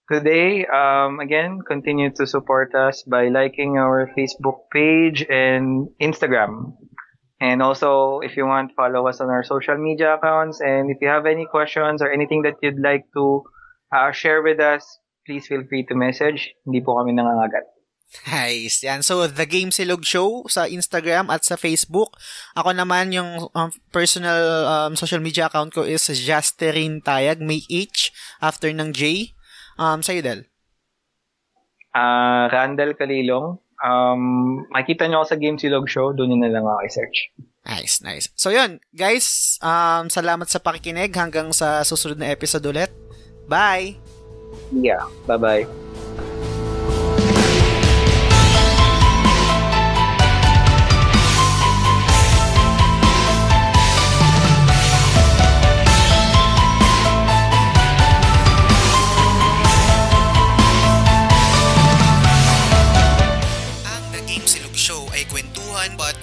today. 0.07 0.63
Um, 0.67 1.19
again, 1.19 1.59
continue 1.67 2.11
to 2.15 2.23
support 2.23 2.71
us 2.75 3.03
by 3.03 3.27
liking 3.27 3.75
our 3.75 4.07
Facebook 4.15 4.71
page 4.71 5.27
and 5.27 5.91
Instagram. 5.99 6.79
And 7.41 7.59
also, 7.59 8.21
if 8.21 8.37
you 8.37 8.45
want, 8.45 8.71
follow 8.77 9.07
us 9.07 9.19
on 9.19 9.27
our 9.27 9.43
social 9.43 9.75
media 9.75 10.15
accounts. 10.15 10.61
And 10.61 10.91
if 10.91 11.01
you 11.01 11.07
have 11.09 11.25
any 11.25 11.47
questions 11.49 12.01
or 12.01 12.11
anything 12.11 12.43
that 12.43 12.61
you'd 12.61 12.79
like 12.79 13.09
to 13.17 13.43
uh, 13.91 14.11
share 14.11 14.43
with 14.43 14.59
us, 14.59 15.00
please 15.25 15.47
feel 15.47 15.63
free 15.65 15.85
to 15.87 15.95
message. 15.95 16.53
Hindi 16.65 16.81
po 16.81 16.97
kami 16.97 17.13
nangangagat. 17.13 17.81
Nice. 18.27 18.83
Yan. 18.83 19.07
So, 19.07 19.23
The 19.23 19.47
Game 19.47 19.71
Silog 19.71 20.03
Show 20.03 20.43
sa 20.51 20.67
Instagram 20.67 21.31
at 21.31 21.47
sa 21.47 21.55
Facebook. 21.55 22.19
Ako 22.59 22.75
naman, 22.75 23.15
yung 23.15 23.47
um, 23.55 23.69
personal 23.95 24.67
um, 24.67 24.93
social 24.99 25.23
media 25.23 25.47
account 25.47 25.71
ko 25.71 25.87
is 25.87 26.11
Jasterin 26.11 26.99
Tayag. 26.99 27.39
May 27.39 27.63
H 27.71 28.11
after 28.43 28.67
ng 28.67 28.91
J. 28.91 29.31
Um, 29.79 30.03
sa'yo, 30.03 30.19
Del? 30.19 30.43
Uh, 31.95 32.51
Randall 32.51 32.99
Kalilong. 32.99 33.63
Um, 33.81 34.21
makikita 34.69 35.07
nyo 35.07 35.23
ako 35.23 35.27
sa 35.31 35.39
Game 35.39 35.55
Silog 35.55 35.87
Show. 35.87 36.11
Doon 36.11 36.35
na 36.35 36.51
lang 36.51 36.67
ako 36.67 36.83
i-search. 36.83 37.31
Nice, 37.63 38.03
nice. 38.03 38.27
So, 38.35 38.51
yun. 38.51 38.83
Guys, 38.91 39.55
um, 39.63 40.11
salamat 40.11 40.51
sa 40.51 40.59
pakikinig. 40.59 41.15
Hanggang 41.15 41.55
sa 41.55 41.79
susunod 41.87 42.19
na 42.19 42.27
episode 42.27 42.67
ulit. 42.67 42.91
Bye. 43.47 44.10
Yeah. 44.71 45.07
Bye 45.27 45.37
bye. 45.37 45.67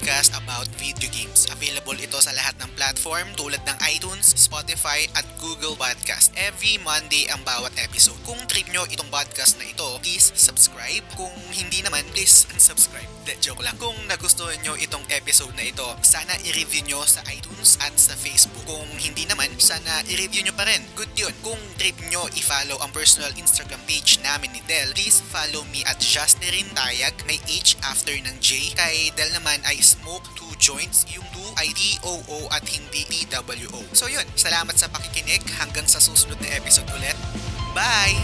podcast 0.08 0.32
about 0.40 0.64
video 0.80 1.12
games. 1.12 1.44
Available 1.52 1.92
ito 2.00 2.16
sa 2.16 2.32
lahat 2.32 2.56
ng 2.64 2.70
platform 2.72 3.28
tulad 3.36 3.60
ng 3.60 3.76
iTunes, 3.92 4.32
Spotify 4.40 5.04
at 5.12 5.27
Google 5.68 5.84
Podcast. 5.84 6.32
Every 6.32 6.80
Monday 6.80 7.28
ang 7.28 7.44
bawat 7.44 7.76
episode. 7.76 8.16
Kung 8.24 8.40
trip 8.48 8.72
nyo 8.72 8.88
itong 8.88 9.12
podcast 9.12 9.60
na 9.60 9.68
ito, 9.68 9.84
please 10.00 10.32
subscribe. 10.32 11.04
Kung 11.12 11.34
hindi 11.52 11.84
naman, 11.84 12.08
please 12.16 12.48
unsubscribe. 12.56 13.04
De, 13.28 13.36
joke 13.36 13.60
lang. 13.60 13.76
Kung 13.76 13.92
nagustuhan 14.08 14.56
nyo 14.64 14.72
itong 14.80 15.04
episode 15.12 15.52
na 15.60 15.68
ito, 15.68 15.84
sana 16.00 16.32
i-review 16.48 16.88
nyo 16.88 17.04
sa 17.04 17.20
iTunes 17.28 17.76
at 17.84 17.92
sa 18.00 18.16
Facebook. 18.16 18.64
Kung 18.64 18.88
hindi 18.96 19.28
naman, 19.28 19.52
sana 19.60 20.00
i-review 20.08 20.48
nyo 20.48 20.56
pa 20.56 20.64
rin. 20.64 20.80
Good 20.96 21.12
yun. 21.12 21.36
Kung 21.44 21.60
trip 21.76 22.00
nyo 22.08 22.24
i-follow 22.32 22.80
ang 22.80 22.88
personal 22.88 23.36
Instagram 23.36 23.84
page 23.84 24.24
namin 24.24 24.56
ni 24.56 24.64
Del, 24.64 24.96
please 24.96 25.20
follow 25.20 25.68
me 25.68 25.84
at 25.84 26.00
Justin 26.00 26.64
Tayag. 26.72 27.12
May 27.28 27.44
H 27.44 27.76
after 27.84 28.16
ng 28.16 28.40
J. 28.40 28.72
Kay 28.72 29.12
Del 29.12 29.36
naman 29.36 29.60
ay 29.68 29.84
smoke 29.84 30.24
two 30.32 30.48
joints. 30.56 31.04
Yung 31.12 31.28
two 31.36 31.44
ay 31.60 31.68
DOO 31.76 32.48
at 32.56 32.64
hindi 32.64 33.04
TWO. 33.04 33.84
So 33.92 34.08
yun, 34.08 34.24
salamat 34.32 34.72
sa 34.72 34.88
pakikinig. 34.88 35.44
Hanggang 35.58 35.86
sa 35.90 35.98
susunod 35.98 36.38
na 36.38 36.48
episode 36.54 36.86
ulit. 36.94 37.18
Bye! 37.74 38.16